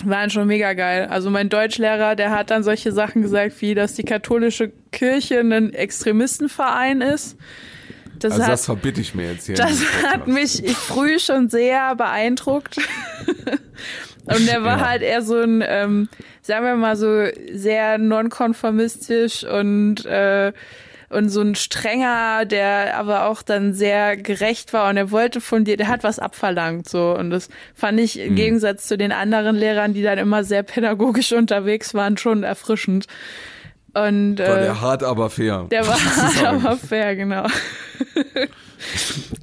waren 0.05 0.31
schon 0.31 0.47
mega 0.47 0.75
geil. 0.75 1.07
Also 1.11 1.31
mein 1.31 1.49
Deutschlehrer, 1.49 2.17
der 2.17 2.31
hat 2.31 2.51
dann 2.51 2.63
solche 2.63 2.93
Sachen 2.93 3.23
gesagt, 3.23 3.61
wie 3.61 3.75
dass 3.75 3.95
die 3.95 4.05
katholische 4.05 4.73
Kirche 4.97 5.41
ein 5.41 5.75
Extremistenverein 5.75 7.03
ist. 7.03 7.37
Das 8.19 8.33
also 8.33 8.45
hat, 8.45 8.53
das 8.53 8.65
verbitte 8.65 9.01
ich 9.03 9.15
mir 9.15 9.31
jetzt 9.33 9.47
hier. 9.47 9.57
Das 9.57 9.79
hat 10.11 10.27
mich 10.27 10.63
früh 10.75 11.19
schon 11.19 11.51
sehr 11.51 11.95
beeindruckt. 11.97 12.79
Und 14.25 14.49
der 14.49 14.65
war 14.65 14.79
ja. 14.79 14.89
halt 14.89 15.03
eher 15.03 15.23
so 15.23 15.39
ein, 15.39 15.63
ähm, 15.65 16.09
sagen 16.41 16.65
wir 16.65 16.75
mal 16.77 16.97
so, 16.97 17.27
sehr 17.53 17.99
nonkonformistisch 17.99 19.45
und 19.45 20.05
äh, 20.05 20.53
und 21.09 21.29
so 21.29 21.41
ein 21.41 21.55
strenger, 21.55 22.45
der 22.45 22.97
aber 22.97 23.27
auch 23.27 23.43
dann 23.43 23.73
sehr 23.73 24.17
gerecht 24.17 24.73
war 24.73 24.91
und 24.91 24.97
er 24.97 25.13
wollte 25.13 25.41
von 25.41 25.65
dir, 25.65 25.77
der 25.77 25.87
hat 25.87 26.03
was 26.03 26.19
abverlangt 26.19 26.89
so 26.89 27.17
und 27.17 27.31
das 27.31 27.49
fand 27.77 28.01
ich 28.01 28.19
im 28.19 28.33
mhm. 28.33 28.37
Gegensatz 28.37 28.89
zu 28.89 28.99
den 28.99 29.13
anderen 29.13 29.55
Lehrern, 29.55 29.95
die 29.95 30.03
dann 30.03 30.19
immer 30.19 30.43
sehr 30.43 30.65
pädagogisch 30.65 31.33
unterwegs 31.33 31.95
waren, 31.95 32.17
schon 32.17 32.43
erfrischend. 32.43 33.07
Und, 33.97 34.39
war 34.39 34.59
äh, 34.59 34.63
der 34.63 34.81
hart, 34.83 35.03
aber 35.03 35.31
fair. 35.31 35.67
Der 35.71 35.87
war 35.87 35.95
hart, 36.17 36.45
aber 36.65 36.77
fair, 36.77 37.17
genau. 37.17 37.47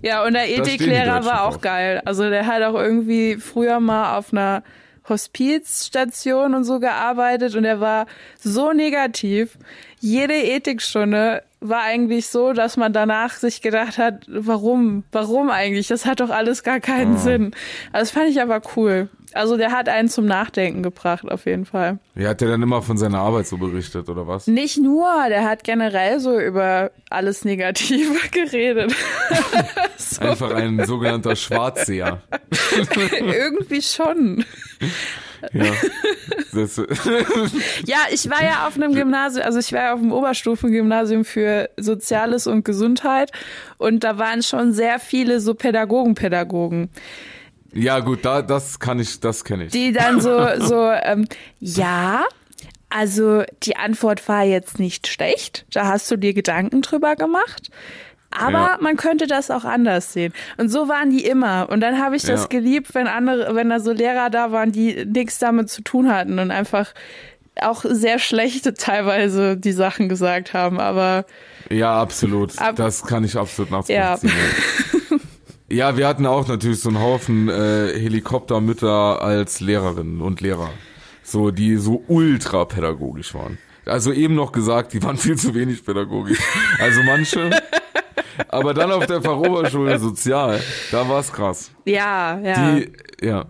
ja, 0.03 0.23
und 0.23 0.33
der 0.33 0.47
Ethiklehrer 0.47 1.25
war 1.25 1.45
auch 1.45 1.59
geil. 1.59 2.01
Also 2.05 2.29
der 2.29 2.45
hat 2.45 2.61
auch 2.61 2.75
irgendwie 2.75 3.37
früher 3.37 3.79
mal 3.79 4.17
auf 4.17 4.31
einer 4.31 4.61
Hospizstation 5.09 6.53
und 6.53 6.65
so 6.65 6.79
gearbeitet 6.79 7.55
und 7.55 7.65
er 7.65 7.79
war 7.79 8.05
so 8.39 8.73
negativ. 8.73 9.57
Jede 9.99 10.35
Ethikstunde 10.35 11.43
war 11.63 11.81
eigentlich 11.81 12.27
so, 12.27 12.53
dass 12.53 12.77
man 12.77 12.93
danach 12.93 13.33
sich 13.33 13.61
gedacht 13.61 13.97
hat, 13.97 14.25
warum, 14.27 15.03
warum 15.11 15.49
eigentlich? 15.49 15.87
Das 15.87 16.05
hat 16.05 16.19
doch 16.19 16.29
alles 16.29 16.63
gar 16.63 16.79
keinen 16.79 17.15
oh. 17.15 17.19
Sinn. 17.19 17.51
Also 17.91 18.03
das 18.03 18.11
fand 18.11 18.29
ich 18.29 18.41
aber 18.41 18.61
cool. 18.75 19.09
Also 19.33 19.57
der 19.57 19.71
hat 19.71 19.89
einen 19.89 20.09
zum 20.09 20.25
Nachdenken 20.25 20.83
gebracht, 20.83 21.29
auf 21.29 21.45
jeden 21.45 21.65
Fall. 21.65 21.97
Ja, 22.15 22.29
hat 22.29 22.41
der 22.41 22.49
dann 22.49 22.61
immer 22.61 22.81
von 22.81 22.97
seiner 22.97 23.19
Arbeit 23.19 23.47
so 23.47 23.57
berichtet, 23.57 24.07
oder 24.09 24.27
was? 24.27 24.47
Nicht 24.47 24.77
nur, 24.77 25.07
der 25.29 25.43
hat 25.43 25.63
generell 25.63 26.19
so 26.19 26.39
über 26.39 26.91
alles 27.09 27.43
Negative 27.43 28.13
geredet. 28.31 28.93
so. 29.97 30.21
Einfach 30.21 30.53
ein 30.53 30.85
sogenannter 30.85 31.35
Schwarzseher. 31.35 32.21
Irgendwie 33.19 33.81
schon. 33.81 34.45
Ja. 35.51 35.71
ja, 37.85 37.97
ich 38.11 38.29
war 38.29 38.43
ja 38.43 38.67
auf 38.67 38.75
einem 38.75 38.93
Gymnasium, 38.93 39.45
also 39.45 39.59
ich 39.59 39.71
war 39.73 39.81
ja 39.81 39.93
auf 39.93 39.99
dem 39.99 40.11
Oberstufengymnasium 40.11 41.25
für 41.25 41.69
Soziales 41.77 42.47
und 42.47 42.63
Gesundheit 42.65 43.31
und 43.77 44.03
da 44.03 44.17
waren 44.17 44.43
schon 44.43 44.73
sehr 44.73 44.99
viele 44.99 45.39
so 45.39 45.53
Pädagogen, 45.53 46.15
Pädagogen. 46.15 46.89
Ja, 47.73 47.99
gut, 47.99 48.23
da, 48.23 48.41
das 48.41 48.79
kann 48.79 48.99
ich, 48.99 49.19
das 49.19 49.43
kenne 49.43 49.65
ich. 49.65 49.71
Die 49.71 49.91
dann 49.91 50.21
so, 50.21 50.47
so, 50.59 50.91
ähm, 50.91 51.27
ja, 51.59 52.25
also 52.89 53.43
die 53.63 53.75
Antwort 53.75 54.27
war 54.29 54.43
jetzt 54.43 54.77
nicht 54.77 55.07
schlecht. 55.07 55.65
Da 55.71 55.87
hast 55.87 56.09
du 56.11 56.17
dir 56.17 56.33
Gedanken 56.33 56.83
drüber 56.83 57.15
gemacht. 57.15 57.71
Aber 58.37 58.51
ja. 58.51 58.77
man 58.79 58.97
könnte 58.97 59.27
das 59.27 59.51
auch 59.51 59.65
anders 59.65 60.13
sehen. 60.13 60.33
Und 60.57 60.69
so 60.69 60.87
waren 60.87 61.09
die 61.09 61.25
immer. 61.25 61.69
Und 61.69 61.81
dann 61.81 61.99
habe 61.99 62.15
ich 62.15 62.23
das 62.23 62.43
ja. 62.43 62.47
geliebt, 62.47 62.93
wenn 62.95 63.07
andere, 63.07 63.55
wenn 63.55 63.69
da 63.69 63.79
so 63.79 63.91
Lehrer 63.91 64.29
da 64.29 64.51
waren, 64.51 64.71
die 64.71 65.05
nichts 65.05 65.39
damit 65.39 65.69
zu 65.69 65.81
tun 65.81 66.11
hatten 66.11 66.39
und 66.39 66.51
einfach 66.51 66.93
auch 67.61 67.85
sehr 67.87 68.17
schlechte 68.19 68.73
teilweise 68.73 69.57
die 69.57 69.71
Sachen 69.71 70.09
gesagt 70.09 70.53
haben. 70.53 70.79
Aber 70.79 71.25
ja, 71.69 72.01
absolut. 72.01 72.57
Ab, 72.59 72.75
das 72.75 73.03
kann 73.03 73.23
ich 73.23 73.37
absolut 73.37 73.71
nachvollziehen. 73.71 73.99
Ja. 73.99 74.17
Ja, 75.69 75.97
wir 75.97 76.07
hatten 76.07 76.27
auch 76.27 76.47
natürlich 76.47 76.81
so 76.81 76.89
einen 76.89 76.99
Haufen 76.99 77.49
äh, 77.49 77.97
Helikoptermütter 77.97 79.23
als 79.23 79.59
Lehrerinnen 79.59 80.21
und 80.21 80.39
Lehrer. 80.39 80.69
So, 81.23 81.49
die 81.49 81.77
so 81.77 82.03
ultra 82.07 82.65
pädagogisch 82.65 83.33
waren. 83.33 83.57
Also 83.85 84.11
eben 84.13 84.35
noch 84.35 84.51
gesagt, 84.51 84.93
die 84.93 85.01
waren 85.01 85.17
viel 85.17 85.35
zu 85.35 85.55
wenig 85.55 85.83
pädagogisch. 85.83 86.37
Also 86.79 87.01
manche. 87.01 87.49
aber 88.47 88.73
dann 88.73 88.91
auf 88.91 89.05
der 89.05 89.21
Fachoberschule 89.21 89.99
Sozial, 89.99 90.61
da 90.91 91.07
war's 91.07 91.31
krass. 91.31 91.71
Ja, 91.85 92.39
ja. 92.39 92.75
Die, 92.75 92.91
ja. 93.21 93.45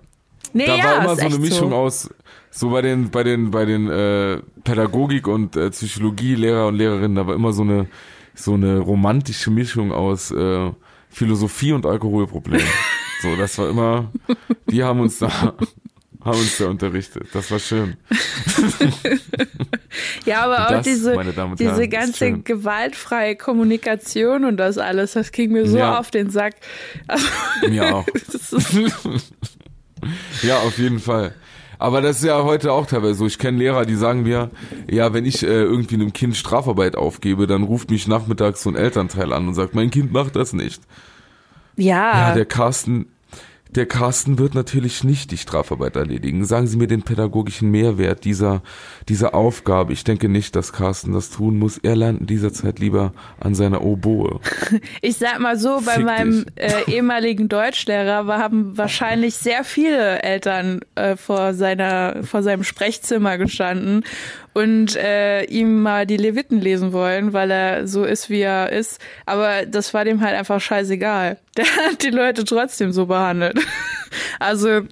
Nee, 0.54 0.68
da 0.68 0.76
ja, 0.76 0.84
war 0.84 1.04
immer 1.04 1.16
so 1.16 1.22
eine 1.22 1.36
so. 1.36 1.40
Mischung 1.40 1.74
aus, 1.74 2.10
so 2.52 2.70
bei 2.70 2.82
den, 2.82 3.10
bei 3.10 3.24
den, 3.24 3.52
bei 3.52 3.66
den 3.66 3.90
äh, 3.90 4.42
Pädagogik 4.64 5.28
und 5.28 5.56
äh, 5.56 5.72
Psychologie 5.72 6.36
Lehrer 6.36 6.68
und 6.68 6.76
Lehrerinnen, 6.76 7.16
da 7.16 7.28
war 7.28 7.36
immer 7.36 7.54
so 7.54 7.64
eine, 7.64 7.88
so 8.36 8.54
eine 8.54 8.80
romantische 8.80 9.52
Mischung 9.52 9.92
aus 9.92 10.32
äh, 10.32 10.72
Philosophie 11.10 11.74
und 11.74 11.86
Alkoholproblem. 11.86 12.62
So, 13.22 13.38
das 13.38 13.58
war 13.58 13.70
immer, 13.70 14.12
die 14.70 14.84
haben 14.84 15.00
uns 15.00 15.20
da, 15.20 15.54
haben 16.24 16.38
uns 16.38 16.58
da 16.58 16.68
unterrichtet. 16.68 17.28
Das 17.34 17.52
war 17.52 17.60
schön. 17.60 17.98
ja, 20.26 20.44
aber 20.46 20.56
das, 20.56 20.72
auch 20.72 20.82
diese, 20.82 21.18
diese 21.58 21.72
Herren, 21.72 21.90
ganze 21.90 22.32
gewaltfreie 22.40 23.36
Kommunikation 23.36 24.46
und 24.46 24.58
das 24.58 24.78
alles, 24.78 25.14
das 25.14 25.32
ging 25.32 25.52
mir 25.52 25.68
so 25.68 25.78
ja. 25.78 26.00
auf 26.00 26.12
den 26.12 26.30
Sack. 26.30 26.56
Also, 27.08 27.28
mir 27.68 27.96
auch. 27.96 28.06
ja, 30.44 30.60
auf 30.60 30.78
jeden 30.78 31.00
Fall. 31.00 31.34
Aber 31.80 32.02
das 32.02 32.20
ist 32.20 32.24
ja 32.24 32.42
heute 32.44 32.72
auch 32.72 32.86
teilweise 32.86 33.16
so. 33.16 33.26
Ich 33.26 33.38
kenne 33.38 33.58
Lehrer, 33.58 33.86
die 33.86 33.96
sagen 33.96 34.24
mir, 34.24 34.52
ja, 34.90 35.14
wenn 35.14 35.26
ich 35.26 35.44
äh, 35.44 35.48
irgendwie 35.48 35.96
einem 35.96 36.14
Kind 36.14 36.38
Strafarbeit 36.38 36.96
aufgebe, 36.96 37.46
dann 37.46 37.64
ruft 37.64 37.92
mich 37.92 38.08
nachmittags 38.08 38.64
so 38.64 38.70
ein 38.70 38.78
Elternteil 38.78 39.34
an 39.34 39.50
und 39.50 39.54
sagt, 39.54 39.76
mein 39.76 39.92
Kind 39.92 40.14
macht 40.14 40.38
das 40.38 40.54
nicht. 40.54 40.82
Ja. 41.76 42.30
Ja, 42.30 42.34
der 42.36 42.46
Carsten, 42.46 43.08
der 43.76 43.86
Carsten 43.86 44.40
wird 44.40 44.56
natürlich 44.56 45.04
nicht 45.04 45.32
die 45.32 45.38
Strafarbeit 45.38 45.96
erledigen. 45.96 46.46
Sagen 46.46 46.68
Sie 46.68 46.78
mir 46.78 46.88
den 46.88 47.04
pädagogischen 47.04 47.72
Mehrwert 47.72 48.24
dieser, 48.24 48.62
dieser 49.10 49.34
Aufgabe. 49.34 49.94
Ich 49.94 50.04
denke 50.04 50.30
nicht, 50.30 50.56
dass 50.56 50.74
Carsten 50.74 51.14
das 51.14 51.30
tun 51.30 51.58
muss. 51.58 51.78
Er 51.78 51.96
lernt 51.96 52.22
in 52.22 52.28
dieser 52.28 52.54
Zeit 52.54 52.80
lieber 52.80 53.14
an 53.40 53.56
seiner 53.56 53.84
Oboe. 53.84 54.40
Ich 55.02 55.18
sag 55.18 55.40
mal 55.40 55.58
so, 55.58 55.82
bei 55.86 55.96
Fick 55.96 56.06
meinem 56.06 56.46
äh, 56.56 56.92
ehemaligen 56.92 57.50
Deutschlehrer 57.50 58.26
haben 58.28 58.78
wahrscheinlich 58.78 59.36
sehr 59.36 59.64
viele 59.64 60.22
Eltern 60.22 60.82
äh, 60.96 61.16
vor 61.16 61.54
seiner, 61.54 62.24
vor 62.24 62.44
seinem 62.44 62.64
Sprechzimmer 62.64 63.38
gestanden 63.38 64.04
und 64.54 64.96
äh, 64.96 65.44
ihm 65.46 65.82
mal 65.82 66.06
die 66.06 66.18
Leviten 66.18 66.62
lesen 66.62 66.94
wollen, 66.94 67.34
weil 67.34 67.52
er 67.52 67.88
so 67.88 68.04
ist, 68.04 68.30
wie 68.30 68.42
er 68.42 68.72
ist. 68.72 69.02
Aber 69.26 69.66
das 69.66 69.94
war 69.94 70.06
dem 70.06 70.22
halt 70.22 70.36
einfach 70.36 70.62
scheißegal. 70.62 71.38
Der 71.58 71.66
hat 71.66 72.04
die 72.04 72.10
Leute 72.10 72.46
trotzdem 72.46 72.92
so 72.92 73.08
behandelt. 73.08 73.60
also. 74.40 74.82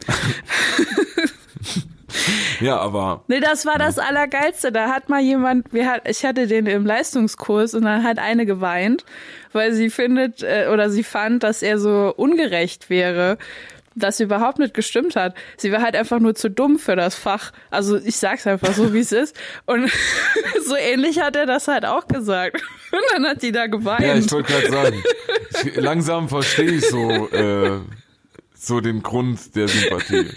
Ja, 2.59 2.77
aber. 2.77 3.23
Nee, 3.27 3.39
das 3.39 3.65
war 3.65 3.79
das 3.79 3.97
Allergeilste. 3.97 4.71
Da 4.71 4.89
hat 4.89 5.09
mal 5.09 5.21
jemand, 5.21 5.73
wir 5.73 5.89
hat, 5.89 6.07
ich 6.07 6.23
hatte 6.23 6.45
den 6.45 6.67
im 6.67 6.85
Leistungskurs 6.85 7.73
und 7.73 7.85
dann 7.85 8.03
hat 8.03 8.19
eine 8.19 8.45
geweint, 8.45 9.03
weil 9.51 9.73
sie 9.73 9.89
findet 9.89 10.43
äh, 10.43 10.67
oder 10.71 10.91
sie 10.91 11.03
fand, 11.03 11.41
dass 11.41 11.63
er 11.63 11.79
so 11.79 12.13
ungerecht 12.15 12.91
wäre 12.91 13.39
das 13.95 14.19
überhaupt 14.19 14.59
nicht 14.59 14.73
gestimmt 14.73 15.15
hat. 15.15 15.35
Sie 15.57 15.71
war 15.71 15.81
halt 15.81 15.95
einfach 15.95 16.19
nur 16.19 16.35
zu 16.35 16.49
dumm 16.49 16.79
für 16.79 16.95
das 16.95 17.15
Fach. 17.15 17.51
Also 17.69 17.97
ich 17.97 18.15
sag's 18.17 18.47
einfach 18.47 18.73
so, 18.73 18.93
wie 18.93 18.99
es 18.99 19.11
ist. 19.11 19.35
Und 19.65 19.91
so 20.65 20.75
ähnlich 20.75 21.19
hat 21.19 21.35
er 21.35 21.45
das 21.45 21.67
halt 21.67 21.85
auch 21.85 22.07
gesagt. 22.07 22.61
Und 22.91 23.01
dann 23.13 23.25
hat 23.25 23.41
die 23.41 23.51
da 23.51 23.67
geweint. 23.67 24.01
Ja, 24.01 24.15
ich 24.15 24.31
wollte 24.31 24.51
gerade 24.51 24.71
sagen, 24.71 25.03
ich, 25.63 25.75
langsam 25.75 26.29
verstehe 26.29 26.71
ich 26.71 26.87
so, 26.87 27.27
äh, 27.29 27.79
so 28.53 28.79
den 28.79 29.01
Grund 29.01 29.55
der 29.55 29.67
Sympathie. 29.67 30.27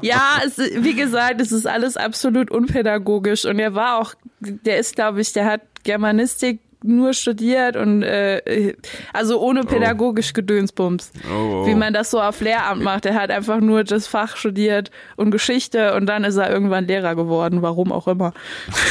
ja, 0.02 0.40
es, 0.44 0.58
wie 0.58 0.94
gesagt, 0.94 1.40
es 1.40 1.50
ist 1.50 1.66
alles 1.66 1.96
absolut 1.96 2.50
unpädagogisch. 2.50 3.44
Und 3.44 3.58
er 3.58 3.74
war 3.74 3.98
auch, 3.98 4.14
der 4.40 4.78
ist, 4.78 4.94
glaube 4.94 5.20
ich, 5.20 5.32
der 5.32 5.46
hat 5.46 5.62
Germanistik 5.82 6.60
nur 6.84 7.14
studiert 7.14 7.76
und 7.76 8.02
äh, 8.02 8.74
also 9.12 9.40
ohne 9.40 9.60
oh. 9.62 9.66
pädagogisch 9.66 10.30
oh. 10.30 10.34
Gedönsbums. 10.34 11.12
Oh, 11.30 11.62
oh. 11.62 11.66
Wie 11.66 11.74
man 11.74 11.92
das 11.92 12.10
so 12.10 12.20
auf 12.20 12.40
Lehramt 12.40 12.82
macht. 12.82 13.06
Er 13.06 13.14
hat 13.14 13.30
einfach 13.30 13.60
nur 13.60 13.84
das 13.84 14.06
Fach 14.06 14.36
studiert 14.36 14.90
und 15.16 15.30
Geschichte 15.30 15.94
und 15.94 16.06
dann 16.06 16.24
ist 16.24 16.36
er 16.36 16.50
irgendwann 16.50 16.86
Lehrer 16.86 17.14
geworden, 17.14 17.62
warum 17.62 17.92
auch 17.92 18.08
immer. 18.08 18.32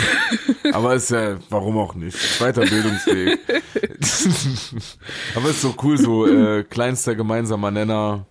Aber 0.73 0.95
ist 0.95 1.11
ja, 1.11 1.37
warum 1.49 1.77
auch 1.77 1.95
nicht? 1.95 2.41
Weiter 2.41 2.61
Bildungsweg. 2.61 3.39
Aber 5.35 5.49
ist 5.49 5.61
so 5.61 5.75
cool, 5.83 5.97
so 5.97 6.27
äh, 6.27 6.63
kleinster 6.63 7.15
gemeinsamer 7.15 7.71
Nenner, 7.71 8.25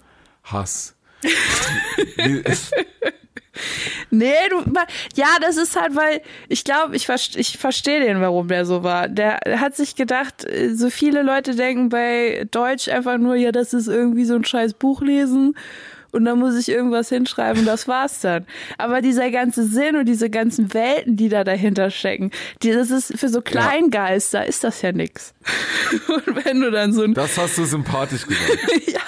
Hass. 0.44 0.96
Nee, 4.10 4.32
du, 4.50 4.62
ja, 5.14 5.28
das 5.40 5.56
ist 5.56 5.80
halt, 5.80 5.94
weil 5.96 6.20
ich 6.48 6.64
glaube, 6.64 6.96
ich, 6.96 7.08
ich 7.36 7.58
verstehe 7.58 8.00
den, 8.00 8.20
warum 8.20 8.48
der 8.48 8.66
so 8.66 8.82
war. 8.82 9.08
Der 9.08 9.40
hat 9.56 9.76
sich 9.76 9.96
gedacht, 9.96 10.44
äh, 10.44 10.74
so 10.74 10.90
viele 10.90 11.22
Leute 11.22 11.54
denken 11.54 11.88
bei 11.88 12.46
Deutsch 12.50 12.88
einfach 12.88 13.18
nur, 13.18 13.36
ja, 13.36 13.52
das 13.52 13.72
ist 13.72 13.88
irgendwie 13.88 14.24
so 14.24 14.34
ein 14.34 14.44
scheiß 14.44 14.74
Buch 14.74 15.02
lesen 15.02 15.54
und 16.12 16.24
dann 16.24 16.38
muss 16.38 16.56
ich 16.56 16.68
irgendwas 16.68 17.08
hinschreiben 17.08 17.60
und 17.60 17.66
das 17.66 17.88
war's 17.88 18.20
dann. 18.20 18.46
Aber 18.78 19.00
dieser 19.00 19.30
ganze 19.30 19.64
Sinn 19.64 19.96
und 19.96 20.06
diese 20.06 20.30
ganzen 20.30 20.72
Welten, 20.74 21.16
die 21.16 21.28
da 21.28 21.44
dahinter 21.44 21.90
stecken, 21.90 22.30
die, 22.62 22.72
das 22.72 22.90
ist 22.90 23.18
für 23.18 23.28
so 23.28 23.40
Kleingeister 23.40 24.46
ist 24.46 24.64
das 24.64 24.82
ja 24.82 24.92
nix. 24.92 25.34
Und 26.08 26.44
wenn 26.44 26.60
du 26.60 26.70
dann 26.70 26.92
so 26.92 27.02
ein 27.02 27.14
Das 27.14 27.36
hast 27.38 27.58
du 27.58 27.64
sympathisch 27.64 28.26
gesagt. 28.26 28.58
ja. 28.86 29.00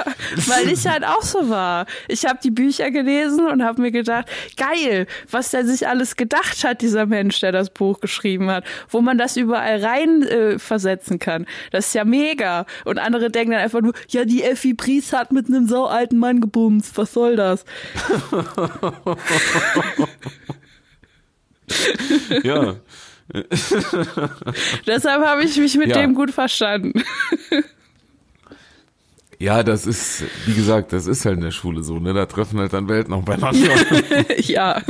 Weil 0.47 0.69
ich 0.73 0.87
halt 0.87 1.05
auch 1.05 1.23
so 1.23 1.49
war. 1.49 1.87
Ich 2.09 2.25
habe 2.25 2.39
die 2.43 2.51
Bücher 2.51 2.91
gelesen 2.91 3.47
und 3.47 3.63
habe 3.63 3.83
mir 3.83 3.91
gedacht, 3.91 4.27
geil, 4.57 5.07
was 5.31 5.51
der 5.51 5.67
sich 5.67 5.87
alles 5.87 6.17
gedacht 6.17 6.65
hat, 6.65 6.81
dieser 6.81 7.07
Mensch, 7.07 7.41
der 7.41 7.53
das 7.53 7.71
Buch 7.71 8.01
geschrieben 8.01 8.51
hat, 8.51 8.65
wo 8.89 9.01
man 9.01 9.19
das 9.19 9.37
überall 9.37 9.85
rein 9.85 10.23
äh, 10.23 10.59
versetzen 10.59 11.19
kann. 11.19 11.47
Das 11.71 11.89
ist 11.89 11.95
ja 11.95 12.05
mega. 12.05 12.67
Und 12.85 12.99
andere 12.99 13.31
denken 13.31 13.53
dann 13.53 13.61
einfach 13.61 13.83
nur, 13.83 13.93
ja, 14.09 14.25
die 14.25 14.43
Effi 14.43 14.75
Pries 14.75 15.13
hat 15.13 15.33
mit 15.33 15.49
einem 15.49 15.67
so 15.67 15.87
alten 15.87 16.19
Mann 16.19 16.41
gebumst. 16.41 16.92
Was 16.95 17.13
soll 17.13 17.37
das? 17.37 17.65
ja. 22.43 22.77
Deshalb 24.87 25.25
habe 25.25 25.45
ich 25.45 25.57
mich 25.57 25.77
mit 25.77 25.89
Ja. 25.89 26.01
dem 26.01 26.15
gut 26.15 26.31
verstanden. 26.31 27.03
Ja, 29.39 29.65
das 29.65 29.87
ist, 29.89 30.23
wie 30.47 30.55
gesagt, 30.55 30.93
das 30.93 31.09
ist 31.09 31.25
halt 31.25 31.35
in 31.39 31.43
der 31.43 31.51
Schule 31.51 31.83
so, 31.83 31.99
ne? 31.99 32.15
Da 32.15 32.27
treffen 32.27 32.61
halt 32.61 32.73
dann 32.75 32.89
Welten 32.89 33.13
aufeinander. 33.13 33.71
ja. 34.39 34.81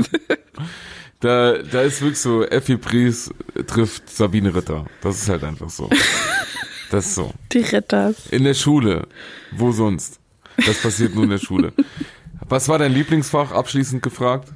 da, 1.21 1.57
da 1.57 1.81
ist 1.81 2.03
wirklich 2.03 2.21
so, 2.21 2.45
Effi 2.45 2.77
Pries 2.77 3.31
trifft 3.67 4.11
Sabine 4.11 4.55
Ritter. 4.55 4.85
Das 5.01 5.23
ist 5.23 5.31
halt 5.31 5.43
einfach 5.45 5.71
so. 5.71 5.89
Das 6.91 7.07
ist 7.07 7.15
so. 7.15 7.33
Die 7.51 7.61
Ritters. 7.61 8.27
In 8.27 8.45
der 8.45 8.53
Schule. 8.53 9.09
Wo 9.53 9.73
sonst? 9.73 10.21
Das 10.57 10.81
passiert 10.83 11.15
nur 11.15 11.25
in 11.25 11.31
der 11.31 11.39
Schule. 11.39 11.73
Was 12.49 12.69
war 12.69 12.79
dein 12.79 12.93
Lieblingsfach, 12.93 13.53
abschließend 13.53 14.03
gefragt? 14.03 14.49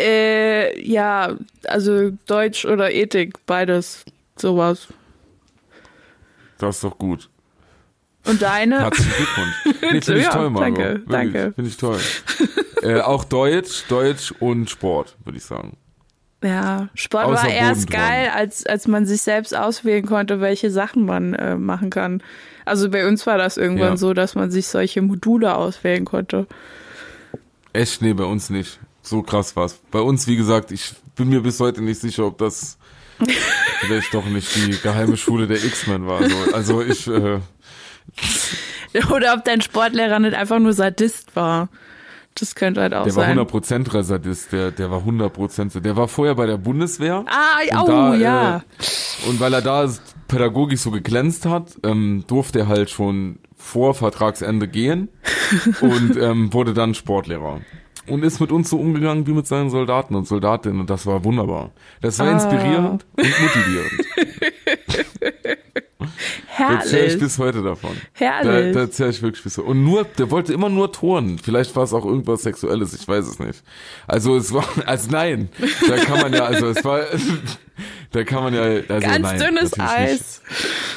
Äh, 0.00 0.78
ja, 0.82 1.36
also 1.64 2.10
Deutsch 2.26 2.64
oder 2.64 2.92
Ethik, 2.92 3.44
beides. 3.46 4.04
Sowas. 4.36 4.88
Das 6.58 6.76
ist 6.76 6.84
doch 6.84 6.98
gut. 6.98 7.28
Und 8.26 8.42
deine? 8.42 8.80
Herzlichen 8.80 9.12
Glückwunsch. 9.12 9.54
Nee, 9.92 10.00
finde 10.00 10.18
ich 10.20 10.24
Ja, 10.26 10.32
toll, 10.32 10.50
Margot. 10.50 10.78
danke, 10.78 10.88
Wirklich, 10.94 11.08
danke. 11.08 11.52
Finde 11.54 11.70
ich 11.70 11.76
toll. 11.76 12.00
äh, 12.82 13.00
auch 13.00 13.24
Deutsch, 13.24 13.84
Deutsch 13.88 14.32
und 14.40 14.68
Sport, 14.68 15.16
würde 15.24 15.38
ich 15.38 15.44
sagen. 15.44 15.76
Ja, 16.42 16.88
Sport 16.94 17.26
Außer 17.26 17.44
war 17.44 17.50
erst 17.50 17.90
geil, 17.90 18.30
als, 18.34 18.66
als 18.66 18.86
man 18.88 19.06
sich 19.06 19.22
selbst 19.22 19.56
auswählen 19.56 20.04
konnte, 20.04 20.40
welche 20.40 20.70
Sachen 20.70 21.06
man 21.06 21.34
äh, 21.34 21.56
machen 21.56 21.88
kann. 21.90 22.22
Also 22.66 22.90
bei 22.90 23.06
uns 23.08 23.26
war 23.26 23.38
das 23.38 23.56
irgendwann 23.56 23.92
Ja. 23.92 23.96
so, 23.96 24.12
dass 24.12 24.34
man 24.34 24.50
sich 24.50 24.66
solche 24.66 25.00
Module 25.00 25.54
auswählen 25.56 26.04
konnte. 26.04 26.46
Echt, 27.72 28.02
nee, 28.02 28.12
bei 28.12 28.24
uns 28.24 28.50
nicht. 28.50 28.78
So 29.02 29.22
krass 29.22 29.56
war's. 29.56 29.78
Bei 29.90 30.00
uns, 30.00 30.26
wie 30.26 30.36
gesagt, 30.36 30.70
ich 30.72 30.92
bin 31.14 31.28
mir 31.28 31.40
bis 31.42 31.60
heute 31.60 31.80
nicht 31.82 32.00
sicher, 32.00 32.26
ob 32.26 32.38
das 32.38 32.76
vielleicht 33.80 34.12
doch 34.12 34.24
nicht 34.26 34.54
die 34.56 34.78
geheime 34.82 35.16
Schule 35.16 35.46
der 35.46 35.64
X-Men 35.64 36.06
war. 36.06 36.28
So, 36.28 36.52
also 36.52 36.82
ich, 36.82 37.06
äh, 37.06 37.38
Oder 39.12 39.34
ob 39.34 39.44
dein 39.44 39.60
Sportlehrer 39.60 40.18
nicht 40.18 40.34
einfach 40.34 40.58
nur 40.58 40.72
Sadist 40.72 41.36
war. 41.36 41.68
Das 42.34 42.54
könnte 42.54 42.82
halt 42.82 42.92
auch 42.94 43.04
der 43.04 43.16
war 43.16 43.24
sein. 43.24 43.38
100% 43.38 43.94
Resadist, 43.94 44.52
der, 44.52 44.70
der 44.70 44.90
war 44.90 45.00
100% 45.00 45.70
so. 45.70 45.80
Der 45.80 45.96
war 45.96 46.06
vorher 46.06 46.34
bei 46.34 46.46
der 46.46 46.58
Bundeswehr. 46.58 47.24
ah, 47.26 47.82
oh, 47.82 47.86
da, 47.86 48.14
ja. 48.14 48.56
Äh, 48.56 49.28
und 49.28 49.40
weil 49.40 49.54
er 49.54 49.62
da 49.62 49.88
pädagogisch 50.28 50.80
so 50.80 50.90
geglänzt 50.90 51.46
hat, 51.46 51.76
ähm, 51.84 52.24
durfte 52.26 52.60
er 52.60 52.68
halt 52.68 52.90
schon 52.90 53.38
vor 53.56 53.94
Vertragsende 53.94 54.68
gehen 54.68 55.08
und 55.80 56.16
ähm, 56.20 56.52
wurde 56.52 56.74
dann 56.74 56.94
Sportlehrer. 56.94 57.60
Und 58.06 58.22
ist 58.22 58.38
mit 58.40 58.52
uns 58.52 58.70
so 58.70 58.78
umgegangen 58.78 59.26
wie 59.26 59.32
mit 59.32 59.48
seinen 59.48 59.68
Soldaten 59.68 60.14
und 60.14 60.28
Soldatinnen. 60.28 60.78
Und 60.80 60.90
das 60.90 61.06
war 61.06 61.24
wunderbar. 61.24 61.72
Das 62.02 62.20
war 62.20 62.28
Ah. 62.28 62.32
inspirierend 62.32 63.04
und 63.16 63.40
motivierend. 63.40 63.92
Da 66.58 66.74
erzähle 66.74 67.02
ich 67.04 67.08
Herrlich. 67.12 67.18
bis 67.18 67.38
heute 67.38 67.62
davon. 67.62 67.90
Da, 68.18 68.24
Herrlich. 68.24 68.74
da 68.74 68.80
erzähle 68.80 69.10
ich 69.10 69.22
wirklich 69.22 69.42
bis 69.42 69.58
heute. 69.58 69.66
Und 69.68 69.84
nur, 69.84 70.04
der 70.04 70.30
wollte 70.30 70.52
immer 70.52 70.68
nur 70.68 70.92
turnen. 70.92 71.38
Vielleicht 71.38 71.74
war 71.76 71.84
es 71.84 71.92
auch 71.92 72.04
irgendwas 72.04 72.42
Sexuelles, 72.42 72.94
ich 72.94 73.06
weiß 73.06 73.26
es 73.26 73.38
nicht. 73.38 73.62
Also 74.06 74.36
es 74.36 74.52
war, 74.52 74.64
also 74.86 75.10
nein, 75.10 75.48
da 75.88 75.96
kann 75.96 76.20
man 76.20 76.32
ja, 76.32 76.44
also 76.44 76.68
es 76.68 76.84
war, 76.84 77.00
da 78.12 78.24
kann 78.24 78.42
man 78.44 78.54
ja, 78.54 78.62
also 78.62 78.84
Ganz 78.88 79.18
nein, 79.20 79.38
dünnes 79.38 79.78
Eis. 79.78 80.42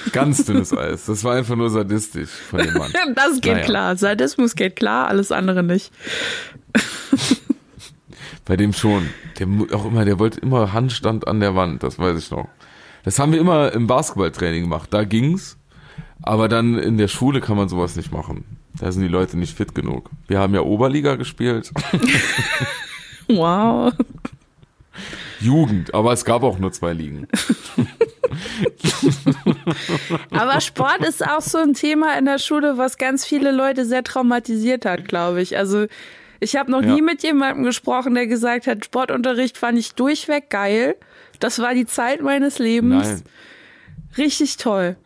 Nicht. 0.03 0.13
Ganz 0.13 0.45
dünnes 0.45 0.76
Eis. 0.76 1.05
Das 1.05 1.24
war 1.24 1.36
einfach 1.36 1.55
nur 1.55 1.70
sadistisch 1.70 2.30
von 2.30 2.59
dem 2.59 2.74
Mann. 2.74 2.91
Das 3.15 3.41
geht 3.41 3.53
Naja. 3.53 3.65
klar. 3.65 3.95
Sadismus 3.97 4.55
geht 4.55 4.76
klar, 4.76 5.07
alles 5.07 5.32
andere 5.32 5.63
nicht. 5.63 5.91
Bei 8.45 8.55
dem 8.57 8.74
schon. 8.74 9.09
Der 9.38 9.47
auch 9.74 9.86
immer, 9.86 10.05
der 10.05 10.20
wollte 10.20 10.39
immer 10.39 10.74
Handstand 10.74 11.28
an 11.28 11.39
der 11.39 11.55
Wand, 11.55 11.84
das 11.84 11.99
weiß 11.99 12.17
ich 12.17 12.32
noch. 12.32 12.47
Das 13.04 13.20
haben 13.20 13.32
wir 13.32 13.39
immer 13.39 13.72
im 13.74 13.88
Basketballtraining 13.88 14.64
gemacht. 14.64 14.89
Da 14.93 15.04
ging's. 15.04 15.58
Aber 16.22 16.47
dann 16.50 16.78
in 16.78 16.97
der 16.97 17.08
Schule 17.08 17.39
kann 17.41 17.56
man 17.58 17.70
sowas 17.70 17.95
nicht 17.95 18.12
machen. 18.12 18.43
Da 18.80 18.91
sind 18.91 19.02
die 19.04 19.08
Leute 19.08 19.38
nicht 19.38 19.56
fit 19.56 19.74
genug. 19.74 20.10
Wir 20.28 20.39
haben 20.39 20.54
ja 20.54 20.62
Oberliga 20.62 21.16
gespielt. 21.16 21.72
Wow. 23.32 23.93
Jugend, 25.39 25.93
aber 25.93 26.14
es 26.14 26.26
gab 26.26 26.41
auch 26.41 26.58
nur 26.58 26.72
zwei 26.72 26.93
Ligen. 26.93 27.28
Aber 30.32 30.62
Sport 30.62 31.00
ist 31.08 31.26
auch 31.26 31.41
so 31.41 31.58
ein 31.60 31.74
Thema 31.74 32.18
in 32.18 32.26
der 32.26 32.39
Schule, 32.39 32.78
was 32.78 32.97
ganz 32.97 33.26
viele 33.26 33.52
Leute 33.52 33.86
sehr 33.86 34.04
traumatisiert 34.04 34.86
hat, 34.86 35.08
glaube 35.08 35.41
ich. 35.41 35.58
Also 35.58 35.86
ich 36.39 36.56
habe 36.56 36.72
noch 36.72 36.82
Ja. 36.82 36.93
nie 36.93 37.02
mit 37.02 37.24
jemandem 37.24 37.64
gesprochen, 37.64 38.16
der 38.16 38.28
gesagt 38.28 38.68
hat, 38.68 38.86
Sportunterricht 38.86 39.58
fand 39.58 39.78
ich 39.78 39.93
durchweg 39.93 40.50
geil. 40.50 40.95
Das 41.39 41.59
war 41.59 41.73
die 41.73 41.85
Zeit 41.85 42.21
meines 42.21 42.59
Lebens. 42.59 43.07
Nein. 43.07 43.21
Richtig 44.17 44.57
toll. 44.57 44.97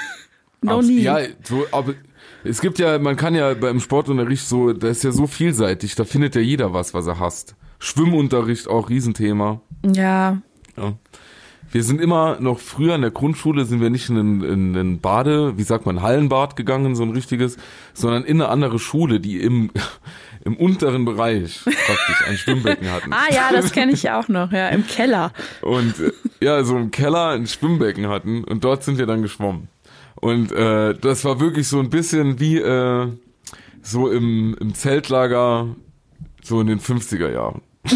noch 0.62 0.78
Abs- 0.78 0.86
nie. 0.86 1.00
Ja, 1.00 1.18
so, 1.42 1.66
aber 1.72 1.94
es 2.44 2.60
gibt 2.60 2.78
ja, 2.78 2.98
man 2.98 3.16
kann 3.16 3.34
ja 3.34 3.54
beim 3.54 3.80
Sportunterricht 3.80 4.46
so, 4.46 4.72
das 4.72 4.98
ist 4.98 5.04
ja 5.04 5.12
so 5.12 5.26
vielseitig, 5.26 5.94
da 5.94 6.04
findet 6.04 6.34
ja 6.34 6.40
jeder 6.40 6.72
was, 6.72 6.94
was 6.94 7.06
er 7.06 7.18
hasst. 7.18 7.54
Schwimmunterricht 7.78 8.68
auch 8.68 8.88
Riesenthema. 8.88 9.60
ja. 9.82 10.40
Ja. 10.76 10.94
Wir 11.70 11.84
sind 11.84 12.02
immer 12.02 12.38
noch 12.38 12.58
früher 12.58 12.94
in 12.94 13.00
der 13.00 13.10
Grundschule 13.10 13.64
sind 13.64 13.80
wir 13.80 13.88
nicht 13.88 14.10
in 14.10 14.16
ein, 14.18 14.42
in 14.42 14.76
ein 14.76 15.00
Bade, 15.00 15.56
wie 15.56 15.62
sagt 15.62 15.86
man, 15.86 16.02
Hallenbad 16.02 16.54
gegangen, 16.54 16.94
so 16.94 17.02
ein 17.02 17.12
richtiges, 17.12 17.56
sondern 17.94 18.24
in 18.24 18.42
eine 18.42 18.50
andere 18.50 18.78
Schule, 18.78 19.20
die 19.20 19.40
im, 19.40 19.70
im 20.44 20.56
unteren 20.56 21.04
Bereich 21.04 21.60
praktisch 21.64 22.28
ein 22.28 22.36
Schwimmbecken 22.36 22.90
hatten. 22.90 23.12
Ah 23.12 23.32
ja, 23.32 23.50
das 23.52 23.72
kenne 23.72 23.92
ich 23.92 24.10
auch 24.10 24.28
noch, 24.28 24.52
ja, 24.52 24.68
im 24.68 24.86
Keller. 24.86 25.32
Und 25.60 26.00
äh, 26.00 26.12
ja, 26.40 26.62
so 26.64 26.76
im 26.76 26.90
Keller 26.90 27.30
ein 27.30 27.46
Schwimmbecken 27.46 28.08
hatten 28.08 28.44
und 28.44 28.64
dort 28.64 28.82
sind 28.82 28.98
wir 28.98 29.06
dann 29.06 29.22
geschwommen. 29.22 29.68
Und 30.16 30.52
äh, 30.52 30.94
das 30.94 31.24
war 31.24 31.40
wirklich 31.40 31.68
so 31.68 31.80
ein 31.80 31.90
bisschen 31.90 32.38
wie 32.40 32.58
äh, 32.58 33.08
so 33.82 34.10
im, 34.10 34.56
im 34.60 34.74
Zeltlager 34.74 35.74
so 36.42 36.60
in 36.60 36.66
den 36.66 36.80
50er 36.80 37.32
Jahren. 37.32 37.62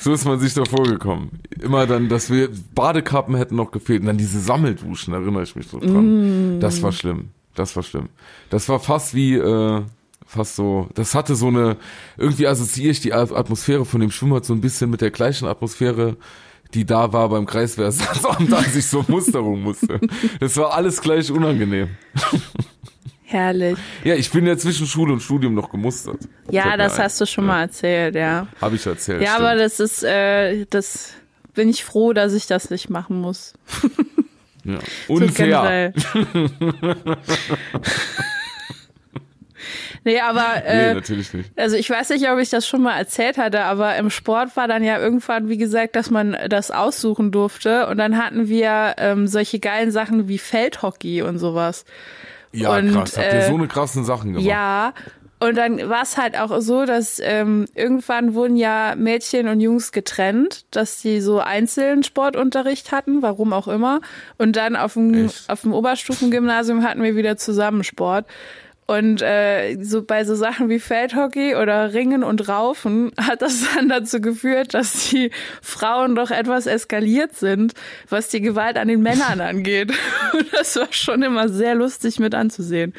so 0.00 0.12
ist 0.12 0.24
man 0.24 0.38
sich 0.38 0.54
da 0.54 0.64
vorgekommen. 0.64 1.40
Immer 1.60 1.86
dann, 1.86 2.08
dass 2.08 2.30
wir 2.30 2.48
Badekappen 2.74 3.36
hätten 3.36 3.56
noch 3.56 3.70
gefehlt 3.70 4.00
und 4.00 4.06
dann 4.06 4.18
diese 4.18 4.40
Sammelduschen, 4.40 5.14
erinnere 5.14 5.44
ich 5.44 5.54
mich 5.54 5.68
so 5.68 5.78
dran. 5.78 6.58
Das 6.60 6.82
war 6.82 6.92
schlimm. 6.92 7.30
Das 7.54 7.76
war 7.76 7.82
schlimm. 7.82 8.08
Das 8.50 8.68
war 8.68 8.80
fast 8.80 9.14
wie 9.14 9.34
äh, 9.34 9.82
fast 10.26 10.56
so, 10.56 10.88
das 10.94 11.14
hatte 11.14 11.34
so 11.34 11.48
eine, 11.48 11.76
irgendwie 12.16 12.46
assoziiere 12.46 12.90
ich 12.92 13.00
die 13.00 13.12
At- 13.12 13.32
Atmosphäre 13.32 13.84
von 13.84 14.00
dem 14.00 14.10
Schwimmbad 14.10 14.44
so 14.44 14.52
ein 14.54 14.60
bisschen 14.60 14.90
mit 14.90 15.00
der 15.00 15.10
gleichen 15.10 15.46
Atmosphäre, 15.46 16.16
die 16.72 16.84
da 16.84 17.12
war 17.12 17.28
beim 17.28 17.46
Kreiswehrsatzamt, 17.46 18.52
als 18.54 18.74
ich 18.74 18.86
so 18.86 19.04
Musterung 19.08 19.62
musste. 19.62 20.00
Das 20.40 20.56
war 20.56 20.72
alles 20.74 21.00
gleich 21.00 21.30
unangenehm. 21.30 21.90
Herrlich. 23.26 23.78
Ja, 24.04 24.14
ich 24.14 24.30
bin 24.30 24.46
ja 24.46 24.56
zwischen 24.56 24.86
Schule 24.86 25.12
und 25.12 25.20
Studium 25.20 25.54
noch 25.54 25.70
gemustert. 25.70 26.18
Ja, 26.50 26.76
das 26.76 26.98
hast 26.98 27.20
du 27.20 27.26
schon 27.26 27.46
mal 27.46 27.62
erzählt, 27.62 28.14
ja. 28.14 28.46
Habe 28.60 28.76
ich 28.76 28.86
erzählt. 28.86 29.22
Ja, 29.22 29.34
stimmt. 29.34 29.48
aber 29.48 29.56
das 29.58 29.80
ist, 29.80 30.02
äh, 30.04 30.66
das 30.70 31.10
bin 31.54 31.68
ich 31.68 31.84
froh, 31.84 32.12
dass 32.12 32.32
ich 32.32 32.46
das 32.46 32.70
nicht 32.70 32.90
machen 32.90 33.20
muss. 33.20 33.54
ja. 34.64 34.78
So 35.08 35.14
Unfair. 35.14 35.92
generell. 35.92 35.94
nee, 40.04 40.20
aber 40.20 40.62
nee, 40.64 40.90
äh, 40.90 40.94
natürlich 40.94 41.32
nicht. 41.34 41.50
also 41.58 41.76
ich 41.76 41.88
weiß 41.88 42.10
nicht, 42.10 42.28
ob 42.30 42.38
ich 42.38 42.50
das 42.50 42.66
schon 42.66 42.82
mal 42.82 42.96
erzählt 42.96 43.38
hatte, 43.38 43.62
aber 43.64 43.96
im 43.96 44.10
Sport 44.10 44.56
war 44.56 44.68
dann 44.68 44.84
ja 44.84 44.98
irgendwann, 44.98 45.48
wie 45.48 45.58
gesagt, 45.58 45.96
dass 45.96 46.10
man 46.10 46.36
das 46.48 46.70
aussuchen 46.70 47.30
durfte 47.32 47.86
und 47.88 47.98
dann 47.98 48.16
hatten 48.16 48.48
wir 48.48 48.94
ähm, 48.98 49.26
solche 49.26 49.58
geilen 49.58 49.90
Sachen 49.90 50.28
wie 50.28 50.38
Feldhockey 50.38 51.22
und 51.22 51.38
sowas. 51.38 51.84
Ja, 52.52 52.76
und, 52.76 52.92
krass. 52.92 53.16
Habt 53.16 53.32
ihr 53.32 53.40
äh, 53.40 53.48
so 53.48 53.54
eine 53.54 53.66
krassen 53.66 54.04
Sachen 54.04 54.32
gemacht? 54.32 54.46
Ja, 54.46 54.94
und 55.40 55.56
dann 55.56 55.90
war 55.90 56.02
es 56.02 56.16
halt 56.16 56.38
auch 56.38 56.60
so, 56.60 56.86
dass 56.86 57.20
ähm, 57.22 57.66
irgendwann 57.74 58.34
wurden 58.34 58.56
ja 58.56 58.94
Mädchen 58.96 59.48
und 59.48 59.60
Jungs 59.60 59.92
getrennt, 59.92 60.64
dass 60.70 61.02
die 61.02 61.20
so 61.20 61.38
einzeln 61.40 62.02
Sportunterricht 62.02 62.92
hatten, 62.92 63.20
warum 63.20 63.52
auch 63.52 63.68
immer. 63.68 64.00
Und 64.38 64.56
dann 64.56 64.74
auf 64.74 64.94
dem, 64.94 65.26
Echt? 65.26 65.50
auf 65.50 65.62
dem 65.62 65.74
Oberstufengymnasium 65.74 66.82
hatten 66.82 67.02
wir 67.02 67.16
wieder 67.16 67.36
zusammen 67.36 67.84
Sport. 67.84 68.26
Und 68.86 69.22
äh, 69.22 69.78
so 69.82 70.02
bei 70.02 70.24
so 70.24 70.34
Sachen 70.34 70.68
wie 70.68 70.78
Feldhockey 70.78 71.54
oder 71.54 71.94
Ringen 71.94 72.22
und 72.22 72.48
Raufen 72.48 73.12
hat 73.20 73.40
das 73.42 73.64
dann 73.74 73.88
dazu 73.88 74.20
geführt, 74.20 74.74
dass 74.74 75.08
die 75.08 75.30
Frauen 75.62 76.14
doch 76.14 76.30
etwas 76.30 76.66
eskaliert 76.66 77.34
sind, 77.34 77.74
was 78.08 78.28
die 78.28 78.40
Gewalt 78.40 78.76
an 78.76 78.88
den 78.88 79.02
Männern 79.02 79.40
angeht. 79.40 79.92
Und 80.32 80.52
das 80.52 80.76
war 80.76 80.92
schon 80.92 81.22
immer 81.22 81.48
sehr 81.48 81.74
lustig 81.74 82.18
mit 82.18 82.34
anzusehen. 82.34 82.94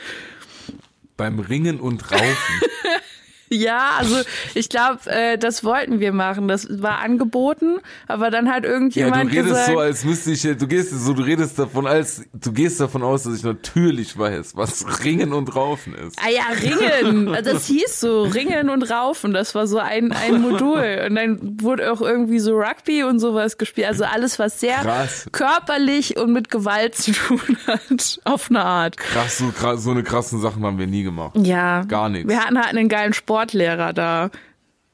Beim 1.17 1.39
Ringen 1.39 1.79
und 1.79 2.11
Raufen. 2.11 2.25
Ja, 3.49 3.91
also 3.99 4.15
ich 4.53 4.69
glaube, 4.69 4.99
äh, 5.07 5.37
das 5.37 5.63
wollten 5.63 5.99
wir 5.99 6.11
machen. 6.11 6.47
Das 6.47 6.67
war 6.81 6.99
angeboten, 6.99 7.77
aber 8.07 8.31
dann 8.31 8.49
hat 8.49 8.63
Ja, 8.63 8.69
irgendjemand 8.71 9.31
du 9.31 9.35
redest 9.37 9.49
gesagt, 9.49 9.71
so, 9.71 9.79
als 9.79 10.03
müsste 10.03 10.31
ich, 10.31 10.41
du 10.41 10.67
gehst 10.67 10.91
so, 10.91 11.13
du 11.13 11.21
redest 11.23 11.59
davon, 11.59 11.85
als, 11.85 12.23
du 12.33 12.51
gehst 12.51 12.79
davon 12.79 13.03
aus, 13.03 13.23
dass 13.23 13.35
ich 13.37 13.43
natürlich 13.43 14.17
weiß, 14.17 14.55
was 14.55 15.03
Ringen 15.03 15.33
und 15.33 15.55
Raufen 15.55 15.93
ist. 15.93 16.17
Ah 16.23 16.29
ja, 16.29 16.43
Ringen. 16.61 17.37
Das 17.43 17.67
hieß 17.67 17.99
so, 17.99 18.23
Ringen 18.23 18.69
und 18.69 18.83
Raufen. 18.83 19.33
Das 19.33 19.53
war 19.55 19.67
so 19.67 19.77
ein, 19.77 20.11
ein 20.11 20.41
Modul. 20.41 21.05
Und 21.07 21.15
dann 21.15 21.61
wurde 21.61 21.91
auch 21.91 22.01
irgendwie 22.01 22.39
so 22.39 22.55
Rugby 22.57 23.03
und 23.03 23.19
sowas 23.19 23.57
gespielt. 23.57 23.87
Also 23.87 24.05
alles, 24.05 24.39
was 24.39 24.59
sehr 24.59 24.77
Krass. 24.77 25.27
körperlich 25.31 26.17
und 26.17 26.33
mit 26.33 26.49
Gewalt 26.49 26.95
zu 26.95 27.11
tun 27.11 27.41
hat. 27.67 28.19
Auf 28.23 28.49
eine 28.49 28.63
Art. 28.63 28.97
Krass, 28.97 29.37
so, 29.37 29.45
krass, 29.49 29.83
so 29.83 29.91
eine 29.91 30.03
krassen 30.03 30.41
Sachen 30.41 30.63
haben 30.65 30.79
wir 30.79 30.87
nie 30.87 31.03
gemacht. 31.03 31.35
Ja. 31.37 31.83
Gar 31.83 32.09
nichts. 32.09 32.29
Wir 32.29 32.39
hatten 32.43 32.57
halt 32.57 32.69
einen 32.75 32.89
geilen 32.89 33.13
Sportlehrer 33.35 33.91
da. 33.91 34.29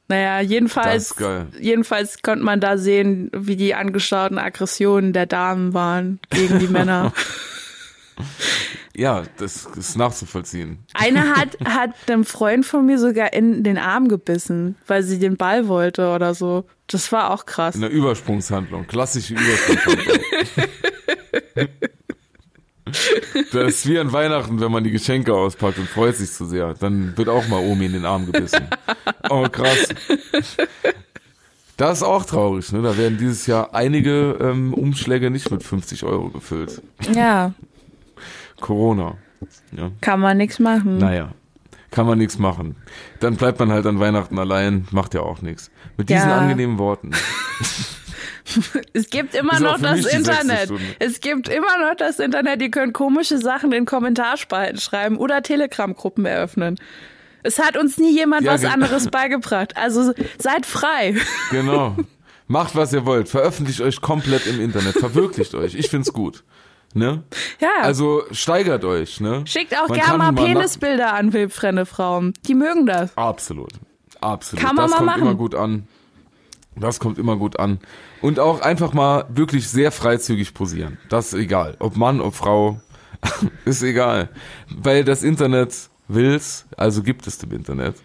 Naja, 0.08 0.42
jedenfalls, 0.42 1.16
jedenfalls 1.60 2.22
konnte 2.22 2.44
man 2.44 2.60
da 2.60 2.78
sehen, 2.78 3.30
wie 3.34 3.56
die 3.56 3.76
angestauten 3.76 4.40
Aggressionen 4.40 5.14
der 5.14 5.28
Damen 5.28 5.74
waren 5.74 6.20
gegen 6.32 6.60
die 6.60 6.68
Männer. 6.70 7.14
Ja, 8.94 9.24
das 9.38 9.68
ist 9.78 9.96
nachzuvollziehen. 9.96 10.80
Eine 10.94 11.30
hat, 11.36 11.58
hat 11.64 11.92
einem 12.08 12.26
Freund 12.26 12.66
von 12.66 12.86
mir 12.86 13.00
sogar 13.00 13.32
in 13.32 13.64
den 13.64 13.78
Arm 13.78 14.10
gebissen, 14.10 14.76
weil 14.88 15.04
sie 15.04 15.20
den 15.20 15.38
Ball 15.38 15.68
wollte 15.68 16.10
oder 16.10 16.34
so. 16.34 16.66
Das 16.88 17.12
war 17.12 17.32
auch 17.32 17.46
krass. 17.46 17.76
In 17.76 17.82
der 17.82 17.92
Übersprungshandlung, 17.92 18.88
klassische 18.88 19.36
Übersprungshandlung. 19.36 20.18
Das 23.52 23.68
ist 23.68 23.88
wie 23.88 24.00
an 24.00 24.12
Weihnachten, 24.14 24.60
wenn 24.60 24.72
man 24.72 24.84
die 24.84 24.92
Geschenke 24.92 25.34
auspackt 25.34 25.78
und 25.78 25.88
freut 25.88 26.16
sich 26.16 26.32
zu 26.32 26.46
sehr. 26.46 26.74
Dann 26.74 27.18
wird 27.18 27.30
auch 27.30 27.48
mal 27.48 27.60
Omi 27.60 27.86
in 27.86 27.94
den 27.94 28.06
Arm 28.06 28.26
gebissen. 28.26 28.68
Oh, 29.30 29.48
krass. 29.50 29.88
Das 31.78 31.98
ist 32.00 32.04
auch 32.04 32.26
traurig, 32.26 32.72
ne? 32.72 32.82
Da 32.82 32.98
werden 32.98 33.18
dieses 33.18 33.48
Jahr 33.48 33.74
einige 33.74 34.38
ähm, 34.40 34.74
Umschläge 34.74 35.32
nicht 35.32 35.50
mit 35.52 35.64
50 35.64 36.04
Euro 36.04 36.30
gefüllt. 36.30 36.82
Ja, 37.14 37.54
Corona. 38.60 39.16
Ja. 39.76 39.90
kann 40.02 40.20
man 40.20 40.38
nichts 40.38 40.60
machen. 40.60 41.00
Naja, 41.00 41.32
kann 41.90 42.06
man 42.06 42.20
nichts 42.20 42.38
machen. 42.38 42.76
Dann 43.20 43.36
bleibt 43.38 43.60
man 43.60 43.72
halt 43.72 43.88
an 43.88 44.00
Weihnachten 44.00 44.38
allein, 44.38 44.88
macht 44.92 45.14
ja 45.16 45.22
auch 45.22 45.42
nichts. 45.42 45.72
Mit 45.98 46.10
diesen 46.10 46.30
Ja. 46.30 46.38
angenehmen 46.38 46.78
Worten. 46.78 47.12
Es 48.94 49.10
gibt 49.10 49.36
immer 49.36 49.60
noch 49.60 49.80
das 49.80 50.06
Internet. 50.06 50.72
Es 51.00 51.22
gibt 51.22 51.50
immer 51.50 51.78
noch 51.78 51.96
das 51.96 52.20
Internet. 52.20 52.62
Ihr 52.62 52.72
könnt 52.72 52.94
komische 52.94 53.38
Sachen 53.38 53.72
in 53.72 53.86
Kommentarspalten 53.86 54.80
schreiben 54.80 55.18
oder 55.18 55.42
Telegram-Gruppen 55.42 56.26
eröffnen. 56.26 56.78
Es 57.44 57.60
hat 57.60 57.78
uns 57.78 57.98
nie 57.98 58.14
jemand 58.14 58.44
Ja, 58.44 58.54
was 58.54 58.66
anderes 58.66 59.08
beigebracht. 59.12 59.78
Also 59.78 60.14
seid 60.38 60.66
frei. 60.66 61.16
Genau. 61.52 61.96
Macht, 62.48 62.76
was 62.76 62.92
ihr 62.92 63.06
wollt. 63.06 63.30
Veröffentlicht 63.30 63.80
euch 63.80 64.02
komplett 64.02 64.46
im 64.46 64.60
Internet. 64.60 64.98
Verwirklicht 64.98 65.56
euch. 65.56 65.74
Ich 65.74 65.90
find's 65.90 66.12
gut. 66.12 66.44
Ne? 66.94 67.24
Ja. 67.62 67.70
Also 67.82 68.24
steigert 68.32 68.84
euch, 68.84 69.22
ne? 69.22 69.44
Schickt 69.46 69.74
auch 69.78 69.88
gerne 69.88 70.18
mal 70.18 70.34
Penisbilder 70.34 71.14
an 71.14 71.32
wildfremde 71.32 71.86
Frauen. 71.86 72.34
Die 72.48 72.54
mögen 72.54 72.86
das. 72.86 73.16
Absolut. 73.16 73.72
Absolut. 74.20 74.66
Kann 74.66 74.76
man 74.76 74.86
das 74.86 74.92
mal 74.92 74.98
kommt 74.98 75.08
machen. 75.08 75.22
immer 75.22 75.36
gut 75.36 75.56
an. 75.56 75.88
Das 76.76 77.00
kommt 77.00 77.18
immer 77.18 77.38
gut 77.38 77.58
an. 77.60 77.80
Und 78.22 78.40
auch 78.40 78.62
einfach 78.62 78.94
mal 78.94 79.26
wirklich 79.30 79.68
sehr 79.68 79.92
freizügig 79.92 80.54
posieren. 80.54 80.98
Das 81.10 81.34
ist 81.34 81.40
egal. 81.40 81.76
Ob 81.80 81.98
Mann, 81.98 82.22
ob 82.22 82.36
Frau. 82.36 82.80
ist 83.66 83.82
egal. 83.84 84.30
Weil 84.70 85.04
das 85.04 85.24
Internet 85.24 85.90
will's, 86.08 86.66
also 86.78 87.04
gibt 87.04 87.28
es 87.28 87.38
dem 87.40 87.52
Internet. 87.52 87.96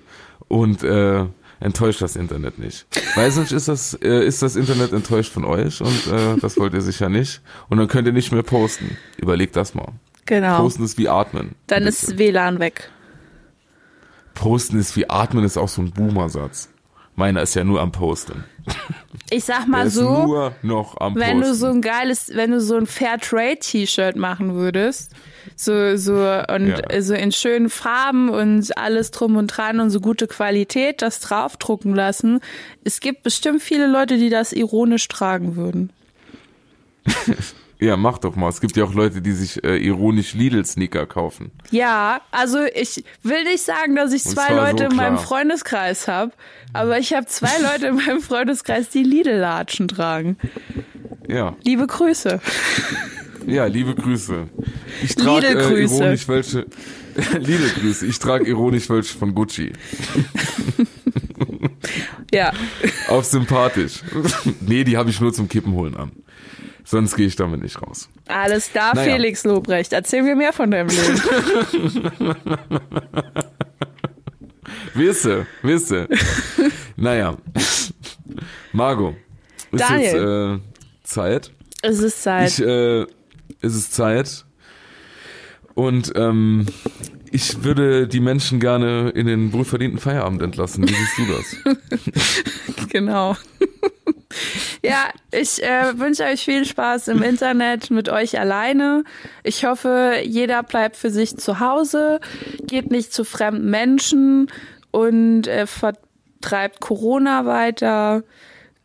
Und 0.48 0.82
äh, 0.82 1.26
enttäuscht 1.60 2.02
das 2.02 2.16
Internet 2.16 2.59
nicht. 2.59 2.86
Weil 3.14 3.30
sonst 3.30 3.52
ist 3.52 3.68
das, 3.68 3.94
äh, 3.94 4.24
ist 4.26 4.43
das 4.43 4.56
Internet 4.56 4.93
enttäuscht 4.93 5.32
von 5.32 5.44
euch 5.44 5.80
und 5.80 6.06
äh, 6.06 6.36
das 6.40 6.56
wollt 6.59 6.74
ihr 6.74 6.82
sicher 6.82 7.09
nicht. 7.09 7.40
Und 7.68 7.78
dann 7.78 7.88
könnt 7.88 8.06
ihr 8.06 8.12
nicht 8.12 8.32
mehr 8.32 8.43
posten. 8.43 8.97
Überlegt 9.16 9.56
das 9.56 9.74
mal. 9.74 9.93
Genau. 10.26 10.59
Posten 10.59 10.84
ist 10.84 10.98
wie 10.98 11.09
atmen. 11.09 11.55
Dann 11.66 11.84
ist 11.84 12.18
WLAN 12.18 12.59
weg. 12.59 12.90
Posten 14.34 14.78
ist 14.78 14.97
wie 14.97 15.09
atmen 15.09 15.44
ist 15.44 15.56
auch 15.56 15.68
so 15.68 15.82
ein 15.82 15.90
Boomer-Satz. 15.90 16.68
Meiner 17.16 17.43
ist 17.43 17.55
ja 17.55 17.64
nur 17.64 17.80
am 17.80 17.93
Posten. 17.93 18.44
Ich 19.30 19.44
sag 19.44 19.66
mal 19.66 19.88
so, 19.90 20.51
wenn 21.14 21.40
du 21.40 21.55
so 21.55 21.66
ein 21.68 21.80
geiles, 21.80 22.30
wenn 22.34 22.51
du 22.51 22.60
so 22.60 22.76
ein 22.76 22.86
Fairtrade-T-Shirt 22.86 24.16
machen 24.16 24.55
würdest, 24.55 25.12
so 25.56 25.97
so 25.97 26.12
und 26.14 26.66
Ja. 26.68 27.01
so 27.02 27.14
in 27.14 27.32
schönen 27.32 27.70
Farben 27.70 28.28
und 28.28 28.76
alles 28.76 29.10
drum 29.12 29.36
und 29.36 29.47
dran 29.48 29.80
und 29.80 29.90
so 29.90 30.01
gute 30.01 30.26
Qualität, 30.26 31.01
das 31.02 31.20
draufdrucken 31.20 31.94
lassen. 31.94 32.40
Es 32.84 33.01
gibt 33.01 33.22
bestimmt 33.22 33.62
viele 33.62 33.86
Leute, 33.86 34.18
die 34.18 34.28
das 34.28 34.52
ironisch 34.52 35.09
tragen 35.09 35.56
würden. 35.56 35.90
ja, 37.78 37.97
mach 37.97 38.19
doch 38.19 38.36
mal. 38.36 38.48
Es 38.48 38.61
gibt 38.61 38.77
ja 38.77 38.85
auch 38.85 38.94
Leute, 38.94 39.20
die 39.20 39.32
sich 39.32 39.62
äh, 39.65 39.77
ironisch 39.77 40.35
Lidl-Sneaker 40.35 41.07
kaufen. 41.07 41.51
Ja, 41.70 42.20
also 42.31 42.59
ich 42.74 43.05
will 43.23 43.44
nicht 43.44 43.62
sagen, 43.62 43.97
dass 43.97 44.12
ich 44.12 44.23
zwei 44.24 44.55
Leute 44.55 44.85
so 44.85 44.90
in 44.90 44.97
meinem. 44.97 45.19
Freundeskreis 45.19 46.09
habe, 46.09 46.32
aber 46.73 46.98
ich 46.98 47.12
habe 47.12 47.27
zwei 47.27 47.59
Leute 47.61 47.89
in 47.89 47.97
meinem 47.97 48.20
Freundeskreis, 48.20 48.89
die 48.89 49.03
Lidl-Latschen 49.03 49.89
tragen. 49.89 50.36
Ja, 51.28 51.57
Liebe 51.65 51.86
Grüße. 51.86 52.40
ja, 53.47 53.66
liebe 53.66 53.94
Grüße. 53.94 54.48
Ich 55.03 55.15
trage 55.16 55.47
äh, 55.48 55.82
ironisch 55.82 56.28
welche. 56.28 56.66
Lidl-Grüße. 57.39 58.07
Ich 58.07 58.19
trage 58.19 58.47
ironisch 58.47 58.89
welche 58.90 59.16
von 59.16 59.35
Gucci. 59.35 59.73
Ja. 62.32 62.53
Auf 63.09 63.24
sympathisch. 63.24 64.03
nee, 64.61 64.85
die 64.85 64.97
habe 64.97 65.11
ich 65.11 65.20
nur 65.20 65.32
zum 65.32 65.48
Kippen 65.48 65.73
holen 65.73 65.97
an. 65.97 66.12
Sonst 66.88 67.16
gehe 67.16 67.26
ich 67.26 67.34
damit 67.34 67.62
nicht 67.62 67.82
raus. 67.82 68.08
Alles 68.28 68.70
klar, 68.70 68.94
Naja. 68.94 69.12
Felix 69.14 69.42
Lobrecht. 69.42 69.92
Erzähl 69.92 70.22
mir 70.22 70.36
mehr 70.36 70.52
von 70.52 70.70
deinem 70.70 70.88
Leben. 70.88 71.20
Wisse, 74.94 75.46
wisse. 75.62 76.08
naja. 76.96 77.36
Margot, 78.72 79.14
ist 79.72 79.80
Daniel. 79.80 80.04
jetzt 80.04 80.14
äh, 80.14 80.58
Zeit. 81.04 81.50
es 81.82 81.98
ist 81.98 82.22
Zeit. 82.22 82.48
Ich, 82.50 82.64
äh, 82.64 83.02
es 83.60 83.74
ist 83.74 83.92
Zeit. 83.92 84.44
Und 85.74 86.12
ähm, 86.16 86.66
ich 87.32 87.62
würde 87.64 88.06
die 88.08 88.20
Menschen 88.20 88.60
gerne 88.60 89.10
in 89.10 89.26
den 89.26 89.52
wohlverdienten 89.52 89.98
Feierabend 90.00 90.40
entlassen. 90.40 90.88
Wie 90.88 90.94
siehst 90.94 91.18
du 91.18 91.26
das? 91.26 92.88
genau. 92.88 93.36
Ja, 94.82 95.09
ich 95.32 95.62
äh, 95.62 95.98
wünsche 95.98 96.24
euch 96.24 96.44
viel 96.44 96.65
Spaß 96.65 97.09
im 97.09 97.23
Internet 97.23 97.90
mit 97.90 98.09
euch 98.09 98.39
alleine. 98.39 99.05
Ich 99.43 99.65
hoffe, 99.65 100.20
jeder 100.24 100.62
bleibt 100.62 100.97
für 100.97 101.11
sich 101.11 101.36
zu 101.36 101.61
Hause, 101.61 102.20
geht 102.62 102.90
nicht 102.90 103.12
zu 103.12 103.24
fremden 103.24 103.70
Menschen 103.70 104.51
und 104.90 105.47
äh, 105.47 105.66
vertreibt 105.66 106.81
Corona 106.81 107.47
weiter. 107.47 108.23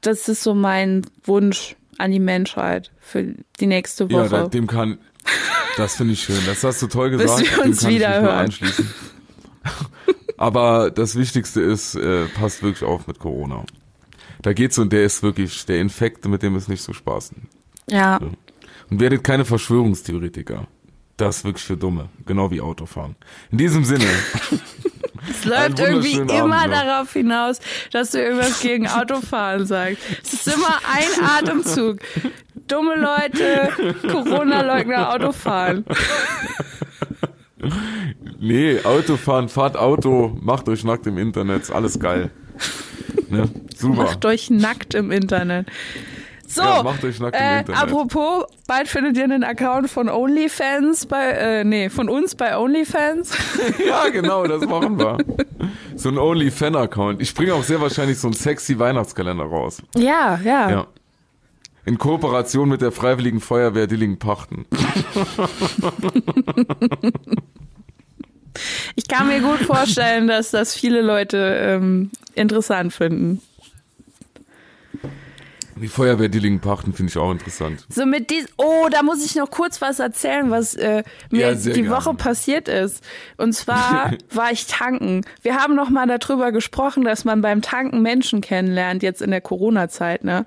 Das 0.01 0.27
ist 0.29 0.43
so 0.43 0.53
mein 0.53 1.05
Wunsch 1.23 1.75
an 1.97 2.11
die 2.11 2.19
Menschheit 2.19 2.91
für 2.99 3.35
die 3.59 3.67
nächste 3.67 4.05
Ja, 4.05 4.19
Woche. 4.19 4.29
da, 4.29 4.47
dem 4.47 4.67
kann. 4.67 4.97
Das 5.77 5.95
finde 5.95 6.13
ich 6.13 6.23
schön. 6.23 6.39
Das 6.45 6.63
hast 6.63 6.81
du 6.81 6.87
toll 6.87 7.11
Bis 7.11 7.21
gesagt. 7.21 7.41
wir 7.41 7.57
dem 7.63 7.71
uns 7.71 7.87
wieder 7.87 8.21
hören. 8.21 8.37
anschließen. 8.45 8.91
Aber 10.37 10.89
das 10.89 11.15
Wichtigste 11.15 11.61
ist, 11.61 11.95
äh, 11.95 12.25
passt 12.25 12.63
wirklich 12.63 12.83
auf 12.83 13.05
mit 13.07 13.19
Corona. 13.19 13.63
Da 14.41 14.53
geht's 14.53 14.77
und 14.77 14.91
der 14.91 15.03
ist 15.03 15.21
wirklich, 15.23 15.65
der 15.65 15.79
Infekt, 15.79 16.25
mit 16.25 16.41
dem 16.41 16.55
ist 16.55 16.67
nicht 16.69 16.81
so 16.81 16.93
spaßen. 16.93 17.47
ja. 17.87 18.19
Und 18.89 18.99
werdet 18.99 19.23
keine 19.23 19.45
Verschwörungstheoretiker. 19.45 20.67
Das 21.15 21.37
ist 21.37 21.45
wirklich 21.45 21.63
für 21.63 21.77
Dumme. 21.77 22.09
Genau 22.25 22.51
wie 22.51 22.59
Autofahren. 22.59 23.15
In 23.51 23.57
diesem 23.57 23.85
Sinne. 23.85 24.05
Es 25.29 25.45
läuft 25.45 25.79
irgendwie 25.79 26.13
immer 26.13 26.63
Abend 26.63 26.73
darauf 26.73 27.13
hinaus, 27.13 27.59
dass 27.91 28.09
du 28.11 28.21
irgendwas 28.21 28.59
gegen 28.59 28.87
Autofahren 28.87 29.67
sagst. 29.67 29.99
Es 30.23 30.33
ist 30.33 30.47
immer 30.47 30.79
ein 30.91 31.23
Atemzug. 31.23 31.99
Dumme 32.67 32.95
Leute, 32.95 33.69
Corona-Leugner, 34.11 35.13
Autofahren. 35.13 35.85
Nee, 38.39 38.79
Autofahren, 38.83 39.47
fahrt 39.47 39.77
Auto, 39.77 40.35
macht 40.41 40.67
euch 40.67 40.83
nackt 40.83 41.05
im 41.05 41.17
Internet, 41.19 41.61
ist 41.61 41.71
alles 41.71 41.99
geil. 41.99 42.31
Ne? 43.29 43.49
Super. 43.75 44.03
Macht 44.03 44.25
euch 44.25 44.49
nackt 44.49 44.93
im 44.93 45.11
Internet. 45.11 45.67
So, 46.47 46.61
Ja, 46.63 46.83
macht 46.83 47.03
euch 47.05 47.19
nackt 47.19 47.35
im 47.35 47.41
äh, 47.41 47.59
Internet. 47.59 47.81
apropos, 47.81 48.43
bald 48.67 48.87
findet 48.89 49.15
ihr 49.17 49.23
einen 49.23 49.43
Account 49.45 49.89
von 49.89 50.09
OnlyFans 50.09 51.05
bei, 51.05 51.29
äh, 51.31 51.63
nee, 51.63 51.89
von 51.89 52.09
uns 52.09 52.35
bei 52.35 52.57
OnlyFans. 52.57 53.31
Ja, 53.87 54.09
genau, 54.09 54.45
das 54.45 54.65
machen 54.65 54.99
wir. 54.99 55.17
So 55.95 56.09
ein 56.09 56.17
OnlyFan-Account. 56.17 57.21
Ich 57.21 57.33
bringe 57.33 57.53
auch 57.53 57.63
sehr 57.63 57.79
wahrscheinlich 57.79 58.19
so 58.19 58.27
einen 58.27 58.33
sexy 58.33 58.77
Weihnachtskalender 58.79 59.45
raus. 59.45 59.81
ja, 59.95 60.39
ja, 60.43 60.69
Ja. 60.69 60.87
In 61.83 61.97
Kooperation 61.97 62.69
mit 62.69 62.81
der 62.81 62.91
Freiwilligen 62.91 63.39
Feuerwehr 63.39 63.87
Dillingen-Pachten. 63.87 64.65
Ich 68.95 69.07
kann 69.07 69.27
mir 69.27 69.39
gut 69.39 69.59
vorstellen, 69.59 70.27
dass 70.27 70.51
das 70.51 70.73
viele 70.73 71.01
Leute 71.01 71.37
ähm, 71.59 72.11
interessant 72.35 72.93
finden. 72.93 73.41
Die 75.81 75.87
Feuerwehr 75.87 76.29
Dillingen-Pachten 76.29 76.93
finde 76.93 77.09
ich 77.09 77.17
auch 77.17 77.31
interessant. 77.31 77.85
So 77.89 78.05
mit 78.05 78.29
dies 78.29 78.45
oh, 78.57 78.87
da 78.91 79.01
muss 79.01 79.25
ich 79.25 79.35
noch 79.35 79.49
kurz 79.49 79.81
was 79.81 79.99
erzählen, 79.99 80.51
was 80.51 80.75
äh, 80.75 81.03
mir 81.31 81.47
Ja, 81.47 81.53
die 81.55 81.71
gerne. 81.71 81.89
Woche 81.89 82.13
passiert 82.13 82.67
ist. 82.67 83.03
Und 83.37 83.53
zwar 83.53 84.11
war 84.29 84.51
ich 84.51 84.67
tanken. 84.67 85.25
Wir 85.41 85.55
haben 85.55 85.73
noch 85.75 85.89
mal 85.89 86.05
darüber 86.05 86.51
gesprochen, 86.51 87.03
dass 87.03 87.25
man 87.25 87.41
beim 87.41 87.63
Tanken 87.63 88.03
Menschen 88.03 88.41
kennenlernt, 88.41 89.01
jetzt 89.01 89.23
in 89.23 89.31
der 89.31 89.41
Corona-Zeit, 89.41 90.23
ne? 90.23 90.45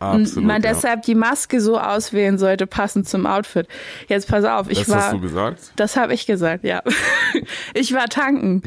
Und 0.00 0.22
Absolut. 0.22 0.46
man 0.46 0.62
ja. 0.62 0.72
deshalb 0.72 1.02
die 1.02 1.14
Maske 1.14 1.60
so 1.60 1.78
auswählen 1.78 2.38
sollte, 2.38 2.66
passend 2.66 3.08
zum 3.08 3.26
Outfit. 3.26 3.66
Jetzt 4.06 4.28
pass 4.28 4.44
auf, 4.44 4.70
ich 4.70 4.78
Das 4.80 4.88
war. 4.90 5.02
hast 5.04 5.12
du 5.12 5.20
gesagt? 5.20 5.72
Das 5.76 5.96
habe 5.96 6.14
ich 6.14 6.26
gesagt, 6.26 6.64
ja. 6.64 6.82
Ich 7.74 7.92
war 7.94 8.06
tanken. 8.06 8.62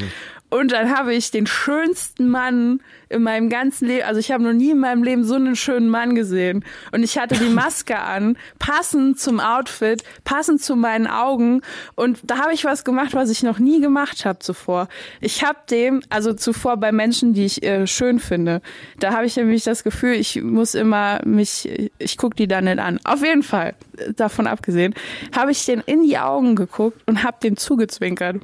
Und 0.52 0.70
dann 0.70 0.94
habe 0.94 1.14
ich 1.14 1.30
den 1.30 1.46
schönsten 1.46 2.28
Mann 2.28 2.80
in 3.08 3.22
meinem 3.22 3.48
ganzen 3.48 3.88
Leben, 3.88 4.04
also 4.04 4.20
ich 4.20 4.30
habe 4.30 4.42
noch 4.42 4.52
nie 4.52 4.72
in 4.72 4.80
meinem 4.80 5.02
Leben 5.02 5.24
so 5.24 5.34
einen 5.36 5.56
schönen 5.56 5.88
Mann 5.88 6.14
gesehen. 6.14 6.62
Und 6.90 7.02
ich 7.02 7.16
hatte 7.16 7.36
die 7.36 7.48
Maske 7.54 7.98
an, 7.98 8.36
passend 8.58 9.18
zum 9.18 9.40
Outfit, 9.40 10.04
passend 10.24 10.62
zu 10.62 10.76
meinen 10.76 11.06
Augen. 11.06 11.62
Und 11.94 12.18
da 12.24 12.36
habe 12.36 12.52
ich 12.52 12.66
was 12.66 12.84
gemacht, 12.84 13.14
was 13.14 13.30
ich 13.30 13.42
noch 13.42 13.58
nie 13.58 13.80
gemacht 13.80 14.26
habe 14.26 14.40
zuvor. 14.40 14.88
Ich 15.22 15.42
habe 15.42 15.58
dem, 15.70 16.02
also 16.10 16.34
zuvor 16.34 16.76
bei 16.76 16.92
Menschen, 16.92 17.32
die 17.32 17.46
ich 17.46 17.62
äh, 17.62 17.86
schön 17.86 18.20
finde, 18.20 18.60
da 19.00 19.14
habe 19.14 19.24
ich 19.24 19.36
nämlich 19.36 19.64
das 19.64 19.84
Gefühl, 19.84 20.12
ich 20.12 20.42
muss 20.42 20.74
immer 20.74 21.20
mich, 21.24 21.90
ich 21.98 22.18
gucke 22.18 22.36
die 22.36 22.46
dann 22.46 22.64
nicht 22.64 22.78
an. 22.78 23.00
Auf 23.04 23.24
jeden 23.24 23.42
Fall, 23.42 23.74
davon 24.16 24.46
abgesehen, 24.46 24.94
habe 25.34 25.50
ich 25.50 25.64
den 25.64 25.80
in 25.80 26.02
die 26.02 26.18
Augen 26.18 26.56
geguckt 26.56 27.00
und 27.06 27.22
habe 27.22 27.38
dem 27.42 27.56
zugezwinkert. 27.56 28.36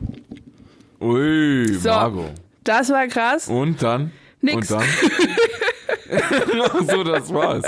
Ui, 1.01 1.73
So. 1.75 1.89
Margot. 1.91 2.33
Das 2.65 2.91
war 2.91 3.07
krass. 3.07 3.49
Und 3.49 3.83
dann? 3.83 4.13
Nix. 4.41 4.71
Und 4.71 4.81
dann? 4.81 4.89
So, 6.91 7.05
das 7.05 7.31
war's. 7.35 7.65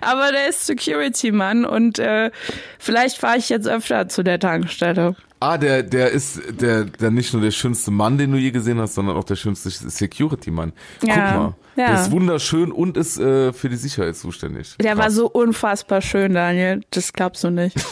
Aber 0.00 0.30
der 0.30 0.48
ist 0.50 0.66
Security-Mann 0.66 1.64
und 1.64 1.98
äh, 1.98 2.30
vielleicht 2.78 3.18
fahre 3.18 3.38
ich 3.38 3.48
jetzt 3.48 3.66
öfter 3.66 4.06
zu 4.08 4.22
der 4.22 4.38
Tankstelle. 4.38 5.16
Ah, 5.40 5.58
der, 5.58 5.82
der 5.82 6.12
ist 6.12 6.40
der, 6.60 6.84
der 6.84 7.10
nicht 7.10 7.32
nur 7.32 7.42
der 7.42 7.50
schönste 7.50 7.90
Mann, 7.90 8.18
den 8.18 8.30
du 8.30 8.38
je 8.38 8.52
gesehen 8.52 8.78
hast, 8.78 8.94
sondern 8.94 9.16
auch 9.16 9.24
der 9.24 9.34
schönste 9.34 9.68
Security-Mann. 9.70 10.72
Guck 11.00 11.08
Ja, 11.08 11.16
mal. 11.16 11.54
ja. 11.74 11.86
Der 11.88 12.00
ist 12.02 12.12
wunderschön 12.12 12.70
und 12.70 12.96
ist 12.96 13.18
äh, 13.18 13.52
für 13.52 13.68
die 13.68 13.76
Sicherheit 13.76 14.16
zuständig. 14.16 14.76
Der 14.80 14.96
war 14.96 15.06
Krass. 15.06 15.14
so 15.14 15.26
unfassbar 15.28 16.02
schön, 16.02 16.34
Daniel. 16.34 16.82
Das 16.90 17.12
glaubst 17.12 17.42
du 17.42 17.50
nicht. 17.50 17.76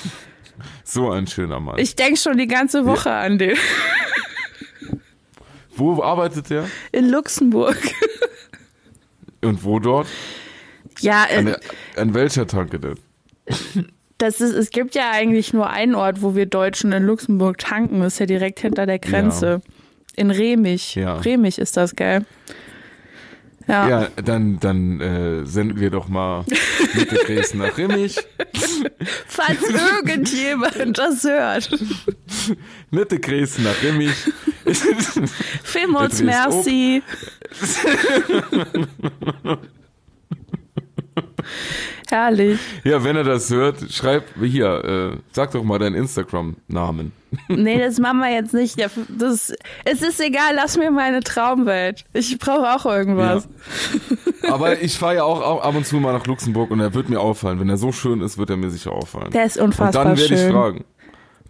so 0.84 1.10
ein 1.10 1.26
schöner 1.26 1.60
Mann. 1.60 1.78
Ich 1.78 1.97
denk 1.97 2.18
schon 2.18 2.36
die 2.39 2.47
ganze 2.47 2.84
Woche 2.86 3.10
an 3.12 3.39
den. 3.39 3.56
Wo 5.74 6.02
arbeitet 6.02 6.51
der? 6.51 6.68
In 6.93 7.09
Luxemburg. 7.09 7.78
Und 9.43 9.64
wo 9.64 9.78
dort? 9.78 10.06
Ja, 11.01 11.26
An, 11.36 11.48
äh, 11.48 11.56
an 11.97 12.14
welcher 12.14 12.47
Tanke 12.47 12.78
denn? 12.78 12.97
das 14.18 14.40
ist, 14.40 14.55
es 14.55 14.70
gibt 14.70 14.94
ja 14.94 15.10
eigentlich 15.10 15.52
nur 15.52 15.68
einen 15.70 15.94
Ort, 15.94 16.22
wo 16.22 16.36
wir 16.36 16.47
Deutschen 16.47 16.93
in 16.93 17.02
Luxemburg 17.05 17.59
tanken. 17.59 18.01
Das 18.01 18.14
ist 18.14 18.18
ja 18.20 18.26
direkt 18.26 18.60
hinter 18.60 18.86
der 18.86 18.98
Grenze. 18.98 19.62
In 20.14 20.30
Remich. 20.30 20.94
Ja. 20.94 21.16
Remich 21.16 21.59
ist 21.59 21.76
das, 21.76 21.97
gell? 21.97 22.24
Ja. 23.68 23.89
Ja, 23.89 24.09
dann, 24.22 24.59
dann 24.60 25.01
äh, 25.01 25.44
senden 25.47 25.80
wir 25.80 25.90
doch 25.90 26.09
mal 26.09 26.44
Mitte 26.94 27.14
Dresden 27.26 27.59
nach 27.59 27.76
Rimmich. 27.76 28.16
Falls 29.26 29.60
irgendjemand 29.62 30.98
das 30.98 31.24
hört. 31.24 31.70
Mitte 32.90 33.18
Dresden 33.18 33.64
nach 33.64 33.82
Der 34.64 35.89
drehst 35.89 36.22
merci. 36.22 37.02
Herrlich. 42.12 42.60
Ja, 42.84 43.02
wenn 43.05 43.16
er 43.16 43.24
das 43.24 43.48
hört, 43.51 43.90
schreib 43.90 44.24
hier, 44.39 45.12
äh, 45.14 45.16
sag 45.32 45.52
doch 45.52 45.64
mal 45.64 45.78
deinen 45.78 45.94
Instagram-Namen. 45.94 47.12
Nee, 47.48 47.78
das 47.82 47.98
machen 47.98 48.18
wir 48.18 48.30
jetzt 48.30 48.52
nicht. 48.52 48.78
Ja, 48.78 48.89
Das, 49.09 49.55
es 49.86 50.02
ist 50.02 50.20
egal, 50.20 50.52
lass 50.55 50.76
mir 50.76 50.90
meine 50.90 51.20
Traumwelt. 51.20 52.05
Ich 52.12 52.39
brauche 52.39 52.70
auch 52.74 52.84
irgendwas. 52.84 53.48
Aber 54.51 54.78
ich 54.82 54.98
fahre 54.98 55.14
ja 55.16 55.24
auch, 55.24 55.40
auch 55.40 55.62
ab 55.62 55.74
und 55.74 55.86
zu 55.86 55.97
mal 55.97 56.12
nach 56.12 56.26
Luxemburg 56.26 56.70
und 56.70 56.80
er 56.80 56.93
wird 56.93 57.09
mir 57.09 57.18
auffallen. 57.18 57.59
Wenn 57.60 57.70
er 57.70 57.78
so 57.78 57.93
schön 57.93 58.20
ist, 58.20 58.36
wird 58.36 58.51
er 58.51 58.59
mir 58.59 58.68
sicher 58.68 58.93
auffallen. 58.93 59.30
Der 59.30 59.47
ist 59.47 59.56
und 59.56 59.64
unfassbar 59.66 60.05
dann 60.05 60.18
werde 60.18 60.34
ich 60.34 60.40
schön. 60.40 60.52
fragen. 60.52 60.84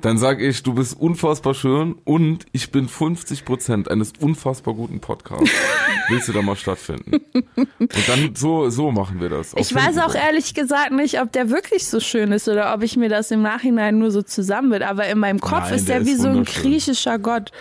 Dann 0.03 0.19
sage 0.19 0.45
ich, 0.47 0.65
du 0.65 0.75
bist 0.75 1.01
unfassbar 1.01 1.55
schön 1.55 1.95
und 2.05 2.45
ich 2.51 2.73
bin 2.73 2.89
50% 2.89 3.89
eines 3.89 4.13
unfassbar 4.19 4.75
guten 4.75 4.99
Podcasts. 5.01 5.49
Willst 6.09 6.27
du 6.29 6.33
da 6.33 6.43
mal 6.43 6.57
stattfinden? 6.57 7.21
Und 7.55 8.09
dann 8.09 8.35
so, 8.35 8.69
so 8.69 8.91
machen 8.91 9.21
wir 9.21 9.29
das. 9.29 9.55
Ich 9.57 9.73
weiß 9.73 9.99
auch 9.99 10.17
ehrlich 10.17 10.55
gesagt 10.55 10.91
nicht, 10.91 11.21
ob 11.21 11.31
der 11.31 11.51
wirklich 11.51 11.87
so 11.87 12.01
schön 12.01 12.33
ist 12.33 12.49
oder 12.49 12.75
ob 12.75 12.83
ich 12.83 12.97
mir 12.97 13.09
das 13.09 13.31
im 13.31 13.43
Nachhinein 13.43 13.99
nur 13.99 14.11
so 14.11 14.23
zusammenbild. 14.23 14.83
Aber 14.83 15.07
in 15.07 15.19
meinem 15.21 15.41
Kopf 15.41 15.67
Nein, 15.67 15.75
ist 15.75 15.89
der 15.89 16.01
der 16.01 16.07
wie 16.07 16.13
ist 16.13 16.23
so 16.23 16.29
ein 16.29 16.45
griechischer 16.45 17.21
Gott. 17.21 17.53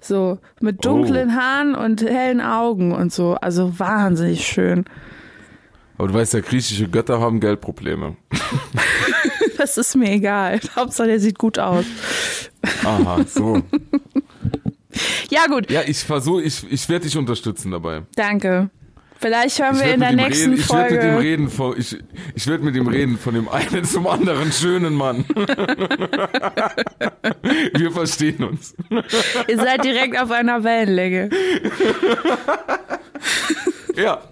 So, 0.00 0.38
mit 0.60 0.84
dunklen 0.84 1.30
Oh. 1.30 1.40
Haaren 1.40 1.74
und 1.74 2.02
hellen 2.02 2.40
Augen 2.40 2.92
und 2.92 3.12
so. 3.12 3.34
Also 3.34 3.78
wahnsinnig 3.80 4.46
schön. 4.46 4.84
Aber 5.98 6.06
du 6.08 6.14
weißt 6.14 6.34
ja, 6.34 6.40
griechische 6.40 6.88
Götter 6.88 7.20
haben 7.20 7.40
Geldprobleme. 7.40 8.16
Das 9.60 9.76
ist 9.76 9.94
mir 9.94 10.10
egal. 10.10 10.58
Hauptsache, 10.76 11.08
der 11.08 11.20
sieht 11.20 11.36
gut 11.38 11.58
aus. 11.58 11.84
Aha, 12.82 13.22
so. 13.26 13.62
Ja, 15.30 15.46
gut. 15.46 15.70
Ja, 15.70 15.82
ich 15.86 15.98
versuche, 15.98 16.42
ich, 16.42 16.64
ich 16.68 16.88
werde 16.88 17.04
dich 17.04 17.16
unterstützen 17.16 17.70
dabei. 17.70 18.02
Danke. 18.16 18.70
Vielleicht 19.20 19.62
hören 19.62 19.76
wir 19.76 19.84
werd 19.84 19.94
in 19.94 20.00
der 20.00 20.10
mit 20.12 20.26
nächsten 20.26 20.50
reden, 20.50 20.60
ich 20.60 20.68
werde 20.72 20.94
mit 20.94 21.04
ihm 21.04 21.12
Folge. 21.12 21.28
reden 21.28 21.48
von, 21.48 21.78
ich, 21.78 21.96
ich 22.34 22.46
werde 22.48 22.64
mit 22.64 22.74
ihm 22.74 22.88
reden 22.88 23.16
von 23.16 23.34
dem 23.34 23.48
einen 23.48 23.84
zum 23.84 24.08
anderen 24.08 24.50
schönen 24.50 24.94
Mann. 24.94 25.24
Wir 27.74 27.92
verstehen 27.92 28.42
uns. 28.42 28.74
Ihr 29.46 29.56
seid 29.56 29.84
direkt 29.84 30.18
auf 30.20 30.32
einer 30.32 30.64
Wellenlänge. 30.64 31.30
Ja. 33.94 34.22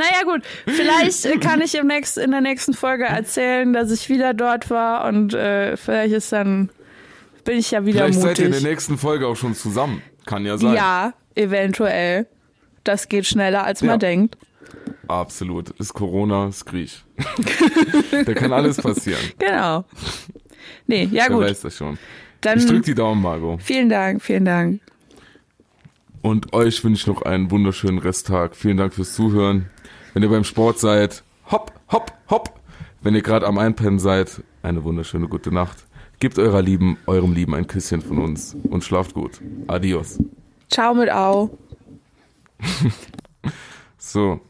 Naja, 0.00 0.24
gut. 0.24 0.42
Vielleicht 0.66 1.24
äh, 1.26 1.36
kann 1.38 1.60
ich 1.60 1.74
im 1.74 1.86
nächst, 1.86 2.16
in 2.18 2.30
der 2.30 2.40
nächsten 2.40 2.72
Folge 2.74 3.04
erzählen, 3.04 3.72
dass 3.72 3.90
ich 3.90 4.08
wieder 4.08 4.34
dort 4.34 4.70
war 4.70 5.06
und 5.06 5.34
äh, 5.34 5.76
vielleicht 5.76 6.14
ist 6.14 6.32
dann, 6.32 6.70
bin 7.44 7.58
ich 7.58 7.70
ja 7.70 7.84
wieder 7.84 8.04
Vielleicht 8.04 8.20
seid 8.20 8.38
ihr 8.38 8.46
in 8.46 8.50
mutig. 8.50 8.62
der 8.64 8.70
nächsten 8.72 8.98
Folge 8.98 9.26
auch 9.26 9.36
schon 9.36 9.54
zusammen. 9.54 10.02
Kann 10.26 10.44
ja 10.46 10.56
sein. 10.58 10.74
Ja, 10.74 11.12
eventuell. 11.34 12.26
Das 12.84 13.08
geht 13.08 13.26
schneller, 13.26 13.64
als 13.64 13.82
man 13.82 13.90
Ja. 13.90 13.96
denkt. 13.98 14.36
Absolut. 15.08 15.70
Ist 15.78 15.92
Corona, 15.92 16.48
ist 16.48 16.64
Griech. 16.66 17.04
da 18.24 18.32
kann 18.34 18.52
alles 18.52 18.76
passieren. 18.78 19.20
Genau. 19.38 19.84
Nee, 20.86 21.04
ja 21.12 21.24
Wer 21.28 21.34
gut. 21.36 21.44
weiß 21.44 21.60
das 21.62 21.76
schon. 21.76 21.98
Dann 22.40 22.58
Ich 22.58 22.66
drück 22.66 22.84
die 22.84 22.94
Daumen, 22.94 23.20
Margot. 23.20 23.60
vielen 23.62 23.88
Dank, 23.88 24.22
vielen 24.22 24.44
Dank. 24.44 24.80
Und 26.22 26.52
euch 26.52 26.84
wünsche 26.84 27.00
ich 27.02 27.06
noch 27.06 27.22
einen 27.22 27.50
wunderschönen 27.50 27.98
Resttag. 27.98 28.54
Vielen 28.54 28.76
Dank 28.76 28.94
fürs 28.94 29.14
Zuhören. 29.14 29.68
Wenn 30.12 30.22
ihr 30.22 30.28
beim 30.28 30.44
Sport 30.44 30.78
seid, 30.78 31.22
hopp, 31.50 31.72
hopp, 31.90 32.12
hopp. 32.28 32.60
Wenn 33.02 33.14
ihr 33.14 33.22
gerade 33.22 33.46
am 33.46 33.58
Einpennen 33.58 33.98
seid, 33.98 34.42
eine 34.62 34.84
wunderschöne 34.84 35.28
gute 35.28 35.52
Nacht. 35.52 35.86
Gebt 36.18 36.38
eurer 36.38 36.60
Lieben, 36.60 36.98
eurem 37.06 37.32
Lieben 37.32 37.54
ein 37.54 37.66
Küsschen 37.66 38.02
von 38.02 38.18
uns 38.18 38.54
und 38.68 38.84
schlaft 38.84 39.14
gut. 39.14 39.40
Adios. 39.68 40.18
Ciao 40.68 40.94
mit 40.94 41.10
Au. 41.10 41.50
So. 44.02 44.40